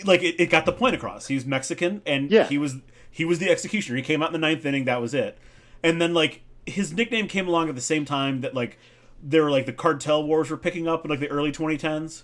like 0.04 0.22
it, 0.22 0.36
it 0.40 0.50
got 0.50 0.64
the 0.66 0.72
point 0.72 0.94
across. 0.94 1.26
He's 1.28 1.44
Mexican, 1.46 2.02
and 2.06 2.30
Yeah. 2.30 2.44
he 2.46 2.58
was 2.58 2.76
he 3.10 3.24
was 3.24 3.38
the 3.38 3.50
executioner. 3.50 3.96
He 3.96 4.02
came 4.02 4.22
out 4.22 4.28
in 4.28 4.32
the 4.32 4.38
ninth 4.38 4.64
inning. 4.64 4.84
That 4.84 5.00
was 5.00 5.14
it. 5.14 5.38
And 5.82 6.00
then 6.00 6.14
like 6.14 6.42
his 6.66 6.92
nickname 6.92 7.26
came 7.28 7.48
along 7.48 7.68
at 7.68 7.74
the 7.74 7.80
same 7.80 8.04
time 8.04 8.40
that 8.42 8.54
like 8.54 8.78
there 9.22 9.42
were 9.42 9.50
like 9.50 9.66
the 9.66 9.72
cartel 9.72 10.22
wars 10.22 10.50
were 10.50 10.56
picking 10.56 10.86
up 10.86 11.04
in 11.04 11.10
like 11.10 11.18
the 11.20 11.28
early 11.28 11.50
2010s, 11.50 12.22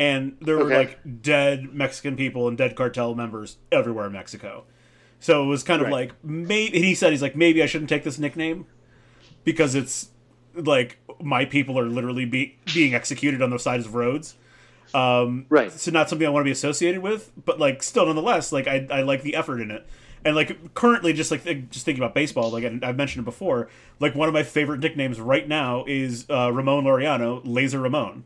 and 0.00 0.36
there 0.40 0.56
were 0.56 0.64
Okay. 0.64 0.76
like 0.78 1.22
dead 1.22 1.74
Mexican 1.74 2.16
people 2.16 2.48
and 2.48 2.56
dead 2.56 2.74
cartel 2.74 3.14
members 3.14 3.58
everywhere 3.70 4.06
in 4.06 4.12
Mexico. 4.12 4.64
So 5.20 5.44
it 5.44 5.46
was 5.46 5.62
kind 5.62 5.82
of 5.82 5.88
Right. 5.88 6.08
like 6.08 6.24
maybe 6.24 6.80
he 6.80 6.94
said 6.94 7.12
he's 7.12 7.20
like 7.20 7.36
maybe 7.36 7.62
I 7.62 7.66
shouldn't 7.66 7.90
take 7.90 8.02
this 8.04 8.18
nickname 8.18 8.64
because 9.44 9.74
it's 9.74 10.08
like 10.54 10.98
my 11.20 11.44
people 11.44 11.78
are 11.78 11.84
literally 11.86 12.24
be, 12.24 12.56
being 12.74 12.94
executed 12.94 13.42
on 13.42 13.50
the 13.50 13.58
sides 13.58 13.84
of 13.86 13.94
roads. 13.94 14.36
Um, 14.94 15.44
Right. 15.50 15.70
So 15.70 15.90
not 15.90 16.08
something 16.08 16.26
I 16.26 16.30
want 16.30 16.42
to 16.42 16.48
be 16.48 16.50
associated 16.50 17.02
with, 17.02 17.30
but 17.44 17.60
like 17.60 17.82
still 17.82 18.06
nonetheless, 18.06 18.52
like 18.52 18.66
I, 18.66 18.86
I 18.90 19.02
like 19.02 19.22
the 19.22 19.34
effort 19.36 19.60
in 19.60 19.70
it. 19.70 19.86
And 20.24 20.34
like 20.34 20.74
currently, 20.74 21.12
just 21.12 21.30
like 21.30 21.44
th- 21.44 21.70
just 21.70 21.84
thinking 21.84 22.02
about 22.02 22.14
baseball, 22.14 22.50
like 22.50 22.64
and 22.64 22.84
I've 22.84 22.96
mentioned 22.96 23.22
it 23.22 23.24
before, 23.26 23.68
like 24.00 24.14
one 24.14 24.28
of 24.28 24.34
my 24.34 24.42
favorite 24.42 24.80
nicknames 24.80 25.20
right 25.20 25.46
now 25.46 25.84
is 25.86 26.26
uh, 26.30 26.50
Ramon 26.52 26.84
Laureano, 26.84 27.40
Laser 27.44 27.80
Ramon. 27.80 28.24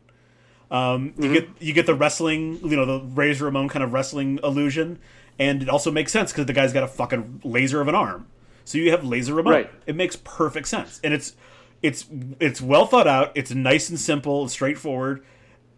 Um, 0.75 1.13
you 1.17 1.33
get 1.33 1.49
you 1.59 1.73
get 1.73 1.85
the 1.85 1.95
wrestling, 1.95 2.59
you 2.61 2.75
know, 2.75 2.85
the 2.85 3.05
Razor 3.05 3.45
Ramon 3.45 3.69
kind 3.69 3.81
of 3.81 3.93
wrestling 3.93 4.39
illusion, 4.43 4.99
and 5.39 5.61
it 5.61 5.69
also 5.69 5.89
makes 5.89 6.11
sense 6.11 6.33
because 6.33 6.47
the 6.47 6.53
guy's 6.53 6.73
got 6.73 6.83
a 6.83 6.87
fucking 6.87 7.41
laser 7.45 7.79
of 7.79 7.87
an 7.87 7.95
arm. 7.95 8.27
So 8.65 8.77
you 8.77 8.91
have 8.91 9.05
Laser 9.05 9.35
Ramon. 9.35 9.53
Right. 9.53 9.71
It 9.85 9.95
makes 9.95 10.17
perfect 10.17 10.67
sense, 10.67 10.99
and 11.01 11.13
it's 11.13 11.35
it's 11.81 12.05
it's 12.41 12.59
well 12.59 12.87
thought 12.87 13.07
out. 13.07 13.31
It's 13.35 13.51
nice 13.51 13.89
and 13.89 13.97
simple 13.97 14.41
and 14.41 14.51
straightforward, 14.51 15.23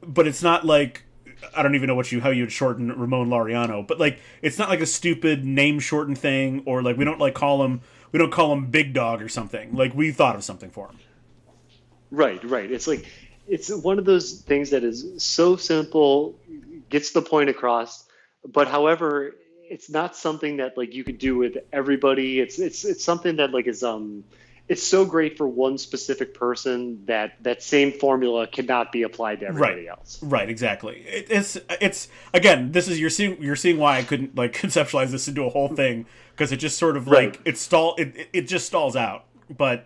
but 0.02 0.26
it's 0.26 0.41
not 0.41 0.65
like 0.65 1.03
I 1.56 1.61
don't 1.61 1.76
even 1.76 1.88
know 1.88 1.95
what 1.95 2.11
you 2.11 2.19
how 2.19 2.30
you'd 2.30 2.52
shorten 2.52 2.91
Ramon 2.91 3.30
Laureano, 3.30 3.86
but 3.86 3.99
like 3.99 4.19
it's 4.41 4.57
not 4.57 4.69
like 4.69 4.82
a 4.82 4.88
stupid 4.88 5.45
name 5.45 5.80
shortened 5.80 6.18
thing 6.18 6.64
or 6.65 6.82
like 6.82 6.98
we 6.98 7.06
don't 7.06 7.19
like 7.19 7.36
call 7.36 7.64
him 7.64 7.82
we 8.11 8.18
don't 8.18 8.32
call 8.32 8.52
him 8.52 8.68
Big 8.68 8.94
Dog 8.94 9.22
or 9.22 9.30
something. 9.30 9.76
Like 9.76 9.94
we 9.94 10.11
thought 10.11 10.36
of 10.36 10.44
something 10.44 10.72
for 10.72 10.88
him. 10.88 10.98
Right, 12.10 12.44
right. 12.44 12.72
It's 12.72 12.88
like 12.88 13.06
it's 13.48 13.69
one 13.74 13.99
of 13.99 14.06
those 14.06 14.41
things 14.41 14.72
that 14.72 14.84
is 14.84 15.24
so 15.24 15.56
simple, 15.56 16.40
gets 16.90 17.11
the 17.11 17.22
point 17.22 17.49
across, 17.49 18.06
but 18.45 18.68
however, 18.68 19.36
it's 19.69 19.90
not 19.90 20.15
something 20.15 20.57
that 20.57 20.78
like 20.78 20.94
you 20.94 21.03
could 21.03 21.18
do 21.18 21.38
with 21.38 21.57
everybody. 21.74 22.40
It's 22.40 22.57
it's 22.60 22.86
it's 22.86 23.03
something 23.03 23.38
that 23.38 23.52
like 23.52 23.68
is 23.68 23.84
um 23.84 24.24
it's 24.69 24.84
so 24.84 25.06
great 25.06 25.38
for 25.38 25.48
one 25.48 25.78
specific 25.78 26.34
person 26.34 27.06
that 27.06 27.41
that 27.44 27.64
same 27.64 27.91
formula 27.94 28.48
cannot 28.48 28.91
be 28.91 29.03
applied 29.03 29.40
to 29.41 29.48
everybody 29.48 29.82
Right. 29.82 29.88
else. 29.90 30.19
Right, 30.22 30.49
exactly. 30.49 31.02
It, 31.07 31.28
it's 31.30 31.57
it's 31.82 32.07
again. 32.34 32.72
This 32.72 32.88
is 32.88 32.99
you're 32.99 33.10
seeing 33.10 33.41
you're 33.41 33.56
seeing 33.57 33.78
why 33.78 33.98
I 33.98 34.03
couldn't 34.03 34.36
like 34.36 34.53
conceptualize 34.64 35.10
this 35.11 35.28
into 35.28 35.44
a 35.44 35.49
whole 35.49 35.69
thing 35.69 36.06
because 36.32 36.52
it 36.52 36.57
just 36.57 36.78
sort 36.78 36.95
of 36.98 37.07
like 37.07 37.15
Right. 37.15 37.40
it 37.45 37.57
stall 37.57 37.95
it- 37.98 38.30
it 38.34 38.41
just 38.48 38.65
stalls 38.68 38.95
out. 38.95 39.26
But 39.49 39.86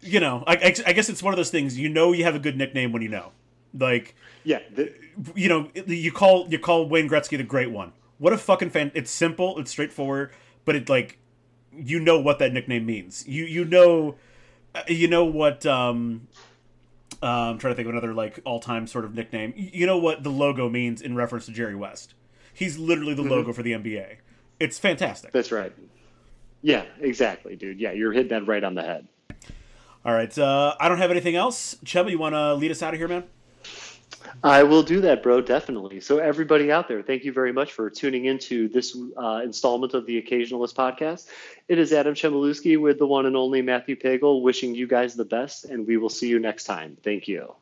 you 0.00 0.20
know, 0.20 0.44
I, 0.46 0.54
I, 0.54 0.74
I 0.86 0.92
guess 0.92 1.08
it's 1.08 1.22
one 1.22 1.32
of 1.32 1.36
those 1.36 1.50
things. 1.50 1.78
You 1.78 1.88
know, 1.88 2.12
you 2.12 2.24
have 2.24 2.34
a 2.34 2.38
good 2.38 2.56
nickname 2.56 2.92
when 2.92 3.02
you 3.02 3.08
know. 3.08 3.32
Like 3.78 4.14
Yeah, 4.44 4.60
the, 4.74 4.92
you 5.34 5.48
know, 5.48 5.68
you 5.86 6.10
call 6.10 6.48
you 6.48 6.58
call 6.58 6.88
Wayne 6.88 7.08
Gretzky 7.08 7.36
the 7.36 7.44
Great 7.44 7.70
One. 7.70 7.92
What 8.18 8.32
a 8.32 8.38
fucking 8.38 8.70
fan! 8.70 8.90
It's 8.94 9.10
simple, 9.10 9.58
it's 9.58 9.70
straightforward, 9.70 10.32
but 10.64 10.74
it 10.74 10.88
like 10.88 11.18
you 11.72 12.00
know 12.00 12.18
what 12.20 12.38
that 12.40 12.52
nickname 12.52 12.84
means. 12.84 13.26
You 13.28 13.44
you 13.44 13.64
know 13.64 14.16
uh, 14.74 14.82
you 14.88 15.08
know 15.08 15.24
what 15.24 15.64
um 15.66 16.26
uh, 17.22 17.26
I'm 17.26 17.58
trying 17.58 17.72
to 17.72 17.76
think 17.76 17.86
of 17.86 17.92
another 17.92 18.14
like 18.14 18.40
all-time 18.44 18.86
sort 18.86 19.04
of 19.04 19.14
nickname. 19.14 19.52
You 19.56 19.86
know 19.86 19.98
what 19.98 20.22
the 20.22 20.30
logo 20.30 20.68
means 20.68 21.02
in 21.02 21.14
reference 21.14 21.46
to 21.46 21.52
Jerry 21.52 21.74
West. 21.74 22.14
He's 22.52 22.78
literally 22.78 23.14
the 23.14 23.22
logo 23.22 23.52
for 23.52 23.62
the 23.62 23.72
NBA. 23.72 24.16
It's 24.58 24.78
fantastic. 24.78 25.32
that's 25.32 25.52
right. 25.52 25.72
Yeah, 26.62 26.84
exactly, 27.00 27.56
dude. 27.56 27.80
Yeah, 27.80 27.92
you're 27.92 28.12
hitting 28.12 28.28
that 28.28 28.46
right 28.46 28.62
on 28.62 28.74
the 28.74 28.82
head. 28.82 29.06
All 30.04 30.14
right, 30.14 30.36
uh, 30.38 30.74
I 30.80 30.88
don't 30.88 30.98
have 30.98 31.10
anything 31.10 31.36
else. 31.36 31.76
Chubba, 31.84 32.10
you 32.10 32.18
want 32.18 32.34
to 32.34 32.54
lead 32.54 32.70
us 32.70 32.82
out 32.82 32.94
of 32.94 32.98
here, 32.98 33.08
man? 33.08 33.24
I 34.42 34.62
will 34.62 34.82
do 34.82 35.00
that, 35.02 35.22
bro, 35.22 35.40
definitely. 35.42 36.00
So, 36.00 36.18
everybody 36.18 36.72
out 36.72 36.88
there, 36.88 37.02
thank 37.02 37.24
you 37.24 37.32
very 37.32 37.52
much 37.52 37.72
for 37.72 37.90
tuning 37.90 38.24
into 38.24 38.68
this 38.68 38.96
uh, 39.16 39.40
installment 39.44 39.92
of 39.92 40.06
the 40.06 40.20
Occasionalist 40.22 40.74
podcast. 40.74 41.28
It 41.68 41.78
is 41.78 41.92
Adam 41.92 42.14
Chemiluski 42.14 42.80
with 42.80 42.98
the 42.98 43.06
one 43.06 43.26
and 43.26 43.36
only 43.36 43.60
Matthew 43.60 43.96
Pagel 43.96 44.42
wishing 44.42 44.74
you 44.74 44.86
guys 44.86 45.14
the 45.14 45.24
best, 45.24 45.66
and 45.66 45.86
we 45.86 45.98
will 45.98 46.08
see 46.08 46.28
you 46.28 46.38
next 46.38 46.64
time. 46.64 46.96
Thank 47.02 47.28
you. 47.28 47.54